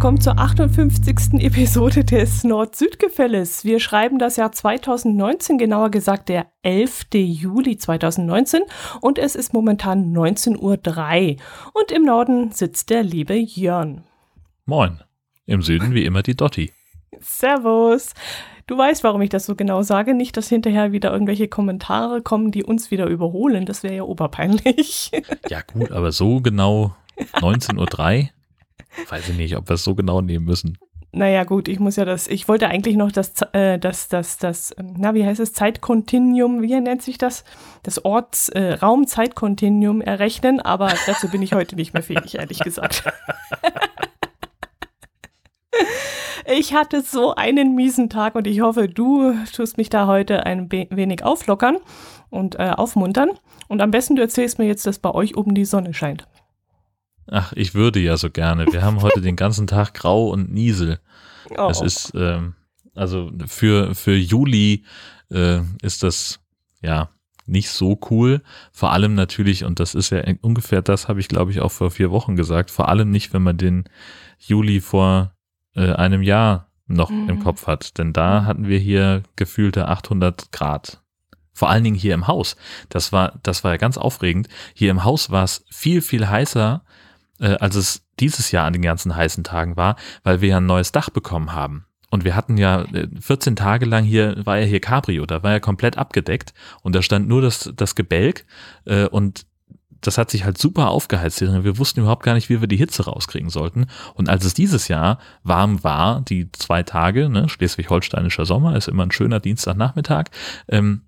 willkommen 0.00 0.22
zur 0.22 0.38
58. 0.38 1.44
Episode 1.44 2.04
des 2.04 2.42
Nord-Süd-Gefälles. 2.42 3.66
Wir 3.66 3.80
schreiben 3.80 4.18
das 4.18 4.36
Jahr 4.36 4.50
2019, 4.50 5.58
genauer 5.58 5.90
gesagt 5.90 6.30
der 6.30 6.46
11. 6.62 7.08
Juli 7.12 7.76
2019 7.76 8.62
und 9.02 9.18
es 9.18 9.34
ist 9.34 9.52
momentan 9.52 10.10
19.03 10.16 10.56
Uhr 10.56 11.36
und 11.74 11.92
im 11.92 12.06
Norden 12.06 12.50
sitzt 12.50 12.88
der 12.88 13.02
liebe 13.02 13.34
Jörn. 13.34 14.04
Moin. 14.64 15.00
Im 15.44 15.60
Süden 15.60 15.92
wie 15.92 16.06
immer 16.06 16.22
die 16.22 16.34
Dotti. 16.34 16.72
Servus. 17.20 18.14
Du 18.66 18.78
weißt, 18.78 19.04
warum 19.04 19.20
ich 19.20 19.28
das 19.28 19.44
so 19.44 19.54
genau 19.54 19.82
sage. 19.82 20.14
Nicht, 20.14 20.34
dass 20.38 20.48
hinterher 20.48 20.92
wieder 20.92 21.12
irgendwelche 21.12 21.48
Kommentare 21.48 22.22
kommen, 22.22 22.52
die 22.52 22.64
uns 22.64 22.90
wieder 22.90 23.06
überholen. 23.06 23.66
Das 23.66 23.82
wäre 23.82 23.96
ja 23.96 24.02
oberpeinlich. 24.04 25.10
Ja 25.50 25.60
gut, 25.60 25.92
aber 25.92 26.10
so 26.10 26.40
genau 26.40 26.96
19.03 27.34 28.22
Uhr? 28.22 28.28
Weiß 29.08 29.28
ich 29.28 29.36
nicht, 29.36 29.56
ob 29.56 29.68
wir 29.68 29.74
es 29.74 29.84
so 29.84 29.94
genau 29.94 30.20
nehmen 30.20 30.44
müssen. 30.44 30.78
Naja, 31.12 31.42
gut, 31.42 31.66
ich 31.66 31.80
muss 31.80 31.96
ja 31.96 32.04
das, 32.04 32.28
ich 32.28 32.46
wollte 32.46 32.68
eigentlich 32.68 32.96
noch 32.96 33.10
das, 33.10 33.32
äh, 33.52 33.80
das, 33.80 34.06
das, 34.08 34.38
das, 34.38 34.74
na, 34.80 35.12
wie 35.12 35.26
heißt 35.26 35.40
es, 35.40 35.52
Zeitkontinuum, 35.52 36.62
wie 36.62 36.78
nennt 36.80 37.02
sich 37.02 37.18
das? 37.18 37.42
Das 37.82 38.04
Orts, 38.04 38.48
äh, 38.50 38.74
Raumzeitkontinuum 38.74 40.02
errechnen, 40.02 40.60
aber 40.60 40.92
dazu 41.06 41.28
bin 41.28 41.42
ich 41.42 41.52
heute 41.52 41.74
nicht 41.74 41.94
mehr 41.94 42.04
fähig, 42.04 42.36
ehrlich 42.36 42.60
gesagt. 42.60 43.02
ich 46.46 46.74
hatte 46.74 47.02
so 47.02 47.34
einen 47.34 47.74
miesen 47.74 48.08
Tag 48.08 48.36
und 48.36 48.46
ich 48.46 48.60
hoffe, 48.60 48.88
du 48.88 49.34
tust 49.52 49.78
mich 49.78 49.90
da 49.90 50.06
heute 50.06 50.46
ein 50.46 50.70
wenig 50.70 51.24
auflockern 51.24 51.78
und 52.30 52.54
äh, 52.60 52.70
aufmuntern. 52.76 53.30
Und 53.66 53.80
am 53.82 53.90
besten 53.90 54.14
du 54.14 54.22
erzählst 54.22 54.60
mir 54.60 54.66
jetzt, 54.66 54.86
dass 54.86 55.00
bei 55.00 55.10
euch 55.10 55.36
oben 55.36 55.56
die 55.56 55.64
Sonne 55.64 55.92
scheint. 55.92 56.28
Ach, 57.30 57.52
ich 57.54 57.74
würde 57.74 58.00
ja 58.00 58.16
so 58.16 58.28
gerne. 58.28 58.66
Wir 58.72 58.82
haben 58.82 59.02
heute 59.02 59.20
den 59.20 59.36
ganzen 59.36 59.66
Tag 59.66 59.94
Grau 59.94 60.28
und 60.30 60.52
Niesel. 60.52 60.98
Oh. 61.50 61.68
Das 61.68 61.80
ist, 61.80 62.12
ähm, 62.14 62.54
also 62.94 63.30
für, 63.46 63.94
für 63.94 64.16
Juli 64.16 64.84
äh, 65.30 65.60
ist 65.80 66.02
das, 66.02 66.40
ja, 66.82 67.10
nicht 67.46 67.70
so 67.70 67.98
cool. 68.10 68.42
Vor 68.72 68.92
allem 68.92 69.14
natürlich, 69.14 69.64
und 69.64 69.80
das 69.80 69.94
ist 69.94 70.10
ja 70.10 70.22
ungefähr 70.40 70.82
das, 70.82 71.08
habe 71.08 71.20
ich 71.20 71.28
glaube 71.28 71.50
ich 71.50 71.60
auch 71.60 71.72
vor 71.72 71.90
vier 71.90 72.10
Wochen 72.10 72.36
gesagt, 72.36 72.70
vor 72.70 72.88
allem 72.88 73.10
nicht, 73.10 73.32
wenn 73.32 73.42
man 73.42 73.56
den 73.56 73.84
Juli 74.38 74.80
vor 74.80 75.32
äh, 75.74 75.92
einem 75.92 76.22
Jahr 76.22 76.68
noch 76.86 77.10
mhm. 77.10 77.28
im 77.28 77.42
Kopf 77.42 77.66
hat. 77.66 77.98
Denn 77.98 78.12
da 78.12 78.44
hatten 78.44 78.66
wir 78.66 78.78
hier 78.78 79.22
gefühlte 79.36 79.88
800 79.88 80.50
Grad. 80.52 81.00
Vor 81.52 81.70
allen 81.70 81.84
Dingen 81.84 81.96
hier 81.96 82.14
im 82.14 82.26
Haus. 82.26 82.56
Das 82.88 83.12
war, 83.12 83.38
das 83.42 83.64
war 83.64 83.72
ja 83.72 83.76
ganz 83.76 83.98
aufregend. 83.98 84.48
Hier 84.74 84.90
im 84.90 85.04
Haus 85.04 85.30
war 85.30 85.44
es 85.44 85.64
viel, 85.70 86.02
viel 86.02 86.28
heißer 86.28 86.82
äh, 87.40 87.56
als 87.60 87.74
es 87.74 88.02
dieses 88.18 88.52
Jahr 88.52 88.66
an 88.66 88.72
den 88.72 88.82
ganzen 88.82 89.16
heißen 89.16 89.44
Tagen 89.44 89.76
war, 89.76 89.96
weil 90.22 90.40
wir 90.40 90.50
ja 90.50 90.56
ein 90.58 90.66
neues 90.66 90.92
Dach 90.92 91.10
bekommen 91.10 91.52
haben. 91.52 91.86
Und 92.10 92.24
wir 92.24 92.34
hatten 92.34 92.56
ja 92.56 92.84
14 93.20 93.52
äh, 93.52 93.56
Tage 93.56 93.86
lang 93.86 94.04
hier, 94.04 94.44
war 94.44 94.58
ja 94.58 94.66
hier 94.66 94.80
Cabrio, 94.80 95.26
da 95.26 95.42
war 95.42 95.52
ja 95.52 95.60
komplett 95.60 95.96
abgedeckt 95.96 96.52
und 96.82 96.94
da 96.94 97.02
stand 97.02 97.28
nur 97.28 97.40
das, 97.40 97.72
das 97.76 97.94
Gebälk 97.94 98.46
äh, 98.84 99.06
und 99.06 99.46
das 100.00 100.18
hat 100.18 100.30
sich 100.30 100.44
halt 100.44 100.58
super 100.58 100.88
aufgeheizt. 100.88 101.40
Wir 101.40 101.78
wussten 101.78 102.00
überhaupt 102.00 102.22
gar 102.22 102.34
nicht, 102.34 102.48
wie 102.48 102.60
wir 102.60 102.68
die 102.68 102.78
Hitze 102.78 103.04
rauskriegen 103.04 103.50
sollten. 103.50 103.86
Und 104.14 104.30
als 104.30 104.46
es 104.46 104.54
dieses 104.54 104.88
Jahr 104.88 105.18
warm 105.42 105.84
war, 105.84 106.22
die 106.22 106.50
zwei 106.52 106.82
Tage, 106.82 107.28
ne, 107.28 107.50
schleswig-holsteinischer 107.50 108.46
Sommer, 108.46 108.76
ist 108.76 108.88
immer 108.88 109.04
ein 109.04 109.12
schöner 109.12 109.40
Dienstagnachmittag, 109.40 110.26
ähm, 110.68 111.02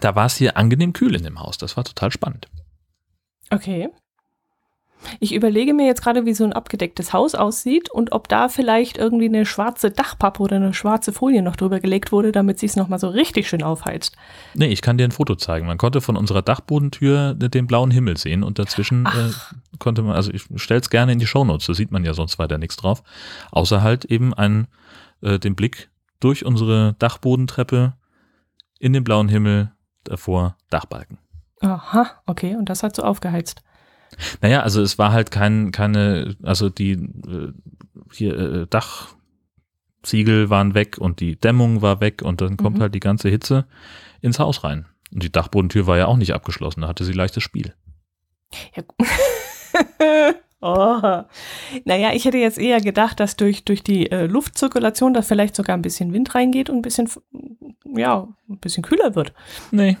da 0.00 0.14
war 0.14 0.26
es 0.26 0.36
hier 0.36 0.56
angenehm 0.56 0.92
kühl 0.92 1.14
in 1.14 1.22
dem 1.22 1.40
Haus. 1.40 1.56
Das 1.56 1.76
war 1.76 1.84
total 1.84 2.10
spannend. 2.10 2.48
Okay. 3.50 3.88
Ich 5.20 5.34
überlege 5.34 5.74
mir 5.74 5.86
jetzt 5.86 6.02
gerade, 6.02 6.26
wie 6.26 6.34
so 6.34 6.44
ein 6.44 6.52
abgedecktes 6.52 7.12
Haus 7.12 7.34
aussieht 7.34 7.90
und 7.90 8.12
ob 8.12 8.28
da 8.28 8.48
vielleicht 8.48 8.98
irgendwie 8.98 9.26
eine 9.26 9.46
schwarze 9.46 9.90
Dachpappe 9.90 10.42
oder 10.42 10.56
eine 10.56 10.74
schwarze 10.74 11.12
Folie 11.12 11.42
noch 11.42 11.56
drüber 11.56 11.80
gelegt 11.80 12.12
wurde, 12.12 12.32
damit 12.32 12.58
sich 12.58 12.70
es 12.70 12.76
nochmal 12.76 12.98
so 12.98 13.08
richtig 13.08 13.48
schön 13.48 13.62
aufheizt. 13.62 14.16
Nee, 14.54 14.66
ich 14.66 14.82
kann 14.82 14.98
dir 14.98 15.04
ein 15.04 15.12
Foto 15.12 15.34
zeigen. 15.36 15.66
Man 15.66 15.78
konnte 15.78 16.00
von 16.00 16.16
unserer 16.16 16.42
Dachbodentür 16.42 17.34
den 17.34 17.66
blauen 17.66 17.90
Himmel 17.90 18.16
sehen 18.16 18.42
und 18.42 18.58
dazwischen 18.58 19.06
äh, 19.06 19.30
konnte 19.78 20.02
man, 20.02 20.16
also 20.16 20.32
ich 20.32 20.44
stelle 20.56 20.80
es 20.80 20.90
gerne 20.90 21.12
in 21.12 21.18
die 21.18 21.26
Shownotes, 21.26 21.66
da 21.66 21.74
sieht 21.74 21.92
man 21.92 22.04
ja 22.04 22.14
sonst 22.14 22.38
weiter 22.38 22.58
nichts 22.58 22.76
drauf, 22.76 23.02
außer 23.50 23.82
halt 23.82 24.04
eben 24.06 24.34
einen, 24.34 24.66
äh, 25.22 25.38
den 25.38 25.54
Blick 25.54 25.90
durch 26.20 26.44
unsere 26.44 26.94
Dachbodentreppe 26.98 27.94
in 28.78 28.92
den 28.92 29.04
blauen 29.04 29.28
Himmel, 29.28 29.72
davor 30.04 30.56
Dachbalken. 30.70 31.18
Aha, 31.60 32.10
okay, 32.26 32.54
und 32.56 32.68
das 32.68 32.82
hat 32.82 32.94
so 32.94 33.02
aufgeheizt. 33.02 33.62
Naja, 34.40 34.62
also 34.62 34.82
es 34.82 34.98
war 34.98 35.12
halt 35.12 35.30
kein, 35.30 35.72
keine, 35.72 36.36
also 36.42 36.68
die 36.68 36.92
äh, 36.92 37.52
hier 38.12 38.38
äh, 38.38 38.66
Dachziegel 38.68 40.50
waren 40.50 40.74
weg 40.74 40.98
und 40.98 41.20
die 41.20 41.36
Dämmung 41.36 41.82
war 41.82 42.00
weg 42.00 42.22
und 42.22 42.40
dann 42.40 42.56
kommt 42.56 42.78
mhm. 42.78 42.82
halt 42.82 42.94
die 42.94 43.00
ganze 43.00 43.28
Hitze 43.28 43.66
ins 44.20 44.38
Haus 44.38 44.64
rein. 44.64 44.86
Und 45.12 45.22
die 45.22 45.32
Dachbodentür 45.32 45.86
war 45.86 45.98
ja 45.98 46.06
auch 46.06 46.16
nicht 46.16 46.34
abgeschlossen, 46.34 46.82
da 46.82 46.88
hatte 46.88 47.04
sie 47.04 47.12
leichtes 47.12 47.42
Spiel. 47.42 47.74
Ja. 48.74 48.82
oh. 50.60 51.24
Naja, 51.84 52.12
ich 52.12 52.24
hätte 52.24 52.38
jetzt 52.38 52.58
eher 52.58 52.80
gedacht, 52.80 53.20
dass 53.20 53.36
durch, 53.36 53.64
durch 53.64 53.82
die 53.82 54.10
äh, 54.10 54.26
Luftzirkulation 54.26 55.14
da 55.14 55.22
vielleicht 55.22 55.56
sogar 55.56 55.76
ein 55.76 55.82
bisschen 55.82 56.12
Wind 56.12 56.34
reingeht 56.34 56.70
und 56.70 56.76
ein 56.76 56.82
bisschen, 56.82 57.08
ja, 57.94 58.28
ein 58.48 58.58
bisschen 58.58 58.82
kühler 58.82 59.14
wird. 59.14 59.32
Nee. 59.70 59.96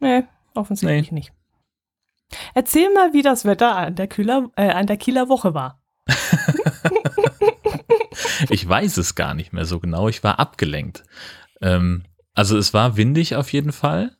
Nee, 0.00 0.24
offensichtlich 0.54 1.10
nee. 1.10 1.18
nicht. 1.18 1.32
Erzähl 2.54 2.92
mal, 2.92 3.12
wie 3.12 3.22
das 3.22 3.44
Wetter 3.44 3.76
an 3.76 3.94
der, 3.94 4.08
Kühler, 4.08 4.50
äh, 4.56 4.70
an 4.70 4.86
der 4.86 4.96
Kieler 4.96 5.28
Woche 5.28 5.54
war. 5.54 5.82
ich 8.48 8.68
weiß 8.68 8.96
es 8.96 9.14
gar 9.14 9.34
nicht 9.34 9.52
mehr 9.52 9.64
so 9.64 9.80
genau. 9.80 10.08
Ich 10.08 10.22
war 10.24 10.38
abgelenkt. 10.38 11.04
Ähm, 11.60 12.04
also 12.34 12.56
es 12.56 12.74
war 12.74 12.96
windig 12.96 13.36
auf 13.36 13.52
jeden 13.52 13.72
Fall. 13.72 14.16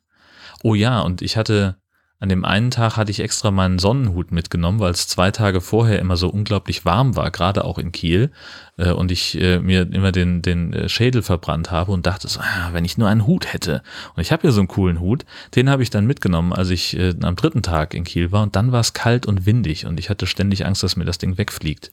Oh 0.63 0.73
ja, 0.73 1.01
und 1.01 1.21
ich 1.21 1.37
hatte 1.37 1.79
an 2.19 2.29
dem 2.29 2.45
einen 2.45 2.71
Tag 2.71 2.97
hatte 2.97 3.11
ich 3.11 3.19
extra 3.19 3.51
meinen 3.51 3.77
Sonnenhut 3.77 4.31
mitgenommen, 4.31 4.79
weil 4.79 4.91
es 4.91 5.07
zwei 5.07 5.29
Tage 5.29 5.61
vorher 5.61 5.99
immer 5.99 6.17
so 6.17 6.29
unglaublich 6.29 6.83
warm 6.83 7.15
war, 7.15 7.29
gerade 7.29 7.63
auch 7.63 7.77
in 7.77 7.91
Kiel. 7.91 8.31
Äh, 8.77 8.91
und 8.91 9.11
ich 9.11 9.39
äh, 9.39 9.59
mir 9.59 9.81
immer 9.91 10.11
den, 10.11 10.41
den 10.41 10.73
äh, 10.73 10.89
Schädel 10.89 11.21
verbrannt 11.21 11.69
habe 11.69 11.91
und 11.91 12.07
dachte 12.07 12.27
so, 12.27 12.39
ah, 12.39 12.69
wenn 12.71 12.85
ich 12.85 12.97
nur 12.97 13.07
einen 13.07 13.27
Hut 13.27 13.53
hätte. 13.53 13.83
Und 14.15 14.21
ich 14.21 14.31
habe 14.31 14.47
ja 14.47 14.51
so 14.51 14.61
einen 14.61 14.67
coolen 14.67 14.99
Hut, 14.99 15.25
den 15.55 15.69
habe 15.69 15.83
ich 15.83 15.91
dann 15.91 16.07
mitgenommen, 16.07 16.53
als 16.53 16.71
ich 16.71 16.97
am 17.21 17.35
dritten 17.35 17.61
Tag 17.61 17.93
in 17.93 18.03
Kiel 18.03 18.31
war. 18.31 18.43
Und 18.43 18.55
dann 18.55 18.71
war 18.71 18.79
es 18.79 18.93
kalt 18.93 19.25
und 19.25 19.45
windig 19.45 19.85
und 19.85 19.99
ich 19.99 20.09
hatte 20.09 20.25
ständig 20.25 20.65
Angst, 20.65 20.83
dass 20.83 20.95
mir 20.95 21.05
das 21.05 21.17
Ding 21.19 21.37
wegfliegt. 21.37 21.91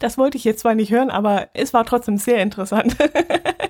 Das 0.00 0.18
wollte 0.18 0.36
ich 0.36 0.44
jetzt 0.44 0.60
zwar 0.60 0.74
nicht 0.74 0.90
hören, 0.90 1.10
aber 1.10 1.48
es 1.54 1.72
war 1.72 1.84
trotzdem 1.84 2.16
sehr 2.16 2.42
interessant. 2.42 2.96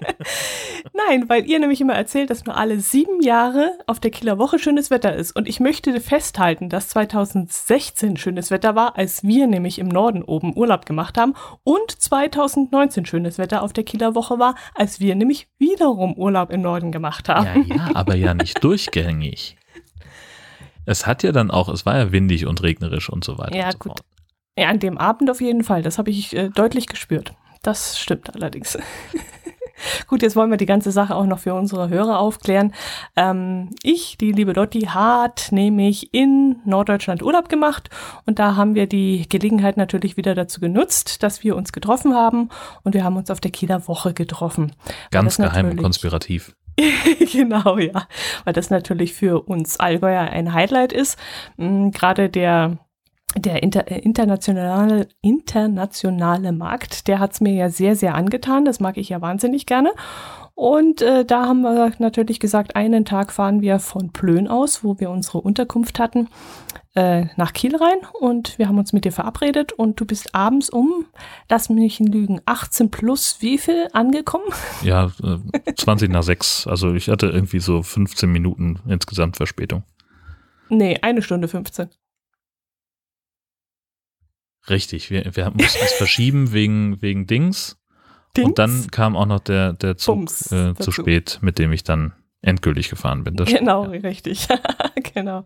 Nein, 0.92 1.28
weil 1.28 1.46
ihr 1.46 1.58
nämlich 1.58 1.80
immer 1.80 1.94
erzählt, 1.94 2.30
dass 2.30 2.44
nur 2.44 2.56
alle 2.56 2.80
sieben 2.80 3.22
Jahre 3.22 3.78
auf 3.86 4.00
der 4.00 4.10
Kieler 4.10 4.38
Woche 4.38 4.58
schönes 4.58 4.90
Wetter 4.90 5.14
ist. 5.14 5.34
Und 5.36 5.48
ich 5.48 5.60
möchte 5.60 6.00
festhalten, 6.00 6.68
dass 6.68 6.88
2016 6.90 8.16
schönes 8.16 8.50
Wetter 8.50 8.74
war, 8.74 8.96
als 8.96 9.22
wir 9.22 9.46
nämlich 9.46 9.78
im 9.78 9.88
Norden 9.88 10.22
oben 10.22 10.56
Urlaub 10.56 10.86
gemacht 10.86 11.18
haben. 11.18 11.34
Und 11.64 11.90
2019 11.90 13.06
schönes 13.06 13.38
Wetter 13.38 13.62
auf 13.62 13.72
der 13.72 13.84
Kieler 13.84 14.14
Woche 14.14 14.38
war, 14.38 14.54
als 14.74 15.00
wir 15.00 15.14
nämlich 15.14 15.48
wiederum 15.58 16.14
Urlaub 16.14 16.50
im 16.50 16.62
Norden 16.62 16.92
gemacht 16.92 17.28
haben. 17.28 17.66
Ja, 17.68 17.76
ja, 17.76 17.90
aber 17.94 18.14
ja 18.14 18.34
nicht 18.34 18.62
durchgängig. 18.64 19.56
Es 20.86 21.06
hat 21.06 21.22
ja 21.22 21.32
dann 21.32 21.50
auch, 21.50 21.68
es 21.68 21.84
war 21.84 21.98
ja 21.98 22.12
windig 22.12 22.46
und 22.46 22.62
regnerisch 22.62 23.10
und 23.10 23.22
so 23.24 23.36
weiter. 23.36 23.56
Ja, 23.56 23.72
so 23.72 23.78
gut. 23.78 23.92
Fort. 23.92 24.00
Ja, 24.58 24.68
an 24.68 24.80
dem 24.80 24.98
Abend 24.98 25.30
auf 25.30 25.40
jeden 25.40 25.62
Fall. 25.62 25.82
Das 25.82 25.98
habe 25.98 26.10
ich 26.10 26.34
äh, 26.34 26.48
deutlich 26.48 26.86
gespürt. 26.86 27.32
Das 27.62 27.98
stimmt 27.98 28.34
allerdings. 28.34 28.78
Gut, 30.06 30.22
jetzt 30.22 30.36
wollen 30.36 30.50
wir 30.50 30.56
die 30.56 30.66
ganze 30.66 30.90
Sache 30.90 31.14
auch 31.14 31.26
noch 31.26 31.38
für 31.38 31.54
unsere 31.54 31.88
Hörer 31.88 32.18
aufklären. 32.18 32.72
Ähm, 33.16 33.70
ich, 33.82 34.18
die 34.18 34.32
liebe 34.32 34.52
Lotti, 34.52 34.82
hat 34.82 35.48
nämlich 35.50 36.12
in 36.12 36.56
Norddeutschland 36.64 37.22
Urlaub 37.22 37.48
gemacht 37.48 37.90
und 38.26 38.38
da 38.38 38.56
haben 38.56 38.74
wir 38.74 38.86
die 38.86 39.28
Gelegenheit 39.28 39.76
natürlich 39.76 40.16
wieder 40.16 40.34
dazu 40.34 40.60
genutzt, 40.60 41.22
dass 41.22 41.42
wir 41.42 41.56
uns 41.56 41.72
getroffen 41.72 42.14
haben 42.14 42.48
und 42.82 42.94
wir 42.94 43.04
haben 43.04 43.16
uns 43.16 43.30
auf 43.30 43.40
der 43.40 43.50
Kieler 43.50 43.88
Woche 43.88 44.14
getroffen. 44.14 44.72
Ganz 45.10 45.36
geheim 45.36 45.70
und 45.70 45.76
konspirativ. 45.76 46.54
genau, 47.32 47.78
ja, 47.78 48.06
weil 48.44 48.52
das 48.52 48.70
natürlich 48.70 49.12
für 49.12 49.42
uns 49.42 49.80
Allgäuer 49.80 50.22
ein 50.22 50.52
Highlight 50.52 50.92
ist. 50.92 51.18
Mm, 51.56 51.90
gerade 51.90 52.28
der 52.28 52.78
der 53.36 53.62
inter, 53.62 53.90
äh, 53.90 53.98
internationale, 54.00 55.08
internationale 55.20 56.52
Markt, 56.52 57.08
der 57.08 57.18
hat 57.18 57.32
es 57.32 57.40
mir 57.40 57.52
ja 57.52 57.70
sehr, 57.70 57.96
sehr 57.96 58.14
angetan. 58.14 58.64
Das 58.64 58.80
mag 58.80 58.96
ich 58.96 59.10
ja 59.10 59.20
wahnsinnig 59.20 59.66
gerne. 59.66 59.90
Und 60.54 61.02
äh, 61.02 61.24
da 61.24 61.46
haben 61.46 61.60
wir 61.60 61.92
natürlich 62.00 62.40
gesagt, 62.40 62.74
einen 62.74 63.04
Tag 63.04 63.32
fahren 63.32 63.60
wir 63.60 63.78
von 63.78 64.10
Plön 64.12 64.48
aus, 64.48 64.82
wo 64.82 64.98
wir 64.98 65.08
unsere 65.10 65.38
Unterkunft 65.38 66.00
hatten, 66.00 66.28
äh, 66.96 67.26
nach 67.36 67.52
Kiel 67.52 67.76
rein. 67.76 67.98
Und 68.18 68.58
wir 68.58 68.66
haben 68.66 68.76
uns 68.76 68.92
mit 68.92 69.04
dir 69.04 69.12
verabredet 69.12 69.72
und 69.72 70.00
du 70.00 70.04
bist 70.04 70.34
abends 70.34 70.68
um, 70.68 71.04
lass 71.48 71.68
mich 71.68 72.00
lügen, 72.00 72.40
18 72.44 72.90
plus 72.90 73.36
wie 73.38 73.56
viel 73.56 73.86
angekommen? 73.92 74.46
Ja, 74.82 75.12
äh, 75.22 75.74
20 75.76 76.10
nach 76.10 76.24
6. 76.24 76.66
Also 76.66 76.92
ich 76.92 77.08
hatte 77.08 77.26
irgendwie 77.26 77.60
so 77.60 77.82
15 77.82 78.28
Minuten 78.28 78.80
insgesamt 78.88 79.36
Verspätung. 79.36 79.84
Nee, 80.70 80.98
eine 81.02 81.22
Stunde 81.22 81.46
15. 81.46 81.88
Richtig, 84.70 85.10
wir, 85.10 85.24
wir 85.34 85.50
mussten 85.50 85.84
es 85.84 85.92
verschieben 85.92 86.52
wegen, 86.52 87.00
wegen 87.02 87.26
Dings. 87.26 87.78
Dings. 88.36 88.48
Und 88.48 88.58
dann 88.58 88.86
kam 88.90 89.16
auch 89.16 89.26
noch 89.26 89.40
der, 89.40 89.72
der 89.72 89.96
Zug 89.96 90.28
äh, 90.50 90.74
zu 90.74 90.90
spät, 90.92 91.38
mit 91.40 91.58
dem 91.58 91.72
ich 91.72 91.84
dann 91.84 92.12
endgültig 92.42 92.88
gefahren 92.88 93.24
bin. 93.24 93.36
genau, 93.36 93.84
stimmt, 93.84 94.04
ja. 94.04 94.08
richtig. 94.08 94.48
genau. 95.14 95.44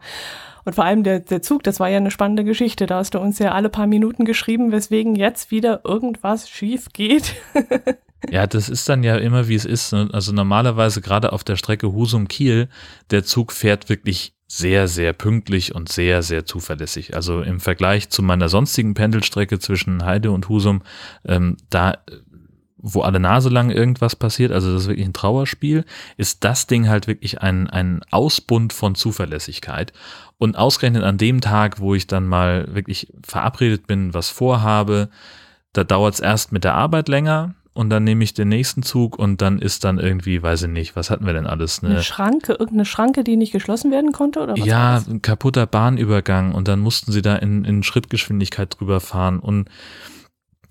Und 0.64 0.74
vor 0.74 0.84
allem 0.84 1.02
der, 1.02 1.20
der 1.20 1.42
Zug, 1.42 1.62
das 1.62 1.80
war 1.80 1.88
ja 1.88 1.96
eine 1.96 2.10
spannende 2.10 2.44
Geschichte. 2.44 2.86
Da 2.86 2.98
hast 2.98 3.14
du 3.14 3.18
uns 3.18 3.38
ja 3.38 3.52
alle 3.52 3.68
paar 3.68 3.86
Minuten 3.86 4.24
geschrieben, 4.24 4.72
weswegen 4.72 5.16
jetzt 5.16 5.50
wieder 5.50 5.80
irgendwas 5.84 6.48
schief 6.48 6.88
geht. 6.92 7.34
ja, 8.30 8.46
das 8.46 8.68
ist 8.68 8.88
dann 8.88 9.02
ja 9.02 9.16
immer, 9.16 9.48
wie 9.48 9.54
es 9.54 9.64
ist. 9.64 9.92
Ne? 9.92 10.08
Also 10.12 10.32
normalerweise 10.32 11.00
gerade 11.00 11.32
auf 11.32 11.42
der 11.42 11.56
Strecke 11.56 11.92
Husum-Kiel, 11.92 12.68
der 13.10 13.24
Zug 13.24 13.52
fährt 13.52 13.88
wirklich 13.88 14.34
sehr, 14.54 14.86
sehr 14.86 15.14
pünktlich 15.14 15.74
und 15.74 15.90
sehr, 15.90 16.22
sehr 16.22 16.44
zuverlässig. 16.44 17.16
Also 17.16 17.40
im 17.40 17.58
Vergleich 17.58 18.10
zu 18.10 18.22
meiner 18.22 18.50
sonstigen 18.50 18.92
Pendelstrecke 18.92 19.58
zwischen 19.58 20.04
Heide 20.04 20.30
und 20.30 20.50
Husum, 20.50 20.82
ähm, 21.24 21.56
da 21.70 21.96
wo 22.76 23.00
alle 23.00 23.18
Nase 23.18 23.48
lang 23.48 23.70
irgendwas 23.70 24.14
passiert, 24.14 24.52
also 24.52 24.74
das 24.74 24.82
ist 24.82 24.88
wirklich 24.88 25.06
ein 25.06 25.14
Trauerspiel, 25.14 25.86
ist 26.18 26.44
das 26.44 26.66
Ding 26.66 26.88
halt 26.88 27.06
wirklich 27.06 27.40
ein, 27.40 27.70
ein 27.70 28.02
Ausbund 28.10 28.74
von 28.74 28.94
Zuverlässigkeit. 28.94 29.94
Und 30.36 30.58
ausgerechnet 30.58 31.04
an 31.04 31.16
dem 31.16 31.40
Tag, 31.40 31.78
wo 31.80 31.94
ich 31.94 32.06
dann 32.06 32.26
mal 32.26 32.74
wirklich 32.74 33.10
verabredet 33.24 33.86
bin, 33.86 34.12
was 34.12 34.28
vorhabe, 34.28 35.08
da 35.72 35.84
dauert 35.84 36.14
es 36.14 36.20
erst 36.20 36.52
mit 36.52 36.64
der 36.64 36.74
Arbeit 36.74 37.08
länger 37.08 37.54
und 37.74 37.88
dann 37.90 38.04
nehme 38.04 38.22
ich 38.22 38.34
den 38.34 38.48
nächsten 38.48 38.82
Zug 38.82 39.18
und 39.18 39.40
dann 39.40 39.58
ist 39.58 39.84
dann 39.84 39.98
irgendwie, 39.98 40.42
weiß 40.42 40.62
ich 40.64 40.68
nicht, 40.68 40.94
was 40.94 41.08
hatten 41.10 41.24
wir 41.24 41.32
denn 41.32 41.46
alles? 41.46 41.82
Eine, 41.82 41.94
eine 41.94 42.02
Schranke, 42.02 42.52
irgendeine 42.52 42.84
Schranke, 42.84 43.24
die 43.24 43.36
nicht 43.36 43.52
geschlossen 43.52 43.90
werden 43.90 44.12
konnte? 44.12 44.40
Oder 44.40 44.52
was 44.56 44.66
ja, 44.66 45.02
ein 45.08 45.22
kaputter 45.22 45.66
Bahnübergang 45.66 46.52
und 46.52 46.68
dann 46.68 46.80
mussten 46.80 47.12
sie 47.12 47.22
da 47.22 47.36
in, 47.36 47.64
in 47.64 47.82
Schrittgeschwindigkeit 47.82 48.78
drüber 48.78 49.00
fahren 49.00 49.38
und 49.38 49.68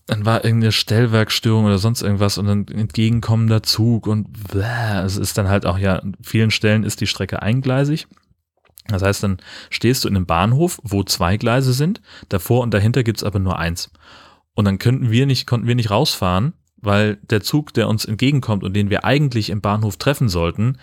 dann 0.07 0.25
war 0.25 0.43
irgendeine 0.43 0.71
Stellwerkstörung 0.71 1.65
oder 1.65 1.77
sonst 1.77 2.01
irgendwas 2.01 2.37
und 2.37 2.45
dann 2.45 2.67
entgegenkommender 2.67 3.63
Zug 3.63 4.07
und 4.07 4.31
bläh, 4.49 5.01
es 5.03 5.17
ist 5.17 5.37
dann 5.37 5.47
halt 5.47 5.65
auch 5.65 5.77
ja, 5.77 5.97
an 5.97 6.17
vielen 6.21 6.51
Stellen 6.51 6.83
ist 6.83 7.01
die 7.01 7.07
Strecke 7.07 7.41
eingleisig. 7.41 8.07
Das 8.87 9.03
heißt, 9.03 9.23
dann 9.23 9.37
stehst 9.69 10.03
du 10.03 10.07
in 10.07 10.15
einem 10.15 10.25
Bahnhof, 10.25 10.79
wo 10.83 11.03
zwei 11.03 11.37
Gleise 11.37 11.73
sind, 11.73 12.01
davor 12.29 12.61
und 12.61 12.73
dahinter 12.73 13.03
gibt's 13.03 13.23
aber 13.23 13.39
nur 13.39 13.57
eins. 13.57 13.91
Und 14.53 14.65
dann 14.65 14.79
könnten 14.79 15.11
wir 15.11 15.25
nicht, 15.25 15.47
konnten 15.47 15.67
wir 15.67 15.75
nicht 15.75 15.91
rausfahren, 15.91 16.53
weil 16.81 17.17
der 17.17 17.41
Zug, 17.41 17.73
der 17.73 17.87
uns 17.87 18.05
entgegenkommt 18.05 18.63
und 18.63 18.73
den 18.73 18.89
wir 18.89 19.05
eigentlich 19.05 19.49
im 19.49 19.61
Bahnhof 19.61 19.97
treffen 19.97 20.29
sollten, 20.29 20.77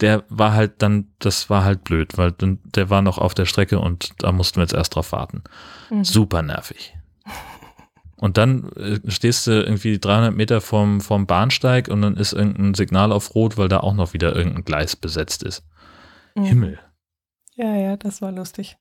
der 0.00 0.24
war 0.28 0.54
halt 0.54 0.82
dann, 0.82 1.08
das 1.18 1.50
war 1.50 1.64
halt 1.64 1.84
blöd, 1.84 2.16
weil 2.16 2.32
dann, 2.32 2.58
der 2.64 2.90
war 2.90 3.02
noch 3.02 3.18
auf 3.18 3.34
der 3.34 3.44
Strecke 3.44 3.78
und 3.78 4.10
da 4.18 4.32
mussten 4.32 4.56
wir 4.56 4.62
jetzt 4.62 4.74
erst 4.74 4.94
drauf 4.94 5.12
warten. 5.12 5.42
Mhm. 5.90 6.04
Super 6.04 6.42
nervig. 6.42 6.96
Und 8.16 8.36
dann 8.36 8.70
äh, 8.72 9.00
stehst 9.10 9.46
du 9.46 9.52
irgendwie 9.52 9.98
300 9.98 10.34
Meter 10.34 10.60
vom, 10.60 11.00
vom 11.00 11.26
Bahnsteig 11.26 11.88
und 11.88 12.02
dann 12.02 12.18
ist 12.18 12.34
irgendein 12.34 12.74
Signal 12.74 13.12
auf 13.12 13.34
Rot, 13.34 13.56
weil 13.56 13.68
da 13.68 13.80
auch 13.80 13.94
noch 13.94 14.12
wieder 14.12 14.36
irgendein 14.36 14.66
Gleis 14.66 14.94
besetzt 14.94 15.42
ist. 15.42 15.64
Mhm. 16.34 16.44
Himmel. 16.44 16.78
Ja, 17.54 17.74
ja, 17.74 17.96
das 17.96 18.20
war 18.20 18.30
lustig. 18.30 18.76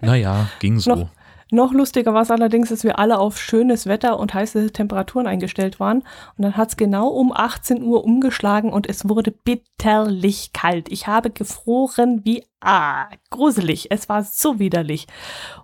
naja, 0.00 0.48
ging 0.60 0.78
so. 0.78 0.94
Noch, 0.94 1.10
noch 1.50 1.72
lustiger 1.72 2.12
war 2.12 2.22
es 2.22 2.30
allerdings, 2.30 2.68
dass 2.68 2.84
wir 2.84 2.98
alle 2.98 3.18
auf 3.18 3.38
schönes 3.38 3.86
Wetter 3.86 4.18
und 4.18 4.34
heiße 4.34 4.70
Temperaturen 4.72 5.26
eingestellt 5.26 5.80
waren. 5.80 5.98
Und 6.36 6.44
dann 6.44 6.56
hat 6.56 6.70
es 6.70 6.76
genau 6.76 7.08
um 7.08 7.32
18 7.32 7.82
Uhr 7.82 8.04
umgeschlagen 8.04 8.72
und 8.72 8.88
es 8.88 9.08
wurde 9.08 9.30
bitterlich 9.30 10.52
kalt. 10.52 10.90
Ich 10.92 11.06
habe 11.06 11.30
gefroren 11.30 12.24
wie 12.24 12.44
ah, 12.60 13.06
gruselig. 13.30 13.90
Es 13.90 14.08
war 14.08 14.22
so 14.24 14.58
widerlich. 14.58 15.06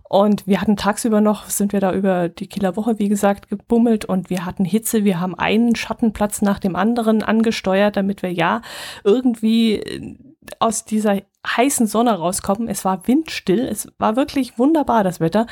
Und 0.08 0.46
wir 0.46 0.60
hatten 0.60 0.76
tagsüber 0.76 1.20
noch, 1.20 1.46
sind 1.46 1.72
wir 1.72 1.80
da 1.80 1.92
über 1.92 2.28
die 2.28 2.46
Kieler 2.46 2.76
Woche, 2.76 2.98
wie 2.98 3.08
gesagt, 3.08 3.48
gebummelt 3.48 4.04
und 4.04 4.30
wir 4.30 4.44
hatten 4.44 4.64
Hitze. 4.64 5.04
Wir 5.04 5.20
haben 5.20 5.34
einen 5.34 5.74
Schattenplatz 5.74 6.40
nach 6.40 6.60
dem 6.60 6.76
anderen 6.76 7.22
angesteuert, 7.22 7.96
damit 7.96 8.22
wir 8.22 8.32
ja 8.32 8.62
irgendwie 9.02 9.82
aus 10.58 10.84
dieser 10.84 11.22
heißen 11.46 11.86
Sonne 11.86 12.12
rauskommen. 12.12 12.68
Es 12.68 12.84
war 12.84 13.06
windstill. 13.06 13.60
Es 13.60 13.88
war 13.98 14.16
wirklich 14.16 14.58
wunderbar, 14.58 15.04
das 15.04 15.20
Wetter. 15.20 15.46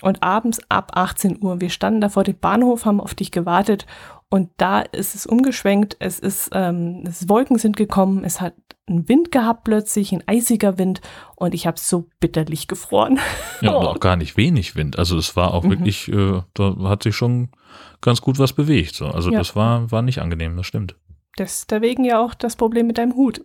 Und 0.00 0.22
abends 0.22 0.60
ab 0.68 0.92
18 0.94 1.42
Uhr, 1.42 1.60
wir 1.60 1.70
standen 1.70 2.00
da 2.00 2.08
vor 2.08 2.24
dem 2.24 2.38
Bahnhof, 2.38 2.84
haben 2.84 3.00
auf 3.00 3.14
dich 3.14 3.30
gewartet 3.30 3.86
und 4.32 4.48
da 4.56 4.80
ist 4.80 5.14
es 5.14 5.26
umgeschwenkt. 5.26 5.96
Es 5.98 6.18
ist, 6.18 6.48
ähm, 6.54 7.04
es 7.06 7.28
Wolken 7.28 7.58
sind 7.58 7.76
gekommen. 7.76 8.24
Es 8.24 8.40
hat 8.40 8.54
einen 8.86 9.06
Wind 9.06 9.30
gehabt 9.30 9.64
plötzlich, 9.64 10.10
ein 10.10 10.24
eisiger 10.26 10.78
Wind 10.78 11.02
und 11.36 11.52
ich 11.52 11.66
habe 11.66 11.78
so 11.78 12.08
bitterlich 12.18 12.66
gefroren. 12.66 13.20
Ja, 13.60 13.72
und 13.72 13.86
auch 13.86 14.00
gar 14.00 14.16
nicht 14.16 14.38
wenig 14.38 14.74
Wind. 14.74 14.98
Also 14.98 15.18
es 15.18 15.36
war 15.36 15.52
auch 15.52 15.64
mhm. 15.64 15.70
wirklich, 15.70 16.08
äh, 16.08 16.40
da 16.54 16.76
hat 16.84 17.02
sich 17.02 17.14
schon 17.14 17.50
ganz 18.00 18.22
gut 18.22 18.38
was 18.38 18.54
bewegt. 18.54 18.94
So. 18.94 19.06
Also 19.08 19.30
ja. 19.30 19.38
das 19.38 19.54
war, 19.54 19.90
war 19.90 20.00
nicht 20.00 20.22
angenehm, 20.22 20.56
das 20.56 20.66
stimmt. 20.66 20.96
Deswegen 21.38 22.04
ja 22.04 22.20
auch 22.20 22.34
das 22.34 22.56
Problem 22.56 22.86
mit 22.86 22.98
deinem 22.98 23.14
Hut. 23.14 23.44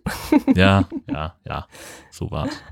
ja, 0.54 0.84
ja, 1.10 1.34
ja, 1.46 1.66
so 2.10 2.30
war's. 2.30 2.62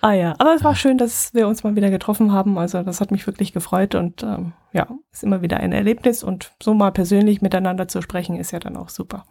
Ah 0.00 0.14
ja, 0.14 0.34
aber 0.38 0.54
es 0.54 0.64
war 0.64 0.74
schön, 0.74 0.98
dass 0.98 1.32
wir 1.32 1.46
uns 1.46 1.62
mal 1.62 1.76
wieder 1.76 1.88
getroffen 1.88 2.32
haben. 2.32 2.58
Also 2.58 2.82
das 2.82 3.00
hat 3.00 3.12
mich 3.12 3.24
wirklich 3.28 3.52
gefreut 3.52 3.94
und 3.94 4.24
ähm, 4.24 4.52
ja, 4.72 4.88
ist 5.12 5.22
immer 5.22 5.42
wieder 5.42 5.58
ein 5.58 5.72
Erlebnis 5.72 6.24
und 6.24 6.50
so 6.60 6.74
mal 6.74 6.90
persönlich 6.90 7.40
miteinander 7.40 7.86
zu 7.86 8.02
sprechen 8.02 8.36
ist 8.36 8.50
ja 8.50 8.58
dann 8.58 8.76
auch 8.76 8.88
super. 8.88 9.24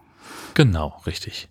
Genau, 0.54 1.02
richtig. 1.06 1.50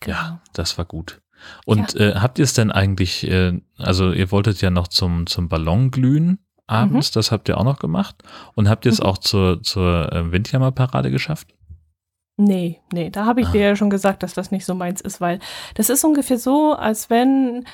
Genau. 0.00 0.16
Ja, 0.16 0.40
das 0.54 0.78
war 0.78 0.86
gut. 0.86 1.20
Und 1.66 1.94
ja. 1.94 2.00
äh, 2.00 2.14
habt 2.14 2.38
ihr 2.38 2.44
es 2.44 2.54
denn 2.54 2.72
eigentlich, 2.72 3.28
äh, 3.28 3.60
also 3.76 4.10
ihr 4.12 4.30
wolltet 4.30 4.62
ja 4.62 4.70
noch 4.70 4.88
zum, 4.88 5.26
zum 5.26 5.50
Ballon 5.50 5.90
glühen 5.90 6.38
abends, 6.66 7.10
mhm. 7.10 7.14
das 7.14 7.32
habt 7.32 7.48
ihr 7.48 7.58
auch 7.58 7.64
noch 7.64 7.78
gemacht. 7.78 8.22
Und 8.54 8.68
habt 8.68 8.86
ihr 8.86 8.92
es 8.92 9.00
mhm. 9.00 9.06
auch 9.06 9.18
zur, 9.18 9.62
zur 9.62 10.12
äh, 10.12 10.32
Windjammerparade 10.32 11.10
geschafft? 11.10 11.48
Nee, 12.42 12.80
nee, 12.90 13.10
da 13.10 13.26
habe 13.26 13.42
ich 13.42 13.48
ah. 13.48 13.52
dir 13.52 13.60
ja 13.60 13.76
schon 13.76 13.90
gesagt, 13.90 14.22
dass 14.22 14.32
das 14.32 14.50
nicht 14.50 14.64
so 14.64 14.74
meins 14.74 15.02
ist, 15.02 15.20
weil 15.20 15.40
das 15.74 15.90
ist 15.90 16.04
ungefähr 16.04 16.38
so, 16.38 16.72
als 16.72 17.10
wenn 17.10 17.66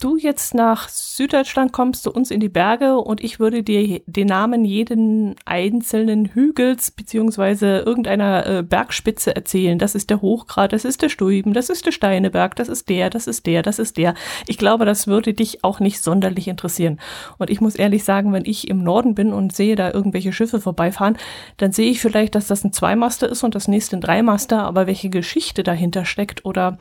du 0.00 0.16
jetzt 0.16 0.54
nach 0.54 0.88
Süddeutschland 0.88 1.72
kommst, 1.72 2.02
zu 2.02 2.12
uns 2.12 2.30
in 2.30 2.40
die 2.40 2.48
Berge 2.48 2.98
und 2.98 3.22
ich 3.22 3.38
würde 3.38 3.62
dir 3.62 4.00
den 4.06 4.28
Namen 4.28 4.64
jeden 4.64 5.36
einzelnen 5.44 6.26
Hügels 6.26 6.90
beziehungsweise 6.90 7.78
irgendeiner 7.78 8.46
äh, 8.46 8.62
Bergspitze 8.62 9.36
erzählen. 9.36 9.78
Das 9.78 9.94
ist 9.94 10.10
der 10.10 10.22
Hochgrad, 10.22 10.72
das 10.72 10.84
ist 10.84 11.02
der 11.02 11.08
Stuiben, 11.08 11.52
das 11.52 11.68
ist 11.68 11.86
der 11.86 11.92
Steineberg, 11.92 12.56
das 12.56 12.68
ist 12.68 12.88
der, 12.88 13.10
das 13.10 13.26
ist 13.26 13.46
der, 13.46 13.62
das 13.62 13.78
ist 13.78 13.96
der. 13.96 14.14
Ich 14.46 14.58
glaube, 14.58 14.84
das 14.84 15.06
würde 15.06 15.34
dich 15.34 15.62
auch 15.62 15.78
nicht 15.78 16.02
sonderlich 16.02 16.48
interessieren. 16.48 16.98
Und 17.38 17.50
ich 17.50 17.60
muss 17.60 17.74
ehrlich 17.74 18.04
sagen, 18.04 18.32
wenn 18.32 18.44
ich 18.44 18.68
im 18.68 18.82
Norden 18.82 19.14
bin 19.14 19.32
und 19.32 19.54
sehe 19.54 19.76
da 19.76 19.92
irgendwelche 19.92 20.32
Schiffe 20.32 20.60
vorbeifahren, 20.60 21.18
dann 21.58 21.72
sehe 21.72 21.90
ich 21.90 22.00
vielleicht, 22.00 22.34
dass 22.34 22.46
das 22.46 22.64
ein 22.64 22.72
Zweimaster 22.72 23.28
ist 23.28 23.44
und 23.44 23.54
das 23.54 23.68
nächste 23.68 23.96
ein 23.96 24.00
Dreimaster, 24.00 24.62
aber 24.64 24.86
welche 24.86 25.10
Geschichte 25.10 25.62
dahinter 25.62 26.04
steckt 26.04 26.44
oder 26.44 26.78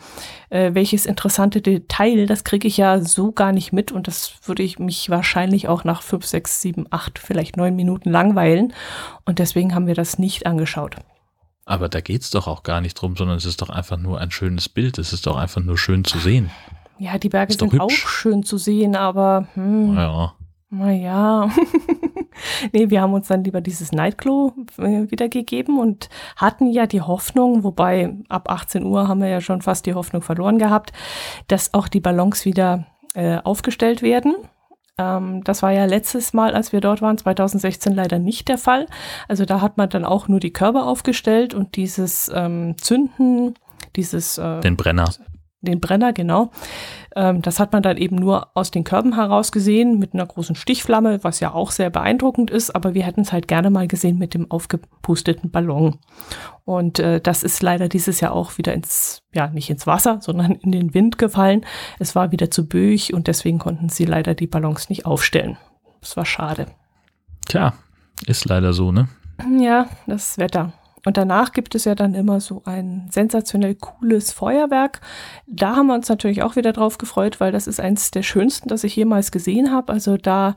äh, 0.49 0.73
welches 0.73 1.05
interessante 1.05 1.61
Detail, 1.61 2.25
das 2.25 2.43
kriege 2.43 2.67
ich 2.67 2.77
ja 2.77 3.00
so 3.05 3.31
gar 3.31 3.51
nicht 3.51 3.73
mit 3.73 3.91
und 3.91 4.07
das 4.07 4.33
würde 4.45 4.63
ich 4.63 4.79
mich 4.79 5.09
wahrscheinlich 5.09 5.67
auch 5.67 5.83
nach 5.83 6.01
fünf, 6.01 6.25
sechs, 6.25 6.61
sieben, 6.61 6.85
acht, 6.89 7.19
vielleicht 7.19 7.57
neun 7.57 7.75
Minuten 7.75 8.09
langweilen. 8.09 8.73
Und 9.25 9.39
deswegen 9.39 9.75
haben 9.75 9.87
wir 9.87 9.95
das 9.95 10.19
nicht 10.19 10.45
angeschaut. 10.45 10.95
Aber 11.65 11.89
da 11.89 12.01
geht 12.01 12.21
es 12.21 12.31
doch 12.31 12.47
auch 12.47 12.63
gar 12.63 12.81
nicht 12.81 12.95
drum, 12.95 13.15
sondern 13.15 13.37
es 13.37 13.45
ist 13.45 13.61
doch 13.61 13.69
einfach 13.69 13.97
nur 13.97 14.19
ein 14.19 14.31
schönes 14.31 14.67
Bild. 14.67 14.97
Es 14.97 15.13
ist 15.13 15.27
doch 15.27 15.37
einfach 15.37 15.61
nur 15.61 15.77
schön 15.77 16.03
zu 16.03 16.19
sehen. 16.19 16.49
Ja, 16.97 17.17
die 17.17 17.29
Berge 17.29 17.53
sind 17.53 17.79
auch 17.79 17.89
schön 17.89 18.43
zu 18.43 18.57
sehen, 18.57 18.95
aber 18.95 19.47
hm, 19.55 19.95
ja. 19.95 20.33
Naja. 20.71 21.49
nee, 22.71 22.89
wir 22.89 23.01
haben 23.01 23.13
uns 23.13 23.27
dann 23.27 23.43
lieber 23.43 23.59
dieses 23.59 23.91
Nightglow 23.91 24.53
äh, 24.77 25.11
wiedergegeben 25.11 25.77
und 25.77 26.09
hatten 26.37 26.71
ja 26.71 26.87
die 26.87 27.01
Hoffnung, 27.01 27.63
wobei 27.63 28.15
ab 28.29 28.49
18 28.49 28.85
Uhr 28.85 29.09
haben 29.09 29.21
wir 29.21 29.27
ja 29.27 29.41
schon 29.41 29.61
fast 29.61 29.85
die 29.85 29.93
Hoffnung 29.93 30.21
verloren 30.21 30.57
gehabt, 30.57 30.93
dass 31.47 31.73
auch 31.73 31.89
die 31.89 31.99
Ballons 31.99 32.45
wieder 32.45 32.85
äh, 33.13 33.37
aufgestellt 33.43 34.01
werden. 34.01 34.35
Ähm, 34.97 35.43
das 35.43 35.61
war 35.61 35.71
ja 35.71 35.83
letztes 35.83 36.31
Mal, 36.31 36.55
als 36.55 36.71
wir 36.71 36.79
dort 36.79 37.01
waren, 37.01 37.17
2016 37.17 37.93
leider 37.93 38.17
nicht 38.17 38.47
der 38.47 38.57
Fall. 38.57 38.87
Also 39.27 39.43
da 39.43 39.59
hat 39.59 39.75
man 39.77 39.89
dann 39.89 40.05
auch 40.05 40.29
nur 40.29 40.39
die 40.39 40.53
Körbe 40.53 40.83
aufgestellt 40.83 41.53
und 41.53 41.75
dieses 41.75 42.31
ähm, 42.33 42.75
Zünden, 42.77 43.55
dieses 43.97 44.37
äh, 44.37 44.61
den 44.61 44.77
Brenner 44.77 45.09
den 45.61 45.79
Brenner, 45.79 46.11
genau. 46.13 46.51
Ähm, 47.15 47.41
das 47.41 47.59
hat 47.59 47.73
man 47.73 47.83
dann 47.83 47.97
eben 47.97 48.15
nur 48.15 48.55
aus 48.55 48.71
den 48.71 48.83
Körben 48.83 49.15
heraus 49.15 49.51
gesehen 49.51 49.99
mit 49.99 50.13
einer 50.13 50.25
großen 50.25 50.55
Stichflamme, 50.55 51.23
was 51.23 51.39
ja 51.39 51.53
auch 51.53 51.71
sehr 51.71 51.89
beeindruckend 51.89 52.49
ist, 52.49 52.75
aber 52.75 52.93
wir 52.93 53.03
hätten 53.03 53.21
es 53.21 53.31
halt 53.31 53.47
gerne 53.47 53.69
mal 53.69 53.87
gesehen 53.87 54.17
mit 54.17 54.33
dem 54.33 54.49
aufgepusteten 54.49 55.51
Ballon. 55.51 55.99
Und 56.65 56.99
äh, 56.99 57.21
das 57.21 57.43
ist 57.43 57.61
leider 57.61 57.89
dieses 57.89 58.19
Jahr 58.21 58.33
auch 58.33 58.57
wieder 58.57 58.73
ins, 58.73 59.23
ja, 59.33 59.47
nicht 59.47 59.69
ins 59.69 59.87
Wasser, 59.87 60.19
sondern 60.21 60.53
in 60.53 60.71
den 60.71 60.93
Wind 60.93 61.17
gefallen. 61.17 61.65
Es 61.99 62.15
war 62.15 62.31
wieder 62.31 62.49
zu 62.49 62.67
böig 62.67 63.13
und 63.13 63.27
deswegen 63.27 63.59
konnten 63.59 63.89
sie 63.89 64.05
leider 64.05 64.33
die 64.33 64.47
Ballons 64.47 64.89
nicht 64.89 65.05
aufstellen. 65.05 65.57
Das 65.99 66.17
war 66.17 66.25
schade. 66.25 66.67
Tja, 67.47 67.73
ist 68.25 68.45
leider 68.45 68.73
so, 68.73 68.91
ne? 68.91 69.09
Ja, 69.59 69.87
das 70.07 70.37
Wetter. 70.37 70.73
Und 71.05 71.17
danach 71.17 71.51
gibt 71.51 71.73
es 71.73 71.85
ja 71.85 71.95
dann 71.95 72.13
immer 72.13 72.39
so 72.39 72.61
ein 72.65 73.07
sensationell 73.11 73.75
cooles 73.75 74.31
Feuerwerk. 74.31 75.01
Da 75.47 75.75
haben 75.75 75.87
wir 75.87 75.95
uns 75.95 76.09
natürlich 76.09 76.43
auch 76.43 76.55
wieder 76.55 76.73
drauf 76.73 76.97
gefreut, 76.97 77.39
weil 77.39 77.51
das 77.51 77.67
ist 77.67 77.79
eins 77.79 78.11
der 78.11 78.23
schönsten, 78.23 78.69
das 78.69 78.83
ich 78.83 78.95
jemals 78.95 79.31
gesehen 79.31 79.71
habe. 79.71 79.91
Also 79.91 80.17
da, 80.17 80.55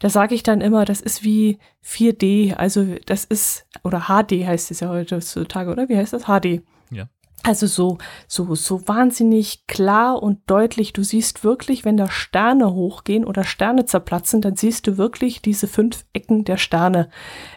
da 0.00 0.08
sage 0.08 0.34
ich 0.34 0.42
dann 0.42 0.60
immer, 0.60 0.84
das 0.84 1.00
ist 1.00 1.22
wie 1.22 1.58
4D. 1.84 2.54
Also 2.54 2.86
das 3.06 3.24
ist, 3.24 3.66
oder 3.84 4.06
HD 4.08 4.46
heißt 4.46 4.70
es 4.70 4.80
ja 4.80 4.88
heutzutage, 4.88 5.70
oder? 5.70 5.88
Wie 5.88 5.96
heißt 5.96 6.12
das? 6.12 6.24
HD. 6.24 6.62
Ja. 6.90 7.06
Also 7.46 7.66
so, 7.66 7.98
so, 8.26 8.54
so 8.54 8.88
wahnsinnig 8.88 9.66
klar 9.66 10.22
und 10.22 10.50
deutlich. 10.50 10.94
Du 10.94 11.02
siehst 11.02 11.44
wirklich, 11.44 11.84
wenn 11.84 11.98
da 11.98 12.10
Sterne 12.10 12.72
hochgehen 12.72 13.24
oder 13.24 13.44
Sterne 13.44 13.84
zerplatzen, 13.84 14.40
dann 14.40 14.56
siehst 14.56 14.86
du 14.86 14.96
wirklich 14.96 15.42
diese 15.42 15.68
fünf 15.68 16.06
Ecken 16.14 16.44
der 16.44 16.56
Sterne. 16.56 17.10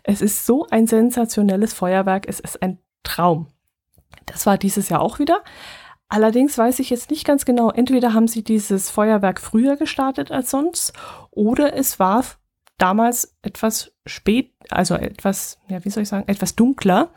Es 0.03 0.21
ist 0.21 0.45
so 0.45 0.67
ein 0.69 0.87
sensationelles 0.87 1.73
Feuerwerk. 1.73 2.27
Es 2.27 2.41
ist 2.41 2.61
ein 2.61 2.79
Traum. 3.03 3.47
Das 4.25 4.45
war 4.45 4.57
dieses 4.57 4.89
Jahr 4.89 4.99
auch 4.99 5.19
wieder. 5.19 5.41
Allerdings 6.09 6.57
weiß 6.57 6.79
ich 6.79 6.89
jetzt 6.89 7.09
nicht 7.09 7.25
ganz 7.25 7.45
genau, 7.45 7.69
entweder 7.69 8.13
haben 8.13 8.27
sie 8.27 8.43
dieses 8.43 8.89
Feuerwerk 8.89 9.41
früher 9.41 9.75
gestartet 9.75 10.31
als 10.31 10.51
sonst 10.51 10.93
oder 11.31 11.75
es 11.75 11.99
war 11.99 12.23
damals 12.77 13.35
etwas 13.41 13.91
spät, 14.05 14.51
also 14.69 14.95
etwas, 14.95 15.59
ja, 15.67 15.83
wie 15.83 15.89
soll 15.89 16.03
ich 16.03 16.09
sagen, 16.09 16.27
etwas 16.27 16.55
dunkler. 16.55 17.09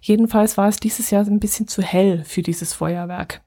Jedenfalls 0.00 0.56
war 0.56 0.68
es 0.68 0.76
dieses 0.76 1.10
Jahr 1.10 1.26
ein 1.26 1.40
bisschen 1.40 1.68
zu 1.68 1.82
hell 1.82 2.24
für 2.24 2.42
dieses 2.42 2.72
Feuerwerk. 2.72 3.42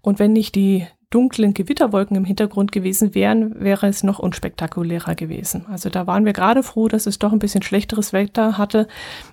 Und 0.00 0.18
wenn 0.18 0.32
nicht 0.32 0.54
die 0.54 0.86
dunklen 1.10 1.54
Gewitterwolken 1.54 2.16
im 2.16 2.24
Hintergrund 2.24 2.70
gewesen 2.70 3.14
wären, 3.14 3.58
wäre 3.60 3.86
es 3.86 4.02
noch 4.02 4.18
unspektakulärer 4.18 5.14
gewesen. 5.14 5.66
Also 5.66 5.88
da 5.88 6.06
waren 6.06 6.24
wir 6.24 6.34
gerade 6.34 6.62
froh, 6.62 6.88
dass 6.88 7.06
es 7.06 7.18
doch 7.18 7.32
ein 7.32 7.38
bisschen 7.38 7.62
schlechteres 7.62 8.12
Wetter 8.12 8.58
hatte, 8.58 8.88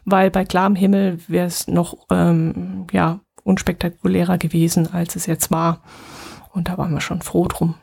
weil 0.05 0.31
bei 0.31 0.45
klarem 0.45 0.75
Himmel 0.75 1.19
wäre 1.27 1.47
es 1.47 1.67
noch 1.67 2.07
ähm, 2.09 2.87
ja 2.91 3.19
unspektakulärer 3.43 4.37
gewesen, 4.37 4.93
als 4.93 5.15
es 5.15 5.25
jetzt 5.25 5.51
war. 5.51 5.81
Und 6.53 6.69
da 6.69 6.77
waren 6.77 6.93
wir 6.93 7.01
schon 7.01 7.21
froh 7.21 7.47
drum. 7.47 7.75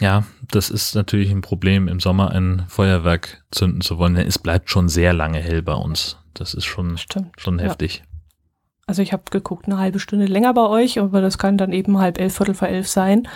Ja, 0.00 0.24
das 0.50 0.70
ist 0.70 0.94
natürlich 0.94 1.30
ein 1.30 1.42
Problem, 1.42 1.86
im 1.88 2.00
Sommer 2.00 2.30
ein 2.30 2.64
Feuerwerk 2.68 3.44
zünden 3.50 3.80
zu 3.82 3.98
wollen. 3.98 4.16
Es 4.16 4.38
bleibt 4.38 4.70
schon 4.70 4.88
sehr 4.88 5.12
lange 5.12 5.38
hell 5.38 5.62
bei 5.62 5.74
uns. 5.74 6.18
Das 6.34 6.54
ist 6.54 6.64
schon, 6.64 6.98
Stimmt, 6.98 7.40
schon 7.40 7.58
heftig. 7.58 7.98
Ja. 7.98 8.04
Also 8.86 9.02
ich 9.02 9.12
habe 9.12 9.22
geguckt, 9.30 9.66
eine 9.66 9.78
halbe 9.78 10.00
Stunde 10.00 10.26
länger 10.26 10.54
bei 10.54 10.66
euch, 10.66 10.98
aber 10.98 11.20
das 11.20 11.38
kann 11.38 11.56
dann 11.56 11.72
eben 11.72 11.98
halb 11.98 12.18
elf, 12.18 12.36
viertel 12.36 12.54
vor 12.54 12.68
elf 12.68 12.88
sein. 12.88 13.28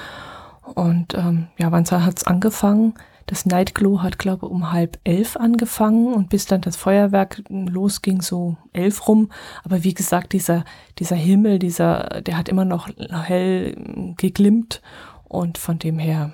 Und 0.75 1.15
ähm, 1.15 1.47
ja, 1.59 1.71
wann 1.71 1.85
hat 1.85 2.19
es 2.19 2.25
angefangen? 2.25 2.95
Das 3.27 3.45
Nightglow 3.45 4.03
hat, 4.03 4.19
glaube 4.19 4.47
ich, 4.47 4.53
um 4.53 4.73
halb 4.73 4.99
elf 5.05 5.37
angefangen 5.37 6.13
und 6.15 6.29
bis 6.31 6.47
dann 6.47 6.61
das 6.61 6.77
Feuerwerk 6.77 7.43
losging, 7.49 8.23
so 8.23 8.57
elf 8.73 9.09
rum. 9.09 9.31
Aber 9.65 9.83
wie 9.85 9.95
gesagt, 9.95 10.33
dieser, 10.33 10.65
dieser 10.99 11.17
Himmel, 11.17 11.59
dieser, 11.59 12.23
der 12.23 12.37
hat 12.37 12.49
immer 12.49 12.65
noch 12.65 12.89
hell 13.25 14.15
geglimmt 14.17 14.81
und 15.25 15.59
von 15.59 15.79
dem 15.79 15.99
her 15.99 16.33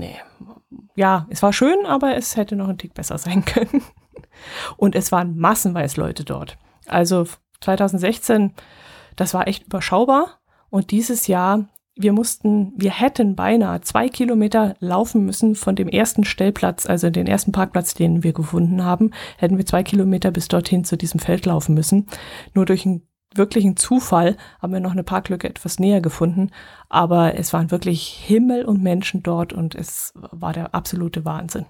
nee. 0.00 0.16
Ja, 0.96 1.26
es 1.30 1.42
war 1.42 1.52
schön, 1.52 1.86
aber 1.86 2.16
es 2.16 2.36
hätte 2.36 2.56
noch 2.56 2.68
ein 2.68 2.78
Tick 2.78 2.94
besser 2.94 3.18
sein 3.18 3.44
können. 3.44 3.82
Und 4.76 4.94
es 4.94 5.12
waren 5.12 5.36
massenweise 5.36 6.00
Leute 6.00 6.24
dort. 6.24 6.58
Also 6.86 7.26
2016, 7.60 8.52
das 9.16 9.34
war 9.34 9.46
echt 9.46 9.66
überschaubar. 9.66 10.40
Und 10.70 10.90
dieses 10.90 11.26
Jahr, 11.26 11.68
wir 11.96 12.12
mussten, 12.12 12.72
wir 12.76 12.92
hätten 12.92 13.36
beinahe 13.36 13.80
zwei 13.82 14.08
Kilometer 14.08 14.74
laufen 14.78 15.24
müssen 15.24 15.54
von 15.54 15.76
dem 15.76 15.88
ersten 15.88 16.24
Stellplatz, 16.24 16.86
also 16.86 17.10
den 17.10 17.26
ersten 17.26 17.52
Parkplatz, 17.52 17.94
den 17.94 18.22
wir 18.22 18.32
gefunden 18.32 18.84
haben, 18.84 19.10
hätten 19.36 19.58
wir 19.58 19.66
zwei 19.66 19.82
Kilometer 19.82 20.30
bis 20.30 20.48
dorthin 20.48 20.84
zu 20.84 20.96
diesem 20.96 21.20
Feld 21.20 21.44
laufen 21.46 21.74
müssen. 21.74 22.06
Nur 22.54 22.64
durch 22.64 22.86
ein 22.86 23.02
wirklichen 23.34 23.76
Zufall 23.76 24.36
haben 24.60 24.72
wir 24.72 24.80
noch 24.80 24.92
eine 24.92 25.04
Parklücke 25.04 25.48
etwas 25.48 25.78
näher 25.78 26.00
gefunden, 26.00 26.50
aber 26.88 27.36
es 27.36 27.52
waren 27.52 27.70
wirklich 27.70 28.08
Himmel 28.08 28.64
und 28.64 28.82
Menschen 28.82 29.22
dort 29.22 29.52
und 29.52 29.74
es 29.74 30.12
war 30.14 30.52
der 30.52 30.74
absolute 30.74 31.24
Wahnsinn. 31.24 31.66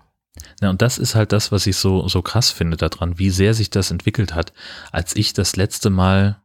Ja, 0.61 0.71
und 0.71 0.81
das 0.81 0.99
ist 0.99 1.15
halt 1.15 1.33
das, 1.33 1.53
was 1.53 1.67
ich 1.67 1.77
so, 1.77 2.09
so 2.09 2.23
krass 2.23 2.51
finde 2.51 2.77
daran, 2.77 3.19
wie 3.19 3.31
sehr 3.31 3.53
sich 3.55 3.71
das 3.71 3.91
entwickelt 3.91 4.35
hat. 4.35 4.53
Als 4.93 5.17
ich 5.17 5.33
das 5.33 5.57
letzte 5.57 5.91
Mal 5.91 6.40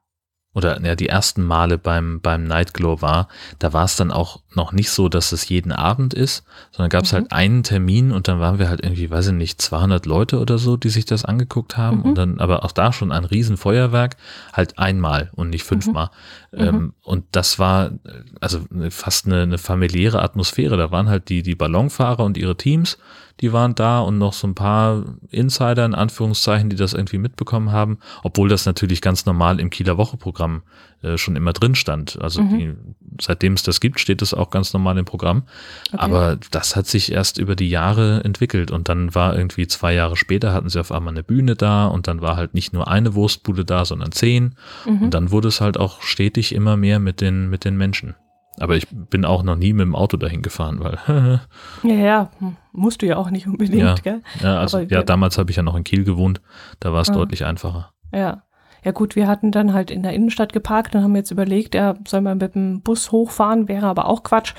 oder 0.55 0.81
ja, 0.81 0.95
die 0.95 1.09
ersten 1.09 1.43
Male 1.43 1.77
beim, 1.77 2.21
beim 2.21 2.45
Nightglow 2.45 3.01
war, 3.01 3.27
da 3.59 3.73
war 3.73 3.83
es 3.83 3.97
dann 3.97 4.11
auch 4.11 4.39
noch 4.55 4.71
nicht 4.71 4.89
so, 4.89 5.09
dass 5.09 5.33
es 5.33 5.47
jeden 5.49 5.73
Abend 5.73 6.13
ist, 6.13 6.45
sondern 6.71 6.89
gab 6.89 7.03
es 7.03 7.11
mhm. 7.11 7.15
halt 7.17 7.31
einen 7.33 7.63
Termin 7.63 8.13
und 8.13 8.29
dann 8.29 8.39
waren 8.39 8.57
wir 8.57 8.69
halt 8.69 8.81
irgendwie, 8.81 9.11
weiß 9.11 9.27
ich 9.27 9.33
nicht, 9.33 9.61
200 9.61 10.05
Leute 10.05 10.39
oder 10.39 10.57
so, 10.57 10.77
die 10.77 10.89
sich 10.89 11.05
das 11.05 11.25
angeguckt 11.25 11.75
haben 11.75 11.97
mhm. 11.97 12.03
und 12.03 12.17
dann 12.17 12.39
aber 12.39 12.63
auch 12.63 12.71
da 12.71 12.93
schon 12.93 13.11
ein 13.11 13.25
Riesenfeuerwerk, 13.25 14.15
halt 14.53 14.79
einmal 14.79 15.29
und 15.33 15.49
nicht 15.49 15.65
fünfmal. 15.65 16.05
Mhm. 16.05 16.09
Ähm, 16.57 16.75
mhm. 16.75 16.93
und 17.03 17.25
das 17.31 17.59
war 17.59 17.91
also 18.39 18.61
fast 18.89 19.25
eine, 19.25 19.41
eine 19.41 19.57
familiäre 19.57 20.21
Atmosphäre. 20.21 20.77
Da 20.77 20.91
waren 20.91 21.09
halt 21.09 21.29
die, 21.29 21.43
die 21.43 21.55
Ballonfahrer 21.55 22.23
und 22.23 22.37
ihre 22.37 22.55
Teams 22.55 22.97
die 23.41 23.51
waren 23.51 23.75
da 23.75 23.99
und 23.99 24.17
noch 24.17 24.33
so 24.33 24.47
ein 24.47 24.55
paar 24.55 25.03
Insider 25.29 25.85
in 25.85 25.95
Anführungszeichen, 25.95 26.69
die 26.69 26.75
das 26.75 26.93
irgendwie 26.93 27.17
mitbekommen 27.17 27.71
haben, 27.71 27.99
obwohl 28.23 28.49
das 28.49 28.65
natürlich 28.65 29.01
ganz 29.01 29.25
normal 29.25 29.59
im 29.59 29.69
Kieler 29.69 29.97
Woche-Programm 29.97 30.61
äh, 31.05 31.17
schon 31.17 31.35
immer 31.35 31.53
drin 31.53 31.75
stand. 31.75 32.17
Also 32.21 32.41
mhm. 32.41 32.57
die, 32.57 32.73
seitdem 33.21 33.53
es 33.53 33.63
das 33.63 33.79
gibt, 33.79 33.99
steht 33.99 34.21
es 34.21 34.33
auch 34.33 34.49
ganz 34.49 34.73
normal 34.73 34.97
im 34.97 35.05
Programm. 35.05 35.43
Okay. 35.87 35.97
Aber 35.97 36.37
das 36.51 36.75
hat 36.75 36.87
sich 36.87 37.11
erst 37.11 37.37
über 37.37 37.55
die 37.55 37.69
Jahre 37.69 38.23
entwickelt 38.23 38.71
und 38.71 38.89
dann 38.89 39.13
war 39.13 39.37
irgendwie 39.37 39.67
zwei 39.67 39.93
Jahre 39.93 40.15
später 40.15 40.53
hatten 40.53 40.69
sie 40.69 40.79
auf 40.79 40.91
einmal 40.91 41.13
eine 41.13 41.23
Bühne 41.23 41.55
da 41.55 41.85
und 41.85 42.07
dann 42.07 42.21
war 42.21 42.35
halt 42.35 42.53
nicht 42.53 42.73
nur 42.73 42.87
eine 42.87 43.13
Wurstbude 43.13 43.65
da, 43.65 43.85
sondern 43.85 44.11
zehn. 44.11 44.55
Mhm. 44.85 45.03
Und 45.03 45.13
dann 45.13 45.31
wurde 45.31 45.47
es 45.47 45.61
halt 45.61 45.77
auch 45.77 46.01
stetig 46.01 46.55
immer 46.55 46.75
mehr 46.75 46.99
mit 46.99 47.21
den, 47.21 47.49
mit 47.49 47.65
den 47.65 47.77
Menschen. 47.77 48.15
Aber 48.59 48.75
ich 48.75 48.87
bin 48.89 49.25
auch 49.25 49.43
noch 49.43 49.57
nie 49.57 49.73
mit 49.73 49.85
dem 49.85 49.95
Auto 49.95 50.17
dahin 50.17 50.41
gefahren, 50.41 50.79
weil. 50.79 50.97
ja, 51.83 51.93
ja, 51.93 52.31
musst 52.71 53.01
du 53.01 53.05
ja 53.05 53.17
auch 53.17 53.29
nicht 53.29 53.47
unbedingt, 53.47 53.81
ja, 53.81 53.95
gell? 53.95 54.21
Ja, 54.41 54.59
also 54.59 54.77
Aber, 54.77 54.87
ja, 54.89 55.03
damals 55.03 55.37
habe 55.37 55.51
ich 55.51 55.57
ja 55.57 55.63
noch 55.63 55.75
in 55.75 55.83
Kiel 55.83 56.05
gewohnt, 56.05 56.41
da 56.79 56.93
war 56.93 57.01
es 57.01 57.09
ah. 57.09 57.13
deutlich 57.13 57.43
einfacher. 57.43 57.91
Ja. 58.13 58.43
Ja 58.85 58.91
gut, 58.91 59.15
wir 59.15 59.27
hatten 59.27 59.51
dann 59.51 59.73
halt 59.73 59.89
in 59.89 60.03
der 60.03 60.13
Innenstadt 60.13 60.53
geparkt 60.53 60.93
und 60.93 61.01
haben 61.01 61.15
jetzt 61.15 61.31
überlegt, 61.31 61.73
ja, 61.73 61.95
soll 62.07 62.21
man 62.21 62.37
mit 62.37 62.53
dem 62.53 62.81
Bus 62.81 63.11
hochfahren, 63.11 63.67
wäre 63.67 63.87
aber 63.87 64.05
auch 64.05 64.21
Quatsch. 64.21 64.53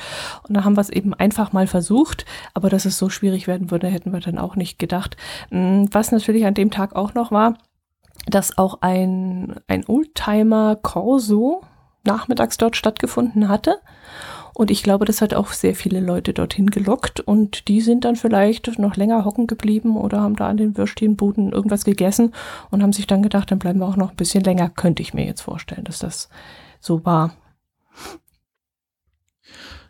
Und 0.46 0.56
dann 0.56 0.64
haben 0.64 0.76
wir 0.76 0.80
es 0.80 0.90
eben 0.90 1.14
einfach 1.14 1.52
mal 1.52 1.68
versucht, 1.68 2.26
aber 2.52 2.68
dass 2.68 2.86
es 2.86 2.98
so 2.98 3.08
schwierig 3.08 3.46
werden 3.46 3.70
würde, 3.70 3.86
hätten 3.86 4.12
wir 4.12 4.18
dann 4.18 4.38
auch 4.38 4.56
nicht 4.56 4.80
gedacht. 4.80 5.16
Hm, 5.50 5.88
was 5.92 6.10
natürlich 6.10 6.44
an 6.44 6.54
dem 6.54 6.72
Tag 6.72 6.96
auch 6.96 7.14
noch 7.14 7.30
war, 7.30 7.56
dass 8.26 8.58
auch 8.58 8.78
ein, 8.80 9.54
ein 9.68 9.84
Oldtimer 9.86 10.74
Corso 10.74 11.62
nachmittags 12.02 12.56
dort 12.56 12.74
stattgefunden 12.74 13.48
hatte. 13.48 13.78
Und 14.56 14.70
ich 14.70 14.82
glaube, 14.82 15.04
das 15.04 15.20
hat 15.20 15.34
auch 15.34 15.52
sehr 15.52 15.74
viele 15.74 16.00
Leute 16.00 16.32
dorthin 16.32 16.70
gelockt 16.70 17.20
und 17.20 17.68
die 17.68 17.82
sind 17.82 18.06
dann 18.06 18.16
vielleicht 18.16 18.78
noch 18.78 18.96
länger 18.96 19.26
hocken 19.26 19.46
geblieben 19.46 19.98
oder 19.98 20.22
haben 20.22 20.34
da 20.34 20.48
an 20.48 20.56
den 20.56 20.78
Würstchenbuden 20.78 21.52
irgendwas 21.52 21.84
gegessen 21.84 22.32
und 22.70 22.82
haben 22.82 22.94
sich 22.94 23.06
dann 23.06 23.22
gedacht, 23.22 23.50
dann 23.50 23.58
bleiben 23.58 23.80
wir 23.80 23.86
auch 23.86 23.96
noch 23.96 24.12
ein 24.12 24.16
bisschen 24.16 24.42
länger. 24.42 24.70
Könnte 24.70 25.02
ich 25.02 25.12
mir 25.12 25.26
jetzt 25.26 25.42
vorstellen, 25.42 25.84
dass 25.84 25.98
das 25.98 26.30
so 26.80 27.04
war. 27.04 27.36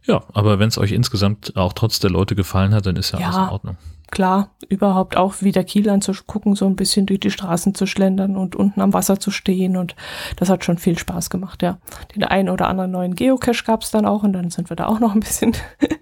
Ja, 0.02 0.24
aber 0.32 0.58
wenn 0.58 0.66
es 0.66 0.78
euch 0.78 0.90
insgesamt 0.90 1.56
auch 1.56 1.72
trotz 1.72 2.00
der 2.00 2.10
Leute 2.10 2.34
gefallen 2.34 2.74
hat, 2.74 2.86
dann 2.86 2.96
ist 2.96 3.12
ja, 3.12 3.20
ja 3.20 3.26
alles 3.28 3.36
in 3.36 3.52
Ordnung 3.52 3.76
klar, 4.10 4.50
überhaupt 4.68 5.16
auch 5.16 5.42
wieder 5.42 5.64
Kiel 5.64 5.88
anzugucken, 5.88 6.54
so 6.54 6.66
ein 6.66 6.76
bisschen 6.76 7.06
durch 7.06 7.20
die 7.20 7.30
Straßen 7.30 7.74
zu 7.74 7.86
schlendern 7.86 8.36
und 8.36 8.56
unten 8.56 8.80
am 8.80 8.92
Wasser 8.92 9.18
zu 9.18 9.30
stehen. 9.30 9.76
Und 9.76 9.96
das 10.36 10.48
hat 10.48 10.64
schon 10.64 10.78
viel 10.78 10.98
Spaß 10.98 11.30
gemacht, 11.30 11.62
ja. 11.62 11.78
Den 12.14 12.24
einen 12.24 12.48
oder 12.48 12.68
anderen 12.68 12.90
neuen 12.90 13.14
Geocache 13.14 13.64
gab 13.64 13.82
es 13.82 13.90
dann 13.90 14.06
auch 14.06 14.22
und 14.22 14.32
dann 14.32 14.50
sind 14.50 14.70
wir 14.70 14.76
da 14.76 14.86
auch 14.86 15.00
noch 15.00 15.14
ein 15.14 15.20
bisschen 15.20 15.52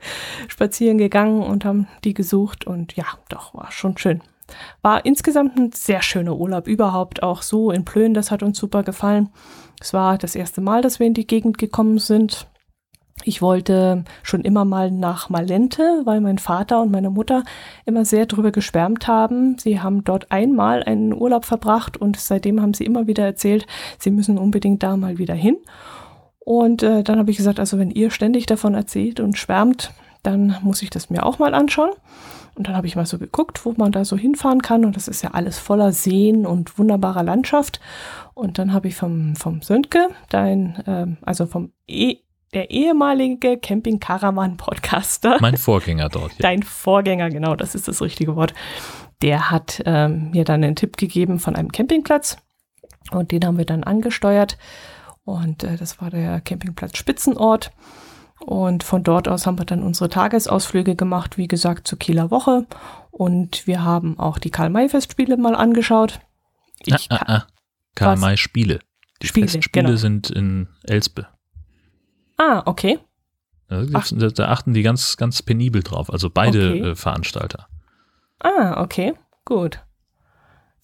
spazieren 0.49 0.99
gegangen 0.99 1.43
und 1.43 1.65
haben 1.65 1.89
die 2.05 2.15
gesucht. 2.15 2.67
Und 2.67 2.95
ja, 2.97 3.07
doch, 3.29 3.55
war 3.55 3.71
schon 3.71 3.97
schön. 3.97 4.23
War 4.83 5.05
insgesamt 5.05 5.57
ein 5.57 5.73
sehr 5.73 6.03
schöner 6.03 6.37
Urlaub, 6.37 6.67
überhaupt 6.67 7.23
auch 7.23 7.43
so 7.43 7.71
in 7.71 7.85
Plön, 7.85 8.15
das 8.15 8.31
hat 8.31 8.43
uns 8.43 8.59
super 8.59 8.83
gefallen. 8.83 9.31
Es 9.81 9.93
war 9.93 10.19
das 10.19 10.35
erste 10.35 10.61
Mal, 10.61 10.83
dass 10.83 10.99
wir 10.99 11.07
in 11.07 11.15
die 11.15 11.27
Gegend 11.27 11.59
gekommen 11.59 11.99
sind. 11.99 12.47
Ich 13.27 13.41
wollte 13.41 14.05
schon 14.23 14.43
immer 14.43 14.67
mal 14.67 14.91
nach 14.91 15.31
Malente, 15.31 16.03
weil 16.05 16.21
mein 16.21 16.37
Vater 16.37 16.83
und 16.83 16.93
meine 16.93 17.09
Mutter 17.09 17.43
immer 17.87 18.05
sehr 18.05 18.27
drüber 18.27 18.53
geschwärmt 18.53 19.09
haben. 19.09 19.57
Sie 19.59 19.81
haben 19.81 20.05
dort 20.05 20.31
einmal 20.31 20.83
einen 20.83 21.15
Urlaub 21.15 21.47
verbracht 21.47 21.97
und 21.97 22.19
seitdem 22.19 22.61
haben 22.61 22.75
sie 22.75 22.85
immer 22.85 23.07
wieder 23.07 23.25
erzählt, 23.25 23.67
sie 23.99 24.11
müssen 24.11 24.37
unbedingt 24.37 24.83
da 24.83 24.99
mal 24.99 25.17
wieder 25.17 25.35
hin. 25.35 25.57
Und 26.39 26.83
äh, 26.83 27.03
dann 27.03 27.19
habe 27.19 27.31
ich 27.31 27.39
gesagt, 27.39 27.59
also 27.59 27.79
wenn 27.79 27.91
ihr 27.91 28.11
ständig 28.11 28.45
davon 28.45 28.75
erzählt 28.75 29.21
und 29.21 29.39
schwärmt, 29.39 29.93
dann 30.23 30.59
muss 30.63 30.83
ich 30.83 30.91
das 30.91 31.09
mir 31.09 31.25
auch 31.25 31.39
mal 31.39 31.55
anschauen. 31.55 31.93
Und 32.55 32.69
dann 32.69 32.77
habe 32.77 32.87
ich 32.87 32.95
mal 32.95 33.07
so 33.07 33.19
geguckt, 33.19 33.65
wo 33.65 33.75
man 33.77 33.91
da 33.91 34.05
so 34.05 34.17
hinfahren 34.17 34.63
kann. 34.63 34.85
Und 34.85 34.97
das 34.97 35.09
ist 35.09 35.23
ja 35.23 35.31
alles 35.33 35.59
voller 35.59 35.93
Seen 35.93 36.47
und 36.47 36.79
wunderbarer 36.79 37.23
Landschaft. 37.23 37.81
Und 38.35 38.59
dann 38.59 38.73
habe 38.73 38.89
ich 38.89 38.95
vom, 38.95 39.35
vom 39.35 39.63
Söndke, 39.63 40.09
dein, 40.29 40.77
äh, 40.87 41.07
also 41.23 41.47
vom 41.47 41.73
e 41.87 42.19
der 42.55 42.71
ehemalige 42.71 43.59
Camping 43.59 43.99
Caravan 43.99 44.57
Podcaster. 44.57 45.39
Mein 45.41 45.57
Vorgänger 45.57 46.09
dort. 46.09 46.33
Ja. 46.33 46.39
Dein 46.41 46.63
Vorgänger, 46.63 47.29
genau, 47.31 47.57
das 47.57 47.75
ist 47.75 47.89
das 47.89 48.01
richtige 48.01 48.37
Wort. 48.37 48.55
Der 49.23 49.51
hat 49.51 49.83
ähm, 49.85 50.31
mir 50.31 50.45
dann 50.45 50.63
einen 50.63 50.77
Tipp 50.77 50.97
gegeben 50.97 51.39
von 51.39 51.57
einem 51.57 51.73
Campingplatz. 51.73 52.39
Und 53.11 53.33
den 53.33 53.45
haben 53.45 53.59
wir 53.59 53.65
dann 53.65 53.85
angesteuert. 53.85 54.57
Und 55.25 55.65
äh, 55.65 55.77
das 55.77 56.01
war 56.01 56.11
der 56.11 56.41
Campingplatz 56.41 56.97
Spitzenort. 56.97 57.73
Und 58.41 58.85
von 58.85 59.03
dort 59.03 59.29
aus 59.29 59.47
haben 59.47 59.59
wir 59.59 59.65
dann 59.65 59.83
unsere 59.83 60.09
Tagesausflüge 60.09 60.97
gemacht, 60.97 61.39
wie 61.39 61.49
gesagt, 61.49 61.89
zur 61.89 61.99
Kieler 61.99 62.31
Woche. 62.31 62.67
Und 63.11 63.67
wir 63.67 63.85
haben 63.85 64.19
auch 64.19 64.39
die 64.39 64.51
Karl-May-Festspiele 64.51 65.37
mal 65.37 65.55
angeschaut. 65.55 66.21
Ich, 66.85 67.11
ah, 67.11 67.17
ah, 67.17 67.35
ah. 67.37 67.47
Karl-May-Spiele. 67.95 68.81
Die 69.23 69.27
Spiele, 69.27 69.49
Festspiele 69.49 69.87
genau. 69.87 69.97
sind 69.97 70.31
in 70.31 70.69
Elspe. 70.83 71.29
Ah, 72.37 72.63
okay. 72.67 72.99
Da, 73.69 73.83
da, 73.83 74.49
achten 74.49 74.75
die 74.75 74.83
ganz, 74.83 75.17
ganz 75.17 75.43
penibel 75.43 75.83
drauf, 75.83 76.13
also 76.13 76.31
beide 76.31 76.71
okay. 76.71 76.81
äh, 76.91 76.95
Veranstalter. 76.95 77.69
Ah, 78.41 78.83
okay, 78.83 79.15
gut. 79.45 79.81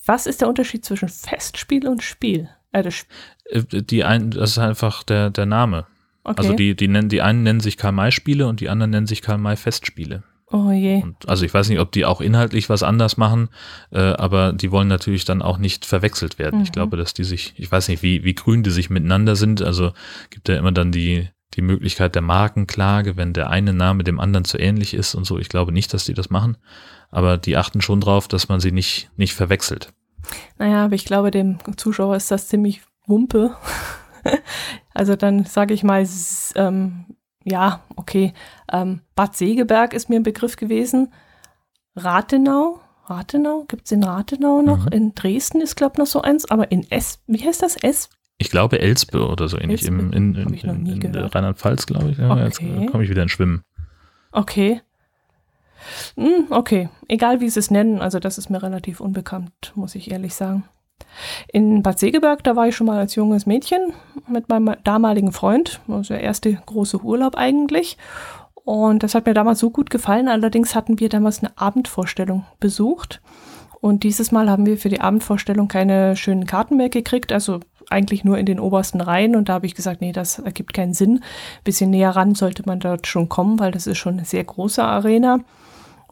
Was 0.07 0.26
ist 0.26 0.40
der 0.40 0.49
Unterschied 0.49 0.85
zwischen 0.85 1.09
Festspiel 1.09 1.87
und 1.87 2.02
Spiel? 2.02 2.49
Äh, 2.73 2.83
das, 2.83 3.07
äh, 3.47 3.62
die 3.64 4.04
ein, 4.04 4.30
das 4.30 4.52
ist 4.52 4.59
einfach 4.59 5.02
der, 5.02 5.30
der 5.30 5.47
Name. 5.47 5.87
Okay. 6.25 6.38
Also 6.38 6.54
die, 6.54 6.75
die, 6.75 6.88
nennen, 6.88 7.09
die 7.09 7.23
einen 7.23 7.42
nennen 7.42 7.61
sich 7.61 7.76
Karl-May-Spiele 7.76 8.47
und 8.47 8.61
die 8.61 8.69
anderen 8.69 8.90
nennen 8.90 9.07
sich 9.07 9.23
Karl-May-Festspiele. 9.23 10.23
Oh 10.52 10.73
je. 10.73 11.02
Und 11.02 11.28
also 11.28 11.45
ich 11.45 11.54
weiß 11.54 11.69
nicht, 11.69 11.78
ob 11.78 11.92
die 11.92 12.04
auch 12.04 12.21
inhaltlich 12.21 12.69
was 12.69 12.83
anders 12.83 13.16
machen, 13.16 13.50
äh, 13.92 14.00
aber 14.00 14.52
die 14.52 14.73
wollen 14.73 14.88
natürlich 14.88 15.25
dann 15.25 15.42
auch 15.42 15.59
nicht 15.59 15.87
verwechselt 15.87 16.38
werden. 16.38 16.59
Mhm. 16.59 16.64
Ich 16.64 16.73
glaube, 16.73 16.97
dass 16.97 17.14
die 17.14 17.25
sich, 17.25 17.54
ich 17.57 17.71
weiß 17.71 17.88
nicht, 17.88 18.02
wie, 18.02 18.25
wie 18.25 18.35
grün 18.35 18.62
die 18.62 18.71
sich 18.71 18.90
miteinander 18.90 19.37
sind. 19.37 19.62
Also 19.62 19.92
gibt 20.30 20.49
ja 20.49 20.57
immer 20.57 20.73
dann 20.73 20.90
die, 20.90 21.28
die 21.54 21.62
Möglichkeit 21.62 22.14
der 22.14 22.23
Markenklage, 22.23 23.16
wenn 23.16 23.33
der 23.33 23.50
eine 23.50 23.73
Name 23.73 24.04
dem 24.04 24.21
anderen 24.21 24.45
zu 24.45 24.59
ähnlich 24.59 24.95
ist 24.95 25.14
und 25.14 25.25
so. 25.25 25.38
Ich 25.38 25.49
glaube 25.49 25.73
nicht, 25.73 25.92
dass 25.92 26.04
die 26.04 26.14
das 26.14 26.30
machen, 26.30 26.57
aber 27.11 27.38
die 27.38 27.57
achten 27.57 27.80
schon 27.80 28.00
drauf, 28.00 28.28
dass 28.28 28.49
man 28.49 28.61
sie 28.61 28.73
nicht, 28.73 29.11
nicht 29.16 29.35
verwechselt. 29.35 29.92
Naja, 30.59 30.85
aber 30.85 30.95
ich 30.95 31.04
glaube, 31.04 31.30
dem 31.30 31.59
Zuschauer 31.76 32.16
ist 32.16 32.30
das 32.30 32.49
ziemlich 32.49 32.83
Wumpe. 33.07 33.57
also 34.95 35.16
dann 35.16 35.45
sage 35.45 35.75
ich 35.75 35.83
mal, 35.83 36.07
ähm, 36.54 37.07
ja, 37.45 37.80
okay, 37.97 38.33
ähm, 38.71 39.00
Bad 39.16 39.37
Segeberg 39.37 39.92
ist 39.92 40.09
mir 40.09 40.16
ein 40.16 40.23
Begriff 40.23 40.57
gewesen. 40.57 41.12
Rathenau, 41.97 42.80
Rathenau, 43.07 43.64
gibt 43.66 43.87
es 43.87 43.92
in 43.92 44.04
Rathenau 44.04 44.62
noch? 44.62 44.87
Mhm. 44.87 44.92
In 44.92 45.14
Dresden 45.14 45.61
ist, 45.61 45.76
glaube 45.76 45.95
ich, 45.95 45.99
noch 45.99 46.07
so 46.07 46.23
eins, 46.23 46.49
aber 46.49 46.71
in 46.71 46.88
S, 46.90 47.21
wie 47.26 47.45
heißt 47.45 47.62
das? 47.62 47.76
S? 47.76 48.09
Ich 48.40 48.50
glaube 48.50 48.80
Elspe 48.80 49.28
oder 49.28 49.49
so 49.49 49.59
ähnlich. 49.59 49.82
Elspe? 49.82 49.99
Im, 50.00 50.12
in, 50.12 50.35
in, 50.35 50.87
in, 50.87 51.02
in 51.02 51.14
Rheinland-Pfalz, 51.14 51.85
glaube 51.85 52.11
ich. 52.11 52.18
Ja, 52.18 52.32
okay. 52.32 52.44
Jetzt 52.44 52.90
komme 52.90 53.04
ich 53.04 53.11
wieder 53.11 53.23
ins 53.23 53.32
Schwimmen. 53.32 53.64
Okay. 54.32 54.80
Hm, 56.16 56.47
okay, 56.49 56.88
egal 57.09 57.40
wie 57.40 57.50
sie 57.50 57.61
es 57.61 57.70
nennen, 57.70 58.00
also 58.00 58.18
das 58.18 58.38
ist 58.38 58.49
mir 58.49 58.62
relativ 58.62 59.00
unbekannt, 59.00 59.73
muss 59.75 59.94
ich 59.94 60.11
ehrlich 60.11 60.35
sagen. 60.35 60.64
In 61.52 61.82
Bad 61.82 61.99
Segeberg, 61.99 62.42
da 62.42 62.56
war 62.56 62.66
ich 62.66 62.76
schon 62.76 62.87
mal 62.87 62.99
als 62.99 63.14
junges 63.14 63.44
Mädchen 63.44 63.92
mit 64.26 64.49
meinem 64.49 64.75
damaligen 64.85 65.32
Freund, 65.32 65.80
also 65.88 66.14
der 66.14 66.23
erste 66.23 66.54
große 66.54 67.02
Urlaub 67.02 67.37
eigentlich. 67.37 67.99
Und 68.54 69.02
das 69.02 69.14
hat 69.14 69.26
mir 69.26 69.35
damals 69.35 69.59
so 69.59 69.70
gut 69.70 69.90
gefallen. 69.90 70.28
Allerdings 70.28 70.75
hatten 70.75 70.99
wir 70.99 71.09
damals 71.09 71.40
eine 71.40 71.56
Abendvorstellung 71.59 72.47
besucht. 72.59 73.20
Und 73.80 74.02
dieses 74.02 74.32
Mal 74.32 74.50
haben 74.50 74.66
wir 74.66 74.76
für 74.76 74.90
die 74.90 75.00
Abendvorstellung 75.00 75.68
keine 75.68 76.14
schönen 76.16 76.47
Karten 76.47 76.76
mehr 76.76 76.90
gekriegt, 76.90 77.32
also 77.32 77.61
eigentlich 77.90 78.25
nur 78.25 78.38
in 78.38 78.47
den 78.47 78.61
obersten 78.61 79.00
Reihen. 79.00 79.37
Und 79.37 79.49
da 79.49 79.54
habe 79.54 79.66
ich 79.66 79.75
gesagt, 79.75 80.00
nee, 80.00 80.12
das 80.12 80.38
ergibt 80.38 80.73
keinen 80.73 80.94
Sinn. 80.94 81.23
Bisschen 81.64 81.90
näher 81.90 82.11
ran 82.11 82.35
sollte 82.35 82.62
man 82.66 82.80
dort 82.80 83.06
schon 83.06 83.28
kommen, 83.28 83.59
weil 83.59 83.73
das 83.73 83.87
ist 83.87 83.99
schon 83.99 84.14
eine 84.14 84.25
sehr 84.25 84.44
große 84.44 84.82
Arena. 84.82 85.40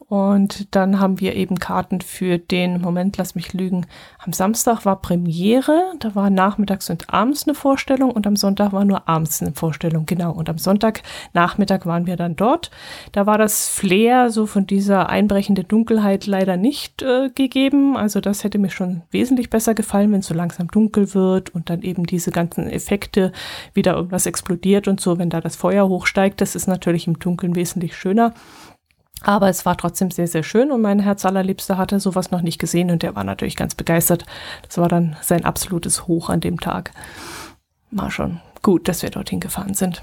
Und 0.09 0.75
dann 0.75 0.99
haben 0.99 1.19
wir 1.19 1.35
eben 1.35 1.59
Karten 1.59 2.01
für 2.01 2.39
den, 2.39 2.81
Moment, 2.81 3.17
lass 3.17 3.35
mich 3.35 3.53
lügen, 3.53 3.85
am 4.17 4.33
Samstag 4.33 4.83
war 4.83 4.99
Premiere, 5.01 5.93
da 5.99 6.15
war 6.15 6.31
nachmittags 6.31 6.89
und 6.89 7.13
abends 7.13 7.47
eine 7.47 7.53
Vorstellung 7.53 8.09
und 8.09 8.25
am 8.25 8.35
Sonntag 8.35 8.73
war 8.73 8.85
nur 8.85 9.07
abends 9.07 9.39
eine 9.39 9.51
Vorstellung, 9.53 10.07
genau. 10.07 10.31
Und 10.31 10.49
am 10.49 10.57
Sonntagnachmittag 10.57 11.85
waren 11.85 12.07
wir 12.07 12.15
dann 12.15 12.35
dort. 12.35 12.71
Da 13.11 13.27
war 13.27 13.37
das 13.37 13.69
Flair 13.69 14.31
so 14.31 14.47
von 14.47 14.65
dieser 14.65 15.09
einbrechenden 15.09 15.67
Dunkelheit 15.67 16.25
leider 16.25 16.57
nicht 16.57 17.03
äh, 17.03 17.29
gegeben. 17.29 17.95
Also 17.95 18.19
das 18.19 18.43
hätte 18.43 18.57
mir 18.57 18.71
schon 18.71 19.03
wesentlich 19.11 19.51
besser 19.51 19.75
gefallen, 19.75 20.11
wenn 20.11 20.21
es 20.21 20.27
so 20.27 20.33
langsam 20.33 20.69
dunkel 20.69 21.13
wird 21.13 21.53
und 21.53 21.69
dann 21.69 21.83
eben 21.83 22.07
diese 22.07 22.31
ganzen 22.31 22.67
Effekte 22.67 23.31
wieder 23.75 23.95
irgendwas 23.95 24.25
explodiert 24.25 24.87
und 24.87 24.99
so, 24.99 25.19
wenn 25.19 25.29
da 25.29 25.39
das 25.39 25.55
Feuer 25.55 25.87
hochsteigt. 25.87 26.41
Das 26.41 26.55
ist 26.55 26.67
natürlich 26.67 27.05
im 27.05 27.19
Dunkeln 27.19 27.55
wesentlich 27.55 27.95
schöner. 27.95 28.33
Aber 29.21 29.49
es 29.49 29.65
war 29.65 29.77
trotzdem 29.77 30.11
sehr, 30.11 30.27
sehr 30.27 30.43
schön 30.43 30.71
und 30.71 30.81
mein 30.81 30.99
Herz 30.99 31.25
allerliebster 31.25 31.77
hatte 31.77 31.99
sowas 31.99 32.31
noch 32.31 32.41
nicht 32.41 32.59
gesehen 32.59 32.89
und 32.91 33.03
der 33.03 33.15
war 33.15 33.23
natürlich 33.23 33.55
ganz 33.55 33.75
begeistert. 33.75 34.25
Das 34.63 34.77
war 34.77 34.87
dann 34.87 35.15
sein 35.21 35.45
absolutes 35.45 36.07
Hoch 36.07 36.29
an 36.29 36.39
dem 36.39 36.59
Tag. 36.59 36.91
War 37.91 38.11
schon 38.11 38.39
gut, 38.61 38.87
dass 38.87 39.01
wir 39.01 39.09
dorthin 39.09 39.39
gefahren 39.39 39.73
sind. 39.73 40.01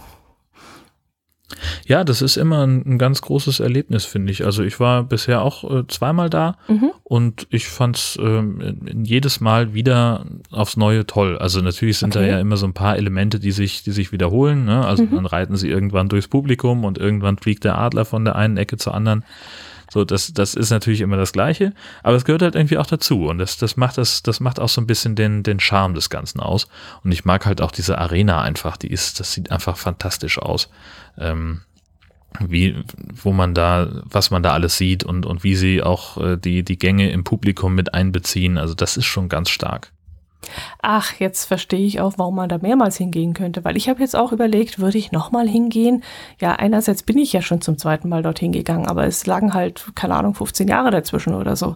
Ja, 1.86 2.02
das 2.02 2.22
ist 2.22 2.36
immer 2.36 2.66
ein, 2.66 2.84
ein 2.84 2.98
ganz 2.98 3.22
großes 3.22 3.60
Erlebnis, 3.60 4.04
finde 4.04 4.32
ich. 4.32 4.44
Also 4.44 4.64
ich 4.64 4.80
war 4.80 5.04
bisher 5.04 5.42
auch 5.42 5.62
äh, 5.70 5.86
zweimal 5.86 6.28
da 6.28 6.56
mhm. 6.66 6.90
und 7.04 7.46
ich 7.50 7.68
fand 7.68 7.96
es 7.96 8.18
äh, 8.20 8.42
jedes 9.02 9.40
Mal 9.40 9.72
wieder 9.72 10.26
aufs 10.50 10.76
Neue 10.76 11.06
toll. 11.06 11.38
Also 11.38 11.60
natürlich 11.60 11.98
sind 11.98 12.16
okay. 12.16 12.26
da 12.26 12.32
ja 12.32 12.40
immer 12.40 12.56
so 12.56 12.66
ein 12.66 12.74
paar 12.74 12.96
Elemente, 12.96 13.38
die 13.38 13.52
sich, 13.52 13.84
die 13.84 13.92
sich 13.92 14.10
wiederholen. 14.10 14.64
Ne? 14.64 14.84
Also 14.84 15.04
mhm. 15.04 15.14
dann 15.14 15.26
reiten 15.26 15.56
sie 15.56 15.68
irgendwann 15.68 16.08
durchs 16.08 16.28
Publikum 16.28 16.84
und 16.84 16.98
irgendwann 16.98 17.38
fliegt 17.38 17.64
der 17.64 17.78
Adler 17.78 18.04
von 18.04 18.24
der 18.24 18.34
einen 18.34 18.56
Ecke 18.56 18.76
zur 18.76 18.94
anderen. 18.94 19.24
So, 19.90 20.04
das, 20.04 20.32
das 20.32 20.54
ist 20.54 20.70
natürlich 20.70 21.00
immer 21.00 21.16
das 21.16 21.32
Gleiche, 21.32 21.72
aber 22.02 22.16
es 22.16 22.24
gehört 22.24 22.42
halt 22.42 22.56
irgendwie 22.56 22.78
auch 22.78 22.86
dazu 22.86 23.26
und 23.26 23.38
das, 23.38 23.56
das 23.56 23.76
macht 23.76 23.98
das, 23.98 24.22
das 24.22 24.40
macht 24.40 24.58
auch 24.58 24.68
so 24.68 24.80
ein 24.80 24.86
bisschen 24.86 25.14
den, 25.14 25.42
den 25.42 25.60
Charme 25.60 25.94
des 25.94 26.10
Ganzen 26.10 26.40
aus. 26.40 26.66
Und 27.04 27.12
ich 27.12 27.24
mag 27.24 27.46
halt 27.46 27.60
auch 27.60 27.70
diese 27.70 27.98
Arena 27.98 28.42
einfach, 28.42 28.76
die 28.76 28.90
ist, 28.90 29.20
das 29.20 29.32
sieht 29.32 29.50
einfach 29.50 29.76
fantastisch 29.76 30.38
aus. 30.38 30.68
Ähm, 31.18 31.62
wie, 32.40 32.76
wo 33.22 33.32
man 33.32 33.54
da, 33.54 33.88
was 34.04 34.30
man 34.30 34.42
da 34.42 34.52
alles 34.52 34.76
sieht 34.76 35.04
und, 35.04 35.24
und 35.24 35.44
wie 35.44 35.54
sie 35.54 35.82
auch 35.82 36.18
äh, 36.18 36.36
die, 36.36 36.64
die 36.64 36.78
Gänge 36.78 37.10
im 37.10 37.24
Publikum 37.24 37.74
mit 37.74 37.94
einbeziehen. 37.94 38.58
Also 38.58 38.74
das 38.74 38.96
ist 38.96 39.06
schon 39.06 39.28
ganz 39.28 39.48
stark. 39.48 39.92
Ach, 40.82 41.12
jetzt 41.18 41.44
verstehe 41.44 41.86
ich 41.86 42.00
auch, 42.00 42.14
warum 42.16 42.36
man 42.36 42.48
da 42.48 42.58
mehrmals 42.58 42.96
hingehen 42.96 43.34
könnte, 43.34 43.64
weil 43.64 43.76
ich 43.76 43.88
habe 43.88 44.00
jetzt 44.00 44.16
auch 44.16 44.32
überlegt, 44.32 44.78
würde 44.78 44.98
ich 44.98 45.12
nochmal 45.12 45.48
hingehen? 45.48 46.02
Ja, 46.40 46.52
einerseits 46.52 47.02
bin 47.02 47.18
ich 47.18 47.32
ja 47.32 47.42
schon 47.42 47.60
zum 47.60 47.78
zweiten 47.78 48.08
Mal 48.08 48.22
dorthin 48.22 48.52
gegangen, 48.52 48.86
aber 48.86 49.06
es 49.06 49.26
lagen 49.26 49.54
halt, 49.54 49.86
keine 49.94 50.14
Ahnung, 50.14 50.34
15 50.34 50.68
Jahre 50.68 50.90
dazwischen 50.90 51.34
oder 51.34 51.56
so. 51.56 51.74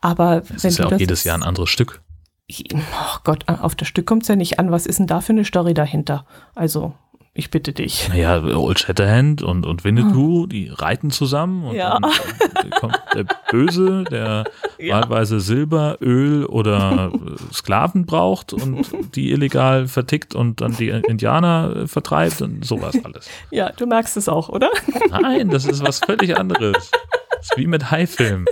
Aber 0.00 0.42
es 0.54 0.64
ist 0.64 0.78
ja 0.78 0.86
auch 0.86 0.92
jedes 0.92 1.24
Jahr 1.24 1.36
ein 1.36 1.42
anderes 1.42 1.70
Stück. 1.70 2.02
Oh 2.50 3.18
Gott, 3.24 3.48
auf 3.48 3.74
das 3.74 3.88
Stück 3.88 4.06
kommt 4.06 4.22
es 4.22 4.28
ja 4.28 4.36
nicht 4.36 4.58
an. 4.58 4.70
Was 4.70 4.86
ist 4.86 4.98
denn 4.98 5.06
da 5.06 5.20
für 5.20 5.32
eine 5.32 5.44
Story 5.44 5.74
dahinter? 5.74 6.26
Also, 6.54 6.94
ich 7.34 7.50
bitte 7.50 7.72
dich. 7.72 8.10
Naja, 8.10 8.42
Old 8.42 8.78
Shatterhand 8.78 9.42
und, 9.42 9.64
und 9.64 9.84
Winnetou, 9.84 10.46
die 10.46 10.68
reiten 10.68 11.10
zusammen 11.10 11.64
und 11.64 11.74
ja. 11.74 11.98
dann 11.98 12.70
kommt 12.72 13.00
der 13.14 13.24
Böse, 13.50 14.04
der 14.04 14.44
ja. 14.78 15.00
wahlweise 15.00 15.40
Silber, 15.40 15.96
Öl 16.02 16.44
oder 16.44 17.10
Sklaven 17.52 18.04
braucht 18.04 18.52
und 18.52 19.16
die 19.16 19.32
illegal 19.32 19.88
vertickt 19.88 20.34
und 20.34 20.60
dann 20.60 20.76
die 20.76 20.90
Indianer 20.90 21.88
vertreibt 21.88 22.42
und 22.42 22.66
sowas 22.66 23.02
alles. 23.02 23.30
Ja, 23.50 23.70
du 23.70 23.86
merkst 23.86 24.18
es 24.18 24.28
auch, 24.28 24.50
oder? 24.50 24.70
Nein, 25.08 25.48
das 25.48 25.64
ist 25.64 25.82
was 25.82 26.00
völlig 26.00 26.36
anderes. 26.38 26.90
Das 27.30 27.50
ist 27.50 27.56
wie 27.56 27.66
mit 27.66 27.90
Haifilm. 27.90 28.44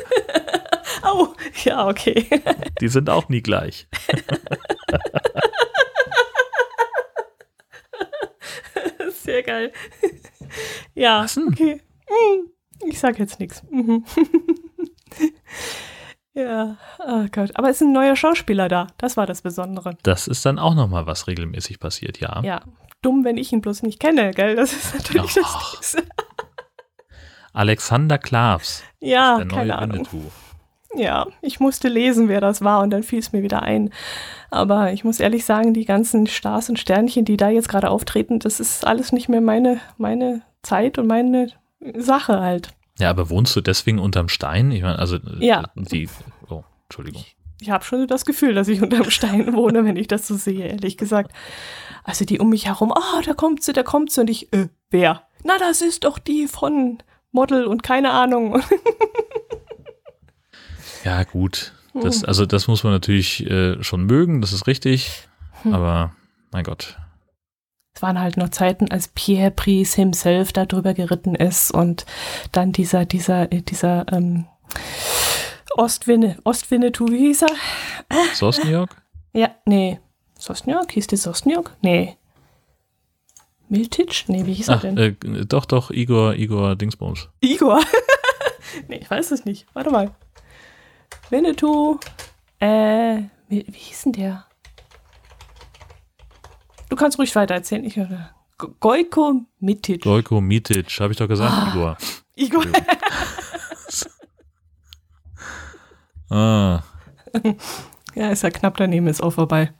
Oh, 1.04 1.28
ja, 1.64 1.86
okay. 1.86 2.26
Die 2.80 2.88
sind 2.88 3.10
auch 3.10 3.28
nie 3.28 3.42
gleich. 3.42 3.86
Sehr 9.40 9.42
geil. 9.42 9.72
ja, 10.94 11.24
okay. 11.48 11.80
Hm, 12.06 12.50
ich 12.86 12.98
sag 12.98 13.18
jetzt 13.18 13.40
nichts. 13.40 13.62
Mhm. 13.70 14.04
ja, 16.34 16.76
oh 16.98 17.26
Gott. 17.32 17.56
Aber 17.56 17.70
es 17.70 17.76
ist 17.76 17.82
ein 17.82 17.92
neuer 17.92 18.16
Schauspieler 18.16 18.68
da. 18.68 18.88
Das 18.98 19.16
war 19.16 19.26
das 19.26 19.42
Besondere. 19.42 19.96
Das 20.02 20.28
ist 20.28 20.44
dann 20.44 20.58
auch 20.58 20.74
nochmal 20.74 21.06
was 21.06 21.26
regelmäßig 21.26 21.80
passiert, 21.80 22.20
ja. 22.20 22.42
Ja, 22.42 22.62
dumm, 23.00 23.24
wenn 23.24 23.38
ich 23.38 23.52
ihn 23.52 23.62
bloß 23.62 23.82
nicht 23.82 24.00
kenne, 24.00 24.32
gell? 24.32 24.56
Das 24.56 24.72
ist 24.72 24.94
natürlich 24.94 25.36
oh. 25.36 25.40
das 25.42 25.72
Nächste. 25.72 26.02
Alexander 27.52 28.18
Klavs. 28.18 28.84
Ja, 29.00 29.36
der 29.38 29.46
neue 29.46 29.56
keine 29.56 29.78
Ahnung. 29.78 30.06
Winnetou. 30.12 30.30
Ja, 30.96 31.28
ich 31.40 31.60
musste 31.60 31.88
lesen, 31.88 32.28
wer 32.28 32.40
das 32.40 32.62
war 32.62 32.82
und 32.82 32.90
dann 32.90 33.02
fiel 33.02 33.20
es 33.20 33.32
mir 33.32 33.42
wieder 33.42 33.62
ein. 33.62 33.90
Aber 34.50 34.92
ich 34.92 35.04
muss 35.04 35.20
ehrlich 35.20 35.44
sagen, 35.44 35.72
die 35.72 35.84
ganzen 35.84 36.26
Stars 36.26 36.68
und 36.68 36.78
Sternchen, 36.78 37.24
die 37.24 37.36
da 37.36 37.48
jetzt 37.48 37.68
gerade 37.68 37.90
auftreten, 37.90 38.40
das 38.40 38.58
ist 38.58 38.86
alles 38.86 39.12
nicht 39.12 39.28
mehr 39.28 39.40
meine, 39.40 39.80
meine 39.98 40.42
Zeit 40.62 40.98
und 40.98 41.06
meine 41.06 41.48
Sache 41.96 42.40
halt. 42.40 42.70
Ja, 42.98 43.10
aber 43.10 43.30
wohnst 43.30 43.54
du 43.54 43.60
deswegen 43.60 43.98
unterm 43.98 44.28
Stein? 44.28 44.72
Ich 44.72 44.82
meine, 44.82 44.98
also 44.98 45.18
ja. 45.38 45.64
die. 45.74 46.08
Oh, 46.48 46.64
Entschuldigung. 46.84 47.22
Ich, 47.22 47.36
ich 47.60 47.70
habe 47.70 47.84
schon 47.84 48.06
das 48.08 48.24
Gefühl, 48.24 48.54
dass 48.54 48.68
ich 48.68 48.82
unterm 48.82 49.10
Stein 49.10 49.54
wohne, 49.54 49.84
wenn 49.84 49.96
ich 49.96 50.08
das 50.08 50.26
so 50.26 50.34
sehe, 50.34 50.66
ehrlich 50.66 50.96
gesagt. 50.96 51.32
Also 52.02 52.24
die 52.24 52.40
um 52.40 52.50
mich 52.50 52.66
herum, 52.66 52.92
ah, 52.92 53.18
oh, 53.18 53.22
da 53.24 53.34
kommt 53.34 53.62
sie, 53.62 53.72
da 53.72 53.82
kommt 53.84 54.10
sie 54.10 54.22
und 54.22 54.30
ich, 54.30 54.52
äh, 54.52 54.68
wer? 54.90 55.22
Na, 55.44 55.56
das 55.58 55.82
ist 55.82 56.04
doch 56.04 56.18
die 56.18 56.48
von 56.48 56.98
Model 57.30 57.66
und 57.66 57.82
keine 57.82 58.10
Ahnung. 58.10 58.60
Ja, 61.04 61.24
gut. 61.24 61.72
Das, 61.94 62.24
also 62.24 62.46
das 62.46 62.68
muss 62.68 62.84
man 62.84 62.92
natürlich 62.92 63.48
äh, 63.50 63.82
schon 63.82 64.04
mögen, 64.04 64.40
das 64.40 64.52
ist 64.52 64.66
richtig. 64.66 65.28
Hm. 65.62 65.74
Aber 65.74 66.12
mein 66.52 66.64
Gott. 66.64 66.96
Es 67.94 68.02
waren 68.02 68.20
halt 68.20 68.36
noch 68.36 68.50
Zeiten, 68.50 68.90
als 68.90 69.08
Pierre 69.08 69.50
Pries 69.50 69.94
himself 69.94 70.52
da 70.52 70.64
drüber 70.64 70.94
geritten 70.94 71.34
ist 71.34 71.72
und 71.72 72.06
dann 72.52 72.72
dieser, 72.72 73.04
dieser, 73.04 73.52
äh, 73.52 73.62
dieser 73.62 74.06
ähm, 74.12 74.46
Ostwinne, 75.76 76.38
Ostwinnetou, 76.44 77.08
wie 77.08 77.18
hieß 77.18 77.42
er? 77.42 77.54
Sosniok? 78.34 78.90
Ja, 79.32 79.50
nee. 79.66 79.98
Sosniok? 80.38 80.92
Hieß 80.92 81.08
der 81.08 81.18
Sosniok? 81.18 81.76
Nee. 81.82 82.16
Miltic? 83.68 84.24
Nee, 84.28 84.46
wie 84.46 84.54
hieß 84.54 84.68
Ach, 84.68 84.82
er 84.82 84.92
denn? 84.92 84.98
Äh, 84.98 85.46
doch, 85.46 85.64
doch, 85.64 85.90
Igor, 85.90 86.34
Igor 86.34 86.74
Dingsbums. 86.76 87.28
Igor? 87.40 87.80
nee, 88.88 88.96
ich 88.96 89.10
weiß 89.10 89.30
es 89.30 89.44
nicht. 89.44 89.66
Warte 89.74 89.90
mal. 89.90 90.10
Winnetou, 91.30 91.98
äh, 92.58 93.22
wie, 93.48 93.66
wie 93.66 93.78
hieß 93.78 94.02
denn 94.02 94.12
der? 94.12 94.46
Du 96.88 96.96
kannst 96.96 97.18
ruhig 97.18 97.34
weiter 97.36 97.54
erzählen. 97.54 97.84
Ich 97.84 97.96
höre. 97.96 98.30
Gojko 98.58 99.42
Mitic. 99.60 100.02
Gojko 100.02 100.40
Mitic, 100.40 101.00
habe 101.00 101.12
ich 101.12 101.18
doch 101.18 101.28
gesagt, 101.28 101.52
ah, 101.52 101.70
Igor. 101.70 101.96
Igor. 102.34 102.64
ah. 106.30 106.82
Ja, 108.14 108.30
ist 108.30 108.42
ja 108.42 108.50
knapp 108.50 108.76
daneben, 108.76 109.06
ist 109.06 109.22
auch 109.22 109.30
vorbei. 109.30 109.72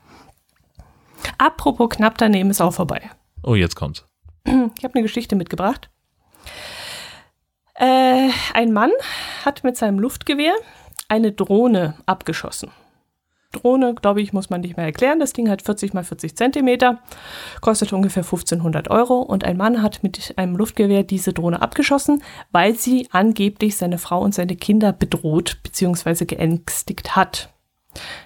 Apropos 1.37 1.91
knapp 1.91 2.17
daneben 2.17 2.51
ist 2.51 2.61
auch 2.61 2.73
vorbei. 2.73 3.11
Oh, 3.43 3.55
jetzt 3.55 3.75
kommt's. 3.75 4.05
Ich 4.45 4.85
habe 4.85 4.95
eine 4.95 5.03
Geschichte 5.03 5.37
mitgebracht. 5.37 5.91
Äh, 7.75 8.31
ein 8.55 8.73
Mann 8.73 8.91
hat 9.45 9.65
mit 9.65 9.77
seinem 9.77 9.99
Luftgewehr 9.99 10.55
eine 11.11 11.33
Drohne 11.33 11.95
abgeschossen. 12.07 12.71
Drohne, 13.53 13.95
glaube 13.95 14.23
ich, 14.23 14.33
muss 14.33 14.49
man 14.49 14.61
nicht 14.61 14.77
mehr 14.77 14.87
erklären. 14.87 15.19
Das 15.19 15.33
Ding 15.33 15.49
hat 15.51 15.63
40 15.63 15.93
mal 15.93 16.05
40 16.05 16.37
Zentimeter, 16.37 17.01
kostet 17.61 17.93
ungefähr 17.93 18.23
1500 18.23 18.91
Euro. 18.91 19.21
Und 19.21 19.45
ein 19.45 19.57
Mann 19.57 19.83
hat 19.83 20.05
mit 20.05 20.35
einem 20.37 20.57
Luftgewehr 20.57 21.03
diese 21.03 21.33
Drohne 21.33 21.61
abgeschossen, 21.61 22.23
weil 22.53 22.77
sie 22.77 23.09
angeblich 23.11 23.77
seine 23.77 23.99
Frau 23.99 24.23
und 24.23 24.35
seine 24.35 24.55
Kinder 24.55 24.93
bedroht 24.93 25.59
bzw. 25.65 26.27
geängstigt 26.27 27.17
hat. 27.17 27.53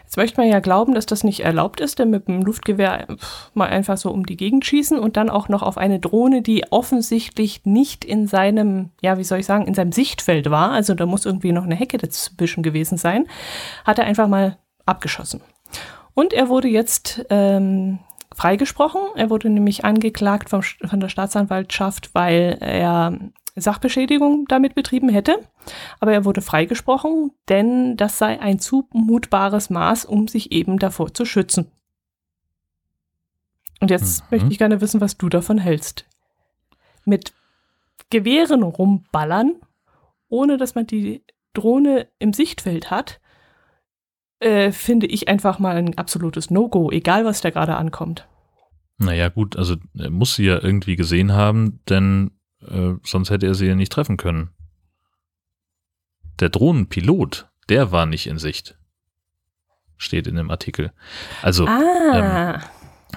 Jetzt 0.05 0.17
möchte 0.17 0.41
man 0.41 0.49
ja 0.49 0.61
glauben, 0.61 0.95
dass 0.95 1.07
das 1.07 1.25
nicht 1.25 1.41
erlaubt 1.41 1.81
ist, 1.81 1.99
denn 1.99 2.11
mit 2.11 2.29
dem 2.29 2.43
Luftgewehr 2.43 3.07
mal 3.55 3.69
einfach 3.69 3.97
so 3.97 4.11
um 4.11 4.27
die 4.27 4.37
Gegend 4.37 4.65
schießen 4.65 4.99
und 4.99 5.17
dann 5.17 5.31
auch 5.31 5.49
noch 5.49 5.63
auf 5.63 5.79
eine 5.79 5.99
Drohne, 5.99 6.43
die 6.43 6.71
offensichtlich 6.71 7.65
nicht 7.65 8.05
in 8.05 8.27
seinem, 8.27 8.91
ja, 9.01 9.19
wie 9.19 9.25
soll 9.25 9.41
ich 9.41 9.47
sagen, 9.47 9.67
in 9.67 9.75
seinem 9.75 9.93
Sichtfeld 9.93 10.51
war, 10.51 10.71
also 10.71 10.95
da 10.95 11.07
muss 11.07 11.27
irgendwie 11.27 11.53
noch 11.53 11.65
eine 11.65 11.75
Hecke 11.75 11.99
dazwischen 11.99 12.63
gewesen 12.63 12.99
sein, 12.99 13.27
hat 13.85 13.99
er 13.99 14.05
einfach 14.05 14.29
mal 14.29 14.59
abgeschossen. 14.87 15.41
Und 16.15 16.33
er 16.33 16.49
wurde 16.49 16.69
jetzt 16.69 17.25
ähm, 17.31 17.99
freigesprochen. 18.35 19.01
Er 19.17 19.31
wurde 19.31 19.51
nämlich 19.51 19.85
angeklagt 19.85 20.51
vom, 20.51 20.63
von 20.63 21.01
der 21.01 21.09
Staatsanwaltschaft, 21.09 22.15
weil 22.15 22.59
er 22.61 23.19
Sachbeschädigung 23.57 24.47
damit 24.49 24.75
betrieben 24.75 25.09
hätte. 25.09 25.39
Aber 26.01 26.13
er 26.13 26.25
wurde 26.25 26.43
freigesprochen, 26.43 27.33
denn 27.49 27.97
das 27.97 28.19
sei 28.19 28.41
ein 28.41 28.59
zumutbares 28.59 29.71
Maß, 29.71 30.05
um 30.05 30.29
sich 30.29 30.53
eben 30.53 30.79
davor 30.79 31.15
zu 31.15 31.25
schützen. 31.25 31.71
Und 33.81 33.91
jetzt 33.91 34.23
mhm. 34.23 34.27
möchte 34.31 34.53
ich 34.53 34.59
gerne 34.59 34.81
wissen, 34.81 35.01
was 35.01 35.17
du 35.17 35.29
davon 35.29 35.59
hältst. 35.59 36.07
Mit 37.05 37.33
Gewehren 38.11 38.63
rumballern, 38.63 39.57
ohne 40.29 40.57
dass 40.57 40.75
man 40.75 40.87
die 40.87 41.23
Drohne 41.53 42.09
im 42.19 42.33
Sichtfeld 42.33 42.91
hat, 42.91 43.21
äh, 44.41 44.73
finde 44.73 45.07
ich 45.07 45.29
einfach 45.29 45.59
mal 45.59 45.77
ein 45.77 45.97
absolutes 45.97 46.51
No-Go, 46.51 46.91
egal 46.91 47.25
was 47.25 47.41
da 47.41 47.51
gerade 47.51 47.77
ankommt. 47.77 48.27
Naja, 48.99 49.29
gut, 49.29 49.57
also 49.57 49.77
er 49.99 50.11
muss 50.11 50.37
sie 50.37 50.45
ja 50.45 50.63
irgendwie 50.63 50.97
gesehen 50.97 51.33
haben, 51.33 51.81
denn 51.89 52.31
äh, 52.69 52.95
sonst 53.05 53.31
hätte 53.31 53.47
er 53.47 53.55
sie 53.55 53.67
ja 53.67 53.75
nicht 53.75 53.93
treffen 53.93 54.17
können. 54.17 54.51
Der 56.41 56.49
Drohnenpilot, 56.49 57.49
der 57.69 57.93
war 57.93 58.07
nicht 58.07 58.27
in 58.27 58.39
Sicht. 58.39 58.77
Steht 59.97 60.27
in 60.27 60.37
dem 60.37 60.51
Artikel. 60.51 60.93
Also, 61.43 61.67
ah. 61.67 62.55
ähm, 62.57 62.63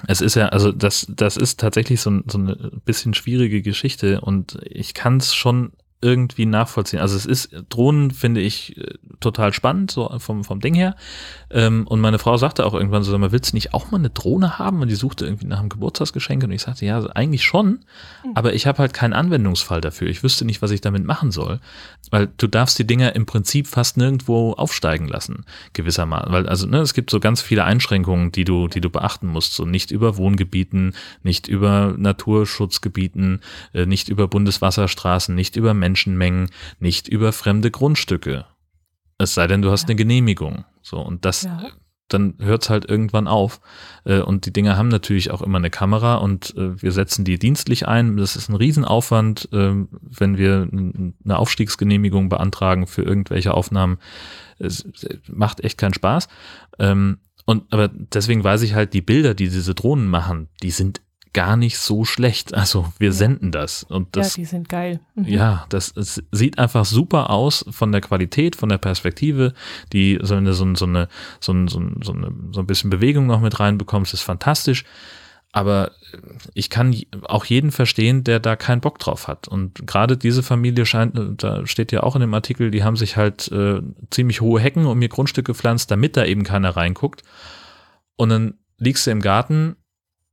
es 0.06 0.20
ist 0.20 0.36
ja, 0.36 0.46
also 0.50 0.70
das, 0.70 1.06
das 1.08 1.36
ist 1.36 1.58
tatsächlich 1.58 2.00
so, 2.00 2.20
so 2.26 2.38
eine 2.38 2.54
bisschen 2.84 3.14
schwierige 3.14 3.62
Geschichte 3.62 4.20
und 4.20 4.58
ich 4.62 4.94
kann 4.94 5.16
es 5.16 5.34
schon 5.34 5.72
irgendwie 6.00 6.46
nachvollziehen. 6.46 7.00
Also 7.00 7.16
es 7.16 7.26
ist, 7.26 7.50
Drohnen 7.70 8.12
finde 8.12 8.40
ich 8.40 8.76
äh, 8.76 8.94
total 9.18 9.52
spannend, 9.52 9.90
so 9.90 10.08
vom, 10.18 10.44
vom 10.44 10.60
Ding 10.60 10.74
her. 10.74 10.94
Ähm, 11.50 11.88
und 11.88 12.00
meine 12.00 12.20
Frau 12.20 12.36
sagte 12.36 12.64
auch 12.64 12.74
irgendwann 12.74 13.02
so, 13.02 13.16
man 13.18 13.32
willst 13.32 13.52
du 13.52 13.56
nicht 13.56 13.74
auch 13.74 13.90
mal 13.90 13.98
eine 13.98 14.10
Drohne 14.10 14.58
haben? 14.58 14.80
Und 14.80 14.88
die 14.88 14.94
suchte 14.94 15.24
irgendwie 15.24 15.46
nach 15.46 15.58
einem 15.58 15.70
Geburtstagsgeschenk 15.70 16.44
und 16.44 16.52
ich 16.52 16.62
sagte, 16.62 16.86
ja, 16.86 17.04
eigentlich 17.16 17.42
schon, 17.42 17.84
mhm. 18.24 18.32
aber 18.34 18.54
ich 18.54 18.68
habe 18.68 18.78
halt 18.78 18.94
keinen 18.94 19.12
Anwendungsfall 19.12 19.80
dafür. 19.80 20.08
Ich 20.08 20.22
wüsste 20.22 20.44
nicht, 20.44 20.62
was 20.62 20.70
ich 20.70 20.80
damit 20.80 21.04
machen 21.04 21.32
soll. 21.32 21.58
Weil 22.10 22.28
du 22.36 22.46
darfst 22.46 22.78
die 22.78 22.86
Dinger 22.86 23.16
im 23.16 23.26
Prinzip 23.26 23.66
fast 23.66 23.96
nirgendwo 23.96 24.52
aufsteigen 24.52 25.08
lassen, 25.08 25.44
gewissermaßen. 25.72 26.32
Weil, 26.32 26.48
also, 26.48 26.66
ne, 26.66 26.78
es 26.78 26.94
gibt 26.94 27.10
so 27.10 27.18
ganz 27.18 27.42
viele 27.42 27.64
Einschränkungen, 27.64 28.30
die 28.30 28.44
du, 28.44 28.68
die 28.68 28.80
du 28.80 28.88
beachten 28.88 29.26
musst. 29.26 29.54
So 29.54 29.64
nicht 29.64 29.90
über 29.90 30.16
Wohngebieten, 30.16 30.94
nicht 31.24 31.48
über 31.48 31.94
Naturschutzgebieten, 31.96 33.40
äh, 33.74 33.84
nicht 33.84 34.08
über 34.08 34.28
Bundeswasserstraßen, 34.28 35.34
nicht 35.34 35.56
über 35.56 35.74
Menschen 35.74 35.87
Menschenmengen, 35.88 36.50
nicht 36.78 37.08
über 37.08 37.32
fremde 37.32 37.70
Grundstücke. 37.70 38.44
Es 39.16 39.34
sei 39.34 39.46
denn, 39.46 39.62
du 39.62 39.70
hast 39.70 39.84
ja. 39.84 39.88
eine 39.88 39.96
Genehmigung. 39.96 40.64
So, 40.82 41.00
und 41.00 41.24
das, 41.24 41.44
ja. 41.44 41.70
dann 42.08 42.34
hört 42.38 42.64
es 42.64 42.70
halt 42.70 42.88
irgendwann 42.88 43.26
auf. 43.26 43.60
Äh, 44.04 44.20
und 44.20 44.44
die 44.44 44.52
Dinger 44.52 44.76
haben 44.76 44.88
natürlich 44.88 45.30
auch 45.30 45.40
immer 45.40 45.58
eine 45.58 45.70
Kamera 45.70 46.16
und 46.16 46.54
äh, 46.56 46.80
wir 46.80 46.92
setzen 46.92 47.24
die 47.24 47.38
dienstlich 47.38 47.88
ein. 47.88 48.18
Das 48.18 48.36
ist 48.36 48.50
ein 48.50 48.54
Riesenaufwand, 48.54 49.48
ähm, 49.52 49.88
wenn 50.02 50.36
wir 50.36 50.68
eine 50.70 51.38
Aufstiegsgenehmigung 51.38 52.28
beantragen 52.28 52.86
für 52.86 53.02
irgendwelche 53.02 53.54
Aufnahmen. 53.54 53.98
Es 54.58 54.86
macht 55.26 55.60
echt 55.64 55.78
keinen 55.78 55.94
Spaß. 55.94 56.28
Ähm, 56.78 57.18
und 57.48 57.72
aber 57.72 57.88
deswegen 57.88 58.44
weiß 58.44 58.60
ich 58.60 58.74
halt, 58.74 58.92
die 58.92 59.00
Bilder, 59.00 59.32
die 59.32 59.48
diese 59.48 59.74
Drohnen 59.74 60.06
machen, 60.06 60.48
die 60.62 60.70
sind 60.70 61.00
gar 61.32 61.56
nicht 61.56 61.78
so 61.78 62.04
schlecht. 62.04 62.54
Also 62.54 62.92
wir 62.98 63.08
ja. 63.08 63.12
senden 63.12 63.52
das 63.52 63.82
und 63.82 64.16
das. 64.16 64.36
Ja, 64.36 64.42
die 64.42 64.44
sind 64.46 64.68
geil. 64.68 65.00
Mhm. 65.14 65.24
Ja, 65.24 65.66
das 65.68 65.92
es 65.96 66.22
sieht 66.32 66.58
einfach 66.58 66.84
super 66.84 67.30
aus 67.30 67.64
von 67.70 67.92
der 67.92 68.00
Qualität, 68.00 68.56
von 68.56 68.68
der 68.68 68.78
Perspektive. 68.78 69.54
Die 69.92 70.18
so 70.22 70.34
eine 70.34 70.52
so, 70.52 70.64
eine 70.64 70.76
so 70.76 70.86
eine 70.86 71.08
so, 71.40 71.52
eine, 71.52 71.68
so, 71.68 71.78
eine, 71.78 72.32
so 72.52 72.60
ein 72.60 72.66
bisschen 72.66 72.90
Bewegung 72.90 73.26
noch 73.26 73.40
mit 73.40 73.58
reinbekommst, 73.58 74.14
ist 74.14 74.22
fantastisch. 74.22 74.84
Aber 75.50 75.92
ich 76.52 76.68
kann 76.68 76.94
auch 77.22 77.46
jeden 77.46 77.70
verstehen, 77.70 78.22
der 78.22 78.38
da 78.38 78.54
keinen 78.54 78.82
Bock 78.82 78.98
drauf 78.98 79.28
hat. 79.28 79.48
Und 79.48 79.86
gerade 79.86 80.18
diese 80.18 80.42
Familie 80.42 80.84
scheint, 80.84 81.18
da 81.42 81.66
steht 81.66 81.90
ja 81.90 82.02
auch 82.02 82.14
in 82.14 82.20
dem 82.20 82.34
Artikel, 82.34 82.70
die 82.70 82.84
haben 82.84 82.96
sich 82.96 83.16
halt 83.16 83.50
äh, 83.50 83.80
ziemlich 84.10 84.42
hohe 84.42 84.60
Hecken 84.60 84.84
um 84.84 85.00
ihr 85.00 85.08
Grundstück 85.08 85.46
gepflanzt, 85.46 85.90
damit 85.90 86.18
da 86.18 86.24
eben 86.26 86.44
keiner 86.44 86.76
reinguckt. 86.76 87.22
Und 88.16 88.28
dann 88.28 88.54
liegst 88.76 89.06
du 89.06 89.10
im 89.10 89.20
Garten 89.20 89.76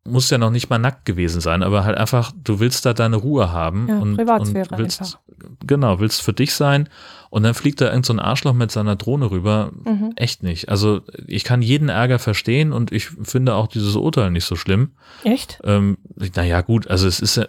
muss 0.05 0.29
ja 0.29 0.37
noch 0.37 0.51
nicht 0.51 0.69
mal 0.69 0.77
nackt 0.77 1.05
gewesen 1.05 1.41
sein, 1.41 1.63
aber 1.63 1.83
halt 1.83 1.97
einfach, 1.97 2.31
du 2.43 2.59
willst 2.59 2.85
da 2.85 2.93
deine 2.93 3.15
Ruhe 3.15 3.51
haben 3.51 3.87
ja, 3.89 3.97
und, 3.97 4.17
Privatsphäre 4.17 4.69
und 4.71 4.77
willst, 4.77 5.01
einfach. 5.01 5.19
genau, 5.65 5.99
willst 5.99 6.21
für 6.21 6.33
dich 6.33 6.53
sein 6.53 6.89
und 7.31 7.43
dann 7.43 7.55
fliegt 7.55 7.81
da 7.81 7.89
irgend 7.89 8.05
so 8.05 8.13
ein 8.13 8.19
Arschloch 8.19 8.53
mit 8.53 8.71
seiner 8.71 8.95
Drohne 8.95 9.31
rüber. 9.31 9.71
Mhm. 9.83 10.13
Echt 10.15 10.43
nicht. 10.43 10.69
Also 10.69 11.01
ich 11.25 11.43
kann 11.43 11.63
jeden 11.63 11.89
Ärger 11.89 12.19
verstehen 12.19 12.71
und 12.71 12.91
ich 12.91 13.07
finde 13.07 13.55
auch 13.55 13.67
dieses 13.67 13.95
Urteil 13.95 14.29
nicht 14.29 14.45
so 14.45 14.55
schlimm. 14.55 14.91
Echt? 15.23 15.59
Ähm, 15.63 15.97
naja, 16.35 16.61
gut, 16.61 16.87
also 16.87 17.07
es 17.07 17.19
ist, 17.19 17.41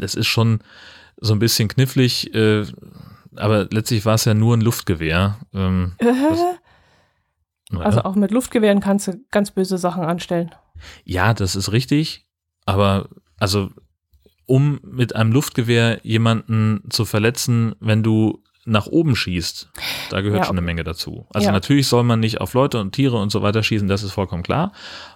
es 0.00 0.14
ist 0.14 0.26
schon 0.26 0.60
so 1.18 1.34
ein 1.34 1.38
bisschen 1.38 1.68
knifflig, 1.68 2.34
äh, 2.34 2.64
aber 3.36 3.68
letztlich 3.70 4.06
war 4.06 4.14
es 4.14 4.24
ja 4.24 4.32
nur 4.32 4.56
ein 4.56 4.62
Luftgewehr. 4.62 5.36
Ähm, 5.52 5.92
das, 5.98 6.40
also 7.80 8.02
auch 8.02 8.14
mit 8.14 8.30
Luftgewehren 8.30 8.80
kannst 8.80 9.08
du 9.08 9.20
ganz 9.30 9.50
böse 9.50 9.76
Sachen 9.76 10.04
anstellen. 10.04 10.54
Ja, 11.04 11.34
das 11.34 11.56
ist 11.56 11.72
richtig, 11.72 12.26
aber 12.64 13.08
also 13.38 13.70
um 14.46 14.80
mit 14.82 15.16
einem 15.16 15.32
Luftgewehr 15.32 16.00
jemanden 16.02 16.82
zu 16.90 17.04
verletzen, 17.04 17.74
wenn 17.80 18.02
du 18.02 18.42
nach 18.64 18.86
oben 18.86 19.14
schießt, 19.14 19.70
da 20.10 20.20
gehört 20.20 20.40
ja. 20.40 20.44
schon 20.44 20.58
eine 20.58 20.66
Menge 20.66 20.82
dazu. 20.82 21.26
Also 21.32 21.46
ja. 21.46 21.52
natürlich 21.52 21.86
soll 21.86 22.02
man 22.02 22.20
nicht 22.20 22.40
auf 22.40 22.52
Leute 22.54 22.80
und 22.80 22.92
Tiere 22.92 23.16
und 23.16 23.30
so 23.30 23.42
weiter 23.42 23.62
schießen, 23.62 23.86
das 23.86 24.02
ist 24.02 24.12
vollkommen 24.12 24.42
klar. 24.42 24.72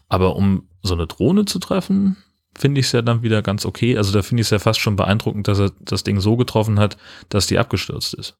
Aber 0.09 0.37
um 0.37 0.69
so 0.83 0.95
eine 0.95 1.07
Drohne 1.07 1.45
zu 1.45 1.59
treffen, 1.59 2.17
finde 2.57 2.81
ich 2.81 2.87
es 2.87 2.93
ja 2.93 3.03
dann 3.03 3.23
wieder 3.23 3.43
ganz 3.43 3.67
okay. 3.67 3.97
Also 3.97 4.13
da 4.13 4.23
finde 4.23 4.43
ich 4.43 4.47
es 4.47 4.51
ja 4.51 4.61
fast 4.61 4.81
schon 4.81 4.97
beeindruckend, 4.97 5.49
dass 5.49 5.59
er 5.59 5.73
das 5.81 6.05
Ding 6.05 6.21
so 6.21 6.37
getroffen 6.37 6.79
hat, 6.79 6.97
dass 7.29 7.49
die 7.49 7.59
abgestürzt 7.59 8.15
ist. 8.15 8.37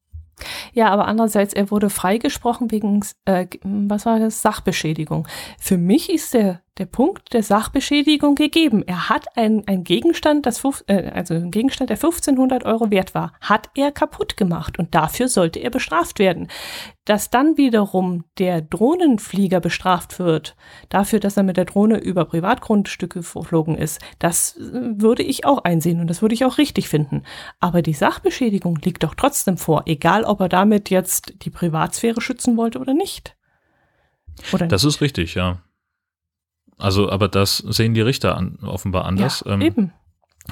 Ja, 0.73 0.89
aber 0.91 1.07
andererseits, 1.07 1.53
er 1.53 1.71
wurde 1.71 1.91
freigesprochen 1.91 2.71
wegen, 2.71 3.05
äh, 3.27 3.47
was 3.63 4.07
war 4.07 4.19
das, 4.19 4.43
Sachbeschädigung. 4.43 5.29
Für 5.59 5.77
mich 5.77 6.11
ist 6.11 6.35
der, 6.35 6.63
der 6.81 6.87
Punkt 6.87 7.35
der 7.35 7.43
Sachbeschädigung 7.43 8.35
gegeben. 8.35 8.83
Er 8.87 9.11
hat 9.11 9.37
einen, 9.37 9.85
Gegenstand, 9.85 10.47
das, 10.47 10.65
äh, 10.87 11.11
also 11.11 11.35
einen 11.35 11.51
Gegenstand, 11.51 11.91
der 11.91 11.99
1500 11.99 12.65
Euro 12.65 12.91
wert 12.91 13.15
war, 13.15 13.35
hat 13.41 13.69
er 13.75 13.93
kaputt 13.93 14.39
gemacht 14.39 14.79
und 14.79 14.95
dafür 14.95 15.29
sollte 15.29 15.61
er 15.61 15.69
bestraft 15.69 16.19
werden. 16.19 16.49
Dass 17.05 17.29
dann 17.29 17.59
wiederum 17.59 18.25
der 18.39 18.63
Drohnenflieger 18.63 19.61
bestraft 19.61 20.19
wird, 20.19 20.57
dafür, 20.89 21.21
dass 21.21 21.37
er 21.37 21.43
mit 21.43 21.59
der 21.59 21.67
Drohne 21.67 21.99
über 21.99 22.25
Privatgrundstücke 22.25 23.21
geflogen 23.21 23.77
ist, 23.77 24.01
das 24.19 24.57
äh, 24.57 24.61
würde 24.63 25.23
ich 25.23 25.45
auch 25.45 25.65
einsehen 25.65 26.01
und 26.01 26.09
das 26.09 26.23
würde 26.23 26.35
ich 26.35 26.47
auch 26.47 26.57
richtig 26.57 26.89
finden. 26.89 27.25
Aber 27.61 27.83
die 27.83 27.93
Sachbeschädigung 27.93 28.77
liegt 28.77 29.03
doch 29.03 29.15
trotzdem 29.15 29.59
vor, 29.59 29.83
egal 29.85 30.25
ob 30.25 30.41
er 30.41 30.49
damit 30.49 30.89
jetzt 30.89 31.35
die 31.43 31.51
Privatsphäre 31.51 32.23
schützen 32.23 32.57
wollte 32.57 32.79
oder 32.79 32.95
nicht. 32.95 33.37
Oder 34.55 34.67
das 34.67 34.83
nicht? 34.83 34.95
ist 34.95 35.01
richtig, 35.03 35.35
ja. 35.35 35.59
Also, 36.81 37.11
aber 37.11 37.29
das 37.29 37.59
sehen 37.59 37.95
die 37.95 38.01
Richter 38.01 38.37
an, 38.37 38.59
offenbar 38.63 39.05
anders. 39.05 39.43
Ja, 39.47 39.53
ähm, 39.55 39.61
eben. 39.61 39.93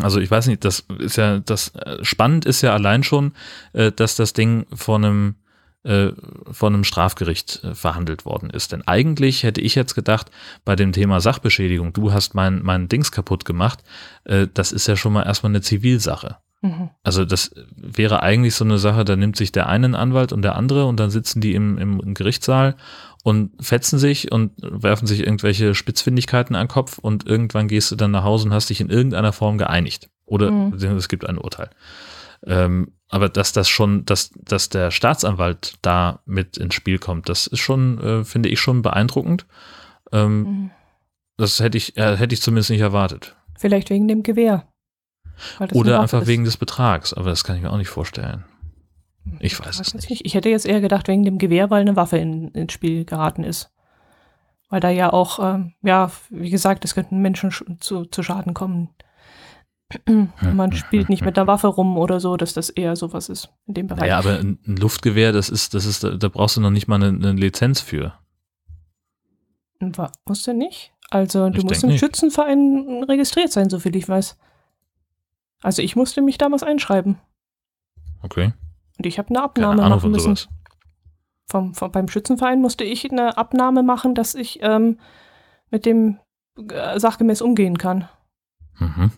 Also 0.01 0.21
ich 0.21 0.31
weiß 0.31 0.47
nicht, 0.47 0.65
das 0.65 0.81
ist 0.99 1.17
ja, 1.17 1.41
das 1.41 1.75
äh, 1.75 2.05
spannend 2.05 2.45
ist 2.45 2.63
ja 2.63 2.73
allein 2.73 3.03
schon, 3.03 3.33
äh, 3.73 3.91
dass 3.91 4.17
das 4.17 4.33
Ding 4.33 4.67
von 4.73 5.05
einem 5.05 5.35
äh, 5.85 6.11
von 6.51 6.75
einem 6.75 6.85
Strafgericht 6.85 7.63
verhandelt 7.73 8.25
worden 8.25 8.51
ist. 8.51 8.73
Denn 8.73 8.87
eigentlich 8.87 9.45
hätte 9.45 9.61
ich 9.61 9.75
jetzt 9.75 9.95
gedacht, 9.95 10.31
bei 10.65 10.77
dem 10.77 10.93
Thema 10.93 11.21
Sachbeschädigung, 11.21 11.93
du 11.93 12.13
hast 12.13 12.35
mein, 12.35 12.63
mein 12.63 12.89
Dings 12.89 13.13
kaputt 13.13 13.45
gemacht, 13.45 13.85
das 14.25 14.73
ist 14.73 14.89
ja 14.89 14.97
schon 14.97 15.13
mal 15.13 15.23
erstmal 15.23 15.53
eine 15.53 15.61
Zivilsache. 15.61 16.37
Mhm. 16.61 16.91
Also 17.05 17.25
das 17.25 17.53
wäre 17.77 18.23
eigentlich 18.23 18.55
so 18.57 18.65
eine 18.65 18.79
Sache, 18.79 19.05
da 19.05 19.15
nimmt 19.15 19.37
sich 19.37 19.53
der 19.53 19.69
eine 19.69 19.87
einen 19.87 19.95
Anwalt 19.95 20.33
und 20.33 20.43
der 20.43 20.57
andere 20.57 20.87
und 20.87 20.99
dann 20.99 21.11
sitzen 21.11 21.41
die 21.41 21.55
im, 21.55 21.79
im 21.79 22.15
Gerichtssaal 22.15 22.75
und 23.29 23.51
fetzen 23.61 23.99
sich 23.99 24.33
und 24.33 24.53
werfen 24.59 25.07
sich 25.07 25.21
irgendwelche 25.21 25.75
Spitzfindigkeiten 25.75 26.57
an 26.57 26.65
den 26.65 26.73
Kopf 26.73 26.97
und 26.97 27.27
irgendwann 27.27 27.69
gehst 27.69 27.91
du 27.91 27.97
dann 27.97 28.11
nach 28.11 28.25
Hause 28.25 28.47
und 28.47 28.55
hast 28.55 28.71
dich 28.71 28.81
in 28.81 28.89
irgendeiner 28.89 29.35
Form 29.35 29.59
geeinigt. 29.59 30.09
Oder 30.25 30.51
mhm. 30.51 30.73
es 30.97 31.09
gibt 31.11 31.29
ein 31.29 31.37
Urteil. 31.37 31.69
Ähm, 32.47 32.93
aber 33.11 33.29
dass 33.29 33.53
das 33.53 33.69
schon, 33.69 34.07
dass, 34.07 34.31
dass 34.35 34.71
der 34.71 34.91
Staatsanwalt 34.91 35.75
da 35.83 36.23
mit 36.25 36.57
ins 36.57 36.75
Spiel 36.75 36.99
kommt, 36.99 37.29
das 37.29 37.47
ist 37.47 37.59
schon, 37.59 38.01
äh, 38.01 38.25
finde 38.25 38.49
ich 38.49 38.61
schon 38.61 38.81
beeindruckend. 38.81 39.45
Ähm, 40.11 40.39
mhm. 40.39 40.71
Das 41.37 41.61
hätte 41.61 41.77
ich, 41.77 41.99
äh, 41.99 42.17
hätte 42.17 42.33
ich 42.33 42.41
zumindest 42.41 42.71
nicht 42.71 42.81
erwartet. 42.81 43.37
Vielleicht 43.59 43.91
wegen 43.91 44.09
dem 44.09 44.23
Gewehr. 44.23 44.67
Oder 45.73 46.01
einfach 46.01 46.27
wegen 46.27 46.45
des 46.45 46.57
Betrags, 46.57 47.13
aber 47.13 47.29
das 47.29 47.45
kann 47.45 47.57
ich 47.57 47.63
mir 47.63 47.71
auch 47.71 47.77
nicht 47.77 47.91
vorstellen. 47.91 48.47
Ich 49.41 49.59
weiß 49.59 49.81
es 49.81 49.95
nicht. 49.95 50.11
nicht. 50.11 50.27
Ich 50.27 50.35
hätte 50.35 50.49
jetzt 50.49 50.67
eher 50.67 50.81
gedacht, 50.81 51.09
wegen 51.09 51.25
dem 51.25 51.39
Gewehr, 51.39 51.71
weil 51.71 51.81
eine 51.81 51.97
Waffe 51.97 52.19
in, 52.19 52.49
ins 52.49 52.73
Spiel 52.73 53.05
geraten 53.05 53.45
ist. 53.45 53.71
Weil 54.69 54.81
da 54.81 54.91
ja 54.91 55.13
auch, 55.13 55.39
ähm, 55.39 55.75
ja, 55.83 56.11
wie 56.31 56.51
gesagt, 56.51 56.85
es 56.85 56.95
könnten 56.95 57.19
Menschen 57.19 57.79
zu, 57.81 58.05
zu 58.05 58.23
Schaden 58.23 58.55
kommen. 58.55 58.91
Man 60.43 60.73
spielt 60.73 61.09
nicht 61.09 61.25
mit 61.25 61.37
der 61.37 61.47
Waffe 61.47 61.69
rum 61.69 61.97
oder 61.97 62.21
so, 62.21 62.37
dass 62.37 62.53
das 62.53 62.69
eher 62.69 62.95
sowas 62.95 63.29
ist 63.29 63.51
in 63.67 63.75
dem 63.75 63.87
Bereich. 63.87 64.09
Ja, 64.09 64.19
aber 64.19 64.39
ein 64.39 64.59
Luftgewehr, 64.65 65.33
das 65.33 65.49
ist, 65.49 65.75
das 65.75 65.87
ist, 65.87 66.05
da 66.05 66.29
brauchst 66.29 66.57
du 66.57 66.61
noch 66.61 66.71
nicht 66.71 66.89
mal 66.89 66.97
eine, 66.97 67.09
eine 67.09 67.33
Lizenz 67.33 67.81
für. 67.81 68.15
Musst 70.27 70.47
du 70.47 70.53
nicht? 70.53 70.93
Also 71.11 71.49
du 71.49 71.59
ich 71.59 71.65
musst 71.65 71.83
im 71.85 71.91
nicht. 71.91 72.01
Schützenverein 72.01 73.05
registriert 73.09 73.53
sein, 73.53 73.71
soviel 73.71 73.97
ich 73.97 74.09
weiß. 74.09 74.37
Also 75.63 75.83
ich 75.83 75.97
musste 75.97 76.21
mich 76.21 76.37
damals 76.37 76.63
einschreiben. 76.63 77.19
Okay. 78.23 78.53
Und 78.99 79.07
ich 79.07 79.19
habe 79.19 79.31
eine 79.31 79.43
Abnahme 79.43 79.83
Keine 79.83 79.95
machen 79.95 80.11
müssen. 80.11 80.37
Vom, 81.47 81.75
vom, 81.75 81.91
beim 81.91 82.09
Schützenverein 82.09 82.61
musste 82.61 82.85
ich 82.85 83.11
eine 83.11 83.39
Abnahme 83.39 83.83
machen, 83.83 84.15
dass 84.15 84.35
ich 84.35 84.59
ähm, 84.63 84.99
mit 85.71 85.87
dem 85.87 86.19
äh, 86.71 86.99
sachgemäß 86.99 87.41
umgehen 87.41 87.79
kann. 87.79 88.09
Mhm. 88.79 89.13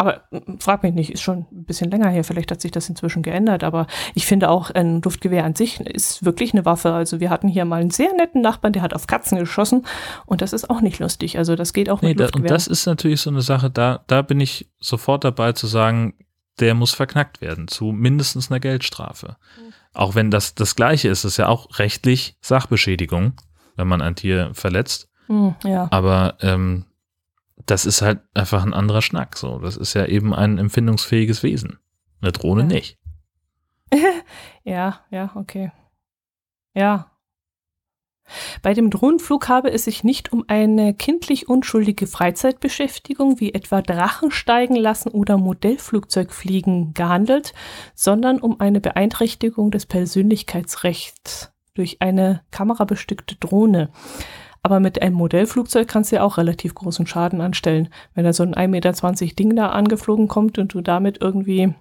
Aber 0.00 0.22
frag 0.60 0.84
mich 0.84 0.94
nicht, 0.94 1.10
ist 1.10 1.22
schon 1.22 1.46
ein 1.50 1.64
bisschen 1.64 1.90
länger 1.90 2.08
her, 2.08 2.22
vielleicht 2.22 2.52
hat 2.52 2.60
sich 2.60 2.70
das 2.70 2.88
inzwischen 2.88 3.22
geändert, 3.22 3.64
aber 3.64 3.88
ich 4.14 4.26
finde 4.26 4.48
auch, 4.48 4.70
ein 4.70 5.02
Luftgewehr 5.02 5.44
an 5.44 5.56
sich 5.56 5.80
ist 5.80 6.24
wirklich 6.24 6.54
eine 6.54 6.64
Waffe. 6.64 6.92
Also 6.92 7.18
wir 7.18 7.30
hatten 7.30 7.48
hier 7.48 7.64
mal 7.64 7.80
einen 7.80 7.90
sehr 7.90 8.14
netten 8.14 8.40
Nachbarn, 8.40 8.72
der 8.72 8.82
hat 8.82 8.94
auf 8.94 9.08
Katzen 9.08 9.40
geschossen 9.40 9.84
und 10.24 10.40
das 10.40 10.52
ist 10.52 10.70
auch 10.70 10.82
nicht 10.82 11.00
lustig. 11.00 11.36
Also 11.36 11.56
das 11.56 11.72
geht 11.72 11.90
auch 11.90 12.00
nee, 12.00 12.10
mit 12.10 12.20
Luftgewehr. 12.20 12.48
Und 12.48 12.54
das 12.54 12.68
ist 12.68 12.86
natürlich 12.86 13.20
so 13.20 13.30
eine 13.30 13.42
Sache, 13.42 13.70
da, 13.70 14.04
da 14.06 14.22
bin 14.22 14.38
ich 14.40 14.70
sofort 14.78 15.24
dabei 15.24 15.50
zu 15.52 15.66
sagen, 15.66 16.14
der 16.60 16.74
muss 16.74 16.94
verknackt 16.94 17.40
werden 17.40 17.68
zu 17.68 17.86
mindestens 17.86 18.50
einer 18.50 18.60
Geldstrafe. 18.60 19.36
Mhm. 19.58 19.72
Auch 19.94 20.14
wenn 20.14 20.30
das 20.30 20.54
das 20.54 20.76
Gleiche 20.76 21.08
ist, 21.08 21.24
ist 21.24 21.36
ja 21.36 21.48
auch 21.48 21.78
rechtlich 21.78 22.36
Sachbeschädigung, 22.40 23.34
wenn 23.76 23.88
man 23.88 24.02
ein 24.02 24.16
Tier 24.16 24.50
verletzt. 24.54 25.08
Mhm, 25.28 25.54
ja. 25.64 25.88
Aber 25.90 26.36
ähm, 26.40 26.84
das 27.66 27.86
ist 27.86 28.02
halt 28.02 28.20
einfach 28.34 28.64
ein 28.64 28.74
anderer 28.74 29.02
Schnack. 29.02 29.36
So, 29.36 29.58
das 29.58 29.76
ist 29.76 29.94
ja 29.94 30.06
eben 30.06 30.34
ein 30.34 30.58
empfindungsfähiges 30.58 31.42
Wesen. 31.42 31.78
Eine 32.20 32.32
Drohne 32.32 32.62
ja. 32.62 32.68
nicht. 32.68 32.98
ja, 34.64 35.00
ja, 35.10 35.30
okay. 35.34 35.72
Ja, 36.74 37.10
bei 38.62 38.74
dem 38.74 38.90
Drohnenflug 38.90 39.48
habe 39.48 39.70
es 39.70 39.84
sich 39.84 40.04
nicht 40.04 40.32
um 40.32 40.44
eine 40.48 40.94
kindlich 40.94 41.48
unschuldige 41.48 42.06
Freizeitbeschäftigung 42.06 43.40
wie 43.40 43.54
etwa 43.54 43.82
Drachen 43.82 44.30
steigen 44.30 44.76
lassen 44.76 45.10
oder 45.10 45.38
Modellflugzeugfliegen 45.38 46.94
gehandelt, 46.94 47.54
sondern 47.94 48.38
um 48.40 48.60
eine 48.60 48.80
Beeinträchtigung 48.80 49.70
des 49.70 49.86
Persönlichkeitsrechts 49.86 51.52
durch 51.74 52.02
eine 52.02 52.42
kamerabestückte 52.50 53.36
Drohne. 53.36 53.90
Aber 54.62 54.80
mit 54.80 55.00
einem 55.00 55.14
Modellflugzeug 55.14 55.86
kannst 55.86 56.10
du 56.10 56.16
ja 56.16 56.22
auch 56.22 56.36
relativ 56.36 56.74
großen 56.74 57.06
Schaden 57.06 57.40
anstellen. 57.40 57.88
Wenn 58.14 58.24
da 58.24 58.32
so 58.32 58.42
ein 58.42 58.54
1,20 58.54 58.68
Meter 58.68 59.34
Ding 59.36 59.56
da 59.56 59.68
angeflogen 59.68 60.28
kommt 60.28 60.58
und 60.58 60.74
du 60.74 60.80
damit 60.80 61.18
irgendwie 61.20 61.74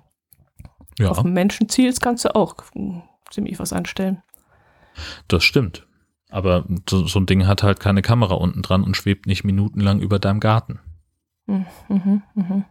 ja. 1.00 1.10
auf 1.10 1.20
einen 1.20 1.34
Menschen 1.34 1.70
zielst, 1.70 2.02
kannst 2.02 2.26
du 2.26 2.36
auch 2.36 2.56
ziemlich 3.32 3.60
was 3.60 3.74
anstellen. 3.74 4.22
Das 5.28 5.44
stimmt. 5.44 5.87
Aber 6.30 6.66
so, 6.90 7.08
so, 7.08 7.20
ein 7.20 7.26
Ding 7.26 7.48
hat 7.48 7.64
halt 7.64 7.80
keine 7.80 8.02
Kamera 8.02 8.36
unten 8.36 8.62
dran 8.62 8.84
und 8.84 8.98
schwebt 8.98 9.28
nicht 9.28 9.44
minutenlang 9.44 10.00
über 10.00 10.20
deinem 10.20 10.40
Garten. 10.40 10.80
Mhm, 11.46 11.66
mhm. 11.88 12.22
mhm. 12.36 12.66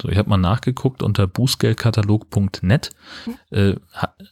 So, 0.00 0.10
ich 0.10 0.18
habe 0.18 0.28
mal 0.28 0.36
nachgeguckt 0.36 1.02
unter 1.02 1.26
bußgeldkatalog.net. 1.26 2.90
Mhm. 3.24 3.34
Äh, 3.50 3.76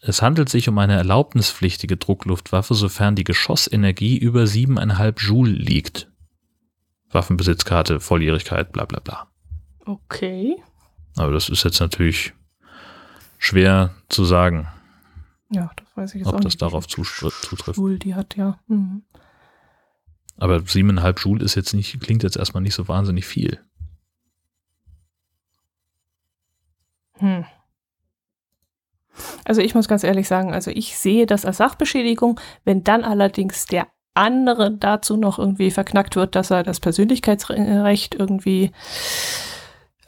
es 0.02 0.20
handelt 0.20 0.50
sich 0.50 0.68
um 0.68 0.76
eine 0.78 0.94
erlaubnispflichtige 0.94 1.96
Druckluftwaffe, 1.96 2.74
sofern 2.74 3.16
die 3.16 3.24
Geschossenergie 3.24 4.18
über 4.18 4.42
7,5 4.42 5.26
Joule 5.26 5.52
liegt. 5.52 6.10
Waffenbesitzkarte, 7.10 8.00
Volljährigkeit, 8.00 8.72
bla 8.72 8.84
bla 8.84 9.00
bla. 9.00 9.28
Okay. 9.86 10.56
Aber 11.16 11.32
das 11.32 11.48
ist 11.48 11.64
jetzt 11.64 11.80
natürlich 11.80 12.34
schwer 13.38 13.94
zu 14.08 14.24
sagen. 14.24 14.68
Ja, 15.50 15.70
weiß 15.94 16.14
ich 16.14 16.20
jetzt 16.20 16.28
Ob 16.28 16.36
das 16.36 16.44
nicht, 16.44 16.62
darauf 16.62 16.86
zutrifft. 16.86 17.76
Joule 17.76 17.98
die 17.98 18.14
hat, 18.14 18.36
ja. 18.36 18.58
Mhm. 18.66 19.02
Aber 20.36 20.56
7,5 20.56 21.20
Joule 21.20 21.44
ist 21.44 21.54
jetzt 21.54 21.74
nicht, 21.74 22.00
klingt 22.00 22.22
jetzt 22.22 22.36
erstmal 22.36 22.62
nicht 22.62 22.74
so 22.74 22.88
wahnsinnig 22.88 23.26
viel. 23.26 23.60
Hm. 27.18 27.44
Also 29.44 29.60
ich 29.60 29.74
muss 29.74 29.86
ganz 29.86 30.02
ehrlich 30.02 30.26
sagen, 30.26 30.52
also 30.52 30.72
ich 30.72 30.96
sehe 30.98 31.26
das 31.26 31.44
als 31.44 31.58
Sachbeschädigung, 31.58 32.40
wenn 32.64 32.82
dann 32.82 33.04
allerdings 33.04 33.66
der 33.66 33.86
andere 34.14 34.72
dazu 34.72 35.16
noch 35.16 35.38
irgendwie 35.38 35.70
verknackt 35.70 36.16
wird, 36.16 36.34
dass 36.34 36.50
er 36.50 36.64
das 36.64 36.80
Persönlichkeitsrecht 36.80 38.14
irgendwie 38.14 38.72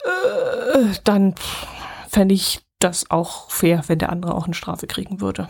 äh, 0.03 0.93
dann 1.03 1.35
fände 2.09 2.33
ich 2.33 2.61
das 2.79 3.09
auch 3.09 3.49
fair, 3.49 3.83
wenn 3.87 3.99
der 3.99 4.11
andere 4.11 4.35
auch 4.35 4.45
eine 4.45 4.53
Strafe 4.53 4.87
kriegen 4.87 5.19
würde. 5.19 5.49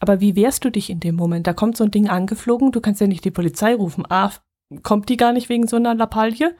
Aber 0.00 0.20
wie 0.20 0.36
wehrst 0.36 0.64
du 0.64 0.70
dich 0.70 0.90
in 0.90 1.00
dem 1.00 1.14
Moment? 1.14 1.46
Da 1.46 1.52
kommt 1.52 1.76
so 1.76 1.84
ein 1.84 1.90
Ding 1.90 2.08
angeflogen, 2.08 2.72
du 2.72 2.80
kannst 2.80 3.00
ja 3.00 3.06
nicht 3.06 3.24
die 3.24 3.30
Polizei 3.30 3.74
rufen. 3.74 4.04
A, 4.10 4.32
kommt 4.82 5.08
die 5.08 5.16
gar 5.16 5.32
nicht 5.32 5.48
wegen 5.48 5.66
so 5.66 5.76
einer 5.76 5.94
Lappalie? 5.94 6.54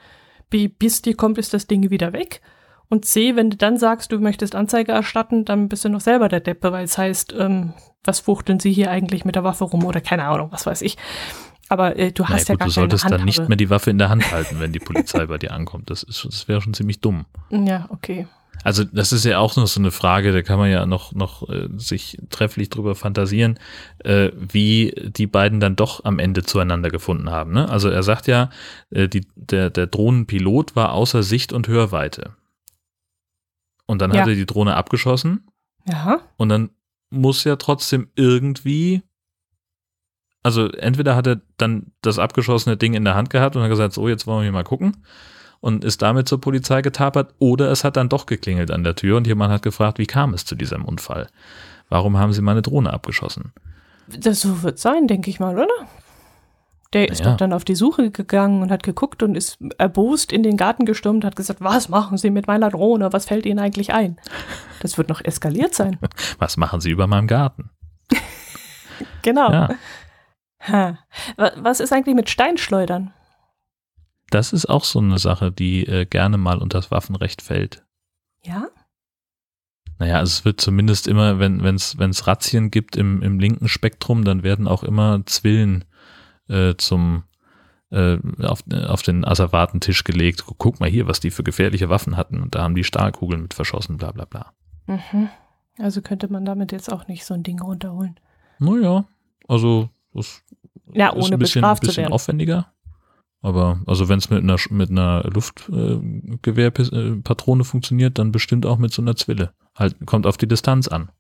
B, 0.51 0.69
bis 0.69 1.03
die 1.03 1.15
kommt, 1.15 1.39
ist 1.39 1.53
das 1.53 1.67
Ding 1.67 1.91
wieder 1.91 2.13
weg. 2.13 2.41
Und 2.89 3.05
C, 3.05 3.37
wenn 3.37 3.51
du 3.51 3.57
dann 3.57 3.77
sagst, 3.77 4.13
du 4.13 4.19
möchtest 4.19 4.55
Anzeige 4.55 4.93
erstatten, 4.93 5.45
dann 5.45 5.69
bist 5.69 5.85
du 5.85 5.91
noch 5.91 6.01
selber 6.01 6.29
der 6.29 6.41
Deppe, 6.41 6.73
weil 6.73 6.85
es 6.85 6.97
heißt, 6.97 7.35
ähm, 7.39 7.75
was 8.03 8.21
fuchteln 8.21 8.61
sie 8.61 8.73
hier 8.73 8.91
eigentlich 8.91 9.27
mit 9.27 9.35
der 9.35 9.45
Waffe 9.45 9.65
rum 9.65 9.85
oder 9.85 10.01
keine 10.01 10.25
Ahnung, 10.25 10.51
was 10.53 10.65
weiß 10.65 10.81
ich. 10.83 10.97
Aber 11.69 11.97
äh, 11.97 12.13
du 12.13 12.25
hast 12.25 12.31
naja, 12.31 12.45
ja 12.49 12.55
gut, 12.55 12.59
gar 12.61 12.69
Du 12.69 12.73
solltest 12.73 13.11
dann 13.11 13.25
nicht 13.25 13.47
mehr 13.47 13.57
die 13.57 13.69
Waffe 13.69 13.91
in 13.91 13.99
der 13.99 14.09
Hand 14.09 14.31
halten, 14.33 14.59
wenn 14.59 14.73
die 14.73 14.79
Polizei 14.79 15.27
bei 15.27 15.37
dir 15.37 15.53
ankommt. 15.53 15.91
Das, 15.91 16.07
das 16.09 16.49
wäre 16.49 16.63
schon 16.63 16.73
ziemlich 16.73 17.01
dumm. 17.01 17.27
Ja, 17.51 17.87
okay. 17.91 18.27
Also 18.65 18.85
das 18.85 19.13
ist 19.13 19.25
ja 19.25 19.39
auch 19.39 19.57
noch 19.57 19.67
so 19.67 19.81
eine 19.81 19.91
Frage, 19.91 20.33
da 20.33 20.43
kann 20.43 20.59
man 20.59 20.71
ja 20.71 20.85
noch, 20.87 21.13
noch 21.13 21.49
äh, 21.49 21.69
sich 21.77 22.19
trefflich 22.31 22.71
drüber 22.71 22.95
fantasieren, 22.95 23.59
äh, 24.01 24.31
wie 24.37 24.95
die 24.97 25.27
beiden 25.27 25.61
dann 25.61 25.77
doch 25.77 26.05
am 26.05 26.19
Ende 26.19 26.43
zueinander 26.43 26.91
gefunden 26.91 27.31
haben. 27.31 27.53
Ne? 27.53 27.69
Also 27.69 27.89
er 27.89 28.03
sagt 28.03 28.27
ja, 28.27 28.51
äh, 28.91 29.09
die, 29.09 29.27
der, 29.37 29.71
der 29.71 29.87
Drohnenpilot 29.87 30.77
war 30.77 30.93
außer 30.93 31.23
Sicht 31.23 31.53
und 31.53 31.69
Hörweite. 31.69 32.35
Und 33.87 34.03
dann 34.03 34.13
ja. 34.13 34.21
hat 34.21 34.29
er 34.29 34.35
die 34.35 34.47
Drohne 34.47 34.75
abgeschossen. 34.77 35.47
Ja. 35.87 36.21
Und 36.37 36.49
dann 36.49 36.71
muss 37.11 37.45
ja 37.45 37.57
trotzdem 37.57 38.09
irgendwie 38.17 39.03
Also 40.43 40.71
entweder 40.71 41.17
hat 41.17 41.27
er 41.27 41.41
dann 41.57 41.93
das 42.03 42.19
abgeschossene 42.19 42.77
Ding 42.77 42.95
in 42.95 43.05
der 43.05 43.15
Hand 43.15 43.31
gehabt 43.31 43.57
und 43.57 43.63
hat 43.63 43.71
gesagt, 43.71 43.95
so, 43.95 44.09
jetzt 44.09 44.27
wollen 44.27 44.45
wir 44.45 44.53
mal 44.53 44.65
gucken 44.65 44.97
und 45.61 45.85
ist 45.85 46.03
damit 46.03 46.29
zur 46.29 46.41
Polizei 46.41 46.83
getapert 46.83 47.35
oder 47.39 47.71
es 47.71 47.85
hat 47.85 47.97
dann 47.97 48.09
doch 48.09 48.27
geklingelt 48.27 48.71
an 48.71 48.85
der 48.85 48.95
Tür 48.95 49.17
und 49.17 49.27
jemand 49.27 49.53
hat 49.53 49.63
gefragt, 49.63 49.99
wie 49.99 50.07
kam 50.07 50.35
es 50.35 50.45
zu 50.45 50.55
diesem 50.55 50.85
Unfall? 50.85 51.29
Warum 51.89 52.19
haben 52.19 52.33
sie 52.33 52.43
meine 52.43 52.63
Drohne 52.63 52.93
abgeschossen? 52.93 53.53
Das 54.07 54.41
so 54.41 54.63
wird 54.63 54.79
sein, 54.79 55.07
denke 55.07 55.31
ich 55.31 55.41
mal, 55.41 55.55
oder? 55.55 55.69
Der 56.95 57.09
ist 57.11 57.21
naja. 57.21 57.33
doch 57.33 57.37
dann 57.37 57.53
auf 57.53 57.65
die 57.65 57.75
Suche 57.75 58.11
gegangen 58.11 58.63
und 58.63 58.71
hat 58.71 58.83
geguckt 58.83 59.23
und 59.23 59.35
ist 59.35 59.59
erbost 59.77 60.33
in 60.33 60.43
den 60.43 60.57
Garten 60.57 60.87
gestürmt, 60.87 61.23
hat 61.25 61.37
gesagt, 61.37 61.61
was 61.61 61.91
machen 61.91 62.17
Sie 62.17 62.31
mit 62.31 62.47
meiner 62.47 62.71
Drohne? 62.71 63.13
Was 63.13 63.27
fällt 63.27 63.45
Ihnen 63.45 63.59
eigentlich 63.59 63.93
ein? 63.93 64.19
Das 64.81 64.97
wird 64.97 65.11
noch 65.11 65.23
eskaliert 65.23 65.75
sein. 65.75 65.99
Was 66.39 66.57
machen 66.57 66.81
Sie 66.81 66.91
über 66.91 67.07
meinem 67.07 67.27
Garten? 67.27 67.71
genau. 69.23 69.51
Ja. 70.67 70.99
Was 71.57 71.81
ist 71.81 71.93
eigentlich 71.93 72.15
mit 72.15 72.31
Steinschleudern? 72.31 73.13
Das 74.31 74.53
ist 74.53 74.67
auch 74.67 74.85
so 74.85 74.99
eine 74.99 75.19
Sache, 75.19 75.51
die 75.53 75.87
äh, 75.87 76.05
gerne 76.05 76.37
mal 76.37 76.59
unter 76.59 76.79
das 76.79 76.91
Waffenrecht 76.91 77.43
fällt. 77.43 77.85
Ja? 78.43 78.69
Naja, 79.99 80.19
also 80.19 80.31
es 80.31 80.45
wird 80.45 80.61
zumindest 80.61 81.09
immer, 81.09 81.39
wenn 81.39 81.65
es 81.75 81.99
wenn's 81.99 82.27
Razzien 82.27 82.71
gibt 82.71 82.97
im, 82.97 83.23
im 83.23 83.41
linken 83.41 83.69
Spektrum, 83.69 84.25
dann 84.25 84.43
werden 84.43 84.69
auch 84.69 84.85
immer 84.85 85.25
Zwillen 85.27 85.85
äh, 86.49 86.75
zum 86.77 87.25
äh, 87.91 88.19
auf, 88.43 88.63
auf 88.71 89.03
den 89.03 89.25
Asservatentisch 89.25 90.05
gelegt. 90.05 90.45
Guck 90.59 90.79
mal 90.79 90.89
hier, 90.89 91.07
was 91.07 91.21
die 91.21 91.31
für 91.31 91.43
gefährliche 91.43 91.89
Waffen 91.89 92.17
hatten. 92.17 92.41
Und 92.41 92.55
da 92.55 92.63
haben 92.63 92.75
die 92.75 92.85
Stahlkugeln 92.85 93.43
mit 93.43 93.55
verschossen, 93.55 93.97
bla 93.97 94.13
bla 94.13 94.25
bla. 94.27 94.53
Mhm. 94.87 95.31
Also 95.79 96.03
könnte 96.03 96.31
man 96.31 96.45
damit 96.45 96.73
jetzt 96.73 96.93
auch 96.93 97.09
nicht 97.09 97.25
so 97.25 97.35
ein 97.35 97.43
Ding 97.43 97.61
runterholen. 97.61 98.19
Naja, 98.59 99.07
also 99.47 99.89
das 100.13 100.43
ja, 100.93 101.11
ist 101.11 101.33
ein 101.33 101.39
bisschen, 101.39 101.65
bisschen 101.81 102.13
aufwendiger. 102.13 102.73
Aber 103.41 103.81
also 103.87 104.09
wenn 104.09 104.19
es 104.19 104.31
mit 104.31 104.43
einer 104.43 104.57
mit 104.71 104.91
einer 104.91 105.23
Luftgewehrpatrone 105.25 107.63
äh, 107.63 107.65
funktioniert, 107.65 108.19
dann 108.19 108.33
bestimmt 108.33 108.67
auch 108.67 108.79
mit 108.79 108.93
so 108.93 109.01
einer 109.01 109.15
Zwille. 109.15 109.53
Halt 109.77 109.95
kommt 110.07 110.27
auf 110.27 110.37
die 110.37 110.49
Distanz 110.49 110.89
an. 110.89 111.13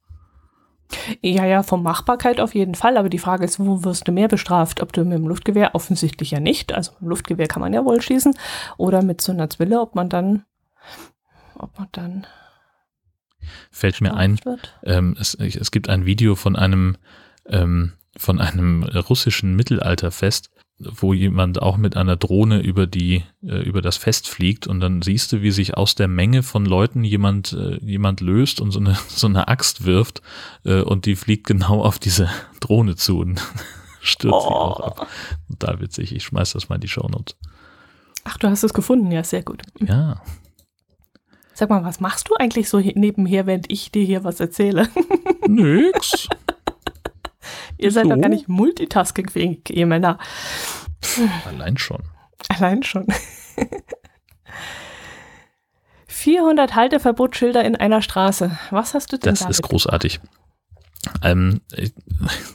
Ja, 1.21 1.45
ja, 1.45 1.63
von 1.63 1.83
Machbarkeit 1.83 2.41
auf 2.41 2.55
jeden 2.55 2.75
Fall. 2.75 2.97
Aber 2.97 3.11
die 3.11 3.19
Frage 3.19 3.45
ist, 3.45 3.61
wo 3.61 3.85
wirst 3.85 4.09
du 4.09 4.13
mehr 4.13 4.29
bestraft? 4.29 4.83
Ob 4.83 4.93
du 4.93 5.05
mit 5.05 5.19
dem 5.19 5.29
Luftgewehr 5.29 5.75
offensichtlich 5.75 6.31
ja 6.31 6.41
nicht. 6.41 6.73
Also 6.73 6.93
mit 6.93 7.03
dem 7.03 7.09
Luftgewehr 7.09 7.47
kann 7.47 7.61
man 7.61 7.75
ja 7.75 7.85
wohl 7.85 8.01
schießen. 8.01 8.35
Oder 8.79 9.03
mit 9.03 9.21
so 9.21 9.33
einer 9.33 9.51
Zwille, 9.51 9.81
ob 9.81 9.95
man 9.95 10.09
dann, 10.09 10.45
ob 11.57 11.79
man 11.79 11.89
dann. 11.93 12.27
Fällt 13.71 14.01
mir 14.01 14.15
ein, 14.15 14.41
ähm, 14.83 15.15
es, 15.19 15.35
es 15.35 15.71
gibt 15.71 15.89
ein 15.89 16.05
Video 16.05 16.35
von 16.35 16.57
einem 16.57 16.97
ähm, 17.47 17.93
von 18.17 18.41
einem 18.41 18.83
russischen 18.83 19.55
Mittelalterfest, 19.55 20.51
wo 20.79 21.13
jemand 21.13 21.61
auch 21.61 21.77
mit 21.77 21.97
einer 21.97 22.17
Drohne 22.17 22.61
über 22.61 22.87
die 22.87 23.25
äh, 23.43 23.63
über 23.63 23.83
das 23.83 23.97
Fest 23.97 24.29
fliegt 24.29 24.67
und 24.67 24.79
dann 24.81 25.03
siehst 25.03 25.33
du, 25.33 25.43
wie 25.43 25.51
sich 25.51 25.77
aus 25.77 25.97
der 25.97 26.07
Menge 26.07 26.43
von 26.45 26.65
Leuten 26.65 27.03
jemand 27.03 27.53
äh, 27.53 27.79
jemand 27.85 28.21
löst 28.21 28.61
und 28.61 28.71
so 28.71 28.79
eine 28.79 28.97
so 29.09 29.27
eine 29.27 29.49
Axt 29.49 29.85
wirft 29.85 30.23
äh, 30.65 30.81
und 30.81 31.07
die 31.07 31.17
fliegt 31.17 31.47
genau 31.47 31.83
auf 31.83 31.99
diese 31.99 32.29
Drohne 32.61 32.95
zu 32.95 33.19
und 33.19 33.43
stürzt 34.01 34.35
oh. 34.35 34.41
sie 34.41 34.55
auch 34.55 34.81
ab. 34.81 35.09
Da 35.49 35.81
witzig, 35.81 36.15
ich 36.15 36.25
schmeiß 36.25 36.53
das 36.53 36.69
mal 36.69 36.77
in 36.77 36.83
die 36.83 36.89
Shownotes. 36.89 37.37
Ach, 38.25 38.37
du 38.39 38.49
hast 38.49 38.63
es 38.63 38.75
gefunden, 38.75 39.11
ja, 39.11 39.25
sehr 39.25 39.43
gut. 39.43 39.63
Ja. 39.81 40.21
Sag 41.55 41.71
mal, 41.71 41.83
was 41.83 41.99
machst 41.99 42.29
du 42.29 42.35
eigentlich 42.35 42.69
so 42.69 42.79
nebenher, 42.79 43.47
während 43.47 43.71
ich 43.73 43.91
dir 43.91 44.05
hier 44.05 44.23
was 44.23 44.39
erzähle? 44.39 44.89
Nix. 45.49 46.29
Ihr 47.79 47.93
seid 47.93 48.05
so? 48.05 48.11
doch 48.11 48.21
gar 48.21 48.29
nicht 48.29 48.49
multitaskingfähig, 48.49 49.71
ihr 49.71 49.87
Männer. 49.87 50.19
Allein 51.47 51.79
schon. 51.79 52.03
Allein 52.49 52.83
schon. 52.83 53.07
400 56.07 56.75
Halteverbotsschilder 56.75 57.65
in 57.65 57.77
einer 57.77 58.03
Straße. 58.03 58.59
Was 58.71 58.95
hast 58.95 59.13
du 59.13 59.19
denn 59.19 59.35
Das 59.35 59.49
ist 59.49 59.63
großartig. 59.63 60.21
Ähm, 61.23 61.61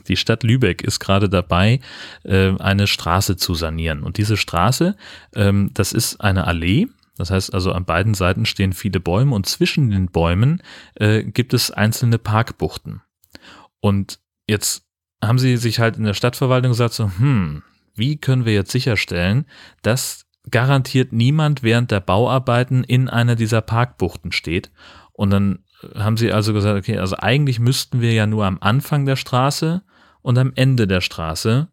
die 0.08 0.16
Stadt 0.16 0.42
Lübeck 0.42 0.82
ist 0.82 1.00
gerade 1.00 1.28
dabei, 1.28 1.80
äh, 2.24 2.52
eine 2.58 2.86
Straße 2.86 3.36
zu 3.36 3.54
sanieren. 3.54 4.02
Und 4.02 4.18
diese 4.18 4.36
Straße, 4.36 4.96
ähm, 5.34 5.70
das 5.72 5.92
ist 5.92 6.20
eine 6.20 6.46
Allee. 6.46 6.88
Das 7.16 7.30
heißt 7.30 7.54
also, 7.54 7.72
an 7.72 7.84
beiden 7.84 8.14
Seiten 8.14 8.44
stehen 8.44 8.72
viele 8.72 9.00
Bäume 9.00 9.34
und 9.34 9.46
zwischen 9.46 9.90
den 9.90 10.08
Bäumen 10.08 10.62
äh, 10.96 11.22
gibt 11.22 11.54
es 11.54 11.70
einzelne 11.70 12.18
Parkbuchten. 12.18 13.02
Und 13.80 14.18
jetzt 14.48 14.84
haben 15.26 15.38
sie 15.38 15.56
sich 15.56 15.78
halt 15.78 15.96
in 15.96 16.04
der 16.04 16.14
Stadtverwaltung 16.14 16.72
gesagt, 16.72 16.94
so, 16.94 17.10
hm, 17.18 17.62
wie 17.94 18.16
können 18.16 18.44
wir 18.44 18.54
jetzt 18.54 18.72
sicherstellen, 18.72 19.46
dass 19.82 20.24
garantiert 20.50 21.12
niemand 21.12 21.62
während 21.62 21.90
der 21.90 22.00
Bauarbeiten 22.00 22.84
in 22.84 23.08
einer 23.08 23.34
dieser 23.34 23.62
Parkbuchten 23.62 24.32
steht. 24.32 24.70
Und 25.12 25.30
dann 25.30 25.60
haben 25.94 26.16
sie 26.16 26.32
also 26.32 26.52
gesagt, 26.52 26.78
okay, 26.78 26.98
also 26.98 27.16
eigentlich 27.18 27.60
müssten 27.60 28.00
wir 28.00 28.12
ja 28.12 28.26
nur 28.26 28.44
am 28.44 28.58
Anfang 28.60 29.06
der 29.06 29.16
Straße 29.16 29.82
und 30.22 30.38
am 30.38 30.52
Ende 30.54 30.86
der 30.86 31.00
Straße 31.00 31.68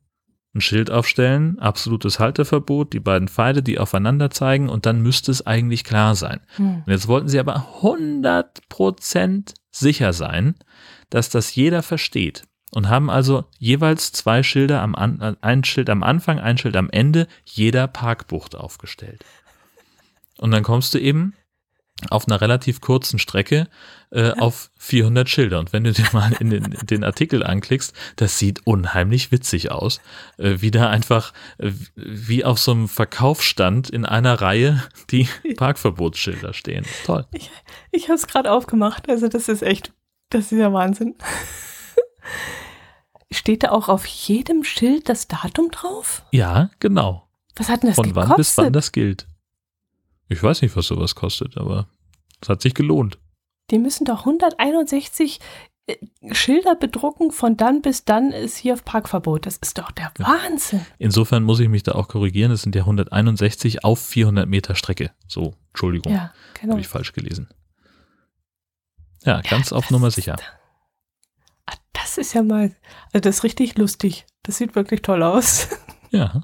ein 0.53 0.61
Schild 0.61 0.91
aufstellen, 0.91 1.59
absolutes 1.59 2.19
Halteverbot, 2.19 2.91
die 2.91 2.99
beiden 2.99 3.29
Pfeile, 3.29 3.63
die 3.63 3.79
aufeinander 3.79 4.29
zeigen 4.29 4.67
und 4.67 4.85
dann 4.85 5.01
müsste 5.01 5.31
es 5.31 5.45
eigentlich 5.47 5.85
klar 5.85 6.13
sein. 6.15 6.41
Hm. 6.57 6.83
Und 6.85 6.91
jetzt 6.91 7.07
wollten 7.07 7.29
sie 7.29 7.39
aber 7.39 7.67
100% 7.81 9.53
sicher 9.71 10.11
sein, 10.11 10.55
dass 11.09 11.29
das 11.29 11.55
jeder 11.55 11.83
versteht 11.83 12.43
und 12.71 12.89
haben 12.89 13.09
also 13.09 13.45
jeweils 13.59 14.11
zwei 14.11 14.43
Schilder 14.43 14.81
am 14.81 14.95
An 14.95 15.19
äh, 15.21 15.35
ein 15.41 15.63
Schild 15.63 15.89
am 15.89 16.03
Anfang, 16.03 16.39
ein 16.39 16.57
Schild 16.57 16.75
am 16.75 16.89
Ende 16.89 17.27
jeder 17.45 17.87
Parkbucht 17.87 18.55
aufgestellt. 18.55 19.23
Und 20.37 20.51
dann 20.51 20.63
kommst 20.63 20.93
du 20.93 20.97
eben 20.97 21.33
auf 22.09 22.27
einer 22.27 22.41
relativ 22.41 22.81
kurzen 22.81 23.19
Strecke 23.19 23.67
äh, 24.09 24.31
auf 24.31 24.71
400 24.79 25.29
Schilder. 25.29 25.59
Und 25.59 25.71
wenn 25.71 25.83
du 25.83 25.91
dir 25.91 26.07
mal 26.13 26.31
in 26.39 26.49
den, 26.49 26.77
den 26.83 27.03
Artikel 27.03 27.43
anklickst, 27.43 27.93
das 28.15 28.39
sieht 28.39 28.65
unheimlich 28.65 29.31
witzig 29.31 29.71
aus, 29.71 30.01
äh, 30.37 30.55
wie 30.59 30.71
da 30.71 30.89
einfach 30.89 31.33
äh, 31.59 31.71
wie 31.95 32.43
auf 32.43 32.59
so 32.59 32.71
einem 32.71 32.87
Verkaufsstand 32.87 33.89
in 33.89 34.05
einer 34.05 34.41
Reihe 34.41 34.83
die 35.11 35.27
Parkverbotsschilder 35.57 36.53
stehen. 36.53 36.85
Toll. 37.05 37.25
Ich, 37.33 37.51
ich 37.91 38.03
habe 38.05 38.15
es 38.15 38.27
gerade 38.27 38.51
aufgemacht. 38.51 39.09
Also 39.09 39.27
das 39.27 39.47
ist 39.47 39.61
echt, 39.61 39.93
das 40.29 40.51
ist 40.51 40.57
ja 40.57 40.73
Wahnsinn. 40.73 41.15
Steht 43.31 43.63
da 43.63 43.71
auch 43.71 43.87
auf 43.87 44.05
jedem 44.05 44.63
Schild 44.63 45.07
das 45.07 45.27
Datum 45.27 45.71
drauf? 45.71 46.23
Ja, 46.31 46.69
genau. 46.79 47.27
Was 47.55 47.69
hat 47.69 47.83
denn 47.83 47.89
das 47.89 47.95
Von 47.95 48.07
gekostet? 48.07 48.29
wann 48.29 48.37
bis 48.37 48.57
wann 48.57 48.73
das 48.73 48.91
gilt. 48.91 49.27
Ich 50.27 50.41
weiß 50.41 50.61
nicht, 50.61 50.75
was 50.75 50.87
sowas 50.87 51.15
kostet, 51.15 51.57
aber 51.57 51.87
es 52.41 52.49
hat 52.49 52.61
sich 52.61 52.73
gelohnt. 52.73 53.19
Die 53.69 53.79
müssen 53.79 54.05
doch 54.05 54.19
161 54.21 55.39
äh, 55.87 55.95
Schilder 56.33 56.75
bedrucken, 56.75 57.31
von 57.31 57.57
dann 57.57 57.81
bis 57.81 58.05
dann 58.05 58.31
ist 58.31 58.57
hier 58.57 58.73
auf 58.73 58.85
Parkverbot. 58.85 59.45
Das 59.45 59.57
ist 59.57 59.77
doch 59.77 59.91
der 59.91 60.11
Wahnsinn. 60.17 60.85
Insofern 60.99 61.43
muss 61.43 61.59
ich 61.59 61.69
mich 61.69 61.83
da 61.83 61.93
auch 61.93 62.07
korrigieren. 62.07 62.51
Es 62.51 62.61
sind 62.61 62.75
ja 62.75 62.81
161 62.81 63.83
auf 63.83 63.99
400 63.99 64.47
Meter 64.47 64.75
Strecke. 64.75 65.11
So, 65.27 65.53
Entschuldigung. 65.69 66.11
Ja, 66.11 66.33
genau. 66.59 66.73
Habe 66.73 66.81
ich 66.81 66.87
falsch 66.87 67.13
gelesen. 67.13 67.49
Ja, 69.23 69.41
ganz 69.41 69.69
ja, 69.69 69.77
auf 69.77 69.89
Nummer 69.91 70.11
sicher. 70.11 70.35
Ah, 71.65 71.75
das 71.93 72.17
ist 72.17 72.33
ja 72.33 72.43
mal, 72.43 72.75
also 73.13 73.21
das 73.21 73.37
ist 73.37 73.43
richtig 73.43 73.77
lustig. 73.77 74.25
Das 74.43 74.57
sieht 74.57 74.75
wirklich 74.75 75.01
toll 75.01 75.23
aus. 75.23 75.69
Ja. 76.13 76.43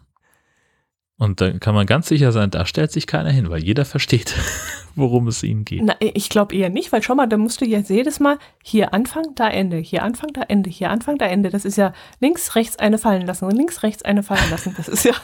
Und 1.18 1.42
da 1.42 1.52
kann 1.58 1.74
man 1.74 1.88
ganz 1.88 2.08
sicher 2.08 2.32
sein, 2.32 2.52
da 2.52 2.66
stellt 2.66 2.92
sich 2.92 3.08
keiner 3.08 3.32
hin, 3.32 3.50
weil 3.50 3.64
jeder 3.64 3.86
versteht, 3.86 4.36
worum 4.96 5.28
es 5.28 5.42
ihnen 5.42 5.66
geht. 5.66 5.82
Na, 5.84 5.96
ich 6.00 6.30
glaube 6.30 6.56
eher 6.56 6.70
nicht, 6.70 6.92
weil 6.92 7.02
schau 7.02 7.16
mal, 7.16 7.28
da 7.28 7.38
musst 7.38 7.60
du 7.60 7.66
jetzt 7.66 7.90
jedes 7.90 8.20
Mal 8.20 8.38
hier 8.64 8.94
Anfang, 8.94 9.34
da 9.36 9.50
Ende, 9.50 9.78
hier 9.78 10.04
Anfang, 10.04 10.32
da 10.32 10.44
Ende, 10.44 10.70
hier 10.70 10.92
Anfang, 10.92 11.18
da 11.18 11.26
Ende. 11.26 11.50
Das 11.50 11.66
ist 11.66 11.76
ja 11.76 11.92
links, 12.20 12.56
rechts 12.56 12.78
eine 12.78 13.00
fallen 13.00 13.26
lassen 13.26 13.46
und 13.46 13.56
links, 13.56 13.82
rechts 13.82 14.04
eine 14.04 14.22
fallen 14.22 14.50
lassen. 14.52 14.76
Das 14.78 14.88
ist 14.88 15.06
ja. 15.06 15.16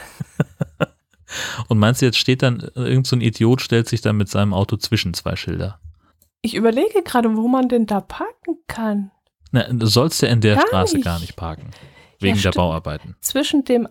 und 1.68 1.78
meinst 1.78 2.02
du, 2.02 2.08
jetzt 2.08 2.18
steht 2.18 2.42
dann, 2.42 2.68
irgend 2.74 3.06
so 3.06 3.16
ein 3.16 3.22
Idiot 3.22 3.62
stellt 3.62 3.88
sich 3.88 4.02
dann 4.02 4.18
mit 4.18 4.30
seinem 4.30 4.54
Auto 4.54 4.78
zwischen 4.78 5.14
zwei 5.14 5.36
Schilder? 5.36 5.80
Ich 6.42 6.56
überlege 6.56 7.04
gerade, 7.04 7.38
wo 7.38 7.48
man 7.48 7.70
denn 7.70 7.86
da 7.86 8.02
parken 8.02 8.58
kann. 8.68 9.12
Na, 9.54 9.72
du 9.72 9.86
sollst 9.86 10.22
ja 10.24 10.30
in 10.30 10.42
der 10.42 10.56
gar 10.56 10.68
Straße 10.68 10.96
nicht. 10.96 11.06
gar 11.06 11.20
nicht 11.20 11.36
parken. 11.36 11.70
Wegen 12.20 12.36
ja, 12.38 12.42
der 12.42 12.52
Bauarbeiten. 12.52 13.16
Zwischen 13.22 13.64
dem, 13.64 13.88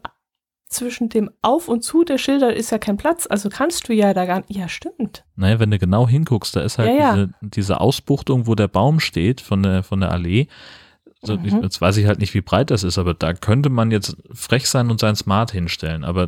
zwischen 0.68 1.08
dem 1.08 1.30
Auf 1.40 1.68
und 1.68 1.82
Zu 1.82 2.02
der 2.02 2.18
Schilder 2.18 2.52
ist 2.52 2.72
ja 2.72 2.78
kein 2.78 2.96
Platz, 2.96 3.28
also 3.30 3.48
kannst 3.48 3.88
du 3.88 3.92
ja 3.92 4.12
da 4.12 4.26
gar 4.26 4.40
nicht. 4.40 4.50
Ja, 4.50 4.68
stimmt. 4.68 5.24
Naja, 5.36 5.60
wenn 5.60 5.70
du 5.70 5.78
genau 5.78 6.08
hinguckst, 6.08 6.56
da 6.56 6.62
ist 6.62 6.78
halt 6.78 6.98
ja, 6.98 7.14
diese, 7.14 7.34
diese, 7.42 7.80
Ausbuchtung, 7.80 8.48
wo 8.48 8.56
der 8.56 8.66
Baum 8.66 8.98
steht 8.98 9.40
von 9.40 9.62
der, 9.62 9.84
von 9.84 10.00
der 10.00 10.10
Allee. 10.10 10.48
Also 11.22 11.38
mhm. 11.38 11.62
jetzt 11.62 11.80
weiß 11.80 11.96
ich 11.98 12.06
halt 12.06 12.18
nicht, 12.18 12.34
wie 12.34 12.40
breit 12.40 12.72
das 12.72 12.82
ist, 12.82 12.98
aber 12.98 13.14
da 13.14 13.32
könnte 13.32 13.68
man 13.68 13.92
jetzt 13.92 14.16
frech 14.32 14.68
sein 14.68 14.90
und 14.90 14.98
sein 14.98 15.14
Smart 15.14 15.52
hinstellen, 15.52 16.02
aber 16.02 16.26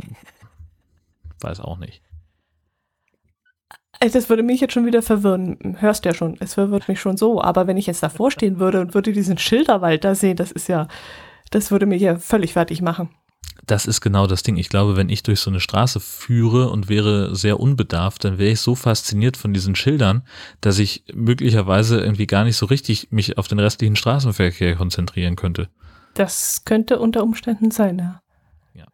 weiß 1.40 1.58
auch 1.58 1.78
nicht. 1.78 2.02
Äh, 4.00 4.10
das 4.10 4.28
würde 4.28 4.42
mich 4.42 4.60
jetzt 4.60 4.72
schon 4.72 4.86
wieder 4.86 5.02
verwirren. 5.02 5.76
Hörst 5.78 6.04
ja 6.04 6.14
schon, 6.14 6.36
es 6.40 6.54
verwirrt 6.54 6.88
mich 6.88 7.00
schon 7.00 7.16
so. 7.16 7.42
Aber 7.42 7.66
wenn 7.66 7.76
ich 7.76 7.86
jetzt 7.86 8.02
davor 8.02 8.30
stehen 8.30 8.58
würde 8.58 8.80
und 8.80 8.94
würde 8.94 9.12
diesen 9.12 9.38
Schilderwald 9.38 10.04
da 10.04 10.14
sehen, 10.14 10.36
das 10.36 10.52
ist 10.52 10.68
ja, 10.68 10.88
Das 11.50 11.70
würde 11.70 11.86
mich 11.86 12.02
ja 12.02 12.16
völlig 12.16 12.52
fertig 12.54 12.82
machen. 12.82 13.10
Das 13.66 13.86
ist 13.86 14.00
genau 14.00 14.26
das 14.26 14.42
Ding. 14.42 14.56
Ich 14.56 14.68
glaube, 14.68 14.96
wenn 14.96 15.08
ich 15.08 15.22
durch 15.22 15.40
so 15.40 15.50
eine 15.50 15.60
Straße 15.60 16.00
führe 16.00 16.70
und 16.70 16.88
wäre 16.88 17.34
sehr 17.34 17.60
unbedarft, 17.60 18.24
dann 18.24 18.38
wäre 18.38 18.50
ich 18.50 18.60
so 18.60 18.74
fasziniert 18.74 19.36
von 19.36 19.54
diesen 19.54 19.74
Schildern, 19.74 20.26
dass 20.60 20.78
ich 20.78 21.04
möglicherweise 21.14 22.00
irgendwie 22.00 22.26
gar 22.26 22.44
nicht 22.44 22.56
so 22.56 22.66
richtig 22.66 23.10
mich 23.10 23.38
auf 23.38 23.48
den 23.48 23.58
restlichen 23.58 23.96
Straßenverkehr 23.96 24.74
konzentrieren 24.76 25.36
könnte. 25.36 25.68
Das 26.14 26.64
könnte 26.64 26.98
unter 26.98 27.22
Umständen 27.22 27.70
sein, 27.70 27.98
ja. 27.98 28.20
Ja. 28.74 28.86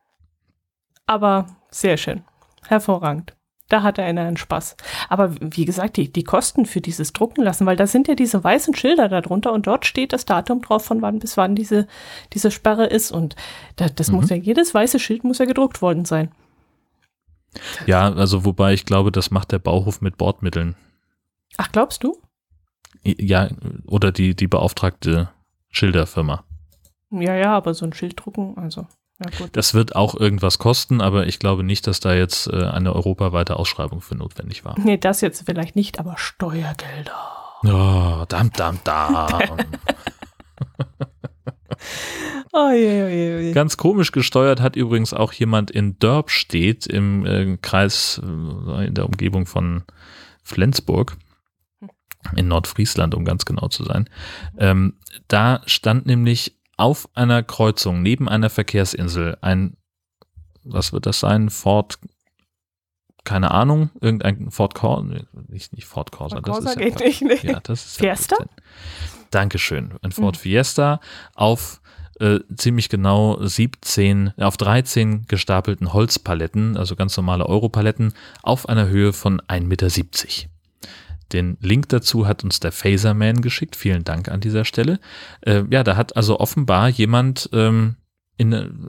Aber 1.07 1.47
sehr 1.71 1.97
schön. 1.97 2.23
Hervorragend. 2.67 3.35
Da 3.71 3.83
hatte 3.83 4.03
einer 4.03 4.23
einen 4.23 4.37
Spaß. 4.37 4.77
Aber 5.09 5.35
wie 5.41 5.65
gesagt, 5.65 5.97
die, 5.97 6.13
die 6.13 6.25
Kosten 6.25 6.67
für 6.67 6.81
dieses 6.81 7.13
Drucken 7.13 7.43
lassen, 7.43 7.67
weil 7.67 7.77
da 7.77 7.87
sind 7.87 8.09
ja 8.09 8.17
diese 8.17 8.43
weißen 8.43 8.75
Schilder 8.75 9.09
darunter 9.09 9.53
und 9.53 9.67
dort 9.67 9.87
steht 9.87 10.13
das 10.13 10.27
Datum 10.27 10.61
drauf, 10.61 10.85
von 10.85 11.01
wann 11.01 11.21
bis 11.21 11.37
wann 11.37 11.55
diese, 11.55 11.87
diese 12.33 12.51
Sperre 12.51 12.87
ist. 12.87 13.13
Und 13.13 13.37
da, 13.77 13.89
das 13.89 14.11
mhm. 14.11 14.17
muss 14.17 14.29
ja, 14.29 14.37
jedes 14.37 14.75
weiße 14.75 14.99
Schild 14.99 15.23
muss 15.23 15.39
ja 15.39 15.45
gedruckt 15.45 15.81
worden 15.81 16.05
sein. 16.05 16.33
Ja, 17.87 18.13
also 18.13 18.45
wobei 18.45 18.75
ich 18.75 18.85
glaube, 18.85 19.13
das 19.13 19.31
macht 19.31 19.53
der 19.53 19.61
Bauhof 19.61 20.01
mit 20.01 20.19
Bordmitteln. 20.19 20.75
Ach, 21.57 21.71
glaubst 21.71 22.03
du? 22.03 22.21
Ja, 23.05 23.49
oder 23.87 24.11
die, 24.11 24.35
die 24.35 24.49
beauftragte 24.49 25.31
Schilderfirma. 25.71 26.45
Ja, 27.11 27.37
ja, 27.37 27.57
aber 27.57 27.73
so 27.75 27.87
ein 27.87 27.93
Schild 27.93 28.25
drucken, 28.25 28.57
also. 28.57 28.87
Ja, 29.21 29.47
das 29.53 29.75
wird 29.75 29.95
auch 29.95 30.15
irgendwas 30.15 30.59
kosten, 30.59 31.01
aber 31.01 31.27
ich 31.27 31.39
glaube 31.39 31.63
nicht, 31.63 31.87
dass 31.87 32.01
da 32.01 32.15
jetzt 32.15 32.47
äh, 32.47 32.65
eine 32.65 32.95
europaweite 32.95 33.57
Ausschreibung 33.57 34.01
für 34.01 34.15
notwendig 34.15 34.65
war. 34.65 34.79
Nee, 34.79 34.97
das 34.97 35.21
jetzt 35.21 35.45
vielleicht 35.45 35.77
nicht, 35.77 35.99
aber 35.99 36.17
Steuergelder. 36.17 37.13
Oh, 37.65 38.25
dam, 38.27 38.51
dam, 38.53 38.79
dam. 38.83 39.41
oh, 42.53 42.71
je, 42.71 43.09
je, 43.09 43.41
je. 43.43 43.53
Ganz 43.53 43.77
komisch 43.77 44.13
gesteuert 44.13 44.63
hat 44.63 44.77
übrigens 44.77 45.13
auch 45.13 45.35
jemand 45.35 45.71
in 45.71 45.99
Dörpstedt 45.99 46.87
im 46.87 47.27
äh, 47.27 47.59
Kreis, 47.61 48.23
äh, 48.25 48.87
in 48.87 48.95
der 48.95 49.05
Umgebung 49.05 49.45
von 49.45 49.83
Flensburg 50.43 51.19
in 52.37 52.49
Nordfriesland, 52.49 53.15
um 53.15 53.25
ganz 53.25 53.45
genau 53.45 53.69
zu 53.69 53.85
sein. 53.85 54.09
Ähm, 54.59 54.95
da 55.29 55.63
stand 55.67 56.07
nämlich 56.07 56.60
auf 56.81 57.09
einer 57.15 57.43
Kreuzung 57.43 58.03
neben 58.03 58.29
einer 58.29 58.51
Verkehrsinsel 58.51 59.39
ein, 59.41 59.77
was 60.65 60.93
wird 60.93 61.07
das 61.07 61.21
sein? 61.21 61.51
Ford, 61.51 61.99
keine 63.25 63.51
Ahnung, 63.51 63.91
irgendein 64.01 64.51
Ford 64.51 64.75
Corsa, 64.75 65.05
nicht, 65.49 65.73
nicht 65.73 65.87
Ford 65.87 66.11
Corsa, 66.11 66.37
Ford 66.37 66.47
Corsa 66.47 66.63
das 66.63 66.73
ist 66.73 66.79
geht 66.79 67.01
ja, 67.01 67.07
nicht, 67.07 67.23
nicht. 67.23 67.45
Ja, 67.45 67.61
das 67.61 67.85
ist 67.85 67.99
Fiesta? 67.99 68.37
Ja 68.41 68.47
Dankeschön. 69.31 69.95
Ein 70.03 70.13
Ford 70.13 70.37
hm. 70.37 70.43
Fiesta 70.43 71.01
auf 71.35 71.81
äh, 72.19 72.41
ziemlich 72.57 72.89
genau 72.89 73.39
17, 73.41 74.35
auf 74.39 74.57
13 74.57 75.27
gestapelten 75.27 75.93
Holzpaletten, 75.93 76.77
also 76.77 76.97
ganz 76.97 77.17
normale 77.17 77.47
Europaletten, 77.47 78.13
auf 78.43 78.69
einer 78.69 78.89
Höhe 78.89 79.13
von 79.13 79.41
1,70 79.43 79.63
Meter. 79.63 80.51
Den 81.33 81.57
Link 81.61 81.89
dazu 81.89 82.27
hat 82.27 82.45
uns 82.45 82.61
der 82.61 82.73
Phaserman 82.73 83.41
geschickt. 83.41 83.77
Vielen 83.77 84.05
Dank 84.05 84.29
an 84.29 84.41
dieser 84.41 84.65
Stelle. 84.65 85.01
Äh, 85.43 85.65
ja, 85.71 85.85
da 85.85 85.97
hat 85.97 86.17
also 86.17 86.41
offenbar 86.41 86.89
jemand 86.89 87.49
ähm, 87.53 87.97
in, 88.37 88.89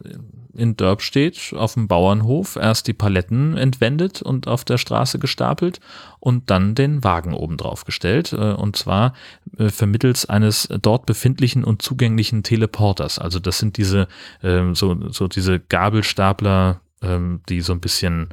in 0.54 0.78
Dörpstedt 0.78 1.54
auf 1.56 1.74
dem 1.74 1.88
Bauernhof 1.88 2.56
erst 2.56 2.88
die 2.88 2.94
Paletten 2.94 3.58
entwendet 3.58 4.22
und 4.22 4.48
auf 4.48 4.64
der 4.64 4.78
Straße 4.78 5.20
gestapelt 5.20 5.80
und 6.20 6.50
dann 6.50 6.74
den 6.74 7.04
Wagen 7.04 7.34
oben 7.34 7.58
drauf 7.58 7.84
gestellt. 7.84 8.34
Äh, 8.34 8.54
und 8.54 8.76
zwar 8.76 9.14
äh, 9.58 9.70
vermittels 9.70 10.28
eines 10.28 10.70
dort 10.82 11.06
befindlichen 11.06 11.64
und 11.64 11.82
zugänglichen 11.82 12.44
Teleporters. 12.44 13.20
Also 13.20 13.39
das 13.39 13.60
sind 13.60 13.78
diese, 13.78 14.08
äh, 14.42 14.74
so, 14.74 15.10
so 15.10 15.28
diese 15.28 15.60
Gabelstapler, 15.60 16.82
ähm, 17.02 17.42
die 17.50 17.62
so 17.62 17.74
ein 17.74 17.82
bisschen 17.82 18.30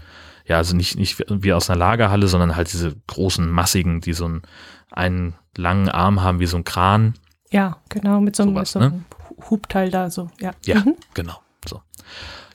ja, 0.48 0.56
also 0.56 0.74
nicht, 0.74 0.96
nicht 0.96 1.22
wie 1.28 1.52
aus 1.52 1.68
einer 1.68 1.78
Lagerhalle, 1.78 2.26
sondern 2.26 2.56
halt 2.56 2.72
diese 2.72 2.96
großen, 3.06 3.48
massigen, 3.48 4.00
die 4.00 4.14
so 4.14 4.24
einen, 4.24 4.42
einen 4.90 5.34
langen 5.56 5.90
Arm 5.90 6.22
haben 6.22 6.40
wie 6.40 6.46
so 6.46 6.56
ein 6.56 6.64
Kran. 6.64 7.14
Ja, 7.50 7.76
genau, 7.90 8.20
mit 8.20 8.34
so, 8.34 8.44
einem, 8.44 8.54
Sowas, 8.54 8.74
mit 8.74 8.82
so 8.82 8.88
einem 8.88 9.04
ne? 9.38 9.50
Hubteil 9.50 9.90
da 9.90 10.10
so, 10.10 10.30
ja. 10.40 10.52
Ja, 10.64 10.80
mhm. 10.80 10.96
genau, 11.12 11.40
so. 11.66 11.82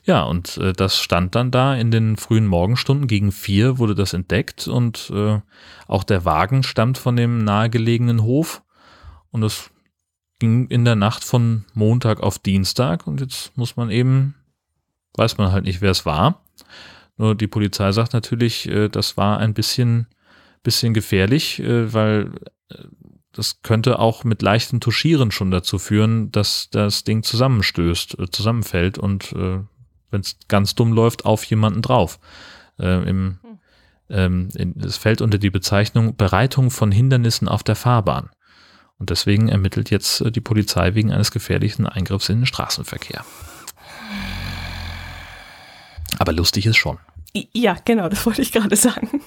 Ja, 0.02 0.24
und 0.24 0.58
äh, 0.58 0.72
das 0.72 0.98
stand 0.98 1.34
dann 1.34 1.50
da 1.50 1.74
in 1.74 1.90
den 1.90 2.16
frühen 2.16 2.46
Morgenstunden. 2.46 3.06
Gegen 3.06 3.32
vier 3.32 3.78
wurde 3.78 3.94
das 3.94 4.12
entdeckt 4.12 4.68
und 4.68 5.10
äh, 5.14 5.40
auch 5.86 6.04
der 6.04 6.24
Wagen 6.24 6.62
stammt 6.62 6.98
von 6.98 7.16
dem 7.16 7.42
nahegelegenen 7.44 8.22
Hof. 8.22 8.62
Und 9.30 9.44
es 9.44 9.70
ging 10.40 10.66
in 10.66 10.84
der 10.84 10.96
Nacht 10.96 11.24
von 11.24 11.64
Montag 11.72 12.20
auf 12.20 12.38
Dienstag. 12.38 13.06
Und 13.06 13.22
jetzt 13.22 13.56
muss 13.56 13.76
man 13.76 13.90
eben, 13.90 14.34
weiß 15.16 15.38
man 15.38 15.52
halt 15.52 15.64
nicht, 15.64 15.80
wer 15.80 15.92
es 15.92 16.04
war. 16.04 16.42
Nur 17.16 17.34
die 17.34 17.46
Polizei 17.46 17.92
sagt 17.92 18.12
natürlich, 18.12 18.68
äh, 18.68 18.88
das 18.88 19.16
war 19.16 19.38
ein 19.38 19.54
bisschen, 19.54 20.06
bisschen 20.62 20.94
gefährlich, 20.94 21.60
äh, 21.60 21.92
weil 21.92 22.32
äh, 22.70 22.76
das 23.32 23.62
könnte 23.62 23.98
auch 23.98 24.24
mit 24.24 24.42
leichtem 24.42 24.80
Tuschieren 24.80 25.30
schon 25.30 25.50
dazu 25.50 25.78
führen, 25.78 26.30
dass 26.30 26.70
das 26.70 27.02
Ding 27.02 27.24
zusammenstößt, 27.24 28.16
zusammenfällt 28.30 28.96
und 28.96 29.34
wenn 29.34 30.20
es 30.20 30.36
ganz 30.46 30.76
dumm 30.76 30.92
läuft, 30.92 31.24
auf 31.24 31.42
jemanden 31.42 31.82
drauf. 31.82 32.20
Im, 32.78 33.40
ähm, 34.08 34.50
es 34.80 34.98
fällt 34.98 35.20
unter 35.20 35.38
die 35.38 35.50
Bezeichnung 35.50 36.14
Bereitung 36.14 36.70
von 36.70 36.92
Hindernissen 36.92 37.48
auf 37.48 37.64
der 37.64 37.74
Fahrbahn. 37.74 38.30
Und 38.98 39.10
deswegen 39.10 39.48
ermittelt 39.48 39.90
jetzt 39.90 40.22
die 40.32 40.40
Polizei 40.40 40.94
wegen 40.94 41.10
eines 41.10 41.32
gefährlichen 41.32 41.88
Eingriffs 41.88 42.28
in 42.28 42.42
den 42.42 42.46
Straßenverkehr. 42.46 43.24
Aber 46.18 46.32
lustig 46.32 46.66
ist 46.66 46.76
schon. 46.76 46.98
Ja, 47.52 47.76
genau, 47.84 48.08
das 48.08 48.24
wollte 48.26 48.42
ich 48.42 48.52
gerade 48.52 48.76
sagen. 48.76 49.20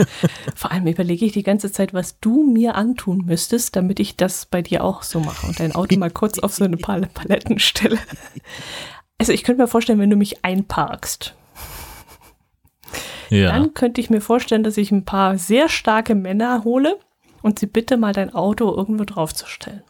Vor 0.54 0.70
allem 0.70 0.86
überlege 0.86 1.24
ich 1.24 1.32
die 1.32 1.42
ganze 1.42 1.72
Zeit, 1.72 1.94
was 1.94 2.20
du 2.20 2.44
mir 2.44 2.74
antun 2.74 3.24
müsstest, 3.24 3.74
damit 3.74 4.00
ich 4.00 4.16
das 4.16 4.44
bei 4.44 4.60
dir 4.60 4.84
auch 4.84 5.02
so 5.02 5.18
mache 5.20 5.46
und 5.46 5.58
dein 5.58 5.74
Auto 5.74 5.96
mal 5.96 6.10
kurz 6.10 6.38
auf 6.38 6.52
so 6.52 6.64
eine 6.64 6.76
Pal 6.78 7.08
Paletten 7.14 7.58
stelle. 7.58 7.98
Also 9.16 9.32
ich 9.32 9.44
könnte 9.44 9.62
mir 9.62 9.68
vorstellen, 9.68 9.98
wenn 9.98 10.10
du 10.10 10.16
mich 10.16 10.44
einparkst, 10.44 11.34
ja. 13.30 13.52
dann 13.52 13.72
könnte 13.72 14.02
ich 14.02 14.10
mir 14.10 14.20
vorstellen, 14.20 14.62
dass 14.62 14.76
ich 14.76 14.92
ein 14.92 15.06
paar 15.06 15.38
sehr 15.38 15.70
starke 15.70 16.14
Männer 16.14 16.64
hole 16.64 16.98
und 17.40 17.58
sie 17.58 17.66
bitte 17.66 17.96
mal 17.96 18.12
dein 18.12 18.34
Auto 18.34 18.74
irgendwo 18.76 19.04
draufzustellen. 19.04 19.82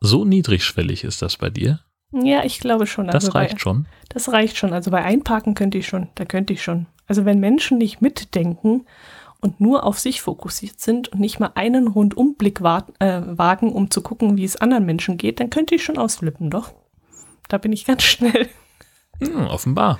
So 0.00 0.24
niedrigschwellig 0.24 1.02
ist 1.02 1.20
das 1.22 1.36
bei 1.36 1.50
dir? 1.50 1.80
Ja, 2.22 2.44
ich 2.44 2.60
glaube 2.60 2.86
schon. 2.86 3.06
Das 3.06 3.26
also 3.26 3.32
reicht 3.32 3.54
bei, 3.54 3.58
schon. 3.58 3.86
Das 4.08 4.30
reicht 4.32 4.56
schon. 4.56 4.72
Also 4.72 4.90
bei 4.90 5.02
Einparken 5.02 5.54
könnte 5.54 5.78
ich 5.78 5.86
schon. 5.86 6.08
Da 6.14 6.24
könnte 6.24 6.52
ich 6.52 6.62
schon. 6.62 6.86
Also 7.06 7.24
wenn 7.24 7.40
Menschen 7.40 7.78
nicht 7.78 8.00
mitdenken 8.00 8.86
und 9.40 9.60
nur 9.60 9.84
auf 9.84 9.98
sich 9.98 10.22
fokussiert 10.22 10.80
sind 10.80 11.08
und 11.08 11.20
nicht 11.20 11.40
mal 11.40 11.52
einen 11.54 11.88
Rundumblick 11.88 12.60
äh, 12.60 13.22
wagen, 13.26 13.72
um 13.72 13.90
zu 13.90 14.00
gucken, 14.00 14.36
wie 14.36 14.44
es 14.44 14.56
anderen 14.56 14.86
Menschen 14.86 15.18
geht, 15.18 15.40
dann 15.40 15.50
könnte 15.50 15.74
ich 15.74 15.84
schon 15.84 15.98
ausflippen, 15.98 16.50
doch. 16.50 16.72
Da 17.48 17.58
bin 17.58 17.72
ich 17.72 17.84
ganz 17.86 18.04
schnell. 18.04 18.48
Hm, 19.20 19.46
offenbar. 19.46 19.98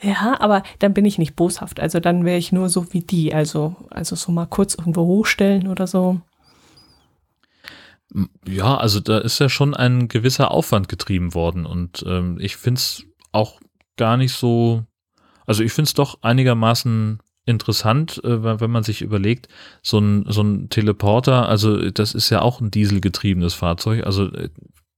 Ja, 0.00 0.36
aber 0.38 0.62
dann 0.78 0.94
bin 0.94 1.04
ich 1.04 1.18
nicht 1.18 1.34
boshaft. 1.34 1.80
Also 1.80 1.98
dann 1.98 2.24
wäre 2.24 2.38
ich 2.38 2.52
nur 2.52 2.68
so 2.68 2.92
wie 2.92 3.00
die. 3.00 3.34
Also, 3.34 3.74
also 3.90 4.16
so 4.16 4.30
mal 4.30 4.46
kurz 4.46 4.74
irgendwo 4.74 5.04
hochstellen 5.06 5.66
oder 5.66 5.86
so. 5.86 6.20
Ja, 8.46 8.76
also 8.76 9.00
da 9.00 9.18
ist 9.18 9.38
ja 9.38 9.48
schon 9.48 9.74
ein 9.74 10.08
gewisser 10.08 10.50
Aufwand 10.50 10.88
getrieben 10.88 11.34
worden 11.34 11.66
und 11.66 12.04
ähm, 12.06 12.38
ich 12.40 12.56
finde 12.56 12.78
es 12.78 13.04
auch 13.32 13.60
gar 13.96 14.16
nicht 14.16 14.32
so, 14.32 14.84
also 15.46 15.62
ich 15.62 15.72
finde 15.72 15.88
es 15.88 15.94
doch 15.94 16.22
einigermaßen 16.22 17.18
interessant, 17.44 18.22
äh, 18.24 18.60
wenn 18.60 18.70
man 18.70 18.82
sich 18.82 19.02
überlegt, 19.02 19.48
so 19.82 19.98
ein, 19.98 20.24
so 20.28 20.42
ein 20.42 20.70
Teleporter, 20.70 21.48
also 21.48 21.90
das 21.90 22.14
ist 22.14 22.30
ja 22.30 22.40
auch 22.40 22.60
ein 22.60 22.70
dieselgetriebenes 22.70 23.54
Fahrzeug, 23.54 24.04
also 24.06 24.32
äh, 24.32 24.48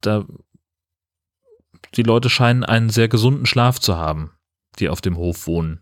da 0.00 0.24
die 1.96 2.02
Leute 2.02 2.30
scheinen 2.30 2.64
einen 2.64 2.90
sehr 2.90 3.08
gesunden 3.08 3.46
Schlaf 3.46 3.80
zu 3.80 3.96
haben, 3.96 4.30
die 4.78 4.88
auf 4.88 5.00
dem 5.00 5.16
Hof 5.16 5.46
wohnen. 5.46 5.80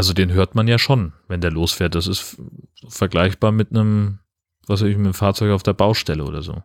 Also 0.00 0.14
den 0.14 0.32
hört 0.32 0.54
man 0.54 0.66
ja 0.66 0.78
schon, 0.78 1.12
wenn 1.28 1.42
der 1.42 1.50
losfährt. 1.50 1.94
Das 1.94 2.06
ist 2.06 2.40
vergleichbar 2.88 3.52
mit 3.52 3.70
einem, 3.70 4.20
was 4.66 4.80
weiß 4.80 4.88
ich, 4.88 4.96
mit 4.96 5.04
einem 5.04 5.12
Fahrzeug 5.12 5.52
auf 5.52 5.62
der 5.62 5.74
Baustelle 5.74 6.24
oder 6.24 6.40
so. 6.40 6.62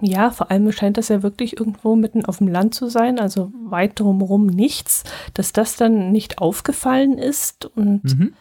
Ja, 0.00 0.30
vor 0.30 0.50
allem 0.50 0.72
scheint 0.72 0.96
das 0.96 1.08
ja 1.08 1.22
wirklich 1.22 1.58
irgendwo 1.58 1.94
mitten 1.94 2.24
auf 2.24 2.38
dem 2.38 2.48
Land 2.48 2.74
zu 2.74 2.88
sein, 2.88 3.18
also 3.18 3.52
weit 3.66 4.00
drumherum 4.00 4.46
nichts, 4.46 5.04
dass 5.34 5.52
das 5.52 5.76
dann 5.76 6.10
nicht 6.10 6.38
aufgefallen 6.38 7.18
ist 7.18 7.66
und, 7.66 8.02
mhm. 8.04 8.32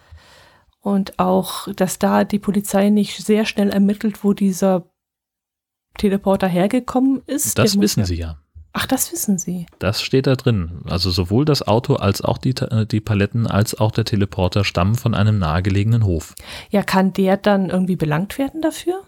und 0.79 1.19
auch, 1.19 1.67
dass 1.73 1.99
da 1.99 2.23
die 2.23 2.39
Polizei 2.39 2.91
nicht 2.91 3.25
sehr 3.25 3.43
schnell 3.43 3.71
ermittelt, 3.71 4.23
wo 4.23 4.31
dieser 4.31 4.89
Teleporter 5.97 6.47
hergekommen 6.47 7.21
ist. 7.27 7.57
Das 7.57 7.77
wissen 7.77 7.99
ja, 7.99 8.05
sie 8.05 8.15
ja. 8.15 8.42
Ach, 8.73 8.87
das 8.87 9.11
wissen 9.11 9.37
Sie. 9.37 9.67
Das 9.77 10.01
steht 10.01 10.25
da 10.25 10.35
drin. 10.35 10.81
Also 10.85 11.11
sowohl 11.11 11.45
das 11.45 11.67
Auto 11.67 11.95
als 11.95 12.21
auch 12.21 12.39
die, 12.39 12.55
die 12.89 13.01
Paletten 13.01 13.45
als 13.45 13.79
auch 13.79 13.91
der 13.91 14.03
Teleporter 14.03 14.63
stammen 14.63 14.95
von 14.95 15.13
einem 15.13 15.37
nahegelegenen 15.37 16.03
Hof. 16.03 16.33
Ja, 16.71 16.81
kann 16.81 17.13
der 17.13 17.37
dann 17.37 17.69
irgendwie 17.69 17.95
belangt 17.95 18.37
werden 18.39 18.61
dafür? 18.61 19.03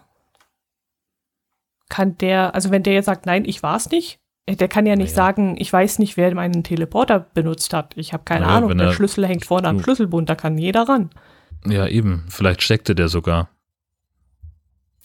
kann 1.89 2.18
der, 2.18 2.55
also 2.55 2.72
wenn 2.72 2.84
der 2.84 2.93
jetzt 2.93 3.05
sagt, 3.05 3.26
nein, 3.26 3.45
ich 3.45 3.63
war 3.63 3.78
es 3.78 3.89
nicht, 3.89 4.20
äh, 4.45 4.55
der 4.55 4.68
kann 4.68 4.86
ja 4.86 4.95
nicht 4.95 5.16
naja. 5.16 5.28
sagen, 5.28 5.55
ich 5.57 5.72
weiß 5.72 5.99
nicht, 5.99 6.18
wer 6.18 6.34
meinen 6.34 6.63
Teleporter 6.63 7.20
benutzt 7.20 7.74
hat. 7.74 7.93
Ich 7.95 8.13
habe 8.13 8.24
keine 8.24 8.45
naja, 8.45 8.57
Ahnung, 8.57 8.78
der 8.78 8.91
Schlüssel 8.91 9.26
hängt 9.28 9.45
vorne 9.45 9.68
am 9.68 9.82
Schlüsselbund, 9.82 10.30
da 10.30 10.36
kann 10.36 10.57
jeder 10.57 10.88
ran. 10.88 11.09
Ja, 11.66 11.88
eben. 11.88 12.26
Vielleicht 12.30 12.61
steckte 12.61 12.95
der 12.95 13.07
sogar. 13.07 13.49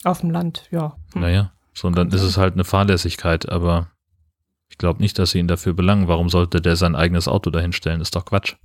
Auf 0.03 0.21
dem 0.21 0.31
Land, 0.31 0.67
ja. 0.71 0.95
Hm. 1.13 1.21
Naja, 1.21 1.51
so 1.73 1.87
und 1.87 1.95
dann 1.95 2.09
ist 2.09 2.23
es 2.23 2.37
halt 2.37 2.53
eine 2.53 2.63
Fahrlässigkeit, 2.63 3.49
aber 3.49 3.90
ich 4.71 4.77
glaube 4.77 5.01
nicht, 5.01 5.19
dass 5.19 5.31
sie 5.31 5.39
ihn 5.39 5.47
dafür 5.47 5.73
belangen. 5.73 6.07
Warum 6.07 6.29
sollte 6.29 6.61
der 6.61 6.75
sein 6.75 6.95
eigenes 6.95 7.27
Auto 7.27 7.51
dahinstellen? 7.51 8.01
Ist 8.01 8.15
doch 8.15 8.25
Quatsch. 8.25 8.55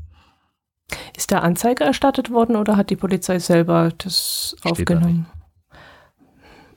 Ist 1.17 1.33
der 1.33 1.43
Anzeige 1.43 1.85
erstattet 1.85 2.31
worden 2.31 2.55
oder 2.57 2.77
hat 2.77 2.91
die 2.91 2.97
Polizei 2.97 3.41
selber 3.41 3.91
das 3.99 4.55
Steht 4.57 4.73
aufgenommen? 4.73 5.27
Da 5.29 5.37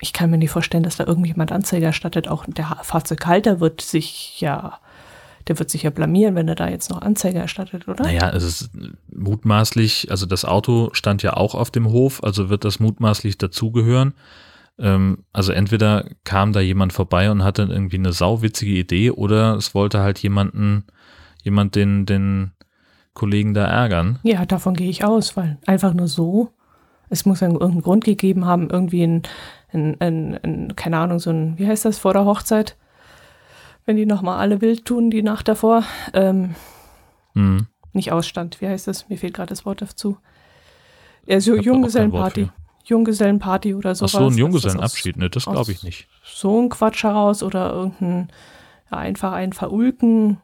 ich 0.01 0.13
kann 0.13 0.31
mir 0.31 0.37
nicht 0.37 0.51
vorstellen, 0.51 0.83
dass 0.83 0.97
da 0.97 1.05
irgendjemand 1.05 1.51
Anzeige 1.51 1.85
erstattet. 1.85 2.27
Auch 2.27 2.45
der 2.47 2.77
Fahrzeughalter 2.83 3.59
wird 3.59 3.81
sich 3.81 4.39
ja, 4.39 4.79
der 5.47 5.59
wird 5.59 5.69
sich 5.69 5.83
ja 5.83 5.89
blamieren, 5.89 6.35
wenn 6.35 6.47
er 6.47 6.55
da 6.55 6.69
jetzt 6.69 6.89
noch 6.89 7.01
Anzeige 7.01 7.39
erstattet, 7.39 7.87
oder? 7.87 8.03
Naja, 8.03 8.29
es 8.29 8.43
ist 8.43 8.69
mutmaßlich, 9.13 10.09
also 10.09 10.25
das 10.25 10.45
Auto 10.45 10.89
stand 10.93 11.21
ja 11.21 11.33
auch 11.33 11.53
auf 11.53 11.69
dem 11.69 11.89
Hof, 11.89 12.23
also 12.23 12.49
wird 12.49 12.65
das 12.65 12.79
mutmaßlich 12.79 13.37
dazugehören. 13.37 14.13
Ähm, 14.79 15.25
also 15.33 15.51
entweder 15.51 16.05
kam 16.23 16.53
da 16.53 16.61
jemand 16.61 16.93
vorbei 16.93 17.29
und 17.29 17.43
hatte 17.43 17.63
irgendwie 17.63 17.97
eine 17.97 18.13
sauwitzige 18.13 18.71
Idee 18.71 19.11
oder 19.11 19.55
es 19.55 19.75
wollte 19.75 19.99
halt 19.99 20.19
jemanden, 20.19 20.85
jemand 21.43 21.75
den, 21.75 22.05
den 22.05 22.51
Kollegen 23.13 23.53
da 23.53 23.65
ärgern. 23.65 24.19
Ja, 24.23 24.45
davon 24.45 24.75
gehe 24.75 24.89
ich 24.89 25.03
aus, 25.03 25.35
weil 25.35 25.57
einfach 25.65 25.93
nur 25.93 26.07
so, 26.07 26.53
es 27.09 27.25
muss 27.25 27.41
ja 27.41 27.47
irgendeinen 27.47 27.81
Grund 27.81 28.05
gegeben 28.05 28.45
haben, 28.45 28.69
irgendwie 28.69 29.03
ein, 29.03 29.23
ein, 29.73 29.97
ein, 29.99 30.39
ein 30.43 30.75
keine 30.77 30.97
Ahnung, 30.97 31.19
so 31.19 31.29
ein, 31.29 31.59
wie 31.59 31.67
heißt 31.67 31.83
das, 31.83 31.99
vor 31.99 32.13
der 32.13 32.25
Hochzeit, 32.25 32.77
wenn 33.85 33.97
die 33.97 34.05
nochmal 34.05 34.39
alle 34.39 34.61
wild 34.61 34.85
tun, 34.85 35.11
die 35.11 35.23
Nacht 35.23 35.49
davor, 35.49 35.83
ähm, 36.13 36.55
mhm. 37.33 37.67
nicht 37.91 38.13
Ausstand, 38.13 38.61
wie 38.61 38.67
heißt 38.67 38.87
das, 38.87 39.09
mir 39.09 39.17
fehlt 39.17 39.33
gerade 39.33 39.49
das 39.49 39.65
Wort 39.65 39.81
dazu. 39.81 40.17
Ja, 41.25 41.41
so 41.41 41.55
Junggesellenparty. 41.55 42.49
Junggesellenparty 42.85 43.75
oder 43.75 43.95
sowas. 43.95 44.15
Ach 44.15 44.19
so, 44.19 44.27
ein 44.27 44.37
Junggesellenabschied, 44.37 45.17
ne, 45.17 45.29
das 45.29 45.45
glaube 45.45 45.71
ich 45.71 45.83
nicht. 45.83 46.07
So 46.23 46.61
ein 46.61 46.69
Quatsch 46.69 47.03
heraus 47.03 47.43
oder 47.43 47.71
irgendein, 47.71 48.29
ja, 48.91 48.97
einfach 48.97 49.33
ein 49.33 49.53
Verulken. 49.53 50.39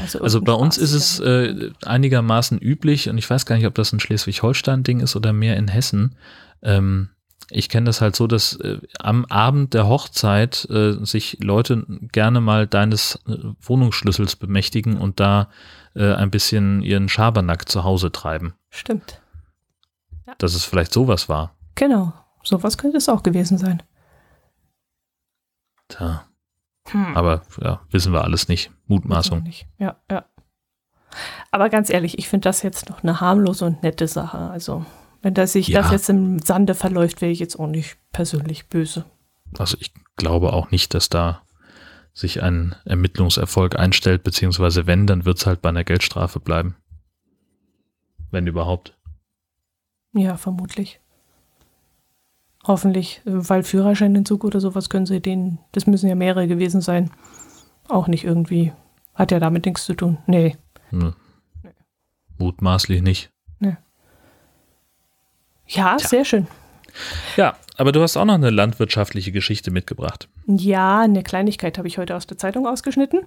Also, 0.00 0.20
also 0.20 0.40
bei 0.40 0.52
uns 0.52 0.76
ist 0.76 0.92
es 0.92 1.20
äh, 1.20 1.70
einigermaßen 1.84 2.58
üblich 2.58 3.08
und 3.08 3.18
ich 3.18 3.28
weiß 3.30 3.46
gar 3.46 3.56
nicht, 3.56 3.66
ob 3.66 3.74
das 3.74 3.92
ein 3.92 4.00
Schleswig-Holstein-Ding 4.00 5.00
ist 5.00 5.14
oder 5.14 5.32
mehr 5.32 5.56
in 5.56 5.68
Hessen. 5.68 6.16
Ähm, 6.62 7.10
ich 7.50 7.68
kenne 7.68 7.86
das 7.86 8.00
halt 8.00 8.16
so, 8.16 8.26
dass 8.26 8.54
äh, 8.56 8.78
am 8.98 9.24
Abend 9.26 9.74
der 9.74 9.86
Hochzeit 9.86 10.66
äh, 10.70 11.04
sich 11.04 11.38
Leute 11.42 11.84
gerne 12.10 12.40
mal 12.40 12.66
deines 12.66 13.20
äh, 13.28 13.36
Wohnungsschlüssels 13.60 14.36
bemächtigen 14.36 14.96
und 14.96 15.20
da 15.20 15.50
äh, 15.94 16.12
ein 16.14 16.30
bisschen 16.30 16.82
ihren 16.82 17.08
Schabernack 17.08 17.68
zu 17.68 17.84
Hause 17.84 18.10
treiben. 18.10 18.54
Stimmt. 18.70 19.20
Ja. 20.26 20.34
Dass 20.38 20.54
es 20.54 20.64
vielleicht 20.64 20.92
sowas 20.92 21.28
war. 21.28 21.53
Genau, 21.74 22.12
sowas 22.42 22.78
könnte 22.78 22.98
es 22.98 23.08
auch 23.08 23.22
gewesen 23.22 23.58
sein. 23.58 23.82
Tja. 25.88 26.24
Hm. 26.88 27.16
Aber 27.16 27.42
ja, 27.60 27.80
wissen 27.90 28.12
wir 28.12 28.24
alles 28.24 28.48
nicht. 28.48 28.70
Mutmaßung. 28.86 29.42
Nicht. 29.42 29.66
Ja, 29.78 29.96
ja. 30.10 30.26
Aber 31.50 31.68
ganz 31.70 31.90
ehrlich, 31.90 32.18
ich 32.18 32.28
finde 32.28 32.48
das 32.48 32.62
jetzt 32.62 32.88
noch 32.88 33.02
eine 33.02 33.20
harmlose 33.20 33.64
und 33.64 33.82
nette 33.82 34.08
Sache. 34.08 34.38
Also, 34.38 34.84
wenn 35.22 35.34
das 35.34 35.52
sich 35.52 35.68
ja. 35.68 35.80
das 35.80 35.92
jetzt 35.92 36.10
im 36.10 36.40
Sande 36.40 36.74
verläuft, 36.74 37.20
wäre 37.20 37.32
ich 37.32 37.38
jetzt 37.38 37.58
auch 37.58 37.66
nicht 37.66 37.96
persönlich 38.12 38.68
böse. 38.68 39.04
Also, 39.58 39.76
ich 39.80 39.92
glaube 40.16 40.52
auch 40.52 40.70
nicht, 40.70 40.94
dass 40.94 41.08
da 41.08 41.42
sich 42.12 42.42
ein 42.42 42.76
Ermittlungserfolg 42.84 43.76
einstellt, 43.76 44.22
beziehungsweise 44.22 44.86
wenn, 44.86 45.06
dann 45.06 45.24
wird 45.24 45.38
es 45.38 45.46
halt 45.46 45.62
bei 45.62 45.68
einer 45.68 45.84
Geldstrafe 45.84 46.40
bleiben. 46.40 46.76
Wenn 48.30 48.46
überhaupt. 48.46 48.96
Ja, 50.12 50.36
vermutlich. 50.36 51.00
Hoffentlich, 52.66 53.20
weil 53.24 53.62
Führerscheinentzug 53.62 54.42
oder 54.44 54.60
sowas 54.60 54.88
können 54.88 55.06
sie 55.06 55.20
denen, 55.20 55.58
das 55.72 55.86
müssen 55.86 56.08
ja 56.08 56.14
mehrere 56.14 56.48
gewesen 56.48 56.80
sein, 56.80 57.10
auch 57.88 58.08
nicht 58.08 58.24
irgendwie. 58.24 58.72
Hat 59.14 59.30
ja 59.30 59.38
damit 59.38 59.66
nichts 59.66 59.84
zu 59.84 59.94
tun. 59.94 60.18
Nee. 60.26 60.56
nee. 60.90 61.12
Mutmaßlich 62.38 63.02
nicht. 63.02 63.30
Nee. 63.60 63.76
Ja, 65.66 65.96
Tja. 65.96 66.08
sehr 66.08 66.24
schön. 66.24 66.46
Ja, 67.36 67.56
aber 67.76 67.92
du 67.92 68.02
hast 68.02 68.16
auch 68.16 68.24
noch 68.24 68.34
eine 68.34 68.50
landwirtschaftliche 68.50 69.32
Geschichte 69.32 69.70
mitgebracht. 69.70 70.28
Ja, 70.46 71.00
eine 71.00 71.22
Kleinigkeit 71.22 71.76
habe 71.78 71.88
ich 71.88 71.98
heute 71.98 72.16
aus 72.16 72.26
der 72.26 72.38
Zeitung 72.38 72.66
ausgeschnitten. 72.66 73.20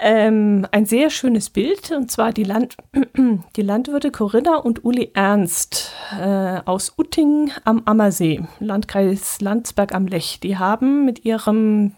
Ähm, 0.00 0.66
ein 0.72 0.86
sehr 0.86 1.10
schönes 1.10 1.50
Bild, 1.50 1.90
und 1.92 2.10
zwar 2.10 2.32
die, 2.32 2.44
Land 2.44 2.76
die 3.56 3.62
Landwirte 3.62 4.10
Corinna 4.10 4.56
und 4.56 4.84
Uli 4.84 5.10
Ernst 5.14 5.92
äh, 6.18 6.60
aus 6.64 6.94
Utting 6.98 7.52
am 7.64 7.82
Ammersee, 7.84 8.42
Landkreis 8.58 9.40
Landsberg 9.40 9.94
am 9.94 10.06
Lech. 10.06 10.40
Die 10.40 10.56
haben 10.56 11.04
mit 11.04 11.24
ihrem 11.24 11.94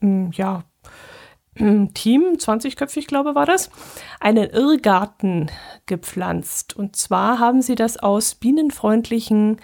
mm, 0.00 0.30
ja, 0.32 0.64
mm, 1.58 1.86
Team, 1.94 2.34
20-köpfig 2.36 3.06
glaube 3.06 3.34
war 3.34 3.46
das, 3.46 3.70
einen 4.20 4.50
Irrgarten 4.50 5.50
gepflanzt. 5.86 6.76
Und 6.76 6.96
zwar 6.96 7.38
haben 7.38 7.62
sie 7.62 7.74
das 7.74 7.96
aus 7.96 8.34
bienenfreundlichen 8.34 9.58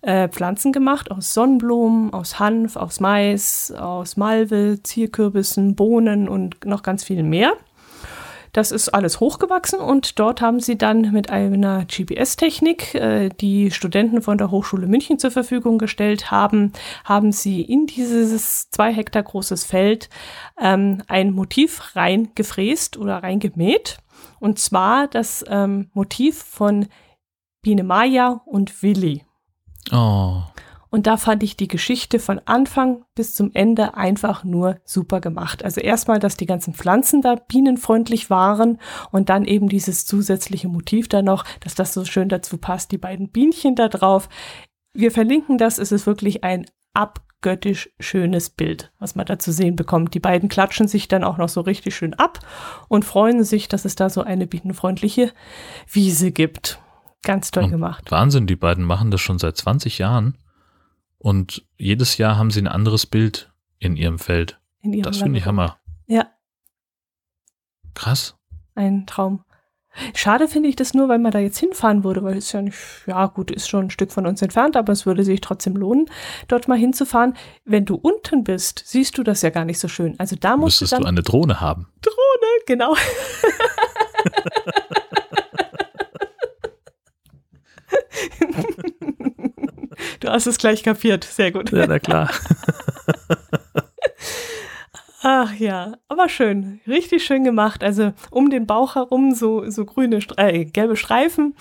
äh, 0.00 0.28
Pflanzen 0.28 0.72
gemacht, 0.72 1.10
aus 1.10 1.34
Sonnenblumen, 1.34 2.12
aus 2.12 2.38
Hanf, 2.38 2.76
aus 2.76 3.00
Mais, 3.00 3.72
aus 3.72 4.16
Malve, 4.16 4.80
Zierkürbissen, 4.82 5.74
Bohnen 5.74 6.28
und 6.28 6.64
noch 6.64 6.82
ganz 6.82 7.04
viel 7.04 7.22
mehr. 7.22 7.52
Das 8.52 8.72
ist 8.72 8.88
alles 8.88 9.20
hochgewachsen 9.20 9.78
und 9.78 10.18
dort 10.18 10.40
haben 10.40 10.60
sie 10.60 10.78
dann 10.78 11.12
mit 11.12 11.30
einer 11.30 11.84
GPS-Technik, 11.84 12.94
äh, 12.94 13.28
die 13.28 13.70
Studenten 13.70 14.22
von 14.22 14.38
der 14.38 14.50
Hochschule 14.50 14.86
München 14.86 15.18
zur 15.18 15.30
Verfügung 15.30 15.78
gestellt 15.78 16.30
haben, 16.30 16.72
haben 17.04 17.32
sie 17.32 17.62
in 17.62 17.86
dieses 17.86 18.70
zwei 18.70 18.92
Hektar 18.92 19.22
großes 19.22 19.64
Feld 19.64 20.08
ähm, 20.60 21.02
ein 21.08 21.32
Motiv 21.32 21.94
reingefräst 21.94 22.96
oder 22.96 23.22
reingemäht. 23.22 23.98
Und 24.40 24.58
zwar 24.58 25.08
das 25.08 25.44
ähm, 25.48 25.90
Motiv 25.92 26.42
von 26.42 26.88
Biene 27.62 27.84
Maya 27.84 28.40
und 28.46 28.82
Willi. 28.82 29.27
Oh. 29.92 30.42
Und 30.90 31.06
da 31.06 31.18
fand 31.18 31.42
ich 31.42 31.56
die 31.56 31.68
Geschichte 31.68 32.18
von 32.18 32.40
Anfang 32.46 33.04
bis 33.14 33.34
zum 33.34 33.50
Ende 33.52 33.94
einfach 33.94 34.42
nur 34.42 34.78
super 34.84 35.20
gemacht. 35.20 35.62
Also 35.62 35.80
erstmal, 35.80 36.18
dass 36.18 36.36
die 36.36 36.46
ganzen 36.46 36.72
Pflanzen 36.72 37.20
da 37.20 37.34
bienenfreundlich 37.34 38.30
waren 38.30 38.78
und 39.10 39.28
dann 39.28 39.44
eben 39.44 39.68
dieses 39.68 40.06
zusätzliche 40.06 40.68
Motiv 40.68 41.08
da 41.08 41.20
noch, 41.20 41.44
dass 41.60 41.74
das 41.74 41.92
so 41.92 42.04
schön 42.04 42.30
dazu 42.30 42.56
passt, 42.56 42.90
die 42.90 42.98
beiden 42.98 43.28
Bienchen 43.30 43.74
da 43.74 43.88
drauf. 43.88 44.30
Wir 44.94 45.10
verlinken 45.10 45.58
das, 45.58 45.78
es 45.78 45.92
ist 45.92 46.06
wirklich 46.06 46.42
ein 46.42 46.64
abgöttisch 46.94 47.90
schönes 48.00 48.48
Bild, 48.48 48.90
was 48.98 49.14
man 49.14 49.26
da 49.26 49.38
zu 49.38 49.52
sehen 49.52 49.76
bekommt. 49.76 50.14
Die 50.14 50.20
beiden 50.20 50.48
klatschen 50.48 50.88
sich 50.88 51.06
dann 51.06 51.22
auch 51.22 51.36
noch 51.36 51.50
so 51.50 51.60
richtig 51.60 51.94
schön 51.96 52.14
ab 52.14 52.40
und 52.88 53.04
freuen 53.04 53.44
sich, 53.44 53.68
dass 53.68 53.84
es 53.84 53.94
da 53.94 54.08
so 54.08 54.22
eine 54.22 54.46
bienenfreundliche 54.46 55.32
Wiese 55.92 56.32
gibt. 56.32 56.80
Ganz 57.22 57.50
toll 57.50 57.64
und 57.64 57.70
gemacht. 57.70 58.10
Wahnsinn, 58.10 58.46
die 58.46 58.56
beiden 58.56 58.84
machen 58.84 59.10
das 59.10 59.20
schon 59.20 59.38
seit 59.38 59.56
20 59.56 59.98
Jahren. 59.98 60.36
Und 61.18 61.66
jedes 61.76 62.16
Jahr 62.16 62.36
haben 62.36 62.50
sie 62.50 62.60
ein 62.60 62.68
anderes 62.68 63.06
Bild 63.06 63.52
in 63.78 63.96
ihrem 63.96 64.18
Feld. 64.18 64.58
In 64.80 64.92
ihrem 64.92 65.02
das 65.02 65.18
finde 65.18 65.38
ich 65.38 65.46
Hammer. 65.46 65.78
Ja. 66.06 66.26
Krass. 67.94 68.36
Ein 68.74 69.06
Traum. 69.06 69.44
Schade 70.14 70.46
finde 70.46 70.68
ich 70.68 70.76
das 70.76 70.94
nur, 70.94 71.08
weil 71.08 71.18
man 71.18 71.32
da 71.32 71.40
jetzt 71.40 71.58
hinfahren 71.58 72.04
würde, 72.04 72.22
weil 72.22 72.36
es 72.36 72.52
ja 72.52 72.62
nicht, 72.62 72.78
ja 73.06 73.26
gut, 73.26 73.50
ist 73.50 73.68
schon 73.68 73.86
ein 73.86 73.90
Stück 73.90 74.12
von 74.12 74.26
uns 74.26 74.40
entfernt, 74.42 74.76
aber 74.76 74.92
es 74.92 75.06
würde 75.06 75.24
sich 75.24 75.40
trotzdem 75.40 75.76
lohnen, 75.76 76.08
dort 76.46 76.68
mal 76.68 76.78
hinzufahren. 76.78 77.36
Wenn 77.64 77.84
du 77.84 77.96
unten 77.96 78.44
bist, 78.44 78.84
siehst 78.86 79.18
du 79.18 79.24
das 79.24 79.42
ja 79.42 79.50
gar 79.50 79.64
nicht 79.64 79.80
so 79.80 79.88
schön. 79.88 80.14
Also 80.18 80.36
da 80.36 80.56
musst 80.56 80.80
Müsstest 80.80 80.92
du 80.92 80.96
dann 80.96 81.02
du 81.02 81.08
eine 81.08 81.22
Drohne 81.22 81.60
haben. 81.60 81.88
Drohne, 82.02 82.16
genau. 82.66 82.94
du 90.20 90.28
hast 90.28 90.46
es 90.46 90.58
gleich 90.58 90.82
kapiert. 90.82 91.24
Sehr 91.24 91.52
gut. 91.52 91.72
Ja, 91.72 91.86
na 91.86 91.98
klar. 91.98 92.30
Ach 95.20 95.52
ja, 95.54 95.96
aber 96.06 96.28
schön. 96.28 96.80
Richtig 96.86 97.24
schön 97.24 97.42
gemacht. 97.42 97.82
Also 97.82 98.12
um 98.30 98.50
den 98.50 98.66
Bauch 98.66 98.94
herum 98.94 99.34
so, 99.34 99.68
so 99.68 99.84
grüne, 99.84 100.20
äh, 100.36 100.64
gelbe 100.64 100.96
Streifen. 100.96 101.56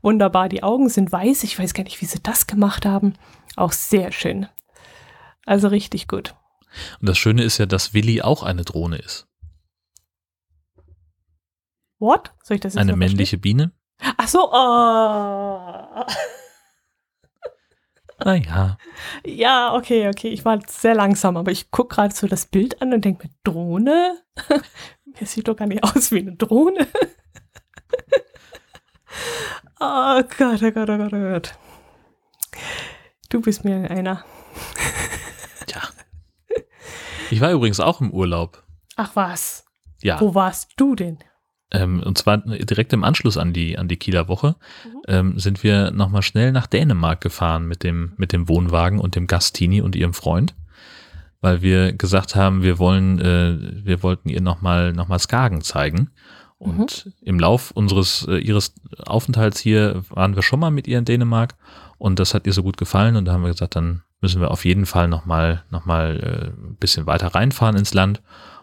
Wunderbar. 0.00 0.48
Die 0.48 0.62
Augen 0.62 0.88
sind 0.88 1.12
weiß. 1.12 1.44
Ich 1.44 1.58
weiß 1.58 1.74
gar 1.74 1.84
nicht, 1.84 2.00
wie 2.00 2.06
sie 2.06 2.20
das 2.22 2.46
gemacht 2.46 2.86
haben. 2.86 3.14
Auch 3.54 3.72
sehr 3.72 4.12
schön. 4.12 4.46
Also 5.44 5.68
richtig 5.68 6.08
gut. 6.08 6.34
Und 7.00 7.08
das 7.08 7.18
Schöne 7.18 7.42
ist 7.42 7.58
ja, 7.58 7.66
dass 7.66 7.92
Willi 7.92 8.22
auch 8.22 8.42
eine 8.42 8.64
Drohne 8.64 8.96
ist. 8.96 9.26
What? 11.98 12.32
Soll 12.42 12.56
ich 12.56 12.60
das 12.60 12.74
jetzt 12.74 12.80
Eine 12.80 12.96
männliche 12.96 13.38
Biene? 13.38 13.72
Ach 14.16 14.28
so, 14.28 14.50
oh. 14.50 16.04
Ah 18.24 18.34
ja. 18.34 18.78
Ja, 19.24 19.74
okay, 19.74 20.08
okay. 20.08 20.28
Ich 20.28 20.44
war 20.44 20.60
sehr 20.68 20.94
langsam, 20.94 21.36
aber 21.36 21.50
ich 21.50 21.70
gucke 21.70 21.96
gerade 21.96 22.14
so 22.14 22.26
das 22.26 22.46
Bild 22.46 22.80
an 22.80 22.92
und 22.92 23.04
denke 23.04 23.26
mir, 23.26 23.34
Drohne? 23.44 24.18
Mir 25.04 25.26
sieht 25.26 25.48
doch 25.48 25.56
gar 25.56 25.66
nicht 25.66 25.82
aus 25.82 26.12
wie 26.12 26.20
eine 26.20 26.36
Drohne. 26.36 26.86
oh 29.80 30.22
Gott, 30.38 30.62
oh 30.62 30.70
Gott, 30.70 30.90
oh 30.90 30.98
Gott, 30.98 31.12
oh 31.12 31.32
Gott. 31.32 31.54
Du 33.28 33.40
bist 33.40 33.64
mir 33.64 33.90
einer. 33.90 34.24
Ja. 35.68 35.82
Ich 37.30 37.40
war 37.40 37.50
übrigens 37.50 37.80
auch 37.80 38.00
im 38.00 38.12
Urlaub. 38.12 38.62
Ach 38.96 39.16
was. 39.16 39.64
Ja. 40.02 40.20
Wo 40.20 40.34
warst 40.34 40.72
du 40.76 40.94
denn? 40.94 41.18
Ähm, 41.72 42.00
und 42.00 42.18
zwar 42.18 42.38
direkt 42.38 42.92
im 42.92 43.02
Anschluss 43.02 43.38
an 43.38 43.52
die, 43.52 43.78
an 43.78 43.88
die 43.88 43.96
Kieler 43.96 44.28
Woche 44.28 44.56
mhm. 44.84 45.00
ähm, 45.08 45.38
sind 45.38 45.62
wir 45.62 45.90
nochmal 45.90 46.22
schnell 46.22 46.52
nach 46.52 46.66
Dänemark 46.66 47.20
gefahren 47.20 47.66
mit 47.66 47.82
dem, 47.82 48.12
mit 48.16 48.32
dem 48.32 48.48
Wohnwagen 48.48 49.00
und 49.00 49.16
dem 49.16 49.26
Gastini 49.26 49.80
und 49.80 49.96
ihrem 49.96 50.12
Freund, 50.12 50.54
weil 51.40 51.62
wir 51.62 51.94
gesagt 51.94 52.36
haben, 52.36 52.62
wir 52.62 52.78
wollen, 52.78 53.18
äh, 53.20 53.84
wir 53.84 54.02
wollten 54.02 54.28
ihr 54.28 54.42
nochmal 54.42 54.92
noch 54.92 55.08
mal 55.08 55.18
Skagen 55.18 55.62
zeigen. 55.62 56.10
Und 56.58 57.06
mhm. 57.06 57.12
im 57.22 57.40
Lauf 57.40 57.72
unseres, 57.72 58.24
äh, 58.28 58.36
ihres 58.36 58.74
Aufenthalts 59.04 59.58
hier 59.58 60.04
waren 60.10 60.36
wir 60.36 60.42
schon 60.42 60.60
mal 60.60 60.70
mit 60.70 60.86
ihr 60.86 60.98
in 60.98 61.04
Dänemark 61.04 61.56
und 61.98 62.18
das 62.18 62.34
hat 62.34 62.46
ihr 62.46 62.52
so 62.52 62.62
gut 62.62 62.76
gefallen 62.76 63.16
und 63.16 63.24
da 63.24 63.32
haben 63.32 63.42
wir 63.42 63.50
gesagt, 63.50 63.74
dann 63.74 64.02
müssen 64.20 64.40
wir 64.40 64.50
auf 64.50 64.64
jeden 64.64 64.86
Fall 64.86 65.08
nochmal 65.08 65.64
noch 65.70 65.86
mal, 65.86 66.20
äh, 66.20 66.68
ein 66.68 66.76
bisschen 66.76 67.06
weiter 67.06 67.28
reinfahren 67.28 67.76
ins 67.76 67.94
Land. 67.94 68.22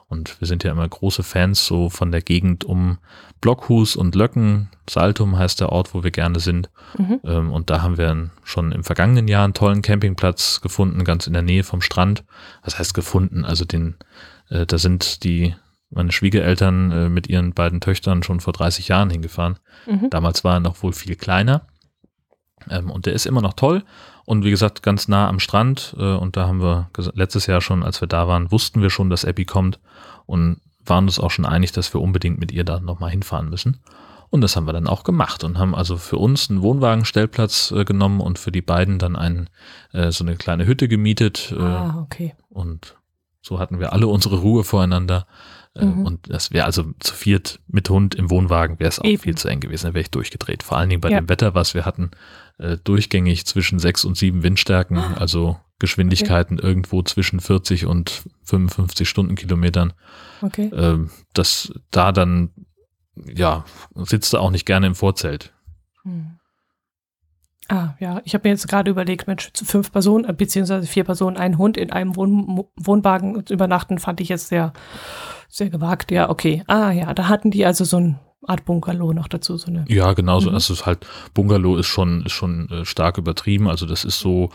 Und 0.09 0.41
wir 0.41 0.47
sind 0.47 0.63
ja 0.63 0.71
immer 0.71 0.87
große 0.87 1.21
Fans 1.21 1.65
so 1.65 1.89
von 1.89 2.11
der 2.11 2.21
Gegend 2.21 2.63
um 2.63 2.97
Blockhus 3.41 3.95
und 3.95 4.15
Löcken. 4.15 4.69
Saltum 4.89 5.37
heißt 5.37 5.61
der 5.61 5.71
Ort, 5.71 5.93
wo 5.93 6.03
wir 6.03 6.09
gerne 6.09 6.39
sind. 6.39 6.69
Mhm. 6.97 7.19
Ähm, 7.23 7.51
und 7.53 7.69
da 7.69 7.83
haben 7.83 7.97
wir 7.97 8.31
schon 8.43 8.71
im 8.71 8.83
vergangenen 8.83 9.27
Jahr 9.27 9.43
einen 9.43 9.53
tollen 9.53 9.83
Campingplatz 9.83 10.61
gefunden, 10.61 11.03
ganz 11.03 11.27
in 11.27 11.33
der 11.33 11.43
Nähe 11.43 11.63
vom 11.63 11.81
Strand. 11.81 12.23
Das 12.63 12.79
heißt 12.79 12.95
gefunden, 12.95 13.45
also 13.45 13.65
den, 13.65 13.95
äh, 14.49 14.65
da 14.65 14.79
sind 14.79 15.23
die 15.23 15.55
meine 15.91 16.11
Schwiegereltern 16.11 16.91
äh, 16.91 17.09
mit 17.09 17.27
ihren 17.27 17.53
beiden 17.53 17.79
Töchtern 17.79 18.23
schon 18.23 18.39
vor 18.39 18.53
30 18.53 18.87
Jahren 18.87 19.09
hingefahren. 19.09 19.57
Mhm. 19.87 20.09
Damals 20.09 20.43
war 20.43 20.55
er 20.55 20.59
noch 20.59 20.81
wohl 20.83 20.93
viel 20.93 21.15
kleiner. 21.15 21.67
Ähm, 22.69 22.89
und 22.89 23.05
der 23.05 23.13
ist 23.13 23.25
immer 23.25 23.41
noch 23.41 23.53
toll. 23.53 23.83
Und 24.25 24.43
wie 24.43 24.51
gesagt, 24.51 24.83
ganz 24.83 25.07
nah 25.07 25.27
am 25.27 25.39
Strand. 25.39 25.95
Äh, 25.97 26.15
und 26.15 26.37
da 26.37 26.47
haben 26.47 26.61
wir 26.61 26.89
letztes 27.13 27.47
Jahr 27.47 27.61
schon, 27.61 27.83
als 27.83 28.01
wir 28.01 28.07
da 28.07 28.27
waren, 28.27 28.51
wussten 28.51 28.81
wir 28.81 28.89
schon, 28.89 29.09
dass 29.09 29.25
Abby 29.25 29.45
kommt 29.45 29.79
und 30.25 30.61
waren 30.85 31.05
uns 31.05 31.19
auch 31.19 31.31
schon 31.31 31.45
einig, 31.45 31.71
dass 31.71 31.93
wir 31.93 32.01
unbedingt 32.01 32.39
mit 32.39 32.51
ihr 32.51 32.63
da 32.63 32.79
nochmal 32.79 33.11
hinfahren 33.11 33.49
müssen. 33.49 33.79
Und 34.31 34.41
das 34.41 34.55
haben 34.55 34.67
wir 34.67 34.73
dann 34.73 34.87
auch 34.87 35.03
gemacht 35.03 35.43
und 35.43 35.57
haben 35.57 35.73
also 35.73 35.97
für 35.97 36.17
uns 36.17 36.49
einen 36.49 36.61
Wohnwagenstellplatz 36.61 37.71
äh, 37.71 37.83
genommen 37.83 38.21
und 38.21 38.37
für 38.37 38.51
die 38.51 38.61
beiden 38.61 38.99
dann 38.99 39.15
ein, 39.15 39.49
äh, 39.91 40.11
so 40.11 40.23
eine 40.23 40.35
kleine 40.35 40.67
Hütte 40.67 40.87
gemietet. 40.87 41.51
Äh, 41.57 41.61
ah, 41.61 42.01
okay. 42.03 42.35
Und 42.49 42.95
so 43.41 43.59
hatten 43.59 43.79
wir 43.79 43.93
alle 43.93 44.07
unsere 44.07 44.37
Ruhe 44.37 44.63
voreinander. 44.63 45.25
Äh, 45.75 45.85
mhm. 45.85 46.05
Und 46.05 46.31
das 46.31 46.51
wäre 46.51 46.65
also 46.65 46.83
zu 46.99 47.15
viert 47.15 47.59
mit 47.67 47.89
Hund 47.89 48.13
im 48.13 48.29
Wohnwagen 48.29 48.79
wäre 48.79 48.89
es 48.89 48.99
auch 48.99 49.05
Eben. 49.05 49.21
viel 49.21 49.35
zu 49.35 49.47
eng 49.47 49.61
gewesen, 49.61 49.87
da 49.87 49.93
wäre 49.93 50.01
ich 50.01 50.11
durchgedreht. 50.11 50.61
Vor 50.61 50.77
allen 50.77 50.89
Dingen 50.89 51.01
bei 51.01 51.09
ja. 51.09 51.19
dem 51.19 51.29
Wetter, 51.29 51.55
was 51.55 51.73
wir 51.73 51.85
hatten, 51.85 52.11
äh, 52.59 52.77
durchgängig 52.83 53.45
zwischen 53.45 53.79
sechs 53.79 54.05
und 54.05 54.17
sieben 54.17 54.43
Windstärken, 54.43 54.97
also 54.97 55.57
Geschwindigkeiten 55.79 56.59
okay. 56.59 56.67
irgendwo 56.67 57.01
zwischen 57.03 57.39
40 57.39 57.85
und 57.85 58.23
55 58.43 59.07
Stundenkilometern. 59.07 59.93
Okay. 60.41 60.69
Ähm, 60.73 61.09
das 61.33 61.73
da 61.89 62.11
dann, 62.11 62.51
ja, 63.15 63.65
sitzt 63.95 64.33
du 64.33 64.37
auch 64.37 64.51
nicht 64.51 64.65
gerne 64.65 64.87
im 64.87 64.95
Vorzelt. 64.95 65.53
Hm. 66.03 66.39
Ah, 67.69 67.93
ja, 67.99 68.19
ich 68.25 68.33
habe 68.33 68.47
mir 68.47 68.53
jetzt 68.53 68.67
gerade 68.67 68.89
überlegt, 68.89 69.27
Mensch, 69.27 69.53
zu 69.53 69.63
fünf 69.63 69.91
Personen, 69.91 70.25
äh, 70.25 70.33
beziehungsweise 70.33 70.87
vier 70.87 71.03
Personen, 71.03 71.37
ein 71.37 71.57
Hund 71.57 71.77
in 71.77 71.91
einem 71.91 72.15
Wohn 72.15 72.65
Wohnwagen 72.75 73.43
übernachten, 73.47 73.99
fand 73.99 74.19
ich 74.21 74.29
jetzt 74.29 74.47
sehr, 74.47 74.73
sehr 75.47 75.69
gewagt. 75.69 76.11
Ja, 76.11 76.29
okay. 76.29 76.63
Ah, 76.67 76.91
ja, 76.91 77.13
da 77.13 77.27
hatten 77.27 77.51
die 77.51 77.65
also 77.65 77.85
so 77.85 77.97
ein 77.97 78.19
Art 78.45 78.65
Bungalow 78.65 79.13
noch 79.13 79.27
dazu. 79.27 79.57
So 79.57 79.67
eine. 79.67 79.85
Ja, 79.87 80.13
genau 80.13 80.39
so. 80.39 80.49
Mhm. 80.49 80.55
Also 80.55 80.73
es 80.73 80.79
ist 80.79 80.85
halt, 80.85 81.05
Bungalow 81.33 81.77
ist 81.77 81.87
schon, 81.87 82.25
ist 82.25 82.31
schon 82.31 82.69
äh, 82.69 82.85
stark 82.85 83.17
übertrieben. 83.17 83.67
Also 83.67 83.85
das 83.85 84.05
ist 84.05 84.19
so 84.19 84.49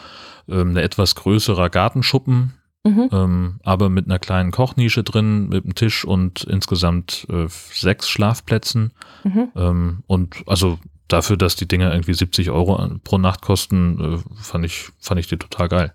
ähm, 0.48 0.70
eine 0.70 0.82
etwas 0.82 1.14
größerer 1.14 1.70
Gartenschuppen, 1.70 2.54
mhm. 2.84 3.08
ähm, 3.12 3.60
aber 3.62 3.88
mit 3.88 4.06
einer 4.06 4.18
kleinen 4.18 4.50
Kochnische 4.50 5.02
drin, 5.02 5.48
mit 5.48 5.64
einem 5.64 5.74
Tisch 5.74 6.04
und 6.04 6.44
insgesamt 6.44 7.26
äh, 7.30 7.46
sechs 7.48 8.08
Schlafplätzen. 8.08 8.92
Mhm. 9.24 9.52
Ähm, 9.54 10.02
und 10.06 10.36
also 10.46 10.78
dafür, 11.08 11.36
dass 11.36 11.56
die 11.56 11.68
Dinger 11.68 11.92
irgendwie 11.92 12.14
70 12.14 12.50
Euro 12.50 12.98
pro 13.04 13.18
Nacht 13.18 13.42
kosten, 13.42 14.00
äh, 14.14 14.18
fand 14.42 14.64
ich, 14.64 14.88
fand 14.98 15.20
ich 15.20 15.26
die 15.26 15.36
total 15.36 15.68
geil. 15.68 15.94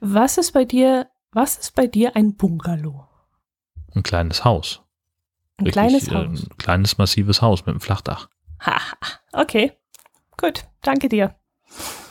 Was 0.00 0.38
ist 0.38 0.52
bei 0.52 0.64
dir, 0.64 1.08
was 1.32 1.56
ist 1.58 1.74
bei 1.74 1.86
dir 1.86 2.16
ein 2.16 2.36
Bungalow? 2.36 3.08
Ein 3.94 4.02
kleines 4.02 4.44
Haus. 4.44 4.82
Ein 5.58 5.66
Richtig, 5.66 5.72
kleines 5.72 6.10
Haus. 6.10 6.46
Ein 6.50 6.58
kleines, 6.58 6.98
massives 6.98 7.42
Haus 7.42 7.60
mit 7.60 7.70
einem 7.70 7.80
Flachdach. 7.80 8.28
Ha, 8.60 8.78
okay. 9.32 9.72
Gut, 10.36 10.64
danke 10.82 11.08
dir. 11.08 11.34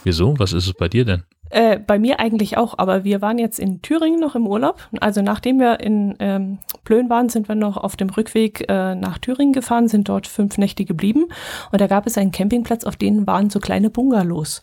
Wieso? 0.03 0.37
Was 0.39 0.53
ist 0.53 0.67
es 0.67 0.73
bei 0.73 0.87
dir 0.87 1.05
denn? 1.05 1.23
Äh, 1.51 1.77
bei 1.77 1.99
mir 1.99 2.19
eigentlich 2.19 2.57
auch, 2.57 2.77
aber 2.79 3.03
wir 3.03 3.21
waren 3.21 3.37
jetzt 3.37 3.59
in 3.59 3.81
Thüringen 3.81 4.19
noch 4.19 4.35
im 4.35 4.47
Urlaub. 4.47 4.81
Also 4.99 5.21
nachdem 5.21 5.59
wir 5.59 5.79
in 5.79 6.15
ähm, 6.19 6.57
Plön 6.83 7.09
waren, 7.09 7.29
sind 7.29 7.47
wir 7.47 7.55
noch 7.55 7.77
auf 7.77 7.95
dem 7.95 8.09
Rückweg 8.09 8.65
äh, 8.67 8.95
nach 8.95 9.19
Thüringen 9.19 9.53
gefahren, 9.53 9.87
sind 9.87 10.09
dort 10.09 10.25
fünf 10.25 10.57
Nächte 10.57 10.85
geblieben. 10.85 11.25
Und 11.71 11.81
da 11.81 11.87
gab 11.87 12.07
es 12.07 12.17
einen 12.17 12.31
Campingplatz, 12.31 12.83
auf 12.83 12.95
denen 12.95 13.27
waren 13.27 13.51
so 13.51 13.59
kleine 13.59 13.91
Bungalows. 13.91 14.61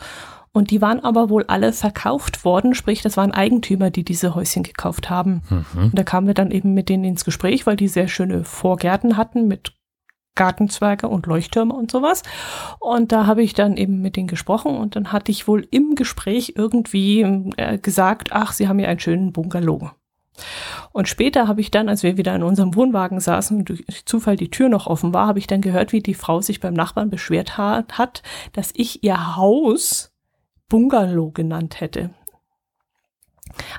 Und 0.53 0.71
die 0.71 0.83
waren 0.83 1.01
aber 1.01 1.31
wohl 1.31 1.45
alle 1.47 1.73
verkauft 1.73 2.45
worden, 2.45 2.75
sprich, 2.75 3.01
das 3.01 3.17
waren 3.17 3.33
Eigentümer, 3.33 3.91
die 3.91 4.05
diese 4.05 4.35
Häuschen 4.35 4.63
gekauft 4.63 5.09
haben. 5.09 5.43
Mhm. 5.49 5.85
Und 5.85 5.99
da 5.99 6.03
kamen 6.03 6.27
wir 6.27 6.35
dann 6.35 6.51
eben 6.51 6.75
mit 6.75 6.91
denen 6.91 7.05
ins 7.05 7.25
Gespräch, 7.25 7.67
weil 7.67 7.77
die 7.77 7.89
sehr 7.89 8.09
schöne 8.09 8.45
Vorgärten 8.45 9.17
hatten 9.17 9.49
mit 9.49 9.73
Gartenzwerge 10.35 11.09
und 11.09 11.27
Leuchttürme 11.27 11.75
und 11.75 11.91
sowas. 11.91 12.23
Und 12.81 13.13
da 13.13 13.27
habe 13.27 13.43
ich 13.43 13.55
dann 13.55 13.77
eben 13.77 14.01
mit 14.01 14.17
denen 14.17 14.29
gesprochen 14.29 14.77
und 14.77 14.97
dann 14.97 15.13
hatte 15.13 15.33
ich 15.33 15.49
wohl 15.49 15.67
im 15.71 15.95
Gespräch 15.95 16.55
irgendwie 16.57 17.23
äh, 17.57 17.79
gesagt, 17.79 18.33
ach, 18.33 18.53
sie 18.53 18.69
haben 18.69 18.79
ja 18.79 18.89
einen 18.89 19.01
schönen 19.01 19.33
Bungalow. 19.33 19.91
Und 20.93 21.09
später 21.09 21.49
habe 21.49 21.61
ich 21.61 21.71
dann, 21.71 21.89
als 21.89 22.03
wir 22.03 22.17
wieder 22.17 22.35
in 22.35 22.43
unserem 22.43 22.75
Wohnwagen 22.75 23.21
saßen 23.21 23.59
und 23.59 23.69
durch 23.69 23.85
Zufall 24.07 24.37
die 24.37 24.51
Tür 24.51 24.69
noch 24.69 24.87
offen 24.87 25.13
war, 25.13 25.27
habe 25.27 25.39
ich 25.39 25.47
dann 25.47 25.61
gehört, 25.61 25.93
wie 25.93 26.01
die 26.01 26.15
Frau 26.15 26.41
sich 26.41 26.61
beim 26.61 26.75
Nachbarn 26.75 27.11
beschwert 27.11 27.59
hat, 27.59 28.23
dass 28.53 28.73
ich 28.75 29.05
ihr 29.05 29.37
Haus 29.37 30.12
Bungalow 30.73 31.31
genannt 31.33 31.83
hätte. 31.83 32.09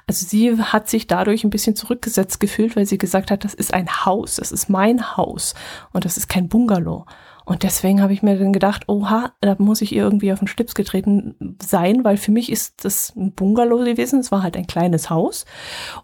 Also 0.06 0.28
sie 0.28 0.62
hat 0.62 0.88
sich 0.88 1.08
dadurch 1.08 1.44
ein 1.44 1.50
bisschen 1.50 1.76
zurückgesetzt 1.76 2.40
gefühlt, 2.40 2.76
weil 2.76 2.86
sie 2.86 3.00
gesagt 3.00 3.32
hat, 3.32 3.44
das 3.44 3.56
ist 3.56 3.74
ein 3.74 4.06
Haus, 4.06 4.36
das 4.36 4.52
ist 4.52 4.70
mein 4.70 5.18
Haus 5.18 5.56
und 5.92 6.06
das 6.06 6.18
ist 6.18 6.30
kein 6.30 6.50
Bungalow. 6.50 7.08
Und 7.46 7.64
deswegen 7.64 8.00
habe 8.00 8.14
ich 8.14 8.22
mir 8.22 8.38
dann 8.38 8.54
gedacht, 8.54 8.88
oha, 8.88 9.32
da 9.42 9.56
muss 9.58 9.82
ich 9.82 9.92
ihr 9.92 10.04
irgendwie 10.04 10.32
auf 10.32 10.38
den 10.38 10.48
Schlips 10.48 10.76
getreten 10.76 11.58
sein, 11.60 12.04
weil 12.04 12.18
für 12.18 12.32
mich 12.32 12.52
ist 12.52 12.86
das 12.86 13.12
ein 13.16 13.34
Bungalow 13.34 13.84
gewesen. 13.84 14.20
Es 14.20 14.32
war 14.32 14.44
halt 14.44 14.56
ein 14.56 14.68
kleines 14.68 15.10
Haus. 15.10 15.46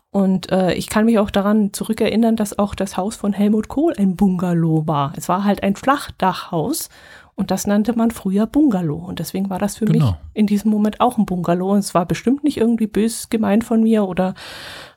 Und 0.10 0.52
äh, 0.52 0.74
ich 0.74 0.90
kann 0.90 1.06
mich 1.06 1.20
auch 1.20 1.30
daran 1.30 1.72
zurückerinnern, 1.72 2.36
dass 2.36 2.58
auch 2.58 2.74
das 2.74 2.98
Haus 2.98 3.16
von 3.16 3.32
Helmut 3.32 3.68
Kohl 3.68 3.94
ein 3.96 4.16
Bungalow 4.16 4.88
war. 4.88 5.14
Es 5.18 5.30
war 5.30 5.44
halt 5.44 5.62
ein 5.62 5.76
Flachdachhaus 5.76 6.90
und 7.40 7.52
das 7.52 7.66
nannte 7.66 7.94
man 7.94 8.12
früher 8.12 8.48
Bungalow. 8.48 8.98
Und 8.98 9.20
deswegen 9.20 9.50
war 9.50 9.60
das 9.60 9.78
für 9.78 9.86
genau. 9.86 10.08
mich 10.08 10.16
in 10.34 10.46
diesem 10.46 10.70
Moment 10.70 11.00
auch 11.00 11.18
ein 11.18 11.26
Bungalow. 11.26 11.72
Und 11.72 11.80
es 11.80 11.96
war 11.96 12.06
bestimmt 12.06 12.44
nicht 12.44 12.58
irgendwie 12.58 12.86
bös 12.86 13.30
gemeint 13.30 13.64
von 13.64 13.82
mir 13.82 14.04
oder 14.04 14.34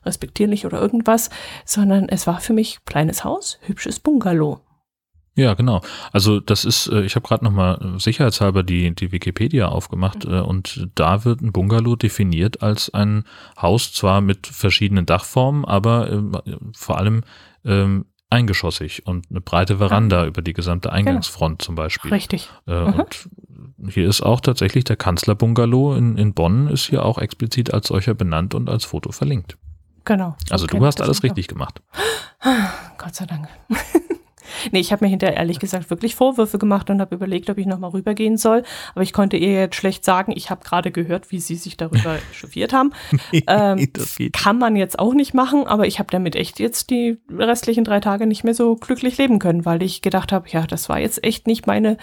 respektierlich 0.05 0.65
oder 0.65 0.81
irgendwas, 0.81 1.29
sondern 1.63 2.09
es 2.09 2.27
war 2.27 2.41
für 2.41 2.51
mich 2.51 2.83
kleines 2.83 3.23
Haus, 3.23 3.59
hübsches 3.61 4.01
Bungalow. 4.01 4.59
Ja, 5.35 5.53
genau. 5.53 5.81
Also 6.11 6.41
das 6.41 6.65
ist, 6.65 6.87
äh, 6.87 7.03
ich 7.03 7.15
habe 7.15 7.25
gerade 7.25 7.45
nochmal 7.45 7.95
sicherheitshalber 7.97 8.61
die, 8.61 8.93
die 8.93 9.13
Wikipedia 9.13 9.69
aufgemacht 9.69 10.27
mhm. 10.27 10.41
und 10.41 10.89
da 10.95 11.23
wird 11.23 11.39
ein 11.39 11.53
Bungalow 11.53 11.95
definiert 11.95 12.61
als 12.61 12.93
ein 12.93 13.23
Haus 13.59 13.93
zwar 13.93 14.19
mit 14.19 14.47
verschiedenen 14.47 15.05
Dachformen, 15.05 15.63
aber 15.63 16.11
äh, 16.11 16.21
vor 16.73 16.97
allem 16.97 17.21
ähm, 17.63 18.05
eingeschossig 18.33 19.05
und 19.05 19.27
eine 19.29 19.41
breite 19.41 19.77
Veranda 19.77 20.21
ja. 20.21 20.27
über 20.27 20.41
die 20.41 20.53
gesamte. 20.53 20.91
Eingangsfront 20.91 21.59
genau. 21.59 21.65
zum 21.65 21.75
Beispiel. 21.75 22.11
Richtig. 22.11 22.49
Äh, 22.67 22.81
mhm. 22.81 22.93
Und 22.93 23.27
hier 23.89 24.07
ist 24.07 24.21
auch 24.21 24.41
tatsächlich 24.41 24.83
der 24.83 24.95
Kanzlerbungalow 24.95 25.95
in, 25.95 26.17
in 26.17 26.33
Bonn 26.33 26.67
ist 26.67 26.87
hier 26.89 27.05
auch 27.05 27.17
explizit 27.17 27.73
als 27.73 27.87
solcher 27.87 28.13
benannt 28.13 28.53
und 28.55 28.69
als 28.69 28.85
Foto 28.85 29.11
verlinkt. 29.11 29.57
Genau. 30.05 30.35
Also 30.49 30.67
du 30.67 30.85
hast 30.85 31.01
alles 31.01 31.23
richtig 31.23 31.47
gemacht. 31.47 31.81
Gott 32.97 33.15
sei 33.15 33.25
Dank. 33.25 33.47
Nee, 34.71 34.79
ich 34.79 34.91
habe 34.91 35.05
mir 35.05 35.09
hinterher 35.09 35.37
ehrlich 35.37 35.59
gesagt 35.59 35.89
wirklich 35.89 36.15
Vorwürfe 36.15 36.57
gemacht 36.57 36.89
und 36.89 37.01
habe 37.01 37.15
überlegt, 37.15 37.49
ob 37.49 37.57
ich 37.57 37.65
nochmal 37.65 37.91
rübergehen 37.91 38.37
soll. 38.37 38.63
Aber 38.93 39.03
ich 39.03 39.13
konnte 39.13 39.37
ihr 39.37 39.53
jetzt 39.53 39.75
schlecht 39.75 40.05
sagen, 40.05 40.33
ich 40.35 40.49
habe 40.49 40.63
gerade 40.63 40.91
gehört, 40.91 41.31
wie 41.31 41.39
sie 41.39 41.55
sich 41.55 41.77
darüber 41.77 42.17
chauffiert 42.33 42.73
haben. 42.73 42.91
nee, 43.31 43.43
ähm, 43.47 43.89
das 43.93 44.17
kann 44.31 44.57
man 44.57 44.75
jetzt 44.75 44.99
auch 44.99 45.13
nicht 45.13 45.33
machen, 45.33 45.67
aber 45.67 45.87
ich 45.87 45.99
habe 45.99 46.09
damit 46.11 46.35
echt 46.35 46.59
jetzt 46.59 46.89
die 46.89 47.19
restlichen 47.29 47.83
drei 47.83 47.99
Tage 47.99 48.27
nicht 48.27 48.43
mehr 48.43 48.53
so 48.53 48.75
glücklich 48.75 49.17
leben 49.17 49.39
können, 49.39 49.65
weil 49.65 49.83
ich 49.83 50.01
gedacht 50.01 50.31
habe, 50.31 50.49
ja, 50.49 50.65
das 50.65 50.89
war 50.89 50.99
jetzt 50.99 51.23
echt 51.23 51.47
nicht 51.47 51.67
meine 51.67 51.97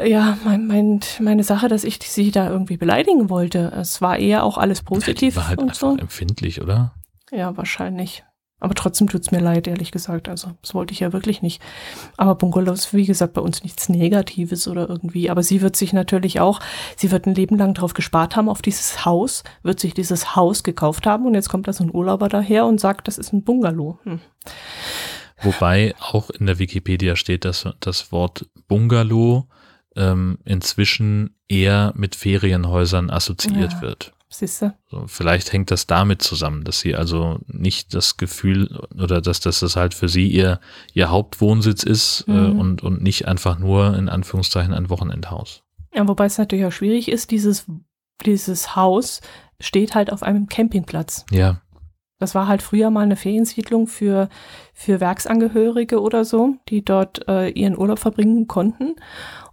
ja, 0.00 0.38
mein, 0.44 0.66
mein, 0.66 1.00
meine 1.20 1.42
Sache, 1.42 1.68
dass 1.68 1.84
ich 1.84 1.98
sie 2.02 2.30
da 2.30 2.48
irgendwie 2.48 2.76
beleidigen 2.76 3.30
wollte. 3.30 3.72
Es 3.74 4.00
war 4.00 4.18
eher 4.18 4.44
auch 4.44 4.56
alles 4.56 4.82
positiv. 4.82 5.22
Ja, 5.22 5.28
die 5.30 5.36
war 5.36 5.48
halt 5.48 5.58
und 5.58 5.64
einfach 5.70 5.80
so. 5.80 5.96
empfindlich, 5.96 6.62
oder? 6.62 6.94
Ja, 7.32 7.56
wahrscheinlich. 7.56 8.24
Aber 8.60 8.74
trotzdem 8.74 9.08
tut's 9.08 9.30
mir 9.30 9.40
leid, 9.40 9.68
ehrlich 9.68 9.92
gesagt. 9.92 10.28
Also, 10.28 10.52
das 10.62 10.74
wollte 10.74 10.92
ich 10.92 11.00
ja 11.00 11.12
wirklich 11.12 11.42
nicht. 11.42 11.62
Aber 12.16 12.34
Bungalow 12.34 12.72
ist, 12.72 12.92
wie 12.92 13.04
gesagt, 13.06 13.34
bei 13.34 13.40
uns 13.40 13.62
nichts 13.62 13.88
Negatives 13.88 14.66
oder 14.66 14.88
irgendwie. 14.88 15.30
Aber 15.30 15.42
sie 15.42 15.62
wird 15.62 15.76
sich 15.76 15.92
natürlich 15.92 16.40
auch, 16.40 16.60
sie 16.96 17.10
wird 17.12 17.26
ein 17.26 17.34
Leben 17.34 17.56
lang 17.56 17.74
drauf 17.74 17.94
gespart 17.94 18.34
haben, 18.34 18.48
auf 18.48 18.60
dieses 18.60 19.04
Haus, 19.04 19.44
wird 19.62 19.78
sich 19.78 19.94
dieses 19.94 20.34
Haus 20.34 20.64
gekauft 20.64 21.06
haben 21.06 21.26
und 21.26 21.34
jetzt 21.34 21.48
kommt 21.48 21.68
da 21.68 21.72
so 21.72 21.84
ein 21.84 21.94
Urlauber 21.94 22.28
daher 22.28 22.66
und 22.66 22.80
sagt, 22.80 23.06
das 23.06 23.16
ist 23.18 23.32
ein 23.32 23.44
Bungalow. 23.44 23.98
Hm. 24.02 24.20
Wobei 25.42 25.94
auch 26.00 26.30
in 26.30 26.46
der 26.46 26.58
Wikipedia 26.58 27.14
steht, 27.14 27.44
dass 27.44 27.68
das 27.80 28.10
Wort 28.10 28.46
Bungalow 28.66 29.46
ähm, 29.94 30.38
inzwischen 30.44 31.36
eher 31.48 31.92
mit 31.96 32.16
Ferienhäusern 32.16 33.10
assoziiert 33.10 33.74
Ja. 33.74 33.82
wird. 33.82 34.12
Siehst 34.30 34.60
du? 34.62 34.74
So, 34.90 35.04
vielleicht 35.06 35.52
hängt 35.52 35.70
das 35.70 35.86
damit 35.86 36.20
zusammen, 36.22 36.62
dass 36.64 36.80
sie 36.80 36.94
also 36.94 37.38
nicht 37.46 37.94
das 37.94 38.18
Gefühl 38.18 38.78
oder 38.94 39.20
dass, 39.22 39.40
dass 39.40 39.60
das 39.60 39.74
halt 39.76 39.94
für 39.94 40.08
sie 40.08 40.28
ihr, 40.28 40.60
ihr 40.92 41.10
Hauptwohnsitz 41.10 41.82
ist 41.82 42.24
äh, 42.28 42.32
Mhm. 42.32 42.60
und, 42.60 42.82
und 42.82 43.02
nicht 43.02 43.26
einfach 43.26 43.58
nur 43.58 43.96
in 43.96 44.08
Anführungszeichen 44.08 44.74
ein 44.74 44.90
Wochenendhaus. 44.90 45.62
Ja, 45.94 46.06
wobei 46.06 46.26
es 46.26 46.36
natürlich 46.36 46.66
auch 46.66 46.72
schwierig 46.72 47.08
ist, 47.10 47.30
dieses, 47.30 47.66
dieses 48.26 48.76
Haus 48.76 49.22
steht 49.60 49.94
halt 49.94 50.12
auf 50.12 50.22
einem 50.22 50.46
Campingplatz. 50.48 51.24
Ja, 51.30 51.62
Das 52.18 52.34
war 52.34 52.46
halt 52.48 52.60
früher 52.62 52.90
mal 52.90 53.04
eine 53.04 53.16
Feriensiedlung 53.16 53.86
für, 53.86 54.28
für 54.74 55.00
Werksangehörige 55.00 56.00
oder 56.02 56.24
so, 56.26 56.56
die 56.68 56.84
dort 56.84 57.26
äh, 57.28 57.48
ihren 57.48 57.78
Urlaub 57.78 57.98
verbringen 57.98 58.46
konnten. 58.46 58.96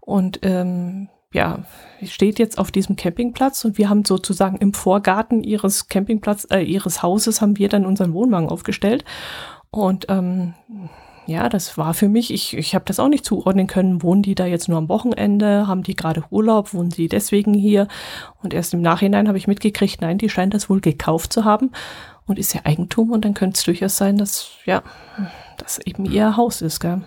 Und 0.02 0.40
ähm, 0.44 1.08
ja, 1.34 1.66
steht 2.04 2.40
jetzt 2.40 2.58
auf 2.58 2.72
diesem 2.72 2.96
Campingplatz 2.96 3.66
und 3.66 3.78
wir 3.78 3.90
haben 3.90 4.06
sozusagen 4.06 4.58
im 4.58 4.74
Vorgarten 4.74 5.44
ihres 5.44 5.90
Campingplatz, 5.90 6.48
äh, 6.50 6.62
ihres 6.62 7.04
Hauses 7.04 7.42
haben 7.42 7.58
wir 7.58 7.70
dann 7.70 7.86
unseren 7.86 8.14
Wohnwagen 8.14 8.50
aufgestellt. 8.50 9.04
Und 9.70 10.06
ähm, 10.10 10.54
ja, 11.28 11.50
das 11.50 11.78
war 11.78 11.94
für 11.94 12.08
mich, 12.08 12.32
ich, 12.32 12.56
ich 12.56 12.76
habe 12.76 12.86
das 12.86 13.00
auch 13.00 13.08
nicht 13.08 13.26
zuordnen 13.26 13.68
können, 13.68 14.04
wohnen 14.04 14.22
die 14.22 14.36
da 14.36 14.46
jetzt 14.46 14.70
nur 14.70 14.78
am 14.78 14.90
Wochenende, 14.90 15.68
haben 15.68 15.84
die 15.84 15.96
gerade 15.96 16.24
Urlaub, 16.30 16.74
wohnen 16.74 16.92
sie 16.92 17.08
deswegen 17.08 17.54
hier? 17.54 17.88
Und 18.44 18.54
erst 18.54 18.74
im 18.74 18.82
Nachhinein 18.82 19.28
habe 19.28 19.38
ich 19.38 19.48
mitgekriegt, 19.48 20.02
nein, 20.02 20.18
die 20.18 20.30
scheint 20.30 20.54
das 20.54 20.70
wohl 20.70 20.82
gekauft 20.82 21.34
zu 21.34 21.44
haben 21.44 21.72
und 22.28 22.38
ist 22.38 22.54
ja 22.54 22.62
Eigentum 22.64 23.12
und 23.12 23.26
dann 23.26 23.34
könnte 23.34 23.58
es 23.58 23.64
durchaus 23.64 23.98
sein, 23.98 24.18
dass, 24.18 24.52
ja, 24.66 24.84
das 25.58 25.80
eben 25.80 26.06
ihr 26.06 26.38
Haus 26.38 26.62
ist, 26.62 26.80
gell? 26.80 27.02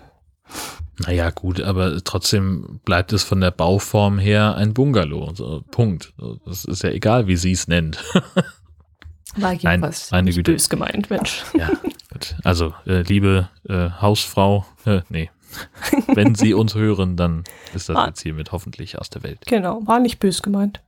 Naja, 1.05 1.29
gut, 1.29 1.61
aber 1.61 2.03
trotzdem 2.03 2.79
bleibt 2.85 3.13
es 3.13 3.23
von 3.23 3.41
der 3.41 3.51
Bauform 3.51 4.19
her 4.19 4.55
ein 4.55 4.73
Bungalow. 4.73 5.33
So, 5.33 5.63
Punkt. 5.71 6.13
Das 6.45 6.65
ist 6.65 6.83
ja 6.83 6.89
egal, 6.89 7.27
wie 7.27 7.37
sie 7.37 7.51
es 7.51 7.67
nennt. 7.67 8.03
War 9.35 9.53
jedenfalls 9.53 10.11
meine 10.11 10.25
nicht 10.25 10.35
Güte. 10.35 10.51
bös 10.53 10.69
gemeint, 10.69 11.09
Mensch. 11.09 11.43
Ja, 11.57 11.69
gut. 12.11 12.35
Also, 12.43 12.73
äh, 12.85 13.01
liebe 13.03 13.49
äh, 13.67 13.89
Hausfrau, 14.01 14.65
äh, 14.85 15.01
nee. 15.09 15.29
Wenn 16.13 16.35
Sie 16.35 16.53
uns 16.53 16.75
hören, 16.75 17.15
dann 17.15 17.43
ist 17.73 17.89
das 17.89 17.95
Ah. 17.95 18.07
jetzt 18.07 18.21
hiermit 18.21 18.51
hoffentlich 18.51 18.99
aus 18.99 19.09
der 19.09 19.23
Welt. 19.23 19.39
Genau, 19.47 19.81
war 19.85 19.99
nicht 19.99 20.19
bös 20.19 20.41
gemeint. 20.41 20.81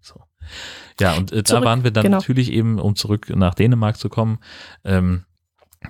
So. 0.00 0.20
Ja, 1.00 1.14
und 1.14 1.32
äh, 1.32 1.42
da 1.42 1.62
waren 1.62 1.84
wir 1.84 1.90
dann 1.90 2.04
genau. 2.04 2.18
natürlich 2.18 2.52
eben, 2.52 2.78
um 2.78 2.96
zurück 2.96 3.30
nach 3.34 3.54
Dänemark 3.54 3.98
zu 3.98 4.08
kommen, 4.08 4.38
ähm, 4.84 5.24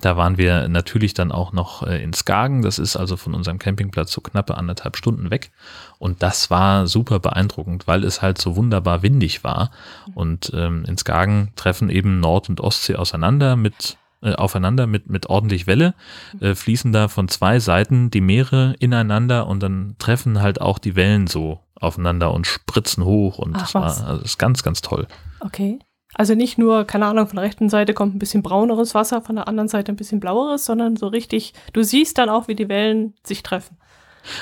da 0.00 0.16
waren 0.16 0.38
wir 0.38 0.68
natürlich 0.68 1.14
dann 1.14 1.32
auch 1.32 1.52
noch 1.52 1.82
äh, 1.86 2.02
in 2.02 2.12
Skagen. 2.12 2.62
Das 2.62 2.78
ist 2.78 2.96
also 2.96 3.16
von 3.16 3.34
unserem 3.34 3.58
Campingplatz 3.58 4.12
so 4.12 4.20
knappe 4.20 4.56
anderthalb 4.56 4.96
Stunden 4.96 5.30
weg. 5.30 5.50
Und 5.98 6.22
das 6.22 6.50
war 6.50 6.86
super 6.86 7.18
beeindruckend, 7.18 7.86
weil 7.86 8.04
es 8.04 8.22
halt 8.22 8.38
so 8.38 8.56
wunderbar 8.56 9.02
windig 9.02 9.44
war. 9.44 9.70
Und 10.14 10.52
ähm, 10.54 10.84
in 10.86 10.96
Skagen 10.96 11.52
treffen 11.56 11.90
eben 11.90 12.20
Nord- 12.20 12.48
und 12.48 12.60
Ostsee 12.60 12.96
auseinander 12.96 13.56
mit 13.56 13.96
äh, 14.22 14.32
aufeinander 14.32 14.86
mit, 14.86 15.10
mit 15.10 15.26
ordentlich 15.26 15.66
Welle, 15.66 15.94
äh, 16.40 16.54
fließen 16.54 16.90
da 16.90 17.08
von 17.08 17.28
zwei 17.28 17.60
Seiten 17.60 18.10
die 18.10 18.22
Meere 18.22 18.74
ineinander 18.78 19.46
und 19.46 19.62
dann 19.62 19.94
treffen 19.98 20.40
halt 20.40 20.60
auch 20.60 20.78
die 20.78 20.96
Wellen 20.96 21.26
so 21.26 21.60
aufeinander 21.78 22.32
und 22.32 22.46
spritzen 22.46 23.04
hoch 23.04 23.38
und 23.38 23.56
Ach, 23.56 23.60
das 23.60 23.74
war 23.74 23.82
was. 23.82 24.00
also 24.02 24.16
das 24.22 24.30
ist 24.32 24.38
ganz, 24.38 24.62
ganz 24.62 24.80
toll. 24.80 25.06
Okay. 25.40 25.78
Also 26.18 26.34
nicht 26.34 26.56
nur, 26.56 26.84
keine 26.86 27.06
Ahnung, 27.06 27.26
von 27.26 27.36
der 27.36 27.44
rechten 27.44 27.68
Seite 27.68 27.92
kommt 27.92 28.14
ein 28.14 28.18
bisschen 28.18 28.42
brauneres 28.42 28.94
Wasser, 28.94 29.20
von 29.20 29.36
der 29.36 29.48
anderen 29.48 29.68
Seite 29.68 29.92
ein 29.92 29.96
bisschen 29.96 30.18
blaueres, 30.18 30.64
sondern 30.64 30.96
so 30.96 31.08
richtig, 31.08 31.52
du 31.74 31.82
siehst 31.82 32.16
dann 32.16 32.30
auch, 32.30 32.48
wie 32.48 32.54
die 32.54 32.70
Wellen 32.70 33.12
sich 33.22 33.42
treffen. 33.42 33.76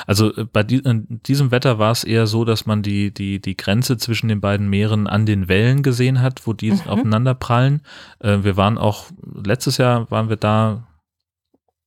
Also 0.06 0.34
äh, 0.36 0.44
bei 0.44 0.62
die, 0.62 0.78
in 0.78 1.20
diesem 1.26 1.50
Wetter 1.50 1.78
war 1.78 1.90
es 1.90 2.04
eher 2.04 2.26
so, 2.26 2.44
dass 2.44 2.64
man 2.64 2.82
die, 2.82 3.12
die, 3.12 3.40
die 3.40 3.56
Grenze 3.56 3.96
zwischen 3.96 4.28
den 4.28 4.40
beiden 4.40 4.68
Meeren 4.70 5.06
an 5.08 5.26
den 5.26 5.48
Wellen 5.48 5.82
gesehen 5.82 6.22
hat, 6.22 6.46
wo 6.46 6.52
die 6.52 6.70
Mhm. 6.70 6.80
aufeinander 6.86 7.34
prallen. 7.34 7.82
Äh, 8.20 8.38
wir 8.42 8.56
waren 8.56 8.78
auch, 8.78 9.06
letztes 9.44 9.76
Jahr 9.76 10.10
waren 10.10 10.28
wir 10.28 10.36
da 10.36 10.86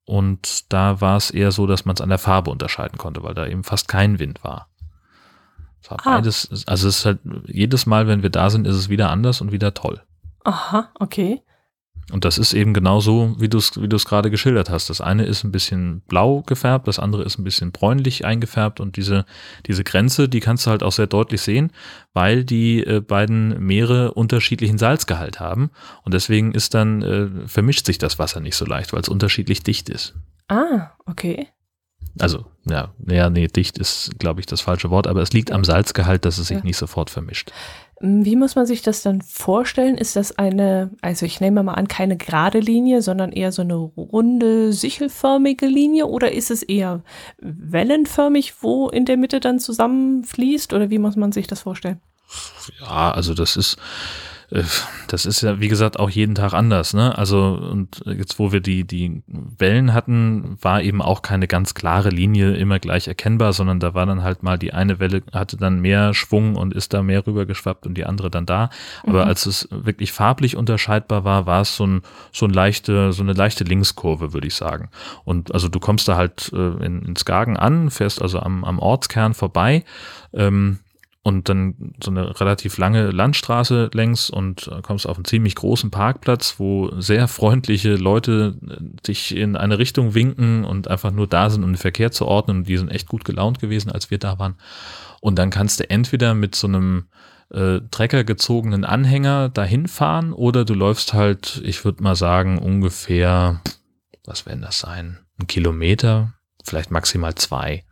und 0.06 0.72
da 0.72 1.02
war 1.02 1.18
es 1.18 1.32
eher 1.32 1.52
so, 1.52 1.66
dass 1.66 1.86
man 1.86 1.96
es 1.96 2.02
an 2.02 2.10
der 2.10 2.18
Farbe 2.18 2.52
unterscheiden 2.52 2.98
konnte, 2.98 3.24
weil 3.24 3.34
da 3.34 3.48
eben 3.48 3.64
fast 3.64 3.88
kein 3.88 4.20
Wind 4.20 4.44
war. 4.44 4.70
Es 5.82 5.92
war 5.92 5.98
Ah. 6.06 6.16
beides, 6.16 6.50
also 6.68 6.88
es 6.88 6.98
ist 7.00 7.06
halt 7.06 7.20
jedes 7.46 7.86
Mal, 7.86 8.08
wenn 8.08 8.24
wir 8.24 8.30
da 8.30 8.50
sind, 8.50 8.68
ist 8.68 8.76
es 8.76 8.90
wieder 8.90 9.10
anders 9.10 9.42
und 9.42 9.52
wieder 9.52 9.74
toll. 9.74 10.02
Aha, 10.44 10.90
okay. 11.00 11.42
Und 12.14 12.24
das 12.24 12.38
ist 12.38 12.54
eben 12.54 12.74
genau 12.74 13.02
so, 13.02 13.36
wie 13.38 13.50
du 13.50 13.58
es 13.58 13.82
wie 13.82 13.90
du 13.90 13.98
es 13.98 14.06
gerade 14.06 14.32
geschildert 14.32 14.70
hast. 14.70 14.90
Das 14.90 15.02
eine 15.02 15.26
ist 15.26 15.44
ein 15.44 15.52
bisschen 15.52 16.00
blau 16.08 16.42
gefärbt, 16.42 16.88
das 16.88 17.00
andere 17.00 17.24
ist 17.24 17.38
ein 17.38 17.44
bisschen 17.44 17.74
bräunlich 17.74 18.24
eingefärbt 18.24 18.80
und 18.80 18.96
diese, 18.96 19.26
diese 19.66 19.84
Grenze, 19.84 20.30
die 20.30 20.40
kannst 20.40 20.66
du 20.66 20.70
halt 20.70 20.84
auch 20.84 20.94
sehr 20.94 21.08
deutlich 21.08 21.42
sehen, 21.42 21.74
weil 22.14 22.46
die 22.46 22.82
äh, 22.82 23.02
beiden 23.02 23.60
Meere 23.62 24.14
unterschiedlichen 24.14 24.78
Salzgehalt 24.78 25.42
haben 25.42 25.70
und 26.04 26.14
deswegen 26.14 26.54
ist 26.54 26.74
dann, 26.76 27.02
äh, 27.02 27.28
vermischt 27.48 27.86
sich 27.86 27.98
das 27.98 28.18
Wasser 28.18 28.40
nicht 28.40 28.56
so 28.56 28.66
leicht, 28.66 28.94
weil 28.94 29.02
es 29.02 29.10
unterschiedlich 29.10 29.64
dicht 29.64 29.90
ist. 29.90 30.16
Ah, 30.48 30.92
okay. 31.06 31.50
Also, 32.22 32.46
ja, 32.70 32.90
ja, 33.08 33.30
nee, 33.30 33.48
dicht 33.48 33.78
ist, 33.78 34.12
glaube 34.20 34.40
ich, 34.40 34.46
das 34.46 34.62
falsche 34.62 34.90
Wort, 34.90 35.08
aber 35.08 35.22
es 35.22 35.34
liegt 35.34 35.52
am 35.52 35.64
Salzgehalt, 35.64 36.26
dass 36.26 36.38
es 36.38 36.48
sich 36.48 36.58
Ja. 36.58 36.64
nicht 36.64 36.78
sofort 36.78 37.10
vermischt. 37.10 37.52
Hm, 38.00 38.26
Wie 38.26 38.36
muss 38.36 38.56
man 38.56 38.66
sich 38.66 38.82
das 38.82 39.02
dann 39.02 39.22
vorstellen? 39.22 39.98
Ist 39.98 40.16
das 40.16 40.38
eine, 40.38 40.92
also 41.02 41.26
ich 41.26 41.40
nehme 41.42 41.64
mal 41.64 41.74
an, 41.74 41.88
keine 41.88 42.18
gerade 42.18 42.60
Linie, 42.60 43.02
sondern 43.02 43.32
eher 43.32 43.52
so 43.52 43.62
eine 43.62 43.76
runde, 43.76 44.74
sichelförmige 44.74 45.66
Linie 45.66 46.06
oder 46.08 46.32
ist 46.32 46.52
es 46.52 46.64
eher 46.64 47.04
wellenförmig, 47.40 48.56
wo 48.62 48.90
in 48.90 49.06
der 49.06 49.18
Mitte 49.18 49.40
dann 49.40 49.60
zusammenfließt 49.60 50.74
oder 50.74 50.90
wie 50.90 51.00
muss 51.00 51.16
man 51.16 51.32
sich 51.32 51.48
das 51.48 51.62
vorstellen? 51.62 52.00
Ja, 52.82 53.12
also 53.12 53.34
das 53.34 53.56
ist, 53.56 53.78
das 55.08 55.26
ist 55.26 55.42
ja, 55.42 55.60
wie 55.60 55.68
gesagt, 55.68 56.00
auch 56.00 56.10
jeden 56.10 56.34
Tag 56.34 56.54
anders, 56.54 56.94
ne? 56.94 57.18
Also, 57.18 57.60
und 57.72 58.02
jetzt, 58.06 58.40
wo 58.40 58.54
wir 58.54 58.62
die, 58.62 58.86
die 58.86 59.22
Wellen 59.28 59.94
hatten, 59.94 60.58
war 60.62 60.82
eben 60.82 61.02
auch 61.02 61.22
keine 61.22 61.48
ganz 61.48 61.74
klare 61.74 62.10
Linie 62.10 62.56
immer 62.56 62.80
gleich 62.80 63.10
erkennbar, 63.10 63.52
sondern 63.52 63.82
da 63.82 63.94
war 63.94 64.06
dann 64.06 64.24
halt 64.24 64.44
mal 64.44 64.58
die 64.58 64.74
eine 64.74 65.00
Welle 65.00 65.22
hatte 65.34 65.58
dann 65.58 65.82
mehr 65.82 66.14
Schwung 66.14 66.56
und 66.56 66.74
ist 66.74 66.94
da 66.94 67.04
mehr 67.04 67.28
rübergeschwappt 67.28 67.86
und 67.86 67.96
die 67.96 68.06
andere 68.06 68.32
dann 68.32 68.46
da. 68.46 68.70
Aber 69.04 69.24
Mhm. 69.24 69.28
als 69.30 69.46
es 69.48 69.68
wirklich 69.70 70.14
farblich 70.14 70.56
unterscheidbar 70.56 71.26
war, 71.26 71.46
war 71.46 71.62
es 71.62 71.76
so 71.76 71.86
ein, 71.86 72.02
so 72.32 72.46
ein 72.46 72.52
leichte, 72.52 73.12
so 73.12 73.24
eine 73.24 73.34
leichte 73.34 73.66
Linkskurve, 73.66 74.32
würde 74.32 74.48
ich 74.48 74.56
sagen. 74.56 74.90
Und 75.26 75.54
also 75.54 75.68
du 75.68 75.80
kommst 75.80 76.08
da 76.08 76.16
halt 76.16 76.52
äh, 76.54 76.86
in, 76.86 77.02
in 77.04 77.16
Skagen 77.18 77.58
an, 77.58 77.90
fährst 77.90 78.22
also 78.22 78.40
am, 78.40 78.64
am 78.64 78.80
Ortskern 78.80 79.34
vorbei, 79.34 79.84
ähm, 80.34 80.80
und 81.28 81.50
dann 81.50 81.94
so 82.02 82.10
eine 82.10 82.40
relativ 82.40 82.78
lange 82.78 83.12
Landstraße 83.12 83.90
längs 83.94 84.30
und 84.30 84.70
äh, 84.70 84.82
kommst 84.82 85.06
auf 85.06 85.18
einen 85.18 85.26
ziemlich 85.26 85.56
großen 85.56 85.92
Parkplatz, 85.92 86.56
wo 86.58 86.90
sehr 87.02 87.28
freundliche 87.28 87.96
Leute 87.96 88.58
äh, 88.66 88.78
dich 89.06 89.36
in 89.36 89.58
eine 89.58 89.78
Richtung 89.78 90.16
winken 90.16 90.64
und 90.64 90.88
einfach 90.88 91.12
nur 91.12 91.28
da 91.28 91.50
sind, 91.50 91.66
um 91.66 91.72
den 91.72 91.78
Verkehr 91.78 92.14
zu 92.14 92.28
ordnen. 92.28 92.60
Und 92.60 92.70
die 92.70 92.78
sind 92.78 92.88
echt 92.92 93.10
gut 93.10 93.26
gelaunt 93.26 93.60
gewesen, 93.60 93.92
als 93.92 94.10
wir 94.10 94.20
da 94.20 94.40
waren. 94.40 94.56
Und 95.20 95.38
dann 95.38 95.50
kannst 95.50 95.82
du 95.82 95.90
entweder 95.90 96.34
mit 96.34 96.56
so 96.56 96.68
einem 96.68 97.08
äh, 97.52 97.82
Trecker 97.92 98.24
gezogenen 98.24 98.86
Anhänger 98.86 99.50
dahin 99.50 99.90
fahren 99.90 100.32
oder 100.32 100.64
du 100.64 100.76
läufst 100.76 101.12
halt, 101.12 101.62
ich 101.66 101.84
würde 101.84 102.04
mal 102.04 102.16
sagen, 102.16 102.58
ungefähr, 102.58 103.60
was 104.24 104.46
werden 104.46 104.62
das 104.62 104.80
sein? 104.80 105.18
Ein 105.42 105.48
Kilometer, 105.48 106.36
vielleicht 106.64 106.90
maximal 106.90 107.36
zwei 107.36 107.84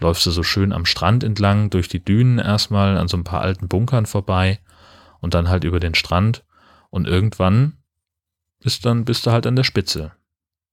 läufst 0.00 0.26
du 0.26 0.30
so 0.30 0.42
schön 0.42 0.72
am 0.72 0.86
Strand 0.86 1.24
entlang, 1.24 1.70
durch 1.70 1.88
die 1.88 2.04
Dünen 2.04 2.38
erstmal, 2.38 2.96
an 2.96 3.08
so 3.08 3.16
ein 3.16 3.24
paar 3.24 3.40
alten 3.40 3.68
Bunkern 3.68 4.06
vorbei 4.06 4.60
und 5.20 5.34
dann 5.34 5.48
halt 5.48 5.64
über 5.64 5.80
den 5.80 5.94
Strand. 5.94 6.44
Und 6.90 7.06
irgendwann 7.06 7.74
bist, 8.62 8.84
dann, 8.84 9.04
bist 9.04 9.26
du 9.26 9.30
halt 9.30 9.46
an 9.46 9.56
der 9.56 9.64
Spitze. 9.64 10.12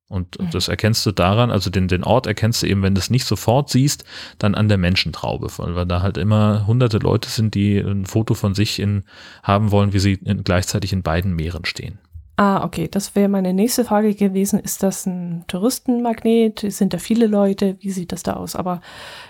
Und 0.09 0.39
Mhm. 0.39 0.49
das 0.51 0.69
erkennst 0.69 1.05
du 1.05 1.11
daran, 1.11 1.51
also 1.51 1.69
den, 1.69 1.89
den 1.89 2.03
Ort 2.03 2.27
erkennst 2.27 2.63
du 2.63 2.67
eben, 2.67 2.81
wenn 2.81 2.95
du 2.95 2.99
es 2.99 3.09
nicht 3.09 3.25
sofort 3.25 3.69
siehst, 3.69 4.05
dann 4.39 4.55
an 4.55 4.69
der 4.69 4.77
Menschentraube, 4.77 5.49
weil 5.57 5.85
da 5.85 6.01
halt 6.01 6.17
immer 6.17 6.65
hunderte 6.65 6.97
Leute 6.99 7.29
sind, 7.29 7.55
die 7.55 7.77
ein 7.77 8.05
Foto 8.05 8.33
von 8.33 8.55
sich 8.55 8.79
in, 8.79 9.03
haben 9.43 9.71
wollen, 9.71 9.91
wie 9.91 9.99
sie 9.99 10.13
in, 10.13 10.43
gleichzeitig 10.45 10.93
in 10.93 11.03
beiden 11.03 11.33
Meeren 11.33 11.65
stehen. 11.65 11.99
Ah, 12.39 12.63
okay. 12.63 12.87
Das 12.87 13.15
wäre 13.15 13.29
meine 13.29 13.51
nächste 13.51 13.83
Frage 13.83 14.13
gewesen. 14.13 14.59
Ist 14.59 14.83
das 14.83 15.07
ein 15.07 15.43
Touristenmagnet? 15.47 16.59
Sind 16.59 16.93
da 16.93 16.99
viele 16.99 17.25
Leute? 17.25 17.77
Wie 17.79 17.89
sieht 17.89 18.11
das 18.11 18.21
da 18.21 18.33
aus? 18.33 18.55
Aber 18.55 18.79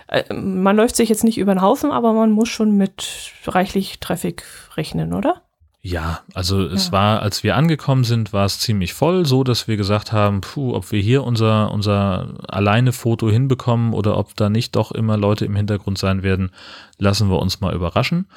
äh, 0.08 0.30
man 0.32 0.76
läuft 0.76 0.94
sich 0.94 1.08
jetzt 1.08 1.24
nicht 1.24 1.38
über 1.38 1.54
den 1.54 1.62
Haufen, 1.62 1.90
aber 1.90 2.12
man 2.12 2.30
muss 2.30 2.50
schon 2.50 2.76
mit 2.76 3.32
reichlich 3.46 3.98
Traffic 4.00 4.44
rechnen, 4.76 5.14
oder? 5.14 5.42
Ja, 5.80 6.20
also 6.34 6.66
es 6.66 6.88
ja. 6.88 6.92
war, 6.92 7.22
als 7.22 7.42
wir 7.42 7.56
angekommen 7.56 8.04
sind, 8.04 8.34
war 8.34 8.44
es 8.44 8.58
ziemlich 8.58 8.92
voll, 8.92 9.24
so 9.24 9.42
dass 9.42 9.68
wir 9.68 9.78
gesagt 9.78 10.12
haben, 10.12 10.42
puh, 10.42 10.74
ob 10.74 10.92
wir 10.92 11.00
hier 11.00 11.24
unser, 11.24 11.70
unser 11.70 12.34
alleine 12.46 12.92
Foto 12.92 13.30
hinbekommen 13.30 13.94
oder 13.94 14.18
ob 14.18 14.36
da 14.36 14.50
nicht 14.50 14.76
doch 14.76 14.92
immer 14.92 15.16
Leute 15.16 15.46
im 15.46 15.56
Hintergrund 15.56 15.96
sein 15.96 16.22
werden, 16.22 16.50
lassen 16.98 17.30
wir 17.30 17.38
uns 17.38 17.60
mal 17.60 17.74
überraschen. 17.74 18.28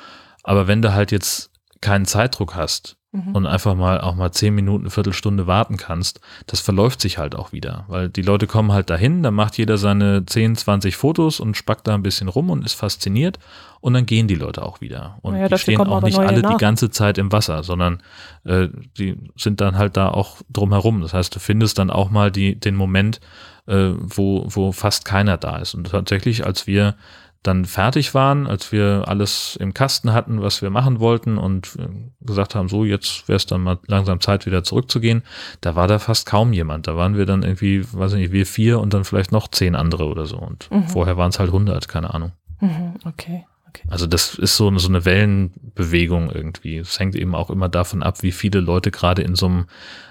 Aber 0.44 0.68
wenn 0.68 0.82
du 0.82 0.94
halt 0.94 1.12
jetzt 1.12 1.52
keinen 1.82 2.06
Zeitdruck 2.06 2.56
hast 2.56 3.01
mhm. 3.12 3.36
und 3.36 3.46
einfach 3.46 3.76
mal 3.76 4.02
auch 4.02 4.16
mal 4.16 4.32
zehn 4.32 4.56
Minuten, 4.56 4.90
Viertelstunde 4.90 5.48
warten 5.48 5.78
kannst, 5.78 6.22
das 6.48 6.60
verläuft 6.60 7.02
sich 7.02 7.18
halt 7.18 7.36
auch 7.36 7.52
wieder, 7.52 7.86
weil 7.88 8.10
die 8.10 8.22
Leute 8.22 8.48
kommen 8.48 8.72
halt 8.72 8.90
dahin, 8.90 9.24
dann 9.24 9.34
macht 9.34 9.58
jeder 9.58 9.78
seine 9.78 10.26
10, 10.26 10.56
20 10.56 10.96
Fotos 10.96 11.40
und 11.40 11.58
spackt 11.58 11.88
da 11.88 11.96
ein 11.96 12.04
bisschen 12.04 12.28
rum 12.28 12.50
und 12.50 12.66
ist 12.66 12.74
fasziniert 12.74 13.40
und 13.82 13.94
dann 13.94 14.06
gehen 14.06 14.28
die 14.28 14.36
Leute 14.36 14.64
auch 14.64 14.80
wieder. 14.80 15.18
Und 15.22 15.36
ja, 15.36 15.50
die 15.50 15.58
stehen 15.58 15.82
auch 15.82 16.02
nicht 16.02 16.20
alle 16.20 16.42
nach. 16.42 16.52
die 16.52 16.58
ganze 16.58 16.92
Zeit 16.92 17.18
im 17.18 17.32
Wasser, 17.32 17.64
sondern 17.64 18.02
äh, 18.44 18.68
die 18.98 19.18
sind 19.36 19.60
dann 19.60 19.78
halt 19.78 19.98
da 19.98 20.10
auch 20.10 20.38
drumherum. 20.50 21.02
Das 21.02 21.14
heißt, 21.14 21.36
du 21.36 21.40
findest 21.40 21.80
dann 21.80 21.90
auch 21.90 22.12
mal 22.12 22.32
die, 22.32 22.60
den 22.60 22.76
Moment, 22.76 23.20
äh, 23.66 23.92
wo, 23.98 24.46
wo 24.48 24.72
fast 24.72 25.04
keiner 25.04 25.38
da 25.38 25.58
ist. 25.58 25.74
Und 25.74 25.90
tatsächlich, 25.90 26.46
als 26.46 26.68
wir 26.68 26.96
dann 27.44 27.66
fertig 27.66 28.14
waren, 28.14 28.46
als 28.46 28.72
wir 28.72 29.06
alles 29.08 29.56
im 29.60 29.74
Kasten 29.74 30.14
hatten, 30.14 30.42
was 30.42 30.62
wir 30.62 30.70
machen 30.70 31.00
wollten 31.00 31.38
und 31.38 31.76
äh, 31.80 31.88
gesagt 32.26 32.54
haben, 32.54 32.70
so 32.70 32.86
jetzt 32.86 33.28
wäre 33.28 33.38
es 33.38 33.48
dann 33.48 33.62
mal 33.62 33.80
langsam 33.88 34.20
Zeit, 34.20 34.46
wieder 34.46 34.64
zurückzugehen, 34.64 35.24
da 35.60 35.76
war 35.76 35.88
da 35.88 35.98
fast 35.98 36.28
kaum 36.28 36.54
jemand. 36.54 36.88
Da 36.88 36.96
waren 36.96 37.18
wir 37.18 37.26
dann 37.26 37.42
irgendwie, 37.44 37.84
weiß 37.92 38.14
ich 38.14 38.20
nicht, 38.20 38.32
wir 38.32 38.46
vier 38.46 38.80
und 38.80 38.94
dann 38.94 39.06
vielleicht 39.06 39.32
noch 39.32 39.48
zehn 39.48 39.76
andere 39.76 40.06
oder 40.06 40.26
so. 40.26 40.38
Und 40.38 40.70
mhm. 40.72 40.88
vorher 40.88 41.18
waren 41.18 41.30
es 41.30 41.40
halt 41.40 41.52
hundert, 41.52 41.88
keine 41.88 42.14
Ahnung. 42.14 42.32
Mhm, 42.60 42.96
okay. 43.06 43.46
Okay. 43.74 43.88
Also 43.90 44.06
das 44.06 44.36
ist 44.36 44.58
so, 44.58 44.78
so 44.78 44.90
eine 44.90 45.06
Wellenbewegung 45.06 46.30
irgendwie. 46.30 46.78
Es 46.78 47.00
hängt 47.00 47.16
eben 47.16 47.34
auch 47.34 47.50
immer 47.50 47.70
davon 47.70 48.04
ab, 48.04 48.22
wie 48.22 48.34
viele 48.34 48.60
Leute 48.60 48.92
gerade 48.92 49.22
in 49.22 49.36
so 49.36 49.46
einem 49.46 49.66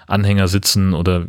Anhänger 0.07 0.47
sitzen 0.47 0.95
oder 0.95 1.27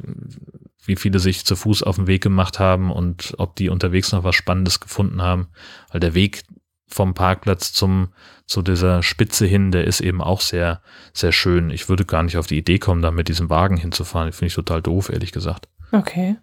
wie 0.84 0.96
viele 0.96 1.18
sich 1.18 1.44
zu 1.44 1.56
Fuß 1.56 1.82
auf 1.82 1.96
den 1.96 2.06
Weg 2.06 2.22
gemacht 2.22 2.58
haben 2.58 2.90
und 2.90 3.34
ob 3.38 3.56
die 3.56 3.68
unterwegs 3.68 4.12
noch 4.12 4.24
was 4.24 4.34
Spannendes 4.34 4.80
gefunden 4.80 5.22
haben. 5.22 5.48
Weil 5.90 6.00
der 6.00 6.14
Weg 6.14 6.42
vom 6.88 7.14
Parkplatz 7.14 7.72
zum, 7.72 8.12
zu 8.46 8.62
dieser 8.62 9.02
Spitze 9.02 9.46
hin, 9.46 9.70
der 9.70 9.84
ist 9.84 10.00
eben 10.00 10.20
auch 10.20 10.40
sehr, 10.40 10.82
sehr 11.12 11.32
schön. 11.32 11.70
Ich 11.70 11.88
würde 11.88 12.04
gar 12.04 12.22
nicht 12.22 12.36
auf 12.36 12.46
die 12.46 12.58
Idee 12.58 12.78
kommen, 12.78 13.02
da 13.02 13.10
mit 13.10 13.28
diesem 13.28 13.50
Wagen 13.50 13.76
hinzufahren. 13.76 14.32
Finde 14.32 14.48
ich 14.48 14.54
total 14.54 14.82
doof, 14.82 15.08
ehrlich 15.08 15.32
gesagt. 15.32 15.68
Okay. 15.90 16.36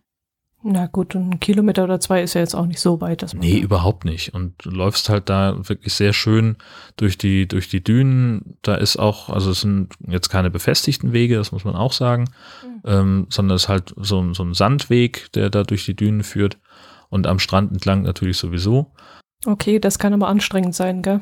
Na 0.61 0.87
gut, 0.87 1.15
ein 1.15 1.39
Kilometer 1.39 1.85
oder 1.85 2.01
zwei 2.01 2.21
ist 2.21 2.33
ja 2.33 2.41
jetzt 2.41 2.53
auch 2.53 2.65
nicht 2.65 2.81
so 2.81 2.99
weit. 2.99 3.21
Dass 3.21 3.33
man 3.33 3.45
nee, 3.45 3.59
überhaupt 3.59 4.03
nicht. 4.03 4.33
Und 4.33 4.53
du 4.63 4.71
läufst 4.71 5.07
halt 5.07 5.29
da 5.29 5.55
wirklich 5.69 5.93
sehr 5.93 6.11
schön 6.11 6.57
durch 6.97 7.17
die, 7.17 7.47
durch 7.47 7.69
die 7.69 7.81
Dünen. 7.81 8.57
Da 8.61 8.75
ist 8.75 8.97
auch, 8.97 9.29
also 9.29 9.51
es 9.51 9.61
sind 9.61 9.93
jetzt 10.05 10.27
keine 10.29 10.49
befestigten 10.49 11.13
Wege, 11.13 11.37
das 11.37 11.53
muss 11.53 11.63
man 11.63 11.75
auch 11.75 11.93
sagen, 11.93 12.25
mhm. 12.63 12.81
ähm, 12.85 13.27
sondern 13.29 13.55
es 13.55 13.63
ist 13.63 13.69
halt 13.69 13.93
so, 13.97 14.33
so 14.33 14.43
ein 14.43 14.53
Sandweg, 14.53 15.31
der 15.31 15.49
da 15.49 15.63
durch 15.63 15.85
die 15.85 15.95
Dünen 15.95 16.23
führt. 16.23 16.57
Und 17.09 17.25
am 17.25 17.39
Strand 17.39 17.71
entlang 17.71 18.03
natürlich 18.03 18.37
sowieso. 18.37 18.91
Okay, 19.45 19.79
das 19.79 19.97
kann 19.97 20.13
aber 20.13 20.27
anstrengend 20.27 20.75
sein, 20.75 21.01
gell? 21.01 21.21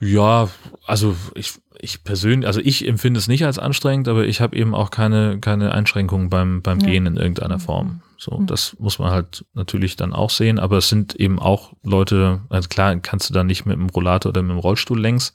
Ja, 0.00 0.48
also 0.86 1.14
ich, 1.34 1.54
ich 1.78 2.02
persönlich, 2.02 2.46
also 2.46 2.60
ich 2.60 2.86
empfinde 2.86 3.18
es 3.18 3.28
nicht 3.28 3.44
als 3.44 3.58
anstrengend, 3.58 4.08
aber 4.08 4.26
ich 4.26 4.40
habe 4.40 4.56
eben 4.56 4.74
auch 4.74 4.90
keine, 4.90 5.38
keine 5.38 5.72
Einschränkungen 5.72 6.28
beim, 6.28 6.62
beim 6.62 6.80
ja. 6.80 6.86
Gehen 6.86 7.06
in 7.06 7.16
irgendeiner 7.16 7.60
Form. 7.60 8.02
So, 8.24 8.38
mhm. 8.38 8.46
das 8.46 8.74
muss 8.78 8.98
man 8.98 9.10
halt 9.10 9.44
natürlich 9.52 9.96
dann 9.96 10.14
auch 10.14 10.30
sehen, 10.30 10.58
aber 10.58 10.78
es 10.78 10.88
sind 10.88 11.14
eben 11.14 11.38
auch 11.38 11.74
Leute, 11.82 12.40
also 12.48 12.70
klar, 12.70 12.96
kannst 12.96 13.28
du 13.28 13.34
da 13.34 13.44
nicht 13.44 13.66
mit 13.66 13.76
dem 13.76 13.90
Rollator 13.90 14.30
oder 14.30 14.40
mit 14.40 14.52
dem 14.52 14.60
Rollstuhl 14.60 14.98
längs. 14.98 15.34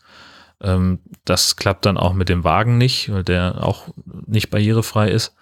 Ähm, 0.59 0.97
das 1.23 1.55
klappt 1.55 1.85
dann 1.85 1.99
auch 1.99 2.13
mit 2.13 2.29
dem 2.29 2.43
Wagen 2.43 2.79
nicht, 2.79 3.13
weil 3.13 3.23
der 3.23 3.63
auch 3.63 3.89
nicht 4.25 4.49
barrierefrei 4.49 5.11
ist. 5.11 5.35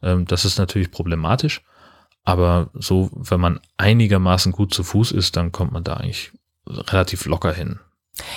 Ähm, 0.00 0.26
das 0.26 0.44
ist 0.44 0.58
natürlich 0.58 0.92
problematisch. 0.92 1.62
Aber 2.22 2.70
so, 2.74 3.10
wenn 3.14 3.40
man 3.40 3.58
einigermaßen 3.78 4.52
gut 4.52 4.72
zu 4.72 4.84
Fuß 4.84 5.10
ist, 5.10 5.36
dann 5.36 5.50
kommt 5.50 5.72
man 5.72 5.82
da 5.82 5.94
eigentlich 5.94 6.30
relativ 6.68 7.24
locker 7.24 7.52
hin. 7.52 7.80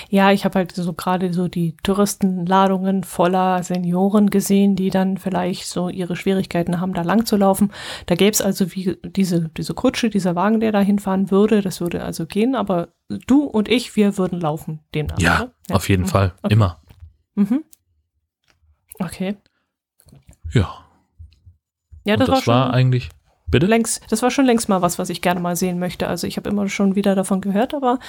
Ja, 0.10 0.32
ich 0.32 0.46
habe 0.46 0.60
halt 0.60 0.72
so 0.72 0.94
gerade 0.94 1.34
so 1.34 1.50
die 1.50 1.76
Touristenladungen 1.84 3.04
voller 3.04 3.62
Senioren 3.62 4.30
gesehen, 4.30 4.76
die 4.76 4.90
dann 4.90 5.18
vielleicht 5.18 5.68
so 5.68 5.90
ihre 5.90 6.16
Schwierigkeiten 6.16 6.80
haben, 6.80 6.94
da 6.94 7.02
lang 7.02 7.26
zu 7.26 7.36
laufen. 7.36 7.72
Da 8.06 8.16
gäbe 8.16 8.32
es 8.32 8.42
also 8.42 8.74
wie 8.74 8.98
diese, 9.04 9.50
diese 9.50 9.74
Kutsche, 9.74 10.10
dieser 10.10 10.36
Wagen, 10.36 10.62
der 10.62 10.72
da 10.72 10.80
hinfahren 10.80 11.30
würde, 11.30 11.62
das 11.62 11.82
würde 11.82 12.04
also 12.04 12.26
gehen, 12.26 12.56
aber 12.56 12.90
du 13.28 13.44
und 13.44 13.68
ich, 13.68 13.96
wir 13.98 14.18
würden 14.18 14.40
laufen 14.40 14.80
demnach. 14.94 15.20
Ja, 15.20 15.52
ja. 15.70 15.76
auf 15.76 15.90
jeden 15.90 16.04
mhm. 16.04 16.08
Fall, 16.08 16.34
okay. 16.42 16.54
immer. 16.54 16.82
Mhm. 17.36 17.64
Okay. 19.00 19.36
Ja. 20.54 20.74
Ja, 22.06 22.16
das, 22.16 22.30
das 22.30 22.48
war, 22.48 22.68
war 22.68 22.74
eigentlich 22.74 23.10
Bitte? 23.56 23.68
Längst, 23.68 24.02
das 24.10 24.22
war 24.22 24.32
schon 24.32 24.46
längst 24.46 24.70
mal 24.70 24.82
was, 24.82 25.00
was 25.00 25.10
ich 25.10 25.22
gerne 25.22 25.40
mal 25.40 25.56
sehen 25.56 25.80
möchte. 25.80 26.08
Also 26.08 26.28
ich 26.28 26.38
habe 26.38 26.50
immer 26.50 26.68
schon 26.70 26.96
wieder 26.96 27.16
davon 27.16 27.42
gehört, 27.42 27.74
aber 27.74 28.00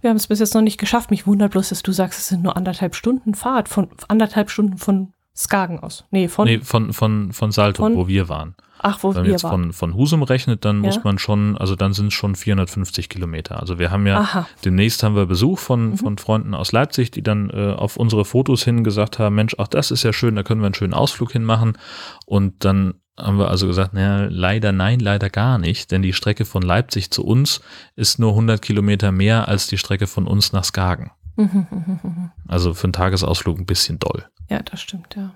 wir 0.00 0.10
haben 0.10 0.16
es 0.16 0.26
bis 0.26 0.40
jetzt 0.40 0.54
noch 0.54 0.62
nicht 0.62 0.78
geschafft. 0.78 1.10
Mich 1.10 1.26
wundert 1.26 1.52
bloß, 1.52 1.70
dass 1.70 1.82
du 1.82 1.92
sagst, 1.92 2.18
es 2.18 2.28
sind 2.28 2.42
nur 2.42 2.56
anderthalb 2.56 2.94
Stunden 2.94 3.34
Fahrt 3.34 3.68
von 3.68 3.88
anderthalb 4.08 4.50
Stunden 4.50 4.78
von 4.78 5.12
Skagen 5.34 5.80
aus. 5.80 6.04
Nee, 6.10 6.28
von 6.28 6.46
nee, 6.46 6.60
von 6.60 6.92
von 6.92 7.32
von 7.32 7.50
Salto, 7.50 7.82
von, 7.82 7.96
wo 7.96 8.06
wir 8.06 8.28
waren. 8.28 8.54
Ach, 8.86 9.02
wo 9.02 9.14
Wenn 9.14 9.22
man 9.22 9.30
jetzt 9.30 9.40
von 9.40 9.72
von 9.72 9.94
Husum 9.94 10.22
rechnet, 10.22 10.66
dann 10.66 10.76
ja? 10.76 10.82
muss 10.82 11.02
man 11.04 11.18
schon, 11.18 11.56
also 11.56 11.74
dann 11.74 11.94
sind 11.94 12.08
es 12.08 12.12
schon 12.12 12.36
450 12.36 13.08
Kilometer. 13.08 13.58
Also 13.58 13.78
wir 13.78 13.90
haben 13.90 14.06
ja 14.06 14.20
Aha. 14.20 14.46
demnächst 14.62 15.02
haben 15.02 15.16
wir 15.16 15.24
Besuch 15.24 15.58
von 15.58 15.90
mhm. 15.90 15.96
von 15.96 16.18
Freunden 16.18 16.54
aus 16.54 16.70
Leipzig, 16.72 17.10
die 17.10 17.22
dann 17.22 17.48
äh, 17.48 17.72
auf 17.72 17.96
unsere 17.96 18.26
Fotos 18.26 18.62
hin 18.62 18.84
gesagt 18.84 19.18
haben, 19.18 19.36
Mensch, 19.36 19.56
ach 19.56 19.68
das 19.68 19.90
ist 19.90 20.02
ja 20.02 20.12
schön, 20.12 20.36
da 20.36 20.42
können 20.42 20.60
wir 20.60 20.66
einen 20.66 20.74
schönen 20.74 20.92
Ausflug 20.92 21.32
hinmachen. 21.32 21.78
Und 22.26 22.66
dann 22.66 22.94
haben 23.18 23.38
wir 23.38 23.48
also 23.48 23.66
gesagt, 23.66 23.94
naja, 23.94 24.28
leider 24.30 24.72
nein, 24.72 25.00
leider 25.00 25.30
gar 25.30 25.58
nicht, 25.58 25.90
denn 25.90 26.02
die 26.02 26.12
Strecke 26.12 26.44
von 26.44 26.62
Leipzig 26.62 27.10
zu 27.10 27.24
uns 27.24 27.62
ist 27.96 28.18
nur 28.18 28.30
100 28.30 28.60
Kilometer 28.60 29.12
mehr 29.12 29.48
als 29.48 29.66
die 29.66 29.78
Strecke 29.78 30.06
von 30.06 30.26
uns 30.26 30.52
nach 30.52 30.64
Skagen. 30.64 31.10
also 32.48 32.74
für 32.74 32.84
einen 32.84 32.92
Tagesausflug 32.92 33.58
ein 33.58 33.66
bisschen 33.66 33.98
doll. 33.98 34.26
Ja, 34.50 34.60
das 34.62 34.82
stimmt, 34.82 35.16
ja. 35.16 35.32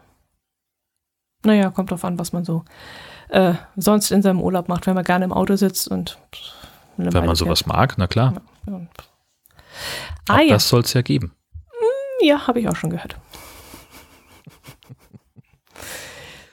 Naja, 1.44 1.70
kommt 1.70 1.90
drauf 1.90 2.04
an, 2.04 2.18
was 2.18 2.32
man 2.32 2.44
so 2.44 2.64
äh, 3.28 3.54
sonst 3.76 4.10
in 4.10 4.22
seinem 4.22 4.40
Urlaub 4.40 4.68
macht, 4.68 4.86
wenn 4.86 4.94
man 4.94 5.04
gerne 5.04 5.24
im 5.24 5.32
Auto 5.32 5.56
sitzt 5.56 5.88
und 5.88 6.18
wenn 6.96 7.24
man 7.24 7.36
sowas 7.36 7.60
fährt. 7.60 7.68
mag, 7.68 7.94
na 7.98 8.06
klar. 8.06 8.34
Ja, 8.66 8.72
ja. 8.72 8.80
Ah, 10.28 10.36
Auch 10.36 10.40
ja. 10.40 10.54
das 10.54 10.68
soll 10.68 10.80
es 10.80 10.92
ja 10.92 11.02
geben. 11.02 11.32
Hm, 11.70 12.26
ja, 12.26 12.46
habe 12.46 12.60
ich 12.60 12.68
auch 12.68 12.76
schon 12.76 12.90
gehört. 12.90 13.16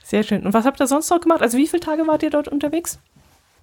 Sehr 0.03 0.23
schön. 0.23 0.45
Und 0.45 0.53
was 0.53 0.65
habt 0.65 0.79
ihr 0.79 0.87
sonst 0.87 1.09
noch 1.09 1.19
gemacht? 1.19 1.41
Also 1.41 1.57
wie 1.57 1.67
viele 1.67 1.79
Tage 1.79 2.07
wart 2.07 2.23
ihr 2.23 2.29
dort 2.29 2.47
unterwegs? 2.47 2.99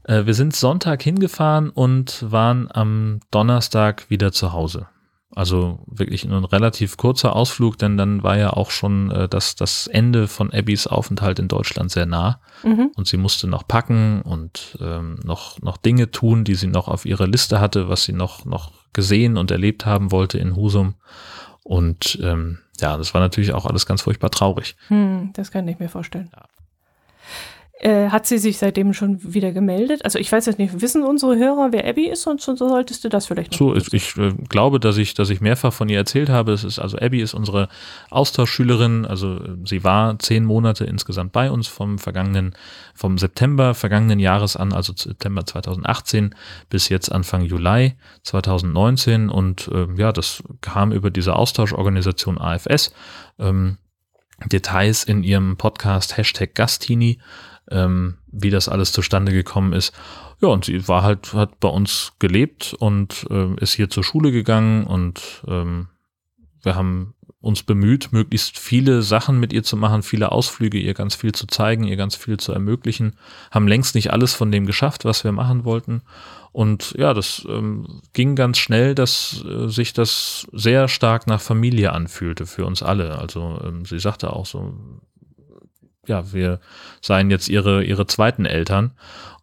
Äh, 0.04 0.26
wir 0.26 0.34
sind 0.34 0.56
Sonntag 0.56 1.02
hingefahren 1.02 1.70
und 1.70 2.30
waren 2.30 2.68
am 2.72 3.20
Donnerstag 3.30 4.10
wieder 4.10 4.32
zu 4.32 4.52
Hause. 4.52 4.86
Also 5.34 5.78
wirklich 5.86 6.24
ein 6.24 6.44
relativ 6.44 6.96
kurzer 6.96 7.34
Ausflug, 7.34 7.78
denn 7.78 7.96
dann 7.96 8.22
war 8.22 8.36
ja 8.36 8.50
auch 8.50 8.70
schon 8.70 9.10
äh, 9.10 9.28
das, 9.28 9.56
das 9.56 9.86
Ende 9.86 10.28
von 10.28 10.52
Abbys 10.52 10.86
Aufenthalt 10.86 11.38
in 11.38 11.48
Deutschland 11.48 11.90
sehr 11.90 12.06
nah. 12.06 12.40
Mhm. 12.62 12.90
Und 12.96 13.08
sie 13.08 13.16
musste 13.16 13.46
noch 13.48 13.66
packen 13.66 14.20
und 14.22 14.76
ähm, 14.80 15.18
noch, 15.24 15.60
noch 15.62 15.78
Dinge 15.78 16.10
tun, 16.10 16.44
die 16.44 16.54
sie 16.54 16.66
noch 16.66 16.88
auf 16.88 17.06
ihrer 17.06 17.26
Liste 17.26 17.60
hatte, 17.60 17.88
was 17.88 18.04
sie 18.04 18.12
noch, 18.12 18.44
noch 18.44 18.72
gesehen 18.92 19.38
und 19.38 19.50
erlebt 19.50 19.86
haben 19.86 20.12
wollte 20.12 20.38
in 20.38 20.54
Husum. 20.54 20.94
Und 21.62 22.18
ähm, 22.22 22.58
ja, 22.80 22.96
das 22.98 23.14
war 23.14 23.20
natürlich 23.20 23.54
auch 23.54 23.64
alles 23.64 23.86
ganz 23.86 24.02
furchtbar 24.02 24.30
traurig. 24.30 24.76
Hm, 24.88 25.30
das 25.32 25.50
kann 25.50 25.66
ich 25.68 25.78
mir 25.78 25.88
vorstellen. 25.88 26.30
Ja. 26.34 26.42
Äh, 27.82 28.10
hat 28.10 28.26
sie 28.26 28.38
sich 28.38 28.58
seitdem 28.58 28.92
schon 28.92 29.34
wieder 29.34 29.50
gemeldet? 29.50 30.04
Also 30.04 30.20
ich 30.20 30.30
weiß 30.30 30.46
jetzt 30.46 30.60
nicht, 30.60 30.80
wissen 30.80 31.02
unsere 31.02 31.36
Hörer, 31.36 31.72
wer 31.72 31.84
Abby 31.84 32.06
ist 32.06 32.28
und 32.28 32.40
so 32.40 32.54
solltest 32.54 33.02
du 33.02 33.08
das 33.08 33.26
vielleicht 33.26 33.50
noch 33.50 33.58
So, 33.58 33.74
ich, 33.74 33.92
ich 33.92 34.16
äh, 34.16 34.32
glaube, 34.48 34.78
dass 34.78 34.98
ich, 34.98 35.14
dass 35.14 35.30
ich 35.30 35.40
mehrfach 35.40 35.72
von 35.72 35.88
ihr 35.88 35.98
erzählt 35.98 36.28
habe. 36.28 36.52
Es 36.52 36.62
ist 36.62 36.78
also 36.78 36.96
Abby 36.96 37.20
ist 37.20 37.34
unsere 37.34 37.68
Austauschschülerin. 38.08 39.04
Also 39.04 39.34
äh, 39.34 39.56
sie 39.64 39.82
war 39.82 40.16
zehn 40.20 40.44
Monate 40.44 40.84
insgesamt 40.84 41.32
bei 41.32 41.50
uns 41.50 41.66
vom 41.66 41.98
vergangenen, 41.98 42.54
vom 42.94 43.18
September 43.18 43.74
vergangenen 43.74 44.20
Jahres 44.20 44.56
an, 44.56 44.72
also 44.72 44.92
September 44.94 45.44
2018 45.44 46.36
bis 46.70 46.88
jetzt 46.88 47.10
Anfang 47.10 47.42
Juli 47.42 47.94
2019 48.22 49.28
und 49.28 49.66
äh, 49.74 49.88
ja, 49.96 50.12
das 50.12 50.44
kam 50.60 50.92
über 50.92 51.10
diese 51.10 51.34
Austauschorganisation 51.34 52.38
AFS. 52.38 52.94
Ähm, 53.40 53.78
Details 54.46 55.04
in 55.04 55.22
ihrem 55.22 55.56
Podcast 55.56 56.16
Hashtag 56.16 56.54
Gastini 56.54 57.18
ähm, 57.70 58.18
wie 58.30 58.50
das 58.50 58.68
alles 58.68 58.92
zustande 58.92 59.32
gekommen 59.32 59.72
ist. 59.72 59.92
Ja, 60.40 60.48
und 60.48 60.64
sie 60.64 60.88
war 60.88 61.02
halt, 61.02 61.34
hat 61.34 61.60
bei 61.60 61.68
uns 61.68 62.12
gelebt 62.18 62.74
und 62.78 63.26
äh, 63.30 63.54
ist 63.60 63.74
hier 63.74 63.90
zur 63.90 64.04
Schule 64.04 64.32
gegangen 64.32 64.84
und 64.84 65.42
ähm, 65.46 65.88
wir 66.62 66.74
haben 66.74 67.14
uns 67.40 67.64
bemüht, 67.64 68.12
möglichst 68.12 68.56
viele 68.56 69.02
Sachen 69.02 69.40
mit 69.40 69.52
ihr 69.52 69.64
zu 69.64 69.76
machen, 69.76 70.02
viele 70.02 70.30
Ausflüge, 70.30 70.78
ihr 70.78 70.94
ganz 70.94 71.16
viel 71.16 71.32
zu 71.32 71.48
zeigen, 71.48 71.84
ihr 71.84 71.96
ganz 71.96 72.14
viel 72.14 72.36
zu 72.38 72.52
ermöglichen, 72.52 73.16
haben 73.50 73.66
längst 73.66 73.96
nicht 73.96 74.12
alles 74.12 74.32
von 74.32 74.52
dem 74.52 74.64
geschafft, 74.64 75.04
was 75.04 75.24
wir 75.24 75.32
machen 75.32 75.64
wollten. 75.64 76.02
Und 76.52 76.94
ja, 76.96 77.14
das 77.14 77.44
ähm, 77.48 78.02
ging 78.12 78.36
ganz 78.36 78.58
schnell, 78.58 78.94
dass 78.94 79.44
äh, 79.44 79.68
sich 79.68 79.92
das 79.92 80.46
sehr 80.52 80.86
stark 80.86 81.26
nach 81.26 81.40
Familie 81.40 81.92
anfühlte 81.92 82.46
für 82.46 82.64
uns 82.64 82.82
alle. 82.82 83.18
Also 83.18 83.60
ähm, 83.64 83.84
sie 83.86 83.98
sagte 83.98 84.32
auch 84.32 84.46
so, 84.46 84.74
ja, 86.06 86.32
wir 86.32 86.60
seien 87.00 87.30
jetzt 87.30 87.48
ihre, 87.48 87.84
ihre 87.84 88.06
zweiten 88.06 88.44
Eltern. 88.44 88.92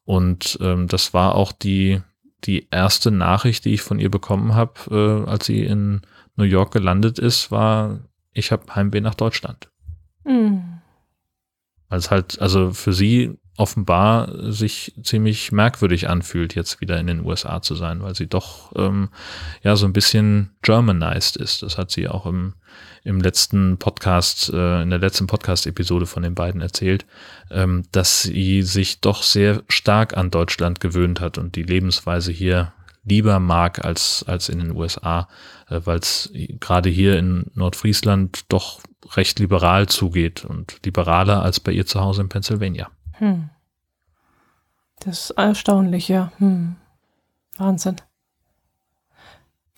Und 0.05 0.57
ähm, 0.61 0.87
das 0.87 1.13
war 1.13 1.35
auch 1.35 1.51
die, 1.51 2.01
die 2.43 2.67
erste 2.71 3.11
Nachricht, 3.11 3.65
die 3.65 3.73
ich 3.73 3.81
von 3.81 3.99
ihr 3.99 4.09
bekommen 4.09 4.55
habe, 4.55 5.25
äh, 5.25 5.29
als 5.29 5.45
sie 5.45 5.63
in 5.63 6.01
New 6.35 6.45
York 6.45 6.71
gelandet 6.71 7.19
ist, 7.19 7.51
war, 7.51 7.99
ich 8.33 8.51
habe 8.51 8.73
Heimweh 8.73 9.01
nach 9.01 9.15
Deutschland. 9.15 9.69
Mhm. 10.25 10.79
Als 11.89 12.11
halt, 12.11 12.39
also 12.39 12.71
für 12.71 12.93
sie 12.93 13.37
offenbar 13.59 14.51
sich 14.51 14.93
ziemlich 15.03 15.51
merkwürdig 15.51 16.07
anfühlt, 16.07 16.55
jetzt 16.55 16.79
wieder 16.79 16.97
in 16.97 17.07
den 17.07 17.25
USA 17.25 17.61
zu 17.61 17.75
sein, 17.75 18.01
weil 18.01 18.15
sie 18.15 18.27
doch 18.27 18.71
ähm, 18.77 19.09
ja 19.63 19.75
so 19.75 19.85
ein 19.85 19.91
bisschen 19.91 20.51
Germanized 20.61 21.35
ist. 21.35 21.61
Das 21.61 21.77
hat 21.77 21.91
sie 21.91 22.07
auch 22.07 22.25
im, 22.25 22.53
im 23.03 23.19
letzten 23.19 23.77
Podcast, 23.77 24.49
äh, 24.53 24.81
in 24.81 24.89
der 24.89 24.99
letzten 24.99 25.27
Podcast-Episode 25.27 26.05
von 26.05 26.23
den 26.23 26.35
beiden 26.35 26.61
erzählt, 26.61 27.05
ähm, 27.51 27.83
dass 27.91 28.23
sie 28.23 28.61
sich 28.61 29.01
doch 29.01 29.23
sehr 29.23 29.61
stark 29.67 30.15
an 30.15 30.31
Deutschland 30.31 30.79
gewöhnt 30.79 31.19
hat 31.19 31.37
und 31.37 31.57
die 31.57 31.63
Lebensweise 31.63 32.31
hier 32.31 32.71
lieber 33.03 33.41
mag 33.41 33.83
als, 33.83 34.23
als 34.25 34.47
in 34.47 34.59
den 34.59 34.71
USA, 34.71 35.27
äh, 35.67 35.81
weil 35.83 35.99
es 35.99 36.31
gerade 36.61 36.89
hier 36.89 37.19
in 37.19 37.51
Nordfriesland 37.55 38.45
doch 38.47 38.79
recht 39.17 39.37
liberal 39.39 39.87
zugeht 39.87 40.45
und 40.45 40.79
liberaler 40.85 41.41
als 41.41 41.59
bei 41.59 41.73
ihr 41.73 41.85
zu 41.85 41.99
Hause 41.99 42.21
in 42.21 42.29
Pennsylvania. 42.29 42.89
Hm. 43.19 43.49
Das 44.99 45.25
ist 45.25 45.31
erstaunlich, 45.31 46.09
ja. 46.09 46.31
Hm. 46.39 46.75
Wahnsinn. 47.57 47.95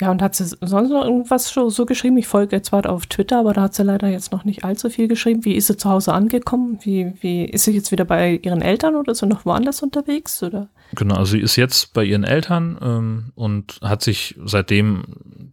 Ja, 0.02 0.10
und 0.10 0.24
hat 0.24 0.34
sie 0.34 0.46
sonst 0.46 0.90
noch 0.90 1.06
irgendwas 1.06 1.50
so, 1.50 1.70
so 1.70 1.86
geschrieben? 1.86 2.18
Ich 2.18 2.28
folge 2.28 2.56
jetzt 2.56 2.70
zwar 2.70 2.90
auf 2.90 3.06
Twitter, 3.06 3.38
aber 3.38 3.54
da 3.54 3.62
hat 3.64 3.76
sie 3.76 3.84
leider 3.84 4.08
jetzt 4.08 4.32
noch 4.32 4.46
nicht 4.46 4.64
allzu 4.64 4.90
viel 4.90 5.08
geschrieben. 5.08 5.46
Wie 5.46 5.54
ist 5.54 5.68
sie 5.68 5.78
zu 5.78 5.90
Hause 5.90 6.14
angekommen? 6.14 6.80
Wie, 6.82 7.14
wie 7.22 7.46
ist 7.46 7.66
sie 7.66 7.72
jetzt 7.72 7.92
wieder 7.92 8.04
bei 8.04 8.40
ihren 8.42 8.64
Eltern 8.64 8.96
oder 8.96 9.12
ist 9.12 9.20
sie 9.20 9.28
noch 9.28 9.46
woanders 9.46 9.84
unterwegs? 9.84 10.42
Oder? 10.42 10.70
Genau, 10.96 11.18
also 11.18 11.34
sie 11.34 11.40
ist 11.42 11.56
jetzt 11.56 11.94
bei 11.94 12.04
ihren 12.04 12.24
Eltern 12.24 12.80
ähm, 12.82 13.32
und 13.36 13.80
hat 13.84 14.02
sich 14.02 14.40
seitdem 14.44 15.51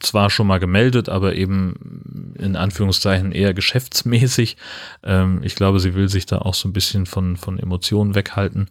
zwar 0.00 0.30
schon 0.30 0.46
mal 0.46 0.58
gemeldet, 0.58 1.08
aber 1.08 1.34
eben 1.34 2.34
in 2.38 2.56
Anführungszeichen 2.56 3.32
eher 3.32 3.54
geschäftsmäßig. 3.54 4.56
Ähm, 5.02 5.40
ich 5.42 5.54
glaube, 5.54 5.80
sie 5.80 5.94
will 5.94 6.08
sich 6.08 6.26
da 6.26 6.38
auch 6.38 6.54
so 6.54 6.68
ein 6.68 6.72
bisschen 6.72 7.06
von, 7.06 7.36
von 7.36 7.58
Emotionen 7.58 8.14
weghalten. 8.14 8.68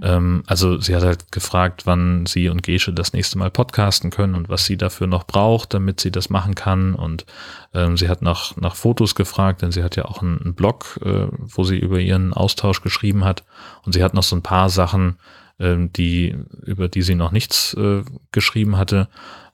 Ähm, 0.00 0.42
also 0.46 0.78
sie 0.78 0.94
hat 0.94 1.02
halt 1.02 1.32
gefragt, 1.32 1.86
wann 1.86 2.26
sie 2.26 2.48
und 2.48 2.62
Gesche 2.62 2.92
das 2.92 3.12
nächste 3.12 3.38
Mal 3.38 3.50
podcasten 3.50 4.10
können 4.10 4.34
und 4.34 4.48
was 4.48 4.64
sie 4.64 4.76
dafür 4.76 5.06
noch 5.06 5.24
braucht, 5.24 5.74
damit 5.74 6.00
sie 6.00 6.12
das 6.12 6.30
machen 6.30 6.54
kann. 6.54 6.94
Und 6.94 7.26
ähm, 7.74 7.96
sie 7.96 8.08
hat 8.08 8.22
nach, 8.22 8.56
nach 8.56 8.76
Fotos 8.76 9.14
gefragt, 9.14 9.62
denn 9.62 9.72
sie 9.72 9.82
hat 9.82 9.96
ja 9.96 10.04
auch 10.04 10.22
einen, 10.22 10.40
einen 10.40 10.54
Blog, 10.54 10.98
äh, 11.04 11.26
wo 11.32 11.64
sie 11.64 11.78
über 11.78 11.98
ihren 11.98 12.32
Austausch 12.32 12.82
geschrieben 12.82 13.24
hat. 13.24 13.44
Und 13.84 13.92
sie 13.92 14.02
hat 14.02 14.14
noch 14.14 14.22
so 14.22 14.36
ein 14.36 14.42
paar 14.42 14.70
Sachen, 14.70 15.18
ähm, 15.58 15.92
die, 15.92 16.36
über 16.64 16.88
die 16.88 17.02
sie 17.02 17.14
noch 17.14 17.32
nichts 17.32 17.74
äh, 17.74 18.02
geschrieben 18.32 18.76
hatte. 18.76 19.08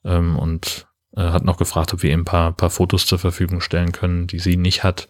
Ähm, 0.05 0.39
und 0.39 0.87
äh, 1.17 1.23
hat 1.23 1.45
noch 1.45 1.57
gefragt, 1.57 1.93
ob 1.95 2.03
wir 2.03 2.13
ihm 2.13 2.21
ein 2.21 2.25
paar, 2.25 2.53
paar 2.53 2.71
Fotos 2.71 3.07
zur 3.07 3.19
Verfügung 3.19 3.61
stellen 3.61 3.93
können, 3.93 4.27
die 4.27 4.39
sie 4.39 4.57
nicht 4.57 4.85
hat. 4.85 5.09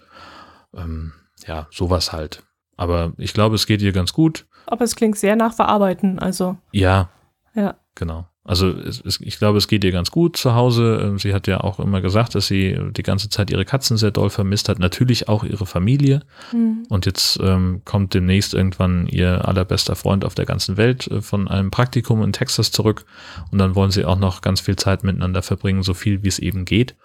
Ähm, 0.75 1.13
ja, 1.47 1.67
sowas 1.71 2.13
halt. 2.13 2.43
Aber 2.77 3.13
ich 3.17 3.33
glaube, 3.33 3.55
es 3.55 3.67
geht 3.67 3.83
ihr 3.83 3.93
ganz 3.93 4.13
gut. 4.13 4.47
Aber 4.67 4.85
es 4.85 4.97
klingt 4.97 5.19
sehr 5.19 5.37
nach 5.37 5.55
Verarbeiten, 5.55 6.19
also. 6.19 6.57
Ja. 6.73 7.11
Ja. 7.55 7.77
Genau. 7.95 8.27
Also 8.47 8.69
es, 8.69 9.01
es, 9.01 9.21
ich 9.23 9.39
glaube, 9.39 9.57
es 9.57 9.69
geht 9.69 9.85
ihr 9.85 9.91
ganz 9.91 10.11
gut 10.11 10.37
zu 10.37 10.55
Hause. 10.55 11.01
Ähm, 11.03 11.19
sie 11.19 11.33
hat 11.33 11.47
ja 11.47 11.61
auch 11.61 11.81
immer 11.81 12.03
gesagt, 12.03 12.35
dass 12.35 12.47
sie 12.47 12.79
die 12.91 13.03
ganze 13.03 13.31
Zeit 13.31 13.51
ihre 13.51 13.65
Katzen 13.65 13.97
sehr 13.97 14.11
doll 14.11 14.29
vermisst 14.29 14.69
hat. 14.69 14.79
Natürlich 14.79 15.29
auch 15.29 15.45
ihre 15.45 15.65
Familie. 15.65 16.21
Mhm. 16.53 16.85
Und 16.91 17.07
jetzt 17.07 17.41
ähm, 17.43 17.81
kommt 17.87 18.13
demnächst 18.13 18.53
irgendwann 18.53 19.07
ihr 19.07 19.49
allerbester 19.49 19.97
Freund 19.97 20.27
auf 20.27 20.35
der 20.35 20.45
ganzen 20.45 20.77
Welt 20.77 21.07
äh, 21.07 21.23
von 21.23 21.49
einem 21.49 21.71
Praktikum 21.71 22.23
in 22.23 22.35
Texas 22.35 22.71
zurück. 22.71 23.07
Und 23.51 23.59
dann 23.59 23.75
wollen 23.75 23.91
sie 23.91 24.05
auch 24.05 24.19
noch 24.19 24.43
ganz 24.43 24.61
viel 24.61 24.77
Zeit 24.77 25.05
miteinander 25.05 25.41
verbringen, 25.43 25.83
so 25.83 25.95
viel 25.95 26.23
wie 26.23 26.29
es 26.29 26.39
eben 26.39 26.67
geht. 26.67 26.97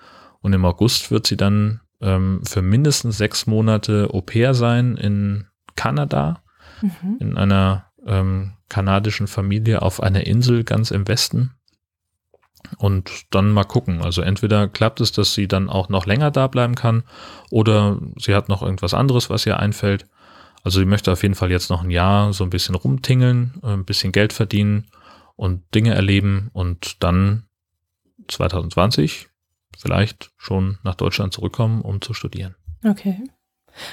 Und 0.41 0.51
im 0.51 0.65
August 0.65 1.09
wird 1.09 1.25
sie 1.25 1.37
dann 1.37 1.79
ähm, 2.01 2.41
für 2.43 2.61
mindestens 2.61 3.17
sechs 3.17 3.47
Monate 3.47 4.09
Au 4.11 4.19
pair 4.19 4.53
sein 4.53 4.97
in 4.97 5.45
Kanada, 5.77 6.41
mhm. 6.81 7.17
in 7.21 7.37
einer 7.37 7.88
ähm, 8.05 8.53
kanadischen 8.69 9.27
Familie 9.27 9.81
auf 9.81 10.01
einer 10.01 10.25
Insel 10.27 10.63
ganz 10.63 10.91
im 10.91 11.07
Westen. 11.07 11.51
Und 12.77 13.25
dann 13.31 13.51
mal 13.51 13.63
gucken. 13.63 14.01
Also 14.01 14.21
entweder 14.21 14.67
klappt 14.67 14.99
es, 15.01 15.11
dass 15.11 15.33
sie 15.33 15.47
dann 15.47 15.69
auch 15.69 15.89
noch 15.89 16.05
länger 16.05 16.29
da 16.29 16.47
bleiben 16.47 16.75
kann 16.75 17.03
oder 17.49 17.99
sie 18.17 18.35
hat 18.35 18.49
noch 18.49 18.61
irgendwas 18.61 18.93
anderes, 18.93 19.29
was 19.29 19.45
ihr 19.45 19.59
einfällt. 19.59 20.05
Also 20.63 20.79
sie 20.79 20.85
möchte 20.85 21.11
auf 21.11 21.23
jeden 21.23 21.35
Fall 21.35 21.51
jetzt 21.51 21.69
noch 21.69 21.83
ein 21.83 21.89
Jahr 21.89 22.33
so 22.33 22.43
ein 22.43 22.49
bisschen 22.49 22.75
rumtingeln, 22.75 23.59
äh, 23.63 23.67
ein 23.67 23.85
bisschen 23.85 24.11
Geld 24.11 24.33
verdienen 24.33 24.87
und 25.35 25.73
Dinge 25.73 25.93
erleben 25.93 26.49
und 26.53 27.01
dann 27.01 27.45
2020 28.27 29.29
vielleicht 29.77 30.31
schon 30.37 30.77
nach 30.83 30.95
Deutschland 30.95 31.33
zurückkommen, 31.33 31.81
um 31.81 32.01
zu 32.01 32.13
studieren. 32.13 32.55
Okay. 32.83 33.23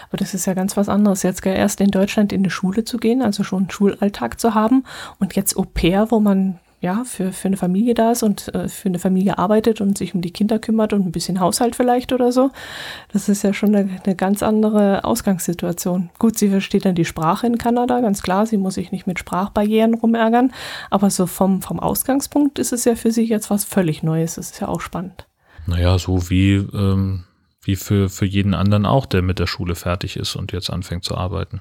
Aber 0.09 0.17
das 0.17 0.35
ist 0.35 0.47
ja 0.47 0.55
ganz 0.55 0.77
was 0.77 0.89
anderes, 0.89 1.23
jetzt 1.23 1.45
erst 1.45 1.81
in 1.81 1.91
Deutschland 1.91 2.33
in 2.33 2.43
die 2.43 2.51
Schule 2.51 2.85
zu 2.85 2.99
gehen, 2.99 3.23
also 3.23 3.45
schon 3.45 3.65
einen 3.65 3.71
Schulalltag 3.71 4.41
zu 4.41 4.55
haben 4.55 4.85
und 5.19 5.37
jetzt 5.37 5.57
Au 5.57 5.65
pair, 5.65 6.11
wo 6.11 6.21
man 6.21 6.59
ja 6.81 7.05
für, 7.05 7.33
für 7.33 7.49
eine 7.49 7.57
Familie 7.57 7.95
da 7.95 8.13
ist 8.13 8.23
und 8.23 8.55
äh, 8.55 8.69
für 8.69 8.89
eine 8.89 8.99
Familie 8.99 9.39
arbeitet 9.39 9.81
und 9.81 9.97
sich 9.97 10.15
um 10.15 10.21
die 10.21 10.31
Kinder 10.31 10.59
kümmert 10.59 10.93
und 10.93 11.07
ein 11.07 11.13
bisschen 11.13 11.41
Haushalt 11.41 11.75
vielleicht 11.75 12.13
oder 12.13 12.33
so. 12.33 12.51
Das 13.13 13.29
ist 13.29 13.43
ja 13.43 13.53
schon 13.53 13.75
eine, 13.75 14.01
eine 14.05 14.15
ganz 14.15 14.43
andere 14.43 15.05
Ausgangssituation. 15.05 16.11
Gut, 16.19 16.39
sie 16.39 16.51
versteht 16.51 16.85
dann 16.85 16.95
die 16.95 17.05
Sprache 17.05 17.47
in 17.47 17.59
Kanada, 17.59 18.01
ganz 18.01 18.23
klar, 18.23 18.47
sie 18.47 18.59
muss 18.59 18.75
sich 18.75 18.93
nicht 18.93 19.07
mit 19.07 19.19
Sprachbarrieren 19.19 19.95
rumärgern, 19.95 20.53
aber 20.91 21.11
so 21.11 21.27
vom, 21.27 21.63
vom 21.63 21.81
Ausgangspunkt 21.81 22.59
ist 22.59 22.73
es 22.73 22.85
ja 22.85 22.95
für 22.95 23.11
sie 23.11 23.25
jetzt 23.25 23.51
was 23.51 23.65
völlig 23.65 24.03
Neues. 24.03 24.35
Das 24.35 24.51
ist 24.51 24.61
ja 24.61 24.69
auch 24.69 24.81
spannend. 24.81 25.27
Naja, 25.67 25.99
so 25.99 26.31
wie 26.31 26.55
ähm, 26.55 27.25
wie 27.67 27.77
für, 27.77 28.09
für 28.09 28.25
jeden 28.25 28.55
anderen 28.55 28.87
auch, 28.87 29.07
der 29.07 29.23
mit 29.23 29.39
der 29.39 29.47
Schule 29.47 29.75
fertig 29.75 30.17
ist 30.17 30.37
und 30.37 30.53
jetzt 30.53 30.71
anfängt 30.71 31.05
zu 31.05 31.17
arbeiten. 31.17 31.61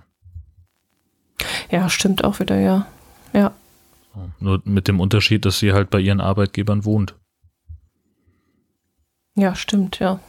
Ja, 1.70 1.90
stimmt 1.90 2.24
auch 2.24 2.40
wieder, 2.40 2.60
ja. 2.60 2.86
Ja. 3.34 3.52
Nur 4.40 4.62
mit 4.64 4.88
dem 4.88 5.00
Unterschied, 5.00 5.46
dass 5.46 5.60
sie 5.60 5.74
halt 5.74 5.90
bei 5.90 6.00
ihren 6.00 6.22
Arbeitgebern 6.22 6.86
wohnt. 6.86 7.16
Ja, 9.36 9.56
stimmt, 9.56 10.00
ja. 10.00 10.20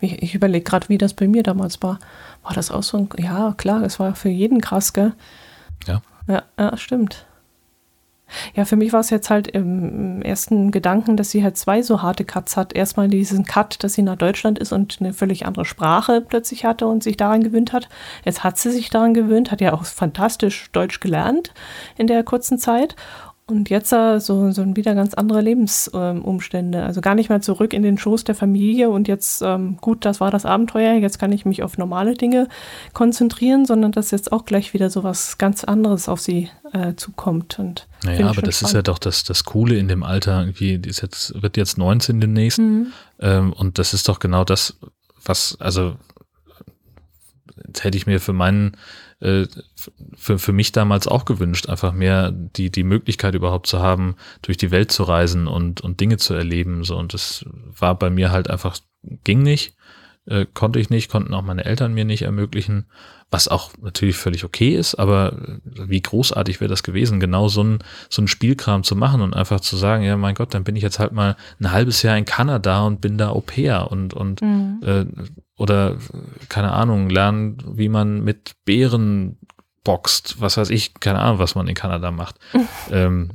Ich, 0.00 0.22
ich 0.22 0.34
überlege 0.34 0.64
gerade, 0.64 0.88
wie 0.88 0.98
das 0.98 1.14
bei 1.14 1.28
mir 1.28 1.42
damals 1.42 1.82
war. 1.82 1.98
War 2.42 2.54
das 2.54 2.70
auch 2.70 2.82
so 2.82 2.98
ein. 2.98 3.08
Ja, 3.18 3.54
klar, 3.56 3.82
es 3.82 3.98
war 3.98 4.14
für 4.14 4.28
jeden 4.28 4.60
krass, 4.60 4.92
gell? 4.92 5.12
Ja. 5.86 6.02
Ja, 6.26 6.42
ja 6.58 6.76
stimmt. 6.76 7.26
Ja, 8.54 8.64
für 8.64 8.76
mich 8.76 8.92
war 8.92 9.00
es 9.00 9.10
jetzt 9.10 9.30
halt 9.30 9.48
im 9.48 10.20
ersten 10.22 10.70
Gedanken, 10.70 11.16
dass 11.16 11.30
sie 11.30 11.44
halt 11.44 11.56
zwei 11.56 11.82
so 11.82 12.02
harte 12.02 12.24
Cuts 12.24 12.56
hat. 12.56 12.74
Erstmal 12.74 13.08
diesen 13.08 13.44
Cut, 13.44 13.82
dass 13.84 13.94
sie 13.94 14.02
nach 14.02 14.16
Deutschland 14.16 14.58
ist 14.58 14.72
und 14.72 14.98
eine 15.00 15.12
völlig 15.12 15.46
andere 15.46 15.64
Sprache 15.64 16.20
plötzlich 16.20 16.64
hatte 16.64 16.86
und 16.86 17.02
sich 17.02 17.16
daran 17.16 17.42
gewöhnt 17.42 17.72
hat. 17.72 17.88
Jetzt 18.24 18.42
hat 18.42 18.58
sie 18.58 18.70
sich 18.70 18.90
daran 18.90 19.14
gewöhnt, 19.14 19.52
hat 19.52 19.60
ja 19.60 19.72
auch 19.72 19.84
fantastisch 19.84 20.70
Deutsch 20.72 21.00
gelernt 21.00 21.52
in 21.96 22.08
der 22.08 22.24
kurzen 22.24 22.58
Zeit. 22.58 22.96
Und 23.48 23.70
jetzt 23.70 23.92
äh, 23.92 24.18
so, 24.18 24.50
so 24.50 24.64
wieder 24.74 24.96
ganz 24.96 25.14
andere 25.14 25.40
Lebensumstände. 25.40 26.82
Also 26.82 27.00
gar 27.00 27.14
nicht 27.14 27.28
mehr 27.28 27.40
zurück 27.40 27.72
in 27.72 27.82
den 27.82 27.96
Schoß 27.96 28.24
der 28.24 28.34
Familie 28.34 28.90
und 28.90 29.06
jetzt, 29.06 29.40
ähm, 29.40 29.76
gut, 29.76 30.04
das 30.04 30.20
war 30.20 30.32
das 30.32 30.44
Abenteuer, 30.44 30.94
jetzt 30.94 31.20
kann 31.20 31.30
ich 31.30 31.46
mich 31.46 31.62
auf 31.62 31.78
normale 31.78 32.14
Dinge 32.14 32.48
konzentrieren, 32.92 33.64
sondern 33.64 33.92
dass 33.92 34.10
jetzt 34.10 34.32
auch 34.32 34.46
gleich 34.46 34.74
wieder 34.74 34.90
so 34.90 35.04
was 35.04 35.38
ganz 35.38 35.62
anderes 35.62 36.08
auf 36.08 36.20
sie 36.20 36.50
äh, 36.72 36.94
zukommt. 36.96 37.60
Und 37.60 37.86
naja, 38.02 38.26
aber 38.26 38.42
das 38.42 38.56
spannend. 38.56 38.70
ist 38.70 38.72
ja 38.74 38.82
doch 38.82 38.98
das, 38.98 39.22
das 39.22 39.44
Coole 39.44 39.76
in 39.76 39.86
dem 39.86 40.02
Alter, 40.02 40.40
irgendwie, 40.40 40.78
die 40.78 40.88
ist 40.88 41.00
jetzt, 41.00 41.40
wird 41.40 41.56
jetzt 41.56 41.78
19 41.78 42.20
demnächst. 42.20 42.58
Mhm. 42.58 42.88
Ähm, 43.20 43.52
und 43.52 43.78
das 43.78 43.94
ist 43.94 44.08
doch 44.08 44.18
genau 44.18 44.42
das, 44.42 44.76
was, 45.24 45.56
also 45.60 45.96
jetzt 47.64 47.84
hätte 47.84 47.96
ich 47.96 48.08
mir 48.08 48.18
für 48.18 48.32
meinen 48.32 48.76
äh, 49.20 49.46
für, 50.16 50.38
für 50.38 50.52
mich 50.52 50.72
damals 50.72 51.06
auch 51.06 51.24
gewünscht, 51.24 51.68
einfach 51.68 51.92
mehr 51.92 52.30
die, 52.32 52.70
die 52.70 52.84
Möglichkeit 52.84 53.34
überhaupt 53.34 53.66
zu 53.66 53.80
haben, 53.80 54.16
durch 54.42 54.56
die 54.56 54.70
Welt 54.70 54.92
zu 54.92 55.04
reisen 55.04 55.46
und, 55.46 55.80
und 55.80 56.00
Dinge 56.00 56.16
zu 56.18 56.34
erleben. 56.34 56.84
So, 56.84 56.96
und 56.96 57.14
das 57.14 57.44
war 57.78 57.98
bei 57.98 58.10
mir 58.10 58.30
halt 58.30 58.50
einfach, 58.50 58.78
ging 59.24 59.42
nicht. 59.42 59.75
Äh, 60.26 60.46
konnte 60.52 60.80
ich 60.80 60.90
nicht, 60.90 61.10
konnten 61.10 61.34
auch 61.34 61.42
meine 61.42 61.64
Eltern 61.64 61.94
mir 61.94 62.04
nicht 62.04 62.22
ermöglichen, 62.22 62.86
was 63.30 63.48
auch 63.48 63.70
natürlich 63.80 64.16
völlig 64.16 64.44
okay 64.44 64.74
ist, 64.74 64.96
aber 64.96 65.32
äh, 65.32 65.58
wie 65.88 66.00
großartig 66.00 66.60
wäre 66.60 66.68
das 66.68 66.82
gewesen, 66.82 67.20
genau 67.20 67.48
so 67.48 67.62
ein, 67.62 67.78
so 68.08 68.22
ein 68.22 68.28
Spielkram 68.28 68.82
zu 68.82 68.96
machen 68.96 69.20
und 69.20 69.34
einfach 69.34 69.60
zu 69.60 69.76
sagen, 69.76 70.02
ja, 70.02 70.16
mein 70.16 70.34
Gott, 70.34 70.52
dann 70.52 70.64
bin 70.64 70.76
ich 70.76 70.82
jetzt 70.82 70.98
halt 70.98 71.12
mal 71.12 71.36
ein 71.60 71.70
halbes 71.70 72.02
Jahr 72.02 72.16
in 72.16 72.24
Kanada 72.24 72.82
und 72.82 73.00
bin 73.00 73.18
da 73.18 73.30
Au 73.30 73.40
pair 73.40 73.90
und, 73.90 74.14
und 74.14 74.42
mhm. 74.42 74.80
äh, 74.84 75.06
oder 75.56 75.96
keine 76.48 76.72
Ahnung, 76.72 77.08
lernen, 77.08 77.58
wie 77.66 77.88
man 77.88 78.22
mit 78.22 78.56
Bären 78.64 79.38
boxt, 79.84 80.40
was 80.40 80.56
weiß 80.56 80.70
ich, 80.70 80.94
keine 80.94 81.20
Ahnung, 81.20 81.38
was 81.38 81.54
man 81.54 81.68
in 81.68 81.74
Kanada 81.74 82.10
macht. 82.10 82.36
ähm, 82.90 83.30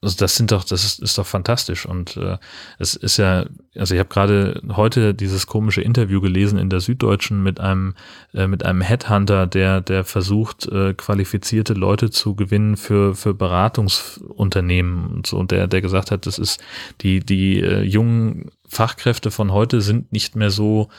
also 0.00 0.16
das 0.16 0.36
sind 0.36 0.52
doch, 0.52 0.62
das 0.62 0.84
ist, 0.84 1.00
ist 1.00 1.18
doch 1.18 1.26
fantastisch. 1.26 1.84
Und 1.84 2.16
äh, 2.16 2.38
es 2.78 2.94
ist 2.94 3.16
ja, 3.16 3.46
also 3.74 3.94
ich 3.94 3.98
habe 3.98 4.08
gerade 4.08 4.62
heute 4.76 5.12
dieses 5.12 5.48
komische 5.48 5.80
Interview 5.80 6.20
gelesen 6.20 6.56
in 6.56 6.70
der 6.70 6.78
Süddeutschen 6.78 7.42
mit 7.42 7.58
einem, 7.58 7.94
äh, 8.32 8.46
mit 8.46 8.64
einem 8.64 8.80
Headhunter, 8.80 9.48
der, 9.48 9.80
der 9.80 10.04
versucht, 10.04 10.66
äh, 10.66 10.94
qualifizierte 10.94 11.74
Leute 11.74 12.10
zu 12.10 12.36
gewinnen 12.36 12.76
für, 12.76 13.16
für 13.16 13.34
Beratungsunternehmen 13.34 15.06
und 15.06 15.26
so, 15.26 15.36
und 15.36 15.50
der, 15.50 15.66
der 15.66 15.82
gesagt 15.82 16.12
hat, 16.12 16.26
das 16.26 16.38
ist, 16.38 16.60
die, 17.00 17.18
die 17.18 17.60
äh, 17.60 17.82
jungen 17.82 18.52
Fachkräfte 18.68 19.32
von 19.32 19.52
heute 19.52 19.80
sind 19.80 20.12
nicht 20.12 20.36
mehr 20.36 20.50
so, 20.50 20.90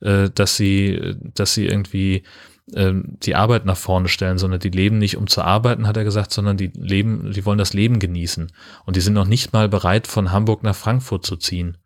äh, 0.00 0.30
dass 0.34 0.56
sie, 0.56 1.14
dass 1.34 1.54
sie 1.54 1.66
irgendwie 1.66 2.24
die 2.70 3.34
Arbeit 3.34 3.64
nach 3.64 3.76
vorne 3.76 4.08
stellen, 4.08 4.38
sondern 4.38 4.60
die 4.60 4.68
leben 4.68 4.98
nicht, 4.98 5.16
um 5.16 5.26
zu 5.26 5.42
arbeiten, 5.42 5.86
hat 5.86 5.96
er 5.96 6.04
gesagt, 6.04 6.32
sondern 6.32 6.56
die 6.56 6.70
leben, 6.74 7.32
die 7.32 7.46
wollen 7.46 7.58
das 7.58 7.72
Leben 7.72 7.98
genießen. 7.98 8.52
Und 8.84 8.96
die 8.96 9.00
sind 9.00 9.14
noch 9.14 9.26
nicht 9.26 9.52
mal 9.52 9.68
bereit, 9.68 10.06
von 10.06 10.32
Hamburg 10.32 10.62
nach 10.62 10.76
Frankfurt 10.76 11.24
zu 11.24 11.36
ziehen 11.36 11.78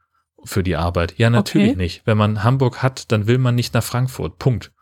für 0.44 0.62
die 0.62 0.76
Arbeit. 0.76 1.14
Ja, 1.18 1.30
natürlich 1.30 1.70
okay. 1.70 1.76
nicht. 1.76 2.02
Wenn 2.04 2.18
man 2.18 2.42
Hamburg 2.42 2.82
hat, 2.82 3.12
dann 3.12 3.26
will 3.26 3.38
man 3.38 3.54
nicht 3.54 3.74
nach 3.74 3.84
Frankfurt. 3.84 4.38
Punkt. 4.38 4.72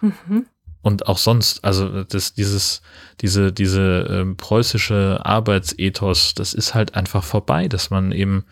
Mhm. 0.00 0.46
Und 0.80 1.08
auch 1.08 1.18
sonst, 1.18 1.64
also 1.64 2.04
das, 2.04 2.34
dieses, 2.34 2.82
diese, 3.20 3.52
diese 3.52 4.06
ähm, 4.08 4.36
preußische 4.36 5.20
Arbeitsethos, 5.24 6.34
das 6.34 6.54
ist 6.54 6.74
halt 6.74 6.94
einfach 6.94 7.24
vorbei, 7.24 7.66
dass 7.66 7.90
man 7.90 8.12
eben 8.12 8.44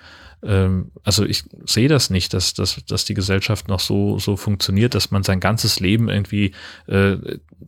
ähm, 0.46 0.92
also 1.02 1.24
ich 1.24 1.44
sehe 1.64 1.88
das 1.88 2.10
nicht, 2.10 2.32
dass, 2.32 2.54
dass, 2.54 2.84
dass 2.86 3.04
die 3.04 3.14
Gesellschaft 3.14 3.68
noch 3.68 3.80
so, 3.80 4.18
so 4.18 4.36
funktioniert, 4.36 4.94
dass 4.94 5.10
man 5.10 5.22
sein 5.22 5.40
ganzes 5.40 5.80
Leben 5.80 6.08
irgendwie 6.08 6.52
äh, 6.86 7.16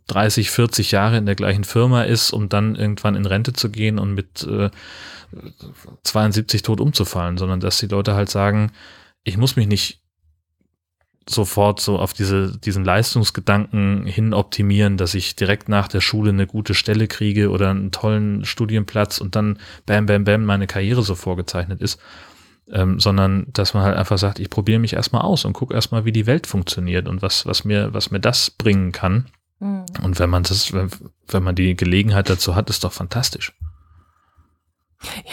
30, 0.06 0.50
40 0.50 0.92
Jahre 0.92 1.18
in 1.18 1.26
der 1.26 1.34
gleichen 1.34 1.64
Firma 1.64 2.02
ist, 2.02 2.32
um 2.32 2.48
dann 2.48 2.76
irgendwann 2.76 3.16
in 3.16 3.26
Rente 3.26 3.52
zu 3.52 3.70
gehen 3.70 3.98
und 3.98 4.14
mit 4.14 4.44
äh, 4.44 4.70
72 6.04 6.62
tot 6.62 6.80
umzufallen, 6.80 7.36
sondern 7.36 7.60
dass 7.60 7.78
die 7.78 7.86
Leute 7.86 8.14
halt 8.14 8.30
sagen, 8.30 8.72
ich 9.24 9.36
muss 9.36 9.56
mich 9.56 9.66
nicht 9.66 10.00
sofort 11.28 11.80
so 11.80 11.98
auf 11.98 12.14
diese, 12.14 12.56
diesen 12.58 12.84
Leistungsgedanken 12.84 14.06
hin 14.06 14.32
optimieren, 14.32 14.96
dass 14.96 15.14
ich 15.14 15.36
direkt 15.36 15.68
nach 15.68 15.88
der 15.88 16.00
Schule 16.00 16.30
eine 16.30 16.46
gute 16.46 16.74
Stelle 16.74 17.06
kriege 17.06 17.50
oder 17.50 17.70
einen 17.70 17.90
tollen 17.90 18.44
Studienplatz 18.44 19.18
und 19.18 19.36
dann 19.36 19.58
bam, 19.84 20.06
bam, 20.06 20.24
bam 20.24 20.44
meine 20.44 20.66
Karriere 20.66 21.02
so 21.02 21.14
vorgezeichnet 21.14 21.82
ist, 21.82 22.00
ähm, 22.72 23.00
sondern 23.00 23.46
dass 23.52 23.74
man 23.74 23.82
halt 23.82 23.96
einfach 23.96 24.18
sagt, 24.18 24.38
ich 24.38 24.50
probiere 24.50 24.78
mich 24.78 24.94
erstmal 24.94 25.22
aus 25.22 25.44
und 25.44 25.52
gucke 25.52 25.74
erstmal, 25.74 26.04
wie 26.04 26.12
die 26.12 26.26
Welt 26.26 26.46
funktioniert 26.46 27.08
und 27.08 27.22
was, 27.22 27.46
was 27.46 27.64
mir, 27.64 27.94
was 27.94 28.10
mir 28.10 28.20
das 28.20 28.50
bringen 28.50 28.92
kann. 28.92 29.26
Mhm. 29.60 29.84
Und 30.02 30.18
wenn 30.18 30.30
man 30.30 30.42
das, 30.42 30.72
wenn, 30.72 30.90
wenn 31.28 31.42
man 31.42 31.54
die 31.54 31.76
Gelegenheit 31.76 32.28
dazu 32.28 32.54
hat, 32.54 32.70
ist 32.70 32.84
doch 32.84 32.92
fantastisch. 32.92 33.52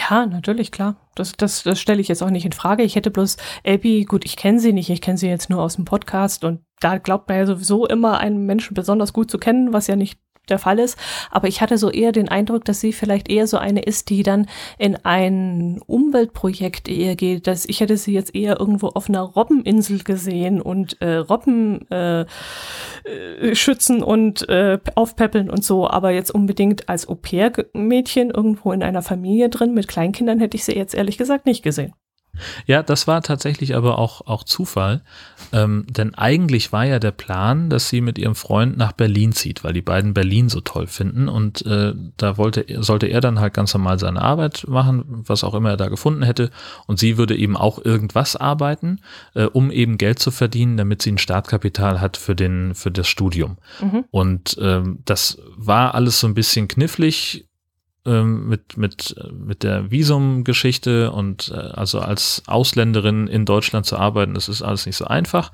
Ja, 0.08 0.26
natürlich, 0.26 0.70
klar. 0.70 0.96
Das, 1.16 1.32
das, 1.32 1.64
das 1.64 1.80
stelle 1.80 2.00
ich 2.00 2.08
jetzt 2.08 2.22
auch 2.22 2.30
nicht 2.30 2.44
in 2.44 2.52
Frage. 2.52 2.84
Ich 2.84 2.94
hätte 2.94 3.10
bloß 3.10 3.36
Abby, 3.66 4.04
gut, 4.04 4.24
ich 4.24 4.36
kenne 4.36 4.60
sie 4.60 4.72
nicht, 4.72 4.90
ich 4.90 5.00
kenne 5.00 5.18
sie 5.18 5.28
jetzt 5.28 5.50
nur 5.50 5.60
aus 5.60 5.76
dem 5.76 5.84
Podcast 5.84 6.44
und 6.44 6.60
da 6.80 6.98
glaubt 6.98 7.28
man 7.28 7.38
ja 7.38 7.46
sowieso 7.46 7.86
immer 7.86 8.18
einen 8.18 8.46
Menschen 8.46 8.74
besonders 8.74 9.12
gut 9.12 9.30
zu 9.30 9.38
kennen, 9.38 9.72
was 9.72 9.86
ja 9.86 9.96
nicht 9.96 10.20
der 10.48 10.58
Fall 10.58 10.78
ist. 10.78 10.98
Aber 11.30 11.48
ich 11.48 11.60
hatte 11.60 11.78
so 11.78 11.90
eher 11.90 12.12
den 12.12 12.28
Eindruck, 12.28 12.64
dass 12.64 12.80
sie 12.80 12.92
vielleicht 12.92 13.28
eher 13.28 13.46
so 13.46 13.58
eine 13.58 13.82
ist, 13.82 14.10
die 14.10 14.22
dann 14.22 14.46
in 14.78 14.96
ein 15.04 15.80
Umweltprojekt 15.86 16.88
eher 16.88 17.16
geht. 17.16 17.46
Dass 17.46 17.66
ich 17.66 17.80
hätte 17.80 17.96
sie 17.96 18.12
jetzt 18.12 18.34
eher 18.34 18.58
irgendwo 18.60 18.88
auf 18.88 19.08
einer 19.08 19.22
Robbeninsel 19.22 20.04
gesehen 20.04 20.60
und 20.60 21.00
äh, 21.00 21.16
Robben 21.16 21.90
äh, 21.90 22.20
äh, 22.20 23.54
schützen 23.54 24.02
und 24.02 24.48
äh, 24.48 24.78
aufpäppeln 24.94 25.50
und 25.50 25.64
so. 25.64 25.88
Aber 25.88 26.10
jetzt 26.10 26.30
unbedingt 26.30 26.88
als 26.88 27.08
Au-pair-Mädchen 27.08 28.30
irgendwo 28.30 28.72
in 28.72 28.82
einer 28.82 29.02
Familie 29.02 29.48
drin 29.48 29.74
mit 29.74 29.88
Kleinkindern 29.88 30.40
hätte 30.40 30.56
ich 30.56 30.64
sie 30.64 30.72
jetzt 30.72 30.94
ehrlich 30.94 31.18
gesagt 31.18 31.46
nicht 31.46 31.62
gesehen. 31.62 31.94
Ja, 32.66 32.82
das 32.82 33.06
war 33.06 33.22
tatsächlich 33.22 33.74
aber 33.76 33.98
auch, 33.98 34.26
auch 34.26 34.44
Zufall. 34.44 35.02
Ähm, 35.52 35.86
denn 35.88 36.14
eigentlich 36.14 36.72
war 36.72 36.84
ja 36.84 36.98
der 36.98 37.10
Plan, 37.10 37.70
dass 37.70 37.88
sie 37.88 38.00
mit 38.00 38.18
ihrem 38.18 38.34
Freund 38.34 38.76
nach 38.76 38.92
Berlin 38.92 39.32
zieht, 39.32 39.64
weil 39.64 39.72
die 39.72 39.82
beiden 39.82 40.14
Berlin 40.14 40.48
so 40.48 40.60
toll 40.60 40.86
finden. 40.86 41.28
Und 41.28 41.64
äh, 41.66 41.94
da 42.16 42.36
wollte, 42.36 42.64
sollte 42.82 43.06
er 43.06 43.20
dann 43.20 43.40
halt 43.40 43.54
ganz 43.54 43.72
normal 43.74 43.98
seine 43.98 44.22
Arbeit 44.22 44.64
machen, 44.68 45.04
was 45.26 45.44
auch 45.44 45.54
immer 45.54 45.70
er 45.70 45.76
da 45.76 45.88
gefunden 45.88 46.22
hätte. 46.22 46.50
Und 46.86 46.98
sie 46.98 47.18
würde 47.18 47.36
eben 47.36 47.56
auch 47.56 47.84
irgendwas 47.84 48.36
arbeiten, 48.36 49.00
äh, 49.34 49.44
um 49.44 49.70
eben 49.70 49.98
Geld 49.98 50.18
zu 50.18 50.30
verdienen, 50.30 50.76
damit 50.76 51.02
sie 51.02 51.12
ein 51.12 51.18
Startkapital 51.18 52.00
hat 52.00 52.16
für, 52.16 52.34
den, 52.34 52.74
für 52.74 52.90
das 52.90 53.08
Studium. 53.08 53.58
Mhm. 53.80 54.04
Und 54.10 54.56
ähm, 54.60 54.98
das 55.04 55.38
war 55.56 55.94
alles 55.94 56.20
so 56.20 56.26
ein 56.26 56.34
bisschen 56.34 56.68
knifflig 56.68 57.45
ähm, 58.06 58.48
mit, 58.48 58.76
mit, 58.76 59.16
mit 59.32 59.62
der 59.62 59.90
Visumgeschichte 59.90 61.10
und 61.10 61.52
äh, 61.54 61.58
also 61.58 62.00
als 62.00 62.42
Ausländerin 62.46 63.26
in 63.26 63.44
Deutschland 63.44 63.84
zu 63.84 63.96
arbeiten, 63.96 64.34
das 64.34 64.48
ist 64.48 64.62
alles 64.62 64.86
nicht 64.86 64.96
so 64.96 65.06
einfach. 65.06 65.52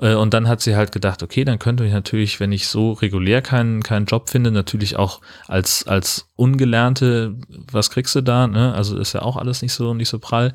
Äh, 0.00 0.14
und 0.14 0.34
dann 0.34 0.48
hat 0.48 0.60
sie 0.60 0.76
halt 0.76 0.92
gedacht, 0.92 1.22
okay, 1.22 1.44
dann 1.44 1.58
könnte 1.58 1.84
ich 1.84 1.92
natürlich, 1.92 2.40
wenn 2.40 2.52
ich 2.52 2.66
so 2.66 2.92
regulär 2.92 3.42
keinen, 3.42 3.82
keinen 3.82 4.06
Job 4.06 4.28
finde, 4.28 4.50
natürlich 4.50 4.96
auch 4.96 5.20
als, 5.46 5.86
als 5.86 6.28
Ungelernte, 6.36 7.36
was 7.70 7.90
kriegst 7.90 8.14
du 8.14 8.20
da? 8.20 8.46
Ne? 8.46 8.74
Also 8.74 8.98
ist 8.98 9.12
ja 9.12 9.22
auch 9.22 9.36
alles 9.36 9.62
nicht 9.62 9.72
so, 9.72 9.94
nicht 9.94 10.08
so 10.08 10.18
prall. 10.18 10.52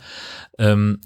Ähm, 0.59 0.99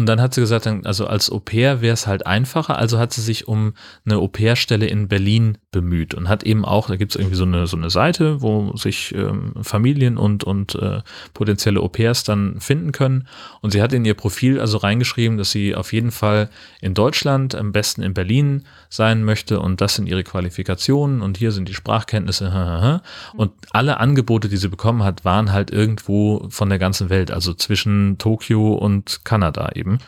und 0.00 0.06
dann 0.06 0.20
hat 0.22 0.32
sie 0.32 0.40
gesagt, 0.40 0.66
also 0.66 1.06
als 1.06 1.30
Au 1.30 1.40
pair 1.40 1.82
wäre 1.82 1.92
es 1.92 2.06
halt 2.06 2.26
einfacher, 2.26 2.78
also 2.78 2.98
hat 2.98 3.12
sie 3.12 3.20
sich 3.20 3.48
um 3.48 3.74
eine 4.06 4.16
Au 4.16 4.28
pair-Stelle 4.28 4.86
in 4.86 5.08
Berlin 5.08 5.58
bemüht 5.72 6.14
und 6.14 6.28
hat 6.28 6.42
eben 6.42 6.64
auch, 6.64 6.88
da 6.88 6.96
gibt 6.96 7.12
es 7.12 7.16
irgendwie 7.16 7.36
so 7.36 7.44
eine, 7.44 7.66
so 7.66 7.76
eine 7.76 7.90
Seite, 7.90 8.42
wo 8.42 8.76
sich 8.76 9.14
ähm, 9.14 9.52
Familien 9.62 10.18
und, 10.18 10.42
und 10.42 10.74
äh, 10.74 11.02
potenzielle 11.32 11.80
Au 11.80 11.88
pairs 11.88 12.24
dann 12.24 12.60
finden 12.60 12.90
können. 12.92 13.28
Und 13.60 13.70
sie 13.70 13.80
hat 13.80 13.92
in 13.92 14.04
ihr 14.04 14.14
Profil 14.14 14.58
also 14.58 14.78
reingeschrieben, 14.78 15.38
dass 15.38 15.52
sie 15.52 15.76
auf 15.76 15.92
jeden 15.92 16.10
Fall 16.10 16.50
in 16.80 16.94
Deutschland, 16.94 17.54
am 17.54 17.70
besten 17.70 18.02
in 18.02 18.14
Berlin 18.14 18.64
sein 18.88 19.24
möchte 19.24 19.60
und 19.60 19.80
das 19.80 19.94
sind 19.94 20.08
ihre 20.08 20.24
Qualifikationen 20.24 21.22
und 21.22 21.38
hier 21.38 21.52
sind 21.52 21.68
die 21.68 21.74
Sprachkenntnisse. 21.74 22.50
Und 23.36 23.52
alle 23.70 23.98
Angebote, 23.98 24.48
die 24.48 24.56
sie 24.56 24.68
bekommen 24.68 25.04
hat, 25.04 25.24
waren 25.24 25.52
halt 25.52 25.70
irgendwo 25.70 26.46
von 26.50 26.68
der 26.68 26.78
ganzen 26.78 27.10
Welt, 27.10 27.30
also 27.30 27.54
zwischen 27.54 28.18
Tokio 28.18 28.72
und 28.72 29.20
Kanada 29.24 29.70
eben, 29.74 29.98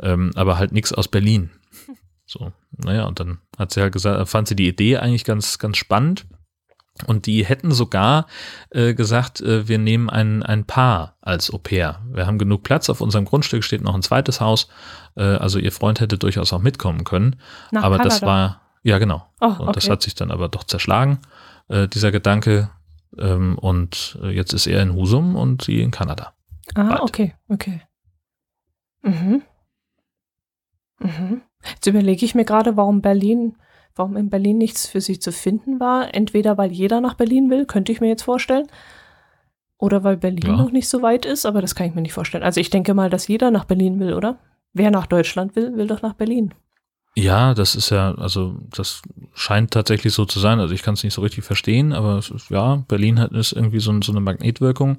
ähm, 0.00 0.30
aber 0.34 0.58
halt 0.58 0.72
nichts 0.72 0.92
aus 0.92 1.08
Berlin. 1.08 1.50
So, 2.30 2.52
naja, 2.76 3.06
und 3.06 3.18
dann 3.18 3.38
hat 3.58 3.72
sie 3.72 3.80
halt 3.80 3.92
gesagt, 3.92 4.28
fand 4.28 4.46
sie 4.46 4.54
die 4.54 4.68
Idee 4.68 4.98
eigentlich 4.98 5.24
ganz, 5.24 5.58
ganz 5.58 5.76
spannend. 5.76 6.26
Und 7.08 7.26
die 7.26 7.44
hätten 7.44 7.72
sogar 7.72 8.26
äh, 8.70 8.94
gesagt, 8.94 9.40
äh, 9.40 9.66
wir 9.66 9.78
nehmen 9.78 10.08
ein, 10.08 10.44
ein 10.44 10.64
Paar 10.64 11.16
als 11.22 11.52
Au 11.52 11.58
pair. 11.58 12.00
Wir 12.08 12.28
haben 12.28 12.38
genug 12.38 12.62
Platz, 12.62 12.88
auf 12.88 13.00
unserem 13.00 13.24
Grundstück 13.24 13.64
steht 13.64 13.82
noch 13.82 13.96
ein 13.96 14.02
zweites 14.02 14.40
Haus. 14.40 14.68
Äh, 15.16 15.22
also 15.22 15.58
ihr 15.58 15.72
Freund 15.72 15.98
hätte 15.98 16.18
durchaus 16.18 16.52
auch 16.52 16.60
mitkommen 16.60 17.02
können. 17.02 17.34
Nach 17.72 17.82
aber 17.82 17.96
Kanada. 17.96 18.14
das 18.14 18.22
war, 18.22 18.60
ja 18.84 18.98
genau. 18.98 19.26
Oh, 19.40 19.46
okay. 19.46 19.62
Und 19.64 19.76
das 19.76 19.90
hat 19.90 20.02
sich 20.02 20.14
dann 20.14 20.30
aber 20.30 20.48
doch 20.48 20.62
zerschlagen, 20.62 21.18
äh, 21.66 21.88
dieser 21.88 22.12
Gedanke. 22.12 22.70
Ähm, 23.18 23.58
und 23.58 24.20
äh, 24.22 24.28
jetzt 24.28 24.52
ist 24.52 24.68
er 24.68 24.80
in 24.82 24.94
Husum 24.94 25.34
und 25.34 25.62
sie 25.62 25.80
in 25.80 25.90
Kanada. 25.90 26.34
Ah, 26.76 26.84
Bald. 26.84 27.00
okay, 27.00 27.34
okay. 27.48 27.82
Mhm. 29.02 29.42
Mhm. 31.00 31.42
Jetzt 31.68 31.86
überlege 31.86 32.24
ich 32.24 32.34
mir 32.34 32.44
gerade, 32.44 32.76
warum 32.76 33.02
Berlin, 33.02 33.56
warum 33.94 34.16
in 34.16 34.30
Berlin 34.30 34.58
nichts 34.58 34.86
für 34.86 35.00
sie 35.00 35.18
zu 35.18 35.32
finden 35.32 35.80
war. 35.80 36.14
Entweder 36.14 36.58
weil 36.58 36.72
jeder 36.72 37.00
nach 37.00 37.14
Berlin 37.14 37.50
will, 37.50 37.66
könnte 37.66 37.92
ich 37.92 38.00
mir 38.00 38.08
jetzt 38.08 38.22
vorstellen. 38.22 38.66
Oder 39.78 40.04
weil 40.04 40.16
Berlin 40.16 40.46
ja. 40.46 40.56
noch 40.56 40.72
nicht 40.72 40.88
so 40.88 41.02
weit 41.02 41.24
ist, 41.24 41.46
aber 41.46 41.62
das 41.62 41.74
kann 41.74 41.86
ich 41.86 41.94
mir 41.94 42.02
nicht 42.02 42.12
vorstellen. 42.12 42.44
Also 42.44 42.60
ich 42.60 42.70
denke 42.70 42.94
mal, 42.94 43.10
dass 43.10 43.28
jeder 43.28 43.50
nach 43.50 43.64
Berlin 43.64 43.98
will, 43.98 44.12
oder? 44.12 44.38
Wer 44.72 44.90
nach 44.90 45.06
Deutschland 45.06 45.56
will, 45.56 45.76
will 45.76 45.86
doch 45.86 46.02
nach 46.02 46.14
Berlin. 46.14 46.54
Ja, 47.16 47.54
das 47.54 47.74
ist 47.74 47.90
ja, 47.90 48.14
also 48.14 48.60
das 48.70 49.02
scheint 49.34 49.72
tatsächlich 49.72 50.12
so 50.12 50.26
zu 50.26 50.38
sein. 50.38 50.60
Also 50.60 50.74
ich 50.74 50.82
kann 50.82 50.94
es 50.94 51.02
nicht 51.02 51.14
so 51.14 51.22
richtig 51.22 51.44
verstehen, 51.44 51.92
aber 51.92 52.20
ja, 52.50 52.76
Berlin 52.88 53.18
hat 53.18 53.32
ist 53.32 53.52
irgendwie 53.52 53.80
so, 53.80 54.00
so 54.02 54.12
eine 54.12 54.20
Magnetwirkung. 54.20 54.98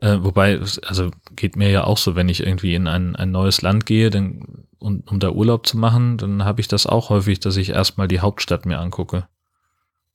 Äh, 0.00 0.18
wobei, 0.20 0.60
also 0.86 1.10
geht 1.34 1.56
mir 1.56 1.70
ja 1.70 1.84
auch 1.84 1.98
so, 1.98 2.14
wenn 2.14 2.28
ich 2.28 2.42
irgendwie 2.44 2.74
in 2.74 2.86
ein, 2.86 3.16
ein 3.16 3.30
neues 3.30 3.62
Land 3.62 3.84
gehe, 3.84 4.10
dann, 4.10 4.66
um, 4.78 5.02
um 5.06 5.18
da 5.18 5.30
Urlaub 5.30 5.66
zu 5.66 5.76
machen, 5.76 6.18
dann 6.18 6.44
habe 6.44 6.60
ich 6.60 6.68
das 6.68 6.86
auch 6.86 7.10
häufig, 7.10 7.40
dass 7.40 7.56
ich 7.56 7.70
erstmal 7.70 8.06
die 8.06 8.20
Hauptstadt 8.20 8.64
mir 8.64 8.78
angucke. 8.78 9.26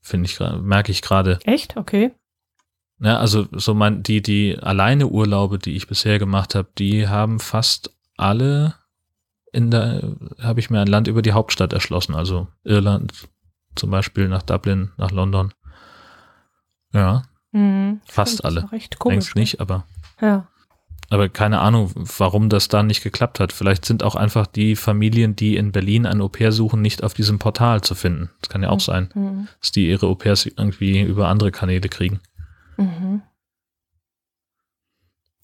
Finde 0.02 0.30
ich, 0.30 0.40
merke 0.40 0.92
ich 0.92 1.02
gerade. 1.02 1.40
Echt? 1.44 1.76
Okay. 1.76 2.12
Ja, 3.00 3.18
also 3.18 3.48
so 3.52 3.74
mein, 3.74 4.04
die, 4.04 4.22
die 4.22 4.58
alleine 4.58 5.08
Urlaube, 5.08 5.60
die 5.60 5.76
ich 5.76 5.88
bisher 5.88 6.20
gemacht 6.20 6.56
habe, 6.56 6.70
die 6.78 7.08
haben 7.08 7.40
fast 7.40 7.94
alle 8.16 8.76
in 9.52 9.70
der, 9.70 10.16
habe 10.42 10.60
ich 10.62 10.70
mir 10.70 10.80
ein 10.80 10.88
Land 10.88 11.08
über 11.08 11.22
die 11.22 11.34
Hauptstadt 11.34 11.74
erschlossen, 11.74 12.16
also 12.16 12.48
Irland 12.64 13.14
zum 13.76 13.92
Beispiel 13.92 14.28
nach 14.28 14.44
Dublin, 14.44 14.92
nach 14.98 15.12
London. 15.12 15.54
Ja, 16.94 17.24
Mhm. 17.54 18.02
Fast 18.06 18.34
Stimmt, 18.40 18.46
alle. 18.46 18.72
Recht 18.72 19.00
komisch. 19.00 19.16
längst 19.16 19.36
nicht, 19.36 19.62
aber 19.62 19.86
Ne? 20.22 20.28
Ja. 20.28 20.48
aber 21.10 21.30
keine 21.30 21.60
Ahnung, 21.60 21.92
warum 21.96 22.50
das 22.50 22.68
da 22.68 22.84
nicht 22.84 23.02
geklappt 23.04 23.40
hat. 23.40 23.52
Vielleicht 23.54 23.86
sind 23.86 24.04
auch 24.04 24.16
einfach 24.16 24.46
die 24.48 24.76
Familien, 24.76 25.36
die 25.36 25.56
in 25.56 25.72
Berlin 25.72 26.06
ein 26.06 26.22
Au-pair 26.22 26.52
suchen, 26.52 26.82
nicht 26.82 27.04
auf 27.04 27.14
diesem 27.14 27.40
Portal 27.40 27.82
zu 27.82 27.94
finden. 27.96 28.30
Das 28.42 28.50
kann 28.50 28.64
ja 28.64 28.70
auch 28.70 28.80
sein, 28.80 29.10
Mhm. 29.14 29.48
dass 29.62 29.72
die 29.72 29.88
ihre 29.90 30.08
Au-pairs 30.08 30.46
irgendwie 30.48 31.02
über 31.02 31.28
andere 31.30 31.52
Kanäle 31.52 31.88
kriegen. 31.90 32.20
Mhm. 32.78 33.22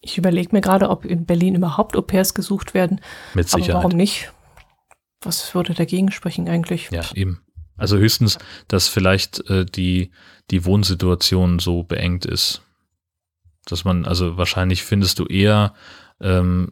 Ich 0.01 0.17
überlege 0.17 0.49
mir 0.53 0.61
gerade, 0.61 0.89
ob 0.89 1.05
in 1.05 1.25
Berlin 1.25 1.55
überhaupt 1.55 1.95
Au-pairs 1.95 2.33
gesucht 2.33 2.73
werden. 2.73 3.01
Mit 3.33 3.47
Aber 3.53 3.61
Sicherheit. 3.61 3.83
warum 3.83 3.97
nicht? 3.97 4.31
Was 5.21 5.53
würde 5.53 5.73
dagegen 5.73 6.11
sprechen 6.11 6.47
eigentlich? 6.47 6.89
Ja, 6.91 7.03
eben. 7.13 7.41
Also 7.75 7.97
höchstens, 7.97 8.37
dass 8.69 8.87
vielleicht 8.87 9.49
äh, 9.49 9.65
die, 9.65 10.11
die 10.51 10.65
Wohnsituation 10.65 11.59
so 11.59 11.83
beengt 11.83 12.25
ist. 12.25 12.61
Dass 13.65 13.85
man, 13.85 14.05
also 14.05 14.37
wahrscheinlich 14.37 14.83
findest 14.83 15.19
du 15.19 15.25
eher 15.25 15.73
ähm, 16.21 16.71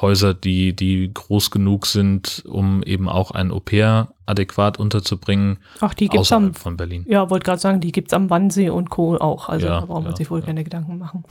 Häuser, 0.00 0.32
die, 0.32 0.74
die 0.74 1.12
groß 1.12 1.50
genug 1.50 1.86
sind, 1.86 2.44
um 2.48 2.82
eben 2.82 3.08
auch 3.08 3.30
ein 3.32 3.50
Au-pair 3.50 4.14
adäquat 4.26 4.78
unterzubringen, 4.78 5.58
Ach, 5.80 5.92
die 5.92 6.08
gibt's 6.08 6.32
am, 6.32 6.54
von 6.54 6.76
Berlin. 6.76 7.04
ja, 7.06 7.28
wollte 7.28 7.44
gerade 7.44 7.60
sagen, 7.60 7.80
die 7.80 7.92
gibt's 7.92 8.14
am 8.14 8.30
Wannsee 8.30 8.70
und 8.70 8.88
Co. 8.88 9.16
auch. 9.16 9.48
Also 9.48 9.66
Ja, 9.66 9.80
da 9.80 9.86
braucht 9.86 10.04
man 10.04 10.12
ja, 10.12 10.16
sich 10.16 10.30
wohl 10.30 10.40
ja. 10.40 10.46
keine 10.46 10.64
Gedanken 10.64 10.96
machen. 10.98 11.24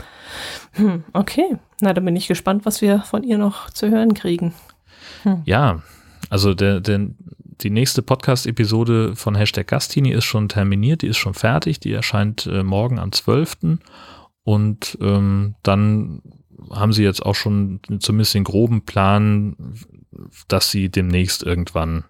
Hm, 0.74 1.04
okay. 1.14 1.58
Na, 1.80 1.94
dann 1.94 2.06
bin 2.06 2.16
ich 2.16 2.28
gespannt, 2.28 2.66
was 2.66 2.82
wir 2.82 3.00
von 3.02 3.24
ihr 3.24 3.38
noch 3.38 3.70
zu 3.72 3.90
hören 3.90 4.14
kriegen. 4.14 4.54
Ja, 5.46 5.82
also 6.30 6.54
der, 6.54 6.80
der, 6.80 7.08
die 7.64 7.70
nächste 7.70 8.02
Podcast-Episode 8.02 9.16
von 9.16 9.36
Hashtag 9.36 9.68
Gastini 9.68 10.12
ist 10.12 10.26
schon 10.26 10.50
terminiert, 10.50 11.02
die 11.02 11.08
ist 11.08 11.18
schon 11.18 11.34
fertig, 11.34 11.80
die 11.80 11.92
erscheint 11.94 12.46
äh, 12.48 12.64
morgen 12.64 13.00
am 13.00 13.12
12. 13.12 13.58
Und 14.44 14.98
ähm, 15.02 15.56
dann 15.64 16.22
haben 16.72 16.94
sie 16.94 17.04
jetzt 17.04 17.26
auch 17.26 17.36
schon 17.36 17.80
zumindest 18.00 18.34
den 18.34 18.44
groben 18.44 18.86
Plan, 18.86 19.56
dass 20.48 20.70
sie 20.72 20.90
demnächst 20.90 21.44
irgendwann 21.44 22.04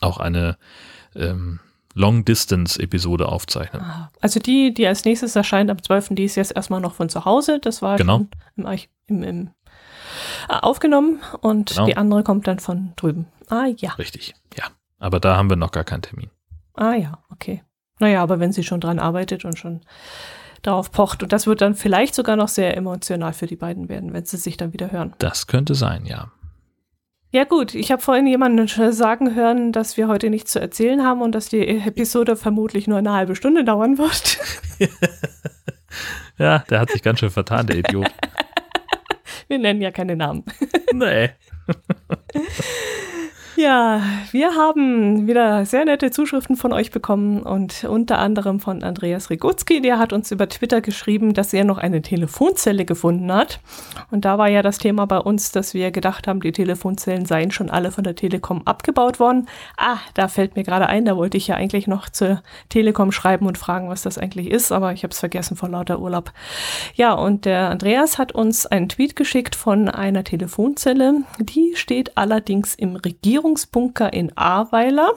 auch 0.00 0.18
eine 0.18 0.56
ähm, 1.14 1.60
Long-Distance-Episode 1.94 3.28
aufzeichnen. 3.28 3.82
Ah, 3.82 4.10
Also 4.20 4.40
die, 4.40 4.72
die 4.74 4.86
als 4.86 5.04
nächstes 5.04 5.34
erscheint 5.36 5.70
am 5.70 5.82
12., 5.82 6.08
die 6.10 6.24
ist 6.24 6.36
jetzt 6.36 6.54
erstmal 6.54 6.80
noch 6.80 6.94
von 6.94 7.08
zu 7.08 7.24
Hause. 7.24 7.58
Das 7.60 7.80
war 7.82 7.96
Genau. 7.96 8.26
im, 8.56 8.66
Arch- 8.66 8.88
im, 9.06 9.22
im, 9.22 9.50
aufgenommen 10.48 11.20
und 11.40 11.70
Genau. 11.70 11.86
die 11.86 11.96
andere 11.96 12.22
kommt 12.22 12.46
dann 12.46 12.58
von 12.58 12.92
drüben. 12.96 13.26
Ah 13.48 13.66
ja, 13.76 13.92
Richtig, 13.92 14.34
ja. 14.56 14.64
Aber 14.98 15.20
da 15.20 15.36
haben 15.36 15.48
wir 15.50 15.56
noch 15.56 15.72
gar 15.72 15.84
keinen 15.84 16.02
Termin. 16.02 16.30
ah 16.74 16.94
ja, 16.94 17.18
okay. 17.30 17.62
Naja, 17.98 18.22
aber 18.22 18.40
wenn 18.40 18.52
sie 18.52 18.62
schon 18.64 18.80
dran 18.80 18.98
arbeitet 18.98 19.44
und 19.44 19.58
schon 19.58 19.80
darauf 20.62 20.90
pocht, 20.90 21.22
und 21.22 21.32
das 21.32 21.46
wird 21.46 21.60
dann 21.60 21.74
vielleicht 21.74 22.14
sogar 22.14 22.36
noch 22.36 22.48
sehr 22.48 22.76
emotional 22.76 23.32
für 23.32 23.46
die 23.46 23.56
beiden 23.56 23.88
werden, 23.88 24.12
wenn 24.12 24.24
sie 24.24 24.36
sich 24.36 24.56
dann 24.56 24.72
wieder 24.72 24.90
hören. 24.92 25.14
Das 25.18 25.46
könnte 25.46 25.74
sein, 25.74 26.04
ja. 26.06 26.30
Ja 27.32 27.44
gut, 27.44 27.74
ich 27.74 27.90
habe 27.92 28.00
vorhin 28.02 28.26
jemanden 28.26 28.66
schon 28.68 28.92
sagen 28.92 29.34
hören, 29.34 29.72
dass 29.72 29.96
wir 29.96 30.08
heute 30.08 30.30
nichts 30.30 30.52
zu 30.52 30.60
erzählen 30.60 31.04
haben 31.04 31.22
und 31.22 31.34
dass 31.34 31.48
die 31.48 31.66
Episode 31.66 32.36
vermutlich 32.36 32.86
nur 32.86 32.98
eine 32.98 33.12
halbe 33.12 33.36
Stunde 33.36 33.64
dauern 33.64 33.98
wird. 33.98 34.38
Ja, 36.38 36.58
der 36.68 36.80
hat 36.80 36.90
sich 36.90 37.02
ganz 37.02 37.20
schön 37.20 37.30
vertan, 37.30 37.66
der 37.66 37.76
Idiot. 37.78 38.06
Wir 39.48 39.58
nennen 39.58 39.80
ja 39.80 39.90
keine 39.90 40.16
Namen. 40.16 40.44
nee. 40.92 41.30
Ja, 43.58 44.02
wir 44.32 44.54
haben 44.54 45.26
wieder 45.26 45.64
sehr 45.64 45.86
nette 45.86 46.10
Zuschriften 46.10 46.56
von 46.56 46.74
euch 46.74 46.90
bekommen 46.90 47.40
und 47.40 47.84
unter 47.84 48.18
anderem 48.18 48.60
von 48.60 48.82
Andreas 48.82 49.30
Rigutski, 49.30 49.80
der 49.80 49.98
hat 49.98 50.12
uns 50.12 50.30
über 50.30 50.46
Twitter 50.46 50.82
geschrieben, 50.82 51.32
dass 51.32 51.54
er 51.54 51.64
noch 51.64 51.78
eine 51.78 52.02
Telefonzelle 52.02 52.84
gefunden 52.84 53.32
hat. 53.32 53.60
Und 54.10 54.26
da 54.26 54.36
war 54.36 54.48
ja 54.48 54.60
das 54.60 54.76
Thema 54.76 55.06
bei 55.06 55.16
uns, 55.16 55.52
dass 55.52 55.72
wir 55.72 55.90
gedacht 55.90 56.28
haben, 56.28 56.40
die 56.40 56.52
Telefonzellen 56.52 57.24
seien 57.24 57.50
schon 57.50 57.70
alle 57.70 57.92
von 57.92 58.04
der 58.04 58.14
Telekom 58.14 58.60
abgebaut 58.66 59.20
worden. 59.20 59.48
Ah, 59.78 59.96
da 60.12 60.28
fällt 60.28 60.54
mir 60.54 60.62
gerade 60.62 60.86
ein, 60.86 61.06
da 61.06 61.16
wollte 61.16 61.38
ich 61.38 61.46
ja 61.46 61.54
eigentlich 61.54 61.86
noch 61.86 62.10
zur 62.10 62.42
Telekom 62.68 63.10
schreiben 63.10 63.46
und 63.46 63.56
fragen, 63.56 63.88
was 63.88 64.02
das 64.02 64.18
eigentlich 64.18 64.50
ist, 64.50 64.70
aber 64.70 64.92
ich 64.92 65.02
habe 65.02 65.12
es 65.12 65.20
vergessen 65.20 65.56
vor 65.56 65.70
lauter 65.70 65.98
Urlaub. 66.00 66.30
Ja, 66.94 67.14
und 67.14 67.46
der 67.46 67.70
Andreas 67.70 68.18
hat 68.18 68.32
uns 68.32 68.66
einen 68.66 68.90
Tweet 68.90 69.16
geschickt 69.16 69.56
von 69.56 69.88
einer 69.88 70.24
Telefonzelle. 70.24 71.22
Die 71.38 71.72
steht 71.74 72.18
allerdings 72.18 72.74
im 72.74 72.96
Regierungsbunker 73.46 74.12
in 74.12 74.36
Ahrweiler 74.36 75.12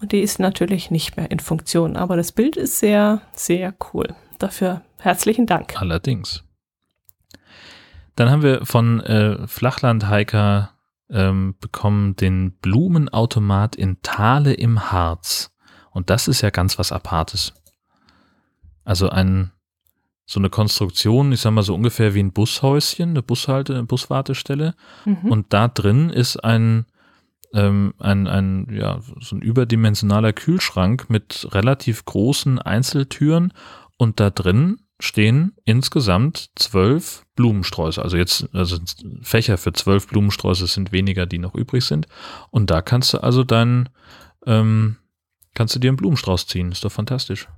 und 0.00 0.12
die 0.12 0.20
ist 0.20 0.38
natürlich 0.38 0.90
nicht 0.90 1.16
mehr 1.16 1.30
in 1.30 1.38
Funktion. 1.38 1.96
Aber 1.96 2.16
das 2.16 2.32
Bild 2.32 2.56
ist 2.56 2.78
sehr, 2.78 3.22
sehr 3.34 3.74
cool. 3.92 4.14
Dafür 4.38 4.82
herzlichen 4.98 5.46
Dank. 5.46 5.80
Allerdings. 5.80 6.44
Dann 8.16 8.30
haben 8.30 8.42
wir 8.42 8.66
von 8.66 9.00
äh, 9.00 9.46
Flachlandhiker 9.46 10.70
ähm, 11.08 11.54
bekommen 11.60 12.16
den 12.16 12.52
Blumenautomat 12.60 13.76
in 13.76 14.02
Thale 14.02 14.52
im 14.52 14.90
Harz. 14.90 15.52
Und 15.90 16.10
das 16.10 16.28
ist 16.28 16.40
ja 16.40 16.50
ganz 16.50 16.78
was 16.78 16.92
Apartes. 16.92 17.54
Also 18.84 19.08
ein, 19.08 19.52
so 20.26 20.40
eine 20.40 20.50
Konstruktion, 20.50 21.32
ich 21.32 21.40
sag 21.40 21.52
mal 21.52 21.62
so 21.62 21.74
ungefähr 21.74 22.14
wie 22.14 22.22
ein 22.22 22.32
Bushäuschen, 22.32 23.10
eine 23.10 23.22
Bushalte, 23.22 23.74
eine 23.74 23.84
Buswartestelle. 23.84 24.74
Mhm. 25.04 25.30
Und 25.30 25.52
da 25.52 25.68
drin 25.68 26.10
ist 26.10 26.36
ein, 26.36 26.86
ähm, 27.52 27.94
ein, 27.98 28.26
ein, 28.26 28.68
ja, 28.70 29.00
so 29.20 29.36
ein 29.36 29.42
überdimensionaler 29.42 30.32
Kühlschrank 30.32 31.10
mit 31.10 31.48
relativ 31.52 32.04
großen 32.04 32.58
Einzeltüren 32.58 33.52
und 33.96 34.20
da 34.20 34.30
drin 34.30 34.80
stehen 35.02 35.56
insgesamt 35.64 36.50
zwölf 36.56 37.24
Blumensträuße. 37.34 38.02
Also 38.02 38.16
jetzt, 38.16 38.48
also 38.52 38.78
Fächer 39.22 39.58
für 39.58 39.72
zwölf 39.72 40.06
Blumensträuße 40.08 40.66
sind 40.66 40.92
weniger, 40.92 41.26
die 41.26 41.38
noch 41.38 41.54
übrig 41.54 41.84
sind. 41.84 42.06
Und 42.50 42.70
da 42.70 42.82
kannst 42.82 43.14
du 43.14 43.18
also 43.18 43.44
deinen, 43.44 43.88
ähm, 44.46 44.96
kannst 45.54 45.74
du 45.74 45.78
dir 45.78 45.88
einen 45.88 45.96
Blumenstrauß 45.96 46.46
ziehen. 46.46 46.70
Ist 46.70 46.84
doch 46.84 46.92
fantastisch. 46.92 47.48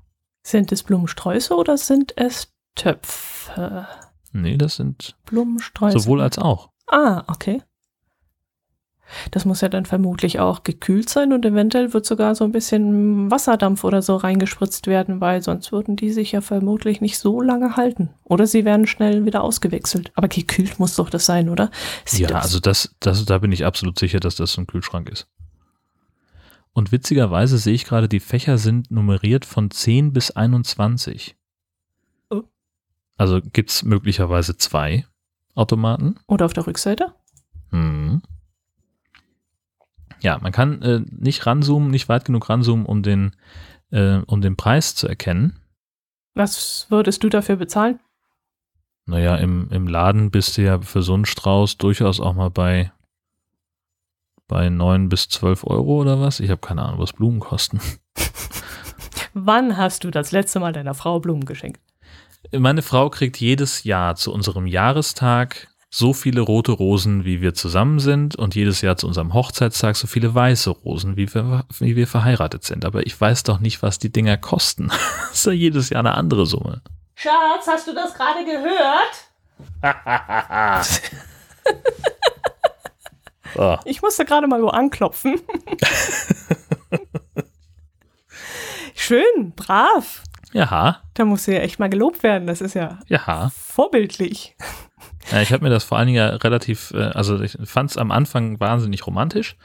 Sind 0.43 0.73
es 0.73 0.82
Blumensträuße 0.82 1.55
oder 1.55 1.77
sind 1.77 2.14
es 2.16 2.52
Töpfe? 2.74 3.86
Nee, 4.32 4.56
das 4.56 4.77
sind 4.77 5.16
Blumensträuße. 5.27 5.98
sowohl 5.98 6.20
als 6.20 6.39
auch. 6.39 6.70
Ah, 6.86 7.24
okay. 7.28 7.62
Das 9.31 9.45
muss 9.45 9.61
ja 9.61 9.69
dann 9.69 9.85
vermutlich 9.85 10.39
auch 10.41 10.62
gekühlt 10.62 11.09
sein 11.09 11.33
und 11.33 11.45
eventuell 11.45 11.93
wird 11.93 12.07
sogar 12.07 12.35
so 12.35 12.45
ein 12.45 12.53
bisschen 12.53 13.31
Wasserdampf 13.31 13.85
oder 13.85 14.01
so 14.01 14.16
reingespritzt 14.16 14.87
werden, 14.87 15.20
weil 15.20 15.43
sonst 15.43 15.70
würden 15.73 15.97
die 15.97 16.12
sich 16.12 16.33
ja 16.33 16.41
vermutlich 16.41 17.01
nicht 17.01 17.19
so 17.19 17.41
lange 17.43 17.77
halten. 17.77 18.11
Oder 18.24 18.47
sie 18.47 18.65
werden 18.65 18.87
schnell 18.87 19.24
wieder 19.27 19.43
ausgewechselt. 19.43 20.11
Aber 20.15 20.29
gekühlt 20.29 20.79
muss 20.79 20.97
doch 20.97 21.11
das 21.11 21.27
sein, 21.27 21.49
oder? 21.51 21.70
Sieht 22.07 22.20
Ja, 22.20 22.29
das- 22.29 22.45
also 22.45 22.61
das, 22.61 22.95
das, 23.01 23.24
da 23.27 23.39
bin 23.39 23.53
ich 23.53 23.66
absolut 23.66 23.99
sicher, 23.99 24.19
dass 24.20 24.37
das 24.37 24.53
so 24.53 24.62
ein 24.62 24.66
Kühlschrank 24.66 25.11
ist. 25.11 25.27
Und 26.73 26.91
witzigerweise 26.91 27.59
sehe 27.59 27.74
ich 27.74 27.85
gerade, 27.85 28.09
die 28.09 28.20
Fächer 28.20 28.57
sind 28.57 28.91
nummeriert 28.91 29.45
von 29.45 29.70
10 29.70 30.15
bis 30.15 30.31
21. 30.31 31.37
Oh. 32.31 32.45
Also 33.19 33.41
gibt 33.43 33.69
es 33.70 33.83
möglicherweise 33.83 34.57
zwei 34.57 35.05
Automaten. 35.55 36.15
Oder 36.27 36.47
auf 36.47 36.55
der 36.55 36.66
Rückseite? 36.66 37.12
Hm. 37.70 38.23
Ja, 40.23 40.39
man 40.40 40.53
kann 40.53 40.82
äh, 40.82 41.01
nicht 41.11 41.47
ranzoomen, 41.47 41.90
nicht 41.90 42.09
weit 42.09 42.24
genug 42.24 42.49
ranzoomen, 42.49 42.86
um 42.86 43.03
den, 43.03 43.35
äh, 43.90 44.19
um 44.27 44.40
den 44.40 44.57
Preis 44.57 44.94
zu 44.94 45.09
erkennen. 45.09 45.59
Was 46.35 46.86
würdest 46.90 47.24
du 47.24 47.28
dafür 47.28 47.57
bezahlen? 47.57 47.99
Naja, 49.05 49.36
im, 49.36 49.69
im 49.70 49.89
Laden 49.89 50.31
bist 50.31 50.57
du 50.57 50.62
ja 50.62 50.81
für 50.81 51.03
so 51.03 51.15
einen 51.15 51.24
Strauß 51.24 51.77
durchaus 51.77 52.20
auch 52.20 52.35
mal 52.35 52.51
bei, 52.51 52.93
bei 54.47 54.69
9 54.69 55.09
bis 55.09 55.28
12 55.28 55.65
Euro 55.65 56.01
oder 56.01 56.20
was. 56.20 56.39
Ich 56.39 56.51
habe 56.51 56.61
keine 56.61 56.82
Ahnung, 56.82 57.01
was 57.01 57.12
Blumen 57.12 57.40
kosten. 57.40 57.81
Wann 59.35 59.77
hast 59.77 60.05
du 60.05 60.12
das 60.12 60.31
letzte 60.31 60.61
Mal 60.61 60.73
deiner 60.73 60.94
Frau 60.94 61.19
Blumen 61.19 61.47
geschenkt? 61.47 61.81
Meine 62.53 62.82
Frau 62.82 63.11
kriegt 63.11 63.39
jedes 63.40 63.82
Jahr 63.82 64.15
zu 64.15 64.32
unserem 64.32 64.66
Jahrestag 64.66 65.69
so 65.94 66.14
viele 66.14 66.40
rote 66.40 66.73
Rosen, 66.73 67.27
wie 67.27 67.43
wir 67.43 67.52
zusammen 67.52 68.01
sind 68.01 68.35
und 68.35 68.55
jedes 68.55 68.81
Jahr 68.81 68.97
zu 68.97 69.06
unserem 69.06 69.35
Hochzeitstag 69.35 69.94
so 69.94 70.06
viele 70.06 70.35
weiße 70.35 70.70
Rosen, 70.70 71.19
wie 71.19 71.35
wir, 71.35 71.66
wie 71.78 71.97
wir 71.97 72.06
verheiratet 72.06 72.64
sind. 72.64 72.86
Aber 72.86 73.06
ich 73.06 73.20
weiß 73.20 73.43
doch 73.43 73.60
nicht, 73.60 73.82
was 73.82 73.98
die 73.98 74.10
Dinger 74.10 74.39
kosten. 74.39 74.90
Das 75.32 75.39
ist 75.39 75.47
ja 75.47 75.52
jedes 75.52 75.90
Jahr 75.90 76.01
eine 76.01 76.14
andere 76.14 76.44
Summe. 76.44 76.82
Schatz, 77.14 77.66
hast 77.66 77.86
du 77.86 77.94
das 77.94 78.12
gerade 78.14 78.44
gehört? 78.44 79.28
So. 83.55 83.78
Ich 83.85 84.01
musste 84.01 84.24
gerade 84.24 84.47
mal 84.47 84.62
wo 84.62 84.69
anklopfen. 84.69 85.35
Schön, 88.94 89.52
brav. 89.55 90.23
Ja, 90.53 91.03
Da 91.15 91.24
muss 91.24 91.45
sie 91.45 91.53
ja 91.53 91.61
echt 91.61 91.79
mal 91.79 91.89
gelobt 91.89 92.23
werden. 92.23 92.47
Das 92.47 92.61
ist 92.61 92.74
ja 92.74 92.99
ja. 93.09 93.51
vorbildlich. 93.55 94.57
Ja, 95.31 95.41
ich 95.41 95.53
habe 95.53 95.65
mir 95.65 95.70
das 95.70 95.85
vor 95.85 95.99
allen 95.99 96.09
Dingen 96.09 96.19
ja 96.19 96.29
relativ, 96.37 96.93
äh, 96.95 96.99
also 96.99 97.41
ich 97.41 97.57
fand 97.65 97.91
es 97.91 97.97
am 97.97 98.11
Anfang 98.11 98.59
wahnsinnig 98.61 99.07
romantisch. 99.07 99.57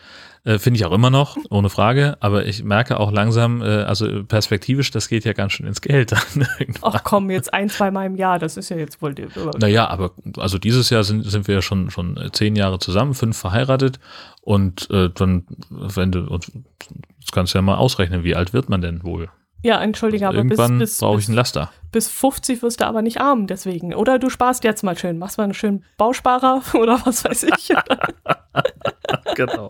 Äh, 0.44 0.60
Finde 0.60 0.78
ich 0.78 0.86
auch 0.86 0.92
immer 0.94 1.10
noch, 1.10 1.38
ohne 1.50 1.70
Frage. 1.70 2.16
Aber 2.20 2.46
ich 2.46 2.64
merke 2.64 3.00
auch 3.00 3.12
langsam, 3.12 3.62
äh, 3.62 3.84
also 3.84 4.24
perspektivisch, 4.24 4.92
das 4.92 5.10
geht 5.10 5.26
ja 5.26 5.34
ganz 5.34 5.54
schön 5.54 5.68
ins 5.68 5.82
Geld. 5.82 6.14
Ach 6.82 7.04
komm, 7.04 7.30
jetzt 7.30 7.54
ein, 7.54 7.70
zwei 7.70 7.92
Mal 7.92 8.06
im 8.06 8.16
Jahr, 8.16 8.40
das 8.40 8.56
ist 8.56 8.70
ja 8.70 8.78
jetzt 8.78 9.02
wohl. 9.02 9.14
Die, 9.14 9.28
naja, 9.58 9.88
aber 9.88 10.12
also 10.38 10.58
dieses 10.58 10.90
Jahr 10.90 11.04
sind, 11.04 11.24
sind 11.24 11.48
wir 11.48 11.56
ja 11.56 11.62
schon, 11.62 11.90
schon 11.90 12.30
zehn 12.32 12.56
Jahre 12.56 12.80
zusammen, 12.80 13.14
fünf 13.14 13.38
verheiratet. 13.38 14.00
Und 14.42 14.90
äh, 14.92 15.10
dann, 15.14 15.46
wenn 15.70 16.12
du, 16.12 16.22
und 16.28 16.52
das 17.20 17.32
kannst 17.34 17.54
du 17.54 17.58
ja 17.58 17.62
mal 17.62 17.76
ausrechnen, 17.76 18.24
wie 18.24 18.36
alt 18.36 18.54
wird 18.54 18.70
man 18.70 18.82
denn 18.82 19.04
wohl? 19.04 19.30
Ja, 19.68 19.82
entschuldige, 19.82 20.30
aber 20.30 20.38
Irgendwann 20.38 20.80
bis, 20.80 20.92
bis 20.92 21.00
brauche 21.00 21.20
ich 21.20 21.28
einen 21.28 21.36
Laster. 21.36 21.74
Bis 21.92 22.08
50 22.08 22.62
wirst 22.62 22.80
du 22.80 22.86
aber 22.86 23.02
nicht 23.02 23.20
arm, 23.20 23.48
deswegen. 23.48 23.94
Oder 23.94 24.18
du 24.18 24.30
sparst 24.30 24.64
jetzt 24.64 24.82
mal 24.82 24.98
schön, 24.98 25.18
machst 25.18 25.38
mal 25.38 25.44
einen 25.44 25.54
schönen 25.54 25.84
Bausparer 25.98 26.62
oder 26.76 27.02
was 27.04 27.26
weiß 27.26 27.44
ich. 27.44 27.74
genau. 29.36 29.68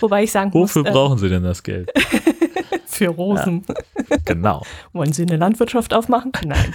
Wobei 0.00 0.22
ich 0.22 0.32
sagen 0.32 0.54
Wofür 0.54 0.84
muss, 0.84 0.88
äh, 0.88 0.92
brauchen 0.94 1.18
Sie 1.18 1.28
denn 1.28 1.42
das 1.42 1.62
Geld? 1.62 1.92
Für 2.86 3.08
Rosen. 3.08 3.62
Ja, 4.08 4.16
genau. 4.24 4.62
Wollen 4.94 5.12
Sie 5.12 5.20
eine 5.20 5.36
Landwirtschaft 5.36 5.92
aufmachen? 5.92 6.32
Nein. 6.42 6.72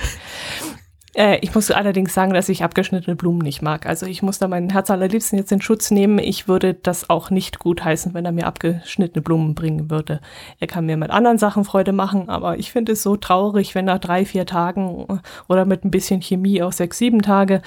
Äh, 1.18 1.40
ich 1.42 1.54
muss 1.56 1.72
allerdings 1.72 2.14
sagen, 2.14 2.34
dass 2.34 2.48
ich 2.48 2.64
abgeschnittene 2.64 3.16
Blumen 3.16 3.40
nicht 3.40 3.62
mag. 3.62 3.88
Also 3.88 4.06
ich 4.06 4.22
muss 4.22 4.38
da 4.38 4.48
meinen 4.48 4.70
Herz 4.70 4.92
allerliebsten 4.92 5.38
jetzt 5.38 5.52
in 5.52 5.62
Schutz 5.62 5.90
nehmen. 5.90 6.20
Ich 6.20 6.48
würde 6.48 6.76
das 6.76 7.10
auch 7.10 7.32
nicht 7.32 7.60
gut 7.60 7.84
heißen, 7.84 8.14
wenn 8.14 8.26
er 8.26 8.32
mir 8.32 8.46
abgeschnittene 8.46 9.24
Blumen 9.24 9.56
bringen 9.56 9.90
würde. 9.90 10.22
Er 10.60 10.68
kann 10.68 10.86
mir 10.86 10.96
mit 10.96 11.10
anderen 11.10 11.40
Sachen 11.40 11.66
Freude 11.66 11.92
machen, 11.92 12.30
aber 12.30 12.60
ich 12.60 12.72
finde 12.72 12.92
es 12.92 13.02
so 13.02 13.18
traurig, 13.18 13.74
wenn 13.74 13.86
nach 13.86 14.00
drei, 14.00 14.26
vier 14.26 14.46
Tagen 14.46 15.20
oder 15.48 15.66
mit 15.66 15.84
ein 15.84 15.92
bisschen 15.92 16.22
Chemie 16.22 16.62
auch 16.62 16.72
sechs, 16.72 17.00
sieben 17.00 17.24
Tage 17.24 17.62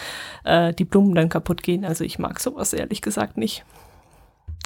äh, 0.44 0.72
die 0.72 0.84
Blumen 0.84 1.14
dann 1.16 1.28
kaputt 1.28 1.62
gehen. 1.64 1.84
Also 1.84 2.04
ich 2.04 2.20
mag 2.20 2.38
sowas 2.38 2.72
ehrlich 2.72 3.02
gesagt 3.02 3.36
nicht. 3.36 3.64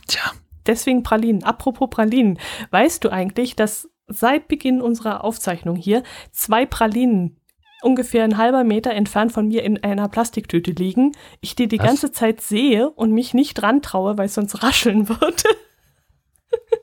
Tja. 0.06 0.20
Deswegen 0.66 1.02
Pralinen. 1.02 1.42
Apropos 1.42 1.90
Pralinen. 1.90 2.38
Weißt 2.70 3.04
du 3.04 3.10
eigentlich, 3.10 3.54
dass 3.54 3.88
seit 4.06 4.48
Beginn 4.48 4.80
unserer 4.80 5.24
Aufzeichnung 5.24 5.76
hier 5.76 6.02
zwei 6.32 6.64
Pralinen 6.64 7.36
ungefähr 7.84 8.24
ein 8.24 8.38
halber 8.38 8.64
Meter 8.64 8.92
entfernt 8.92 9.32
von 9.32 9.48
mir 9.48 9.62
in 9.62 9.82
einer 9.82 10.08
Plastiktüte 10.08 10.72
liegen, 10.72 11.12
ich 11.40 11.54
die 11.54 11.68
die 11.68 11.78
Was? 11.78 11.86
ganze 11.86 12.12
Zeit 12.12 12.40
sehe 12.40 12.90
und 12.90 13.12
mich 13.12 13.34
nicht 13.34 13.62
rantraue, 13.62 14.18
weil 14.18 14.26
es 14.26 14.34
sonst 14.34 14.62
rascheln 14.62 15.08
würde. 15.08 15.44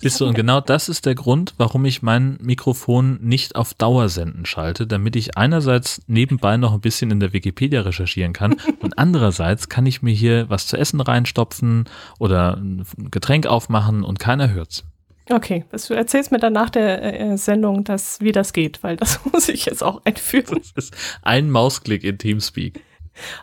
Siehst 0.00 0.20
du, 0.20 0.26
und 0.26 0.34
genau 0.34 0.60
das 0.60 0.88
ist 0.88 1.06
der 1.06 1.16
Grund, 1.16 1.54
warum 1.56 1.84
ich 1.84 2.02
mein 2.02 2.38
Mikrofon 2.40 3.18
nicht 3.20 3.56
auf 3.56 3.74
Dauersenden 3.74 4.46
schalte, 4.46 4.86
damit 4.86 5.16
ich 5.16 5.36
einerseits 5.36 6.00
nebenbei 6.06 6.56
noch 6.56 6.72
ein 6.72 6.80
bisschen 6.80 7.10
in 7.10 7.18
der 7.18 7.32
Wikipedia 7.32 7.80
recherchieren 7.80 8.32
kann 8.32 8.56
und 8.80 8.96
andererseits 8.96 9.68
kann 9.68 9.86
ich 9.86 10.02
mir 10.02 10.14
hier 10.14 10.48
was 10.48 10.68
zu 10.68 10.76
essen 10.76 11.00
reinstopfen 11.00 11.86
oder 12.20 12.56
ein 12.58 12.84
Getränk 13.10 13.46
aufmachen 13.46 14.04
und 14.04 14.20
keiner 14.20 14.50
hört's. 14.50 14.84
Okay, 15.30 15.64
du 15.70 15.94
erzählst 15.94 16.32
mir 16.32 16.38
dann 16.38 16.52
nach 16.52 16.70
der 16.70 17.20
äh, 17.20 17.36
Sendung, 17.36 17.84
dass, 17.84 18.20
wie 18.20 18.32
das 18.32 18.52
geht, 18.52 18.82
weil 18.82 18.96
das 18.96 19.20
muss 19.32 19.48
ich 19.48 19.66
jetzt 19.66 19.82
auch 19.82 20.04
einführen. 20.04 20.60
Das 20.74 20.84
ist 20.84 20.96
ein 21.22 21.50
Mausklick 21.50 22.04
in 22.04 22.18
Teamspeak. 22.18 22.82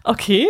Okay. 0.03 0.47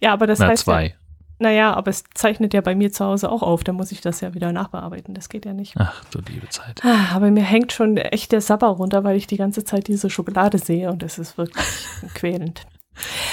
Ja, 0.00 0.12
aber 0.12 0.26
das 0.26 0.38
Na, 0.38 0.48
heißt. 0.48 0.64
Zwei. 0.64 0.86
Ja, 0.86 0.94
naja, 1.38 1.74
aber 1.74 1.90
es 1.90 2.04
zeichnet 2.14 2.54
ja 2.54 2.62
bei 2.62 2.74
mir 2.74 2.90
zu 2.90 3.04
Hause 3.04 3.30
auch 3.30 3.42
auf, 3.42 3.62
da 3.62 3.72
muss 3.72 3.92
ich 3.92 4.00
das 4.00 4.22
ja 4.22 4.32
wieder 4.32 4.52
nachbearbeiten. 4.52 5.14
Das 5.14 5.28
geht 5.28 5.44
ja 5.44 5.52
nicht. 5.52 5.74
Ach, 5.76 6.02
du 6.06 6.20
liebe 6.20 6.48
Zeit. 6.48 6.80
Ah, 6.82 7.14
aber 7.14 7.30
mir 7.30 7.42
hängt 7.42 7.72
schon 7.72 7.98
echt 7.98 8.32
der 8.32 8.40
Sabber 8.40 8.68
runter, 8.68 9.04
weil 9.04 9.16
ich 9.16 9.26
die 9.26 9.36
ganze 9.36 9.62
Zeit 9.62 9.86
diese 9.86 10.08
Schokolade 10.08 10.58
sehe 10.58 10.90
und 10.90 11.02
das 11.02 11.18
ist 11.18 11.36
wirklich 11.36 11.64
quälend. 12.14 12.66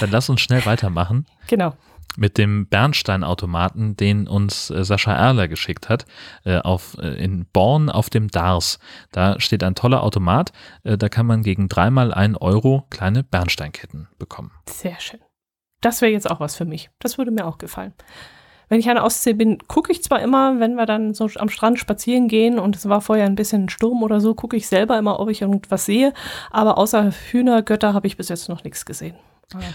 Dann 0.02 0.12
lass 0.12 0.30
uns 0.30 0.42
schnell 0.42 0.66
weitermachen. 0.66 1.26
Genau 1.48 1.74
mit 2.18 2.38
dem 2.38 2.68
Bernsteinautomaten, 2.68 3.96
den 3.96 4.28
uns 4.28 4.70
äh, 4.70 4.84
Sascha 4.84 5.14
Erler 5.14 5.48
geschickt 5.48 5.90
hat, 5.90 6.06
äh, 6.46 6.60
auf, 6.60 6.98
äh, 7.00 7.24
in 7.24 7.46
Born 7.52 7.90
auf 7.90 8.10
dem 8.10 8.30
Dars. 8.30 8.80
Da 9.12 9.40
steht 9.40 9.64
ein 9.64 9.76
toller 9.76 10.04
Automat, 10.04 10.52
äh, 10.84 10.98
da 10.98 11.10
kann 11.10 11.26
man 11.26 11.44
gegen 11.44 11.70
dreimal 11.70 12.14
ein 12.14 12.36
Euro 12.36 12.86
kleine 12.90 13.24
Bernsteinketten 13.24 14.08
bekommen. 14.18 14.52
Sehr 14.70 15.00
schön. 15.00 15.20
Das 15.82 16.02
wäre 16.02 16.12
jetzt 16.12 16.30
auch 16.30 16.40
was 16.40 16.56
für 16.56 16.66
mich. 16.66 16.90
Das 17.00 17.18
würde 17.18 17.32
mir 17.32 17.46
auch 17.46 17.58
gefallen. 17.58 17.94
Wenn 18.70 18.80
ich 18.80 18.90
an 18.90 18.96
der 18.96 19.04
Ostsee 19.04 19.34
bin, 19.34 19.60
gucke 19.68 19.92
ich 19.92 20.02
zwar 20.02 20.22
immer, 20.22 20.60
wenn 20.60 20.76
wir 20.76 20.86
dann 20.86 21.14
so 21.14 21.30
am 21.36 21.50
Strand 21.50 21.78
spazieren 21.78 22.28
gehen 22.28 22.58
und 22.58 22.76
es 22.76 22.88
war 22.88 23.02
vorher 23.02 23.26
ein 23.26 23.36
bisschen 23.36 23.70
Sturm 23.70 24.02
oder 24.02 24.22
so, 24.22 24.34
gucke 24.34 24.56
ich 24.56 24.68
selber 24.68 24.98
immer, 24.98 25.20
ob 25.20 25.30
ich 25.30 25.42
irgendwas 25.42 25.86
sehe. 25.86 26.14
Aber 26.50 26.78
außer 26.78 27.12
Hühnergötter 27.12 27.94
habe 27.94 28.08
ich 28.08 28.18
bis 28.18 28.30
jetzt 28.30 28.50
noch 28.50 28.64
nichts 28.64 28.86
gesehen. 28.86 29.16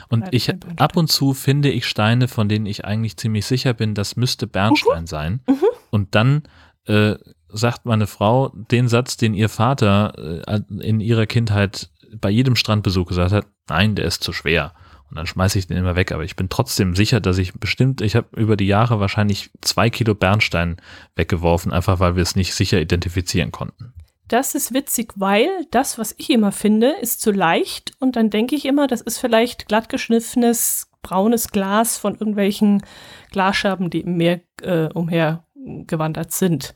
Und 0.08 0.28
ich 0.32 0.52
ab 0.76 0.96
und 0.96 1.10
zu 1.10 1.34
finde 1.34 1.70
ich 1.70 1.86
Steine, 1.86 2.28
von 2.28 2.48
denen 2.48 2.66
ich 2.66 2.84
eigentlich 2.84 3.16
ziemlich 3.16 3.46
sicher 3.46 3.74
bin, 3.74 3.94
das 3.94 4.16
müsste 4.16 4.46
Bernstein 4.46 5.02
mhm. 5.02 5.06
sein. 5.06 5.40
Mhm. 5.46 5.64
Und 5.90 6.14
dann 6.14 6.42
äh, 6.86 7.16
sagt 7.48 7.86
meine 7.86 8.06
Frau 8.06 8.48
den 8.48 8.88
Satz, 8.88 9.16
den 9.16 9.34
ihr 9.34 9.48
Vater 9.48 10.42
äh, 10.46 10.60
in 10.80 11.00
ihrer 11.00 11.26
Kindheit 11.26 11.90
bei 12.20 12.30
jedem 12.30 12.56
Strandbesuch 12.56 13.06
gesagt 13.06 13.32
hat, 13.32 13.46
nein, 13.68 13.94
der 13.94 14.06
ist 14.06 14.22
zu 14.22 14.32
schwer. 14.32 14.74
Und 15.10 15.16
dann 15.16 15.26
schmeiße 15.26 15.58
ich 15.58 15.66
den 15.66 15.76
immer 15.76 15.96
weg. 15.96 16.12
Aber 16.12 16.24
ich 16.24 16.36
bin 16.36 16.48
trotzdem 16.48 16.94
sicher, 16.94 17.20
dass 17.20 17.38
ich 17.38 17.54
bestimmt, 17.54 18.00
ich 18.00 18.14
habe 18.14 18.28
über 18.36 18.56
die 18.56 18.66
Jahre 18.66 19.00
wahrscheinlich 19.00 19.50
zwei 19.62 19.90
Kilo 19.90 20.14
Bernstein 20.14 20.76
weggeworfen, 21.16 21.72
einfach 21.72 21.98
weil 21.98 22.16
wir 22.16 22.22
es 22.22 22.36
nicht 22.36 22.54
sicher 22.54 22.80
identifizieren 22.80 23.50
konnten. 23.52 23.94
Das 24.28 24.55
ist 24.55 24.74
witzig, 24.74 25.14
weil 25.16 25.48
das, 25.70 25.98
was 25.98 26.14
ich 26.18 26.30
immer 26.30 26.52
finde, 26.52 26.90
ist 27.00 27.20
zu 27.20 27.32
leicht 27.32 27.94
und 27.98 28.16
dann 28.16 28.30
denke 28.30 28.55
ich 28.55 28.66
immer, 28.66 28.86
das 28.86 29.00
ist 29.00 29.18
vielleicht 29.18 29.68
glatt 29.68 29.88
geschniffenes 29.88 30.90
braunes 31.02 31.48
Glas 31.48 31.96
von 31.96 32.14
irgendwelchen 32.14 32.82
Glasscherben, 33.30 33.88
die 33.88 34.00
im 34.00 34.16
Meer 34.16 34.40
äh, 34.62 34.88
umhergewandert 34.92 36.32
sind. 36.32 36.74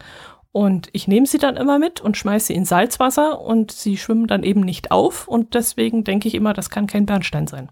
Und 0.51 0.89
ich 0.93 1.09
nehme 1.09 1.27
sie 1.27 1.39
dann 1.39 1.57
immer 1.57 1.79
mit 1.79 2.01
und 2.01 2.17
schmeiße 2.17 2.49
sie 2.49 2.55
in 2.55 2.65
Salzwasser 2.65 3.41
und 3.41 3.71
sie 3.71 3.97
schwimmen 3.97 4.27
dann 4.27 4.43
eben 4.43 4.61
nicht 4.61 4.91
auf 4.91 5.29
und 5.29 5.55
deswegen 5.55 6.05
denke 6.05 6.29
ich 6.29 6.35
immer, 6.35 6.53
das 6.53 6.71
kann 6.71 6.87
kein 6.87 7.07
Bernstein 7.07 7.47
sein. 7.47 7.71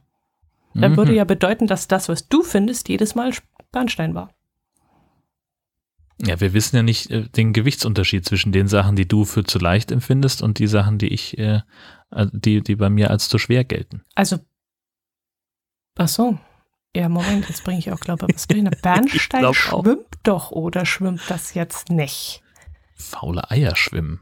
Dann 0.75 0.93
mhm. 0.93 0.97
würde 0.97 1.15
ja 1.15 1.25
bedeuten, 1.25 1.67
dass 1.67 1.89
das, 1.89 2.09
was 2.09 2.29
du 2.29 2.43
findest, 2.43 2.89
jedes 2.89 3.15
Mal 3.15 3.33
Bernstein 3.73 4.15
war. 4.15 4.31
Ja, 6.23 6.39
wir 6.41 6.53
wissen 6.53 6.77
ja 6.77 6.83
nicht 6.83 7.11
äh, 7.11 7.29
den 7.29 7.53
Gewichtsunterschied 7.53 8.25
zwischen 8.25 8.53
den 8.53 8.69
Sachen, 8.69 8.97
die 8.97 9.09
du 9.09 9.25
für 9.25 9.45
zu 9.45 9.59
leicht 9.59 9.91
empfindest 9.91 10.43
und 10.43 10.59
die 10.59 10.67
Sachen, 10.67 10.99
die 10.99 11.09
ich, 11.09 11.39
äh, 11.39 11.63
die, 12.33 12.61
die 12.63 12.77
bei 12.77 12.91
mir 12.91 13.11
als 13.11 13.29
zu 13.29 13.39
schwer 13.39 13.65
gelten. 13.65 14.03
Also, 14.15 14.39
ach 15.97 16.09
so. 16.09 16.39
Ja, 16.95 17.09
Moment, 17.09 17.49
jetzt 17.49 17.65
bringe 17.65 17.79
ich 17.79 17.93
auch, 17.93 18.01
glaube 18.01 18.27
ich, 18.29 18.35
was 18.35 18.49
drin. 18.49 18.69
Bernstein 18.83 19.55
schwimmt 19.55 20.09
doch 20.25 20.51
oder 20.51 20.85
schwimmt 20.85 21.23
das 21.29 21.55
jetzt 21.55 21.89
nicht? 21.89 22.43
Faule 22.97 23.51
Eier 23.51 23.77
schwimmen. 23.77 24.21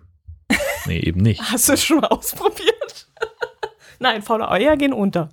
Nee, 0.87 1.01
eben 1.01 1.21
nicht. 1.21 1.41
Hast 1.51 1.69
du 1.69 1.73
es 1.73 1.85
schon 1.85 1.99
mal 2.01 2.09
ausprobiert? 2.09 3.09
Nein, 3.99 4.23
faule 4.23 4.51
Eier 4.51 4.77
gehen 4.77 4.93
unter. 4.93 5.31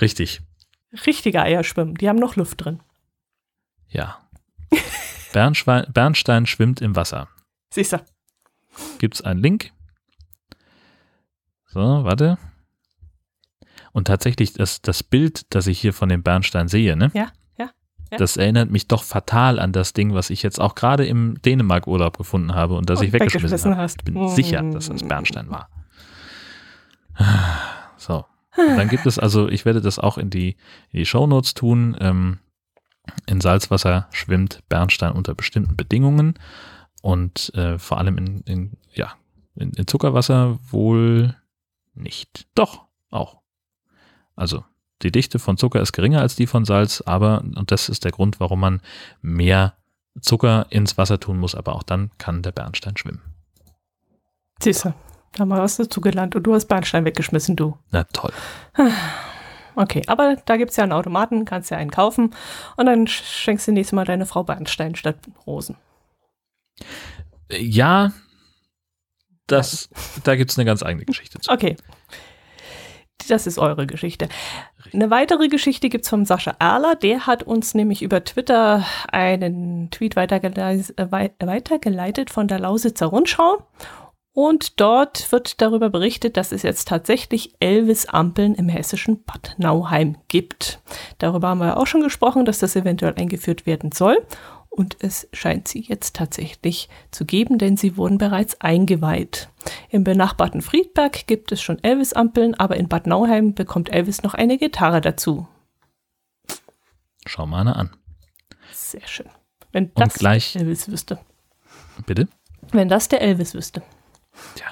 Richtig. 0.00 0.42
Richtige 1.06 1.42
Eier 1.42 1.64
schwimmen, 1.64 1.94
die 1.94 2.08
haben 2.08 2.18
noch 2.18 2.36
Luft 2.36 2.64
drin. 2.64 2.80
Ja. 3.88 4.18
Bernschwein, 5.32 5.86
Bernstein 5.92 6.46
schwimmt 6.46 6.80
im 6.80 6.96
Wasser. 6.96 7.28
Siehst 7.72 7.92
du. 7.92 7.98
Gibt 8.98 9.14
es 9.14 9.22
einen 9.22 9.40
Link? 9.40 9.72
So, 11.66 11.80
warte. 11.80 12.38
Und 13.92 14.06
tatsächlich, 14.06 14.52
das, 14.52 14.82
das 14.82 15.02
Bild, 15.02 15.46
das 15.54 15.66
ich 15.66 15.80
hier 15.80 15.92
von 15.92 16.08
dem 16.08 16.22
Bernstein 16.22 16.68
sehe, 16.68 16.96
ne? 16.96 17.10
Ja, 17.14 17.32
ja, 17.58 17.70
ja. 18.10 18.18
Das 18.18 18.36
erinnert 18.36 18.70
mich 18.70 18.88
doch 18.88 19.02
fatal 19.02 19.58
an 19.58 19.72
das 19.72 19.92
Ding, 19.92 20.14
was 20.14 20.30
ich 20.30 20.42
jetzt 20.42 20.60
auch 20.60 20.74
gerade 20.74 21.06
im 21.06 21.40
Dänemark-Urlaub 21.42 22.18
gefunden 22.18 22.54
habe 22.54 22.74
und 22.76 22.88
das 22.88 23.00
und 23.00 23.06
ich 23.06 23.12
weggeschmissen 23.12 23.76
habe. 23.76 23.92
Ich 23.98 24.04
bin 24.04 24.14
mm. 24.14 24.28
sicher, 24.28 24.62
dass 24.62 24.88
das 24.88 25.02
Bernstein 25.02 25.50
war. 25.50 25.68
So. 27.96 28.24
Und 28.56 28.76
dann 28.76 28.88
gibt 28.88 29.06
es 29.06 29.18
also, 29.18 29.48
ich 29.48 29.64
werde 29.64 29.80
das 29.80 29.98
auch 29.98 30.18
in 30.18 30.30
die, 30.30 30.56
in 30.90 30.98
die 30.98 31.06
Shownotes 31.06 31.54
tun. 31.54 31.96
Ähm, 32.00 32.38
in 33.26 33.40
Salzwasser 33.40 34.08
schwimmt 34.12 34.62
Bernstein 34.68 35.12
unter 35.12 35.34
bestimmten 35.34 35.76
Bedingungen 35.76 36.34
und 37.02 37.52
äh, 37.54 37.78
vor 37.78 37.98
allem 37.98 38.18
in, 38.18 38.40
in 38.42 38.72
ja, 38.92 39.14
in, 39.54 39.72
in, 39.72 39.86
Zuckerwasser 39.86 40.58
wohl 40.70 41.36
nicht. 41.94 42.46
Doch, 42.54 42.86
auch. 43.10 43.40
Also 44.36 44.64
die 45.02 45.12
Dichte 45.12 45.38
von 45.38 45.56
Zucker 45.56 45.80
ist 45.80 45.92
geringer 45.92 46.20
als 46.20 46.36
die 46.36 46.46
von 46.46 46.64
Salz, 46.64 47.02
aber, 47.04 47.40
und 47.40 47.70
das 47.70 47.88
ist 47.88 48.04
der 48.04 48.12
Grund, 48.12 48.40
warum 48.40 48.60
man 48.60 48.80
mehr 49.22 49.74
Zucker 50.20 50.66
ins 50.70 50.98
Wasser 50.98 51.20
tun 51.20 51.38
muss, 51.38 51.54
aber 51.54 51.74
auch 51.74 51.82
dann 51.82 52.10
kann 52.18 52.42
der 52.42 52.52
Bernstein 52.52 52.96
schwimmen. 52.96 53.22
Siehst 54.62 54.84
du, 54.84 54.94
da 55.32 55.40
haben 55.40 55.48
wir 55.48 55.58
was 55.58 55.76
dazu 55.76 56.00
gelernt 56.00 56.36
und 56.36 56.42
du 56.42 56.54
hast 56.54 56.66
Bernstein 56.66 57.04
weggeschmissen, 57.04 57.56
du. 57.56 57.78
Na 57.90 58.04
toll. 58.04 58.32
Okay, 59.80 60.02
aber 60.08 60.36
da 60.44 60.58
gibt 60.58 60.72
es 60.72 60.76
ja 60.76 60.82
einen 60.82 60.92
Automaten, 60.92 61.46
kannst 61.46 61.70
ja 61.70 61.78
einen 61.78 61.90
kaufen 61.90 62.34
und 62.76 62.84
dann 62.84 63.06
schenkst 63.06 63.66
du 63.66 63.72
nächstes 63.72 63.92
Mal 63.92 64.04
deine 64.04 64.26
Frau 64.26 64.44
Bernstein 64.44 64.94
statt 64.94 65.16
Rosen. 65.46 65.76
Ja, 67.50 68.12
das, 69.46 69.88
da 70.22 70.36
gibt 70.36 70.50
es 70.50 70.58
eine 70.58 70.66
ganz 70.66 70.82
eigene 70.82 71.06
Geschichte 71.06 71.40
zu. 71.40 71.50
Okay. 71.50 71.76
das 73.28 73.46
ist 73.46 73.58
eure 73.58 73.86
Geschichte. 73.86 74.28
Eine 74.92 75.08
weitere 75.08 75.48
Geschichte 75.48 75.88
gibt 75.88 76.04
es 76.04 76.10
vom 76.10 76.26
Sascha 76.26 76.56
Erler. 76.58 76.94
Der 76.96 77.26
hat 77.26 77.42
uns 77.42 77.72
nämlich 77.72 78.02
über 78.02 78.22
Twitter 78.22 78.84
einen 79.10 79.90
Tweet 79.90 80.14
äh, 80.14 81.10
weitergeleitet 81.10 82.28
von 82.28 82.48
der 82.48 82.58
Lausitzer 82.58 83.06
Rundschau. 83.06 83.66
Und 84.32 84.80
dort 84.80 85.32
wird 85.32 85.60
darüber 85.60 85.90
berichtet, 85.90 86.36
dass 86.36 86.52
es 86.52 86.62
jetzt 86.62 86.86
tatsächlich 86.86 87.54
Elvis-Ampeln 87.58 88.54
im 88.54 88.68
hessischen 88.68 89.24
Bad 89.24 89.56
Nauheim 89.58 90.16
gibt. 90.28 90.80
Darüber 91.18 91.48
haben 91.48 91.58
wir 91.58 91.76
auch 91.76 91.86
schon 91.86 92.02
gesprochen, 92.02 92.44
dass 92.44 92.60
das 92.60 92.76
eventuell 92.76 93.14
eingeführt 93.16 93.66
werden 93.66 93.90
soll. 93.90 94.24
Und 94.68 94.96
es 95.00 95.28
scheint 95.32 95.66
sie 95.66 95.80
jetzt 95.80 96.14
tatsächlich 96.14 96.88
zu 97.10 97.24
geben, 97.24 97.58
denn 97.58 97.76
sie 97.76 97.96
wurden 97.96 98.18
bereits 98.18 98.60
eingeweiht. 98.60 99.48
Im 99.90 100.04
benachbarten 100.04 100.62
Friedberg 100.62 101.26
gibt 101.26 101.50
es 101.50 101.60
schon 101.60 101.82
Elvis-Ampeln, 101.82 102.54
aber 102.54 102.76
in 102.76 102.88
Bad 102.88 103.08
Nauheim 103.08 103.54
bekommt 103.54 103.92
Elvis 103.92 104.22
noch 104.22 104.34
eine 104.34 104.58
Gitarre 104.58 105.00
dazu. 105.00 105.48
Schau 107.26 107.46
mal 107.46 107.62
eine 107.62 107.74
an. 107.74 107.96
Sehr 108.72 109.06
schön. 109.08 109.28
Wenn 109.72 109.92
das 109.94 110.14
gleich, 110.14 110.52
der 110.52 110.62
Elvis 110.62 110.88
wüsste. 110.88 111.18
Bitte? 112.06 112.28
Wenn 112.70 112.88
das 112.88 113.08
der 113.08 113.22
Elvis 113.22 113.54
wüsste. 113.54 113.82
Tja. 114.54 114.66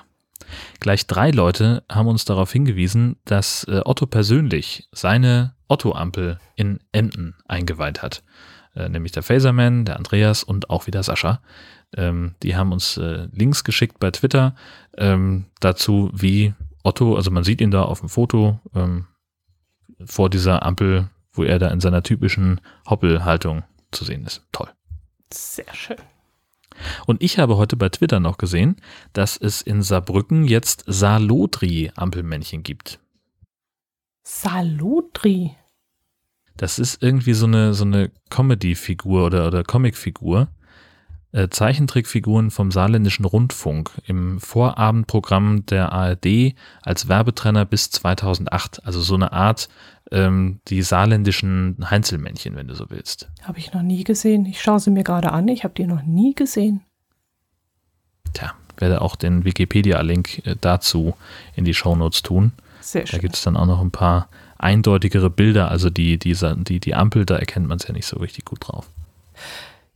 Gleich 0.80 1.06
drei 1.06 1.30
Leute 1.30 1.84
haben 1.90 2.08
uns 2.08 2.24
darauf 2.24 2.52
hingewiesen, 2.52 3.16
dass 3.24 3.64
äh, 3.64 3.82
Otto 3.84 4.06
persönlich 4.06 4.88
seine 4.92 5.54
Otto-Ampel 5.68 6.38
in 6.56 6.80
Emden 6.92 7.34
eingeweiht 7.46 8.02
hat. 8.02 8.22
Äh, 8.74 8.88
nämlich 8.88 9.12
der 9.12 9.22
Phaserman, 9.22 9.84
der 9.84 9.96
Andreas 9.96 10.44
und 10.44 10.70
auch 10.70 10.86
wieder 10.86 11.02
Sascha. 11.02 11.42
Ähm, 11.96 12.34
die 12.42 12.56
haben 12.56 12.72
uns 12.72 12.96
äh, 12.96 13.28
Links 13.32 13.64
geschickt 13.64 13.98
bei 13.98 14.10
Twitter 14.10 14.54
ähm, 14.96 15.46
dazu, 15.60 16.10
wie 16.12 16.54
Otto, 16.82 17.16
also 17.16 17.30
man 17.30 17.44
sieht 17.44 17.60
ihn 17.60 17.70
da 17.70 17.82
auf 17.82 18.00
dem 18.00 18.08
Foto 18.08 18.60
ähm, 18.74 19.06
vor 20.04 20.30
dieser 20.30 20.64
Ampel, 20.64 21.08
wo 21.32 21.42
er 21.44 21.58
da 21.58 21.68
in 21.68 21.80
seiner 21.80 22.02
typischen 22.02 22.60
Hoppelhaltung 22.88 23.64
zu 23.90 24.04
sehen 24.04 24.24
ist. 24.24 24.46
Toll. 24.52 24.68
Sehr 25.32 25.72
schön. 25.74 25.96
Und 27.06 27.22
ich 27.22 27.38
habe 27.38 27.56
heute 27.56 27.76
bei 27.76 27.88
Twitter 27.88 28.20
noch 28.20 28.38
gesehen, 28.38 28.76
dass 29.12 29.36
es 29.36 29.62
in 29.62 29.82
Saarbrücken 29.82 30.44
jetzt 30.44 30.84
Salodri-Ampelmännchen 30.86 32.62
gibt. 32.62 33.00
Salodri? 34.24 35.56
Das 36.56 36.78
ist 36.78 37.02
irgendwie 37.02 37.34
so 37.34 37.46
eine, 37.46 37.72
so 37.72 37.84
eine 37.84 38.10
Comedy-Figur 38.30 39.26
oder, 39.26 39.46
oder 39.46 39.64
Comic-Figur. 39.64 40.48
Äh, 41.30 41.48
Zeichentrickfiguren 41.50 42.50
vom 42.50 42.70
Saarländischen 42.70 43.26
Rundfunk 43.26 43.90
im 44.06 44.40
Vorabendprogramm 44.40 45.66
der 45.66 45.92
ARD 45.92 46.54
als 46.82 47.06
Werbetrenner 47.06 47.66
bis 47.66 47.90
2008. 47.90 48.84
Also 48.86 49.02
so 49.02 49.14
eine 49.14 49.32
Art 49.32 49.68
ähm, 50.10 50.60
die 50.68 50.82
saarländischen 50.82 51.76
Heinzelmännchen, 51.90 52.56
wenn 52.56 52.68
du 52.68 52.74
so 52.74 52.86
willst. 52.88 53.28
Habe 53.42 53.58
ich 53.58 53.72
noch 53.72 53.82
nie 53.82 54.04
gesehen. 54.04 54.46
Ich 54.46 54.60
schaue 54.60 54.80
sie 54.80 54.90
mir 54.90 55.04
gerade 55.04 55.32
an. 55.32 55.48
Ich 55.48 55.64
habe 55.64 55.74
die 55.74 55.86
noch 55.86 56.02
nie 56.02 56.34
gesehen. 56.34 56.82
Tja, 58.32 58.52
werde 58.76 59.00
auch 59.00 59.16
den 59.16 59.44
Wikipedia-Link 59.44 60.46
äh, 60.46 60.56
dazu 60.60 61.14
in 61.56 61.64
die 61.64 61.74
Shownotes 61.74 62.22
tun. 62.22 62.52
Sehr 62.80 63.06
schön. 63.06 63.18
Da 63.18 63.20
gibt 63.20 63.34
es 63.34 63.42
dann 63.42 63.56
auch 63.56 63.66
noch 63.66 63.80
ein 63.80 63.90
paar 63.90 64.28
eindeutigere 64.58 65.30
Bilder. 65.30 65.70
Also 65.70 65.90
die, 65.90 66.18
die, 66.18 66.36
die, 66.36 66.80
die 66.80 66.94
Ampel, 66.94 67.24
da 67.24 67.36
erkennt 67.36 67.68
man 67.68 67.78
es 67.78 67.86
ja 67.86 67.92
nicht 67.92 68.06
so 68.06 68.18
richtig 68.18 68.44
gut 68.44 68.60
drauf. 68.62 68.88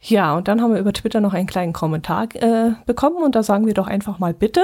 Ja, 0.00 0.34
und 0.34 0.48
dann 0.48 0.60
haben 0.60 0.72
wir 0.72 0.80
über 0.80 0.92
Twitter 0.92 1.20
noch 1.20 1.32
einen 1.32 1.46
kleinen 1.46 1.72
Kommentar 1.72 2.28
äh, 2.34 2.72
bekommen 2.86 3.22
und 3.22 3.34
da 3.34 3.42
sagen 3.42 3.66
wir 3.66 3.74
doch 3.74 3.86
einfach 3.86 4.18
mal 4.18 4.34
bitte. 4.34 4.62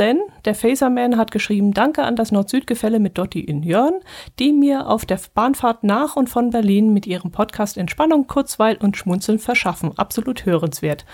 Denn 0.00 0.22
der 0.46 0.54
Phaserman 0.54 1.18
hat 1.18 1.30
geschrieben, 1.30 1.74
danke 1.74 2.04
an 2.04 2.16
das 2.16 2.32
Nord-Süd-Gefälle 2.32 2.98
mit 3.00 3.18
Dotti 3.18 3.40
in 3.40 3.62
Jörn, 3.62 4.00
die 4.38 4.50
mir 4.50 4.88
auf 4.88 5.04
der 5.04 5.20
Bahnfahrt 5.34 5.84
nach 5.84 6.16
und 6.16 6.30
von 6.30 6.48
Berlin 6.48 6.94
mit 6.94 7.06
ihrem 7.06 7.30
Podcast 7.32 7.76
Entspannung, 7.76 8.26
Kurzweil 8.26 8.78
und 8.78 8.96
Schmunzeln 8.96 9.38
verschaffen. 9.38 9.92
Absolut 9.98 10.46
hörenswert. 10.46 11.04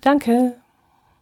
Danke. 0.00 0.56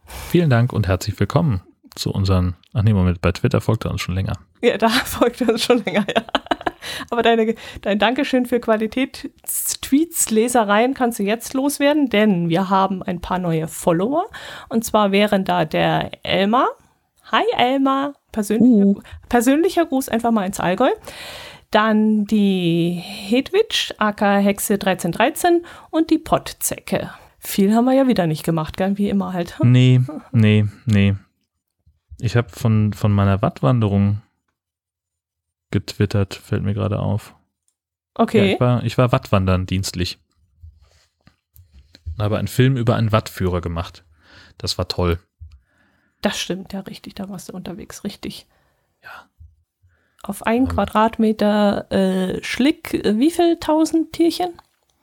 Vielen 0.05 0.49
Dank 0.49 0.71
und 0.71 0.87
herzlich 0.87 1.19
willkommen 1.19 1.63
zu 1.95 2.13
unseren, 2.13 2.55
ach 2.71 2.83
nee, 2.83 2.93
Moment, 2.93 3.19
bei 3.19 3.33
Twitter 3.33 3.59
folgt 3.59 3.83
er 3.83 3.91
uns 3.91 3.99
schon 3.99 4.15
länger. 4.15 4.37
Ja, 4.61 4.77
da 4.77 4.89
folgt 5.05 5.41
uns 5.41 5.63
schon 5.63 5.83
länger, 5.83 6.05
ja. 6.13 6.23
Aber 7.09 7.21
deine, 7.21 7.55
dein 7.81 7.99
Dankeschön 7.99 8.45
für 8.45 8.59
Qualitätstweets, 8.59 10.29
Lesereien 10.29 10.93
kannst 10.93 11.19
du 11.19 11.23
jetzt 11.23 11.53
loswerden, 11.53 12.09
denn 12.09 12.49
wir 12.49 12.69
haben 12.69 13.03
ein 13.03 13.19
paar 13.19 13.39
neue 13.39 13.67
Follower. 13.67 14.25
Und 14.69 14.83
zwar 14.85 15.11
wären 15.11 15.43
da 15.43 15.65
der 15.65 16.11
Elmar. 16.23 16.69
Hi 17.31 17.43
Elmar, 17.57 18.13
persönlicher, 18.31 18.85
uh. 18.85 19.01
persönlicher 19.27 19.85
Gruß 19.85 20.07
einfach 20.09 20.31
mal 20.31 20.45
ins 20.45 20.59
Allgäu. 20.59 20.89
Dann 21.71 22.25
die 22.25 22.91
Hedwig, 23.03 23.93
AK 23.97 24.21
Hexe 24.21 24.75
1313 24.75 25.65
und 25.89 26.09
die 26.09 26.19
Pottzecke. 26.19 27.11
Viel 27.39 27.75
haben 27.75 27.85
wir 27.85 27.93
ja 27.93 28.07
wieder 28.07 28.27
nicht 28.27 28.43
gemacht, 28.43 28.77
gell? 28.77 28.97
wie 28.97 29.09
immer 29.09 29.33
halt. 29.33 29.57
Nee, 29.61 30.01
nee, 30.31 30.65
nee. 30.85 31.15
Ich 32.19 32.35
habe 32.37 32.49
von, 32.49 32.93
von 32.93 33.11
meiner 33.11 33.41
Wattwanderung 33.41 34.21
getwittert, 35.71 36.35
fällt 36.35 36.63
mir 36.63 36.73
gerade 36.73 36.99
auf. 36.99 37.35
Okay. 38.15 38.47
Ja, 38.47 38.53
ich 38.53 38.59
war, 38.59 38.83
ich 38.83 38.97
war 38.97 39.11
Wattwandern 39.11 39.65
dienstlich. 39.65 40.19
Habe 42.17 42.37
einen 42.37 42.47
Film 42.47 42.77
über 42.77 42.95
einen 42.95 43.11
Wattführer 43.11 43.61
gemacht. 43.61 44.03
Das 44.57 44.77
war 44.77 44.87
toll. 44.87 45.19
Das 46.21 46.39
stimmt, 46.39 46.73
ja, 46.73 46.79
richtig. 46.81 47.13
Da 47.15 47.29
warst 47.29 47.49
du 47.49 47.53
unterwegs, 47.53 48.03
richtig. 48.03 48.47
Ja. 49.03 49.29
Auf 50.23 50.45
einen 50.47 50.65
um, 50.65 50.69
Quadratmeter 50.69 51.91
äh, 51.91 52.43
Schlick, 52.43 52.93
äh, 52.93 53.19
wie 53.19 53.29
viel 53.29 53.57
tausend 53.59 54.13
Tierchen? 54.13 54.49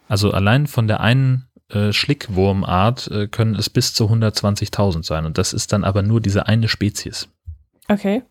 Also 0.09 0.33
allein 0.33 0.67
von 0.67 0.89
der 0.89 1.01
einen 1.01 1.49
äh, 1.69 1.93
Schlickwurmart 1.93 3.09
äh, 3.09 3.29
können 3.29 3.55
es 3.55 3.71
bis 3.71 3.95
zu 3.95 4.07
120.000 4.07 5.05
sein. 5.05 5.25
Und 5.25 5.39
das 5.39 5.53
ist 5.53 5.73
dann 5.73 5.85
aber 5.85 6.03
nur 6.03 6.21
diese 6.21 6.47
eine 6.47 6.69
Spezies. 6.69 7.29
Okay. 7.89 8.23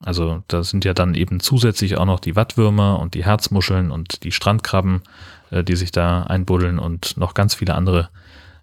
Also 0.00 0.44
da 0.46 0.62
sind 0.62 0.84
ja 0.84 0.94
dann 0.94 1.14
eben 1.14 1.40
zusätzlich 1.40 1.96
auch 1.96 2.04
noch 2.04 2.20
die 2.20 2.36
Wattwürmer 2.36 3.00
und 3.00 3.14
die 3.14 3.24
Herzmuscheln 3.24 3.90
und 3.90 4.22
die 4.22 4.32
Strandkrabben, 4.32 5.02
äh, 5.50 5.64
die 5.64 5.76
sich 5.76 5.90
da 5.90 6.22
einbuddeln 6.22 6.78
und 6.78 7.16
noch 7.16 7.34
ganz 7.34 7.54
viele 7.54 7.74
andere 7.74 8.10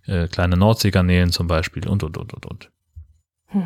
äh, 0.05 0.27
kleine 0.27 0.55
Nordseegarnelen 0.55 1.31
zum 1.31 1.47
Beispiel 1.47 1.87
und, 1.87 2.03
und, 2.03 2.17
und, 2.17 2.33
und, 2.33 2.45
und. 2.45 2.71
Hm. 3.47 3.63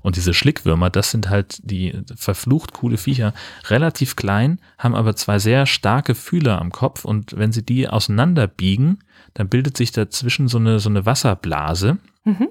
Und 0.00 0.16
diese 0.16 0.34
Schlickwürmer, 0.34 0.90
das 0.90 1.10
sind 1.10 1.28
halt 1.28 1.60
die 1.62 2.02
verflucht 2.16 2.72
coole 2.72 2.96
Viecher, 2.96 3.34
relativ 3.66 4.16
klein, 4.16 4.58
haben 4.78 4.94
aber 4.94 5.16
zwei 5.16 5.38
sehr 5.38 5.66
starke 5.66 6.14
Fühler 6.14 6.60
am 6.60 6.72
Kopf 6.72 7.04
und 7.04 7.36
wenn 7.36 7.52
sie 7.52 7.64
die 7.64 7.88
auseinanderbiegen, 7.88 9.04
dann 9.34 9.48
bildet 9.48 9.76
sich 9.76 9.92
dazwischen 9.92 10.48
so 10.48 10.58
eine, 10.58 10.80
so 10.80 10.88
eine 10.88 11.04
Wasserblase. 11.04 11.98
Mhm. 12.24 12.48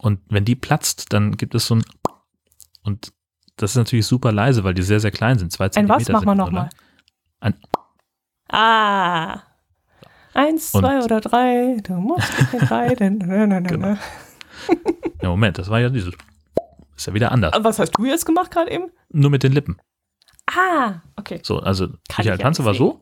Und 0.00 0.20
wenn 0.28 0.44
die 0.44 0.54
platzt, 0.54 1.12
dann 1.12 1.36
gibt 1.36 1.54
es 1.54 1.66
so 1.66 1.76
ein 1.76 1.84
und 2.82 3.12
das 3.56 3.70
ist 3.72 3.76
natürlich 3.76 4.06
super 4.06 4.32
leise, 4.32 4.64
weil 4.64 4.74
die 4.74 4.82
sehr, 4.82 5.00
sehr 5.00 5.10
klein 5.10 5.38
sind. 5.38 5.52
Zwei 5.52 5.66
Ein 5.66 5.72
Zentimeter 5.72 6.00
was? 6.00 6.08
Mach 6.08 6.24
mal 6.24 6.34
nochmal. 6.34 6.68
Ein 7.40 7.54
Ah. 8.48 9.42
Eins, 10.34 10.74
Und- 10.74 10.82
zwei 10.82 11.02
oder 11.02 11.20
drei. 11.20 11.78
Du 11.82 11.94
musst 11.94 12.30
na, 12.70 12.94
Genau. 12.94 13.76
na. 13.76 13.98
ja, 15.22 15.28
Moment, 15.28 15.58
das 15.58 15.68
war 15.70 15.80
ja 15.80 15.88
dieses. 15.88 16.14
Ist 16.96 17.06
ja 17.06 17.14
wieder 17.14 17.32
anders. 17.32 17.52
Aber 17.54 17.64
Was 17.64 17.78
hast 17.78 17.92
du 17.98 18.04
jetzt 18.04 18.24
gemacht 18.26 18.50
gerade 18.50 18.70
eben? 18.70 18.90
Nur 19.10 19.30
mit 19.30 19.42
den 19.42 19.52
Lippen. 19.52 19.78
Ah, 20.46 21.00
okay. 21.16 21.40
So, 21.42 21.58
also 21.60 21.88
Kann 21.88 21.96
Michael 22.24 22.38
Tanze 22.38 22.62
ja 22.62 22.66
war 22.66 22.74
so. 22.74 23.00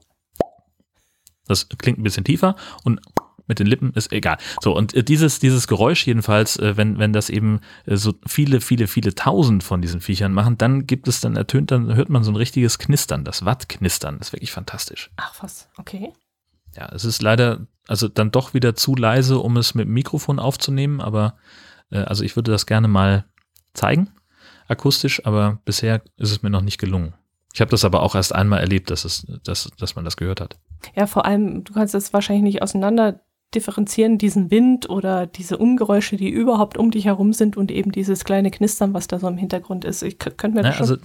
Das 1.47 1.69
klingt 1.69 1.99
ein 1.99 2.03
bisschen 2.03 2.25
tiefer 2.25 2.57
und 2.85 3.01
mit 3.47 3.59
den 3.59 3.67
Lippen 3.67 3.93
ist 3.95 4.13
egal. 4.13 4.39
So, 4.63 4.75
und 4.77 4.95
äh, 4.95 5.05
dieses, 5.05 5.39
dieses 5.39 5.69
Geräusch 5.69 6.07
jedenfalls, 6.07 6.57
äh, 6.57 6.77
wenn, 6.77 6.99
wenn 6.99 7.13
das 7.13 7.31
eben 7.31 7.61
äh, 7.87 7.97
so 7.97 8.15
viele, 8.27 8.61
viele, 8.61 8.87
viele 8.87 9.15
tausend 9.15 9.63
von 9.63 9.83
diesen 9.83 10.01
Viechern 10.01 10.33
machen, 10.33 10.59
dann 10.59 10.87
gibt 10.87 11.09
es, 11.09 11.21
dann 11.21 11.37
ertönt, 11.37 11.71
dann 11.71 11.95
hört 11.95 12.09
man 12.09 12.25
so 12.25 12.33
ein 12.33 12.37
richtiges 12.37 12.79
Knistern, 12.79 13.25
das 13.25 13.45
Wattknistern. 13.45 14.19
Das 14.19 14.29
ist 14.29 14.33
wirklich 14.33 14.53
fantastisch. 14.53 15.11
Ach 15.17 15.35
was, 15.43 15.69
okay. 15.77 16.13
Ja, 16.77 16.89
es 16.93 17.05
ist 17.05 17.23
leider, 17.23 17.67
also 17.87 18.09
dann 18.09 18.31
doch 18.31 18.55
wieder 18.55 18.75
zu 18.75 18.97
leise, 18.97 19.39
um 19.39 19.57
es 19.57 19.75
mit 19.75 19.87
dem 19.87 19.95
Mikrofon 19.95 20.39
aufzunehmen, 20.39 21.01
aber 21.01 21.37
also 21.91 22.25
ich 22.25 22.35
würde 22.35 22.51
das 22.51 22.67
gerne 22.67 22.89
mal 22.89 23.27
zeigen, 23.75 24.11
akustisch, 24.67 25.25
aber 25.25 25.61
bisher 25.65 26.03
ist 26.17 26.33
es 26.33 26.43
mir 26.43 26.51
noch 26.51 26.63
nicht 26.63 26.79
gelungen. 26.79 27.15
Ich 27.53 27.61
habe 27.61 27.71
das 27.71 27.85
aber 27.85 28.03
auch 28.03 28.17
erst 28.17 28.35
einmal 28.35 28.59
erlebt, 28.59 28.91
dass, 28.91 29.05
es, 29.05 29.27
dass, 29.45 29.71
dass 29.79 29.95
man 29.95 30.05
das 30.05 30.17
gehört 30.17 30.41
hat. 30.41 30.59
Ja, 30.97 31.07
vor 31.07 31.25
allem, 31.25 31.63
du 31.63 31.73
kannst 31.73 31.95
das 31.95 32.13
wahrscheinlich 32.13 32.43
nicht 32.43 32.63
auseinander 32.63 33.21
differenzieren, 33.55 34.19
diesen 34.19 34.51
Wind 34.51 34.89
oder 34.89 35.27
diese 35.27 35.59
Umgeräusche, 35.59 36.17
die 36.17 36.29
überhaupt 36.31 36.77
um 36.79 36.91
dich 36.91 37.05
herum 37.07 37.33
sind 37.33 37.57
und 37.57 37.71
eben 37.71 37.93
dieses 37.93 38.25
kleine 38.25 38.51
Knistern, 38.51 38.95
was 38.95 39.07
da 39.07 39.19
so 39.19 39.29
im 39.29 39.37
Hintergrund 39.39 39.85
ist. 39.85 40.03
Ich 40.03 40.19
könnte 40.19 40.49
mir 40.49 40.63
das 40.63 40.79
Ja, 40.79 40.85
schon 40.85 40.91
also 40.91 40.97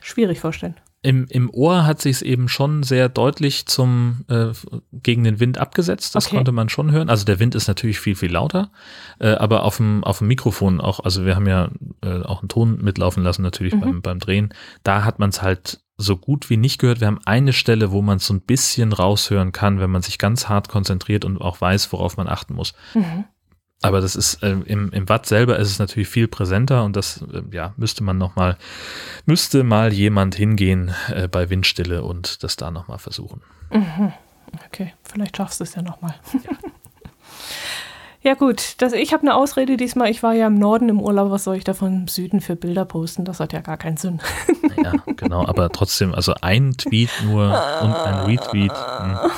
schwierig 0.00 0.40
vorstellen. 0.40 0.74
im, 1.02 1.26
im 1.30 1.50
Ohr 1.50 1.86
hat 1.86 2.00
sich 2.00 2.16
es 2.16 2.22
eben 2.22 2.48
schon 2.48 2.82
sehr 2.82 3.08
deutlich 3.08 3.66
zum 3.66 4.24
äh, 4.28 4.48
gegen 4.92 5.24
den 5.24 5.38
Wind 5.38 5.58
abgesetzt. 5.58 6.14
Das 6.14 6.26
okay. 6.26 6.36
konnte 6.36 6.52
man 6.52 6.68
schon 6.68 6.90
hören. 6.90 7.08
Also 7.08 7.24
der 7.24 7.38
Wind 7.38 7.54
ist 7.54 7.68
natürlich 7.68 8.00
viel, 8.00 8.16
viel 8.16 8.32
lauter, 8.32 8.72
äh, 9.20 9.28
aber 9.34 9.62
auf 9.62 9.76
dem, 9.76 10.02
auf 10.02 10.18
dem 10.18 10.26
Mikrofon 10.26 10.80
auch, 10.80 11.00
also 11.00 11.24
wir 11.24 11.36
haben 11.36 11.46
ja 11.46 11.70
äh, 12.02 12.22
auch 12.22 12.40
einen 12.40 12.48
Ton 12.48 12.78
mitlaufen 12.82 13.22
lassen, 13.22 13.42
natürlich 13.42 13.74
mhm. 13.74 13.80
beim, 13.80 14.02
beim 14.02 14.18
Drehen. 14.18 14.52
Da 14.82 15.04
hat 15.04 15.18
man 15.18 15.30
es 15.30 15.42
halt 15.42 15.80
so 15.98 16.16
gut 16.16 16.50
wie 16.50 16.56
nicht 16.56 16.78
gehört. 16.78 17.00
Wir 17.00 17.06
haben 17.06 17.20
eine 17.24 17.52
Stelle, 17.52 17.90
wo 17.90 18.02
man 18.02 18.18
es 18.18 18.26
so 18.26 18.34
ein 18.34 18.40
bisschen 18.40 18.92
raushören 18.92 19.52
kann, 19.52 19.80
wenn 19.80 19.90
man 19.90 20.02
sich 20.02 20.18
ganz 20.18 20.48
hart 20.48 20.68
konzentriert 20.68 21.24
und 21.24 21.40
auch 21.40 21.60
weiß, 21.60 21.92
worauf 21.92 22.16
man 22.16 22.28
achten 22.28 22.54
muss. 22.54 22.74
Mhm. 22.94 23.24
Aber 23.82 24.00
das 24.00 24.16
ist 24.16 24.42
äh, 24.42 24.52
im, 24.52 24.90
im 24.90 25.08
Watt 25.08 25.26
selber 25.26 25.58
ist 25.58 25.70
es 25.70 25.78
natürlich 25.78 26.08
viel 26.08 26.28
präsenter 26.28 26.84
und 26.84 26.96
das 26.96 27.22
äh, 27.32 27.42
ja 27.52 27.74
müsste 27.76 28.04
man 28.04 28.16
noch 28.16 28.34
mal 28.34 28.56
müsste 29.26 29.64
mal 29.64 29.92
jemand 29.92 30.34
hingehen 30.34 30.94
äh, 31.08 31.28
bei 31.28 31.50
Windstille 31.50 32.02
und 32.02 32.42
das 32.42 32.56
da 32.56 32.70
noch 32.70 32.88
mal 32.88 32.98
versuchen. 32.98 33.42
Mhm. 33.70 34.12
Okay, 34.66 34.94
vielleicht 35.02 35.36
schaffst 35.36 35.60
du 35.60 35.64
es 35.64 35.74
ja 35.74 35.82
noch 35.82 36.00
mal. 36.00 36.14
Ja. 36.32 36.56
ja 38.26 38.34
gut, 38.34 38.74
das, 38.78 38.92
ich 38.92 39.12
habe 39.12 39.22
eine 39.22 39.36
Ausrede 39.36 39.76
diesmal. 39.76 40.10
Ich 40.10 40.24
war 40.24 40.34
ja 40.34 40.48
im 40.48 40.56
Norden 40.58 40.88
im 40.88 41.00
Urlaub. 41.00 41.30
Was 41.30 41.44
soll 41.44 41.54
ich 41.54 41.62
da 41.62 41.74
von 41.74 42.08
Süden 42.08 42.40
für 42.40 42.56
Bilder 42.56 42.84
posten? 42.84 43.24
Das 43.24 43.38
hat 43.38 43.52
ja 43.52 43.60
gar 43.60 43.76
keinen 43.76 43.96
Sinn. 43.96 44.20
Ja, 44.82 44.94
genau. 45.16 45.46
Aber 45.46 45.70
trotzdem, 45.70 46.12
also 46.12 46.34
ein 46.42 46.72
Tweet 46.72 47.08
nur 47.24 47.44
und 47.82 47.94
ein 47.94 48.26
Retweet. 48.26 48.72
Mh, 48.72 49.30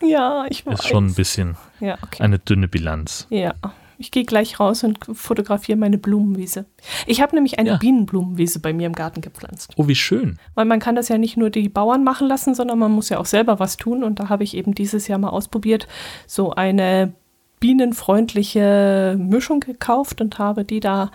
hm, 0.00 0.08
ja, 0.08 0.44
ich 0.50 0.66
weiß. 0.66 0.80
Ist 0.80 0.88
schon 0.88 1.06
ein 1.06 1.14
bisschen 1.14 1.56
ja, 1.78 1.96
okay. 2.02 2.20
eine 2.20 2.40
dünne 2.40 2.66
Bilanz. 2.66 3.28
Ja, 3.30 3.54
ich 3.96 4.10
gehe 4.10 4.24
gleich 4.24 4.58
raus 4.58 4.82
und 4.82 4.98
fotografiere 5.12 5.78
meine 5.78 5.96
Blumenwiese. 5.96 6.66
Ich 7.06 7.22
habe 7.22 7.36
nämlich 7.36 7.60
eine 7.60 7.70
ja. 7.70 7.76
Bienenblumenwiese 7.76 8.58
bei 8.58 8.72
mir 8.72 8.88
im 8.88 8.94
Garten 8.94 9.20
gepflanzt. 9.20 9.74
Oh, 9.76 9.86
wie 9.86 9.94
schön. 9.94 10.40
Weil 10.56 10.64
man 10.64 10.80
kann 10.80 10.96
das 10.96 11.08
ja 11.08 11.16
nicht 11.16 11.36
nur 11.36 11.50
die 11.50 11.68
Bauern 11.68 12.02
machen 12.02 12.26
lassen, 12.26 12.56
sondern 12.56 12.80
man 12.80 12.90
muss 12.90 13.08
ja 13.08 13.18
auch 13.18 13.26
selber 13.26 13.60
was 13.60 13.76
tun. 13.76 14.02
Und 14.02 14.18
da 14.18 14.28
habe 14.28 14.42
ich 14.42 14.56
eben 14.56 14.74
dieses 14.74 15.06
Jahr 15.06 15.20
mal 15.20 15.28
ausprobiert, 15.30 15.86
so 16.26 16.50
eine 16.50 17.14
bienenfreundliche 17.62 19.16
Mischung 19.16 19.60
gekauft 19.60 20.20
und 20.20 20.40
habe 20.40 20.64
die 20.64 20.80
da 20.80 21.12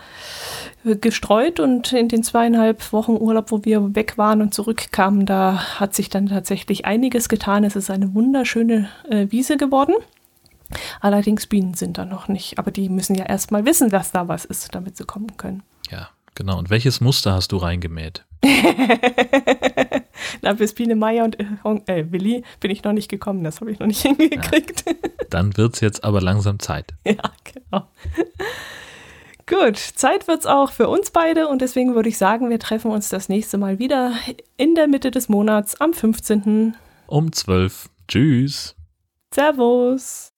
gestreut 0.82 1.60
und 1.60 1.92
in 1.92 2.08
den 2.08 2.22
zweieinhalb 2.22 2.90
Wochen 2.94 3.12
Urlaub, 3.12 3.50
wo 3.50 3.66
wir 3.66 3.94
weg 3.94 4.16
waren 4.16 4.40
und 4.40 4.54
zurückkamen, 4.54 5.26
da 5.26 5.78
hat 5.78 5.94
sich 5.94 6.08
dann 6.08 6.26
tatsächlich 6.26 6.86
einiges 6.86 7.28
getan. 7.28 7.64
Es 7.64 7.76
ist 7.76 7.90
eine 7.90 8.14
wunderschöne 8.14 8.88
äh, 9.10 9.26
Wiese 9.30 9.58
geworden. 9.58 9.92
Allerdings 11.00 11.46
Bienen 11.46 11.74
sind 11.74 11.98
da 11.98 12.06
noch 12.06 12.28
nicht, 12.28 12.58
aber 12.58 12.70
die 12.70 12.88
müssen 12.88 13.14
ja 13.14 13.26
erstmal 13.26 13.66
wissen, 13.66 13.90
dass 13.90 14.10
da 14.12 14.26
was 14.26 14.46
ist, 14.46 14.74
damit 14.74 14.96
sie 14.96 15.04
kommen 15.04 15.36
können. 15.36 15.62
Ja, 15.90 16.08
genau. 16.34 16.58
Und 16.58 16.70
welches 16.70 17.02
Muster 17.02 17.34
hast 17.34 17.52
du 17.52 17.58
reingemäht? 17.58 18.24
Na, 20.42 20.52
bis 20.52 20.74
Biene 20.74 20.94
Meier 20.94 21.30
und 21.64 21.88
äh, 21.88 22.10
Willi 22.10 22.44
bin 22.60 22.70
ich 22.70 22.84
noch 22.84 22.92
nicht 22.92 23.08
gekommen, 23.08 23.44
das 23.44 23.60
habe 23.60 23.70
ich 23.70 23.78
noch 23.78 23.86
nicht 23.86 24.02
hingekriegt. 24.02 24.84
Ja, 24.86 24.94
dann 25.30 25.56
wird 25.56 25.74
es 25.74 25.80
jetzt 25.80 26.04
aber 26.04 26.20
langsam 26.20 26.58
Zeit. 26.58 26.92
Ja, 27.04 27.32
genau. 27.52 27.86
Gut, 29.46 29.78
Zeit 29.78 30.28
wird 30.28 30.40
es 30.40 30.46
auch 30.46 30.72
für 30.72 30.88
uns 30.88 31.10
beide 31.10 31.48
und 31.48 31.62
deswegen 31.62 31.94
würde 31.94 32.10
ich 32.10 32.18
sagen, 32.18 32.50
wir 32.50 32.58
treffen 32.58 32.90
uns 32.90 33.08
das 33.08 33.30
nächste 33.30 33.56
Mal 33.56 33.78
wieder 33.78 34.12
in 34.58 34.74
der 34.74 34.88
Mitte 34.88 35.10
des 35.10 35.30
Monats 35.30 35.80
am 35.80 35.94
15. 35.94 36.76
Um 37.06 37.32
12. 37.32 37.88
Tschüss. 38.08 38.76
Servus. 39.32 40.32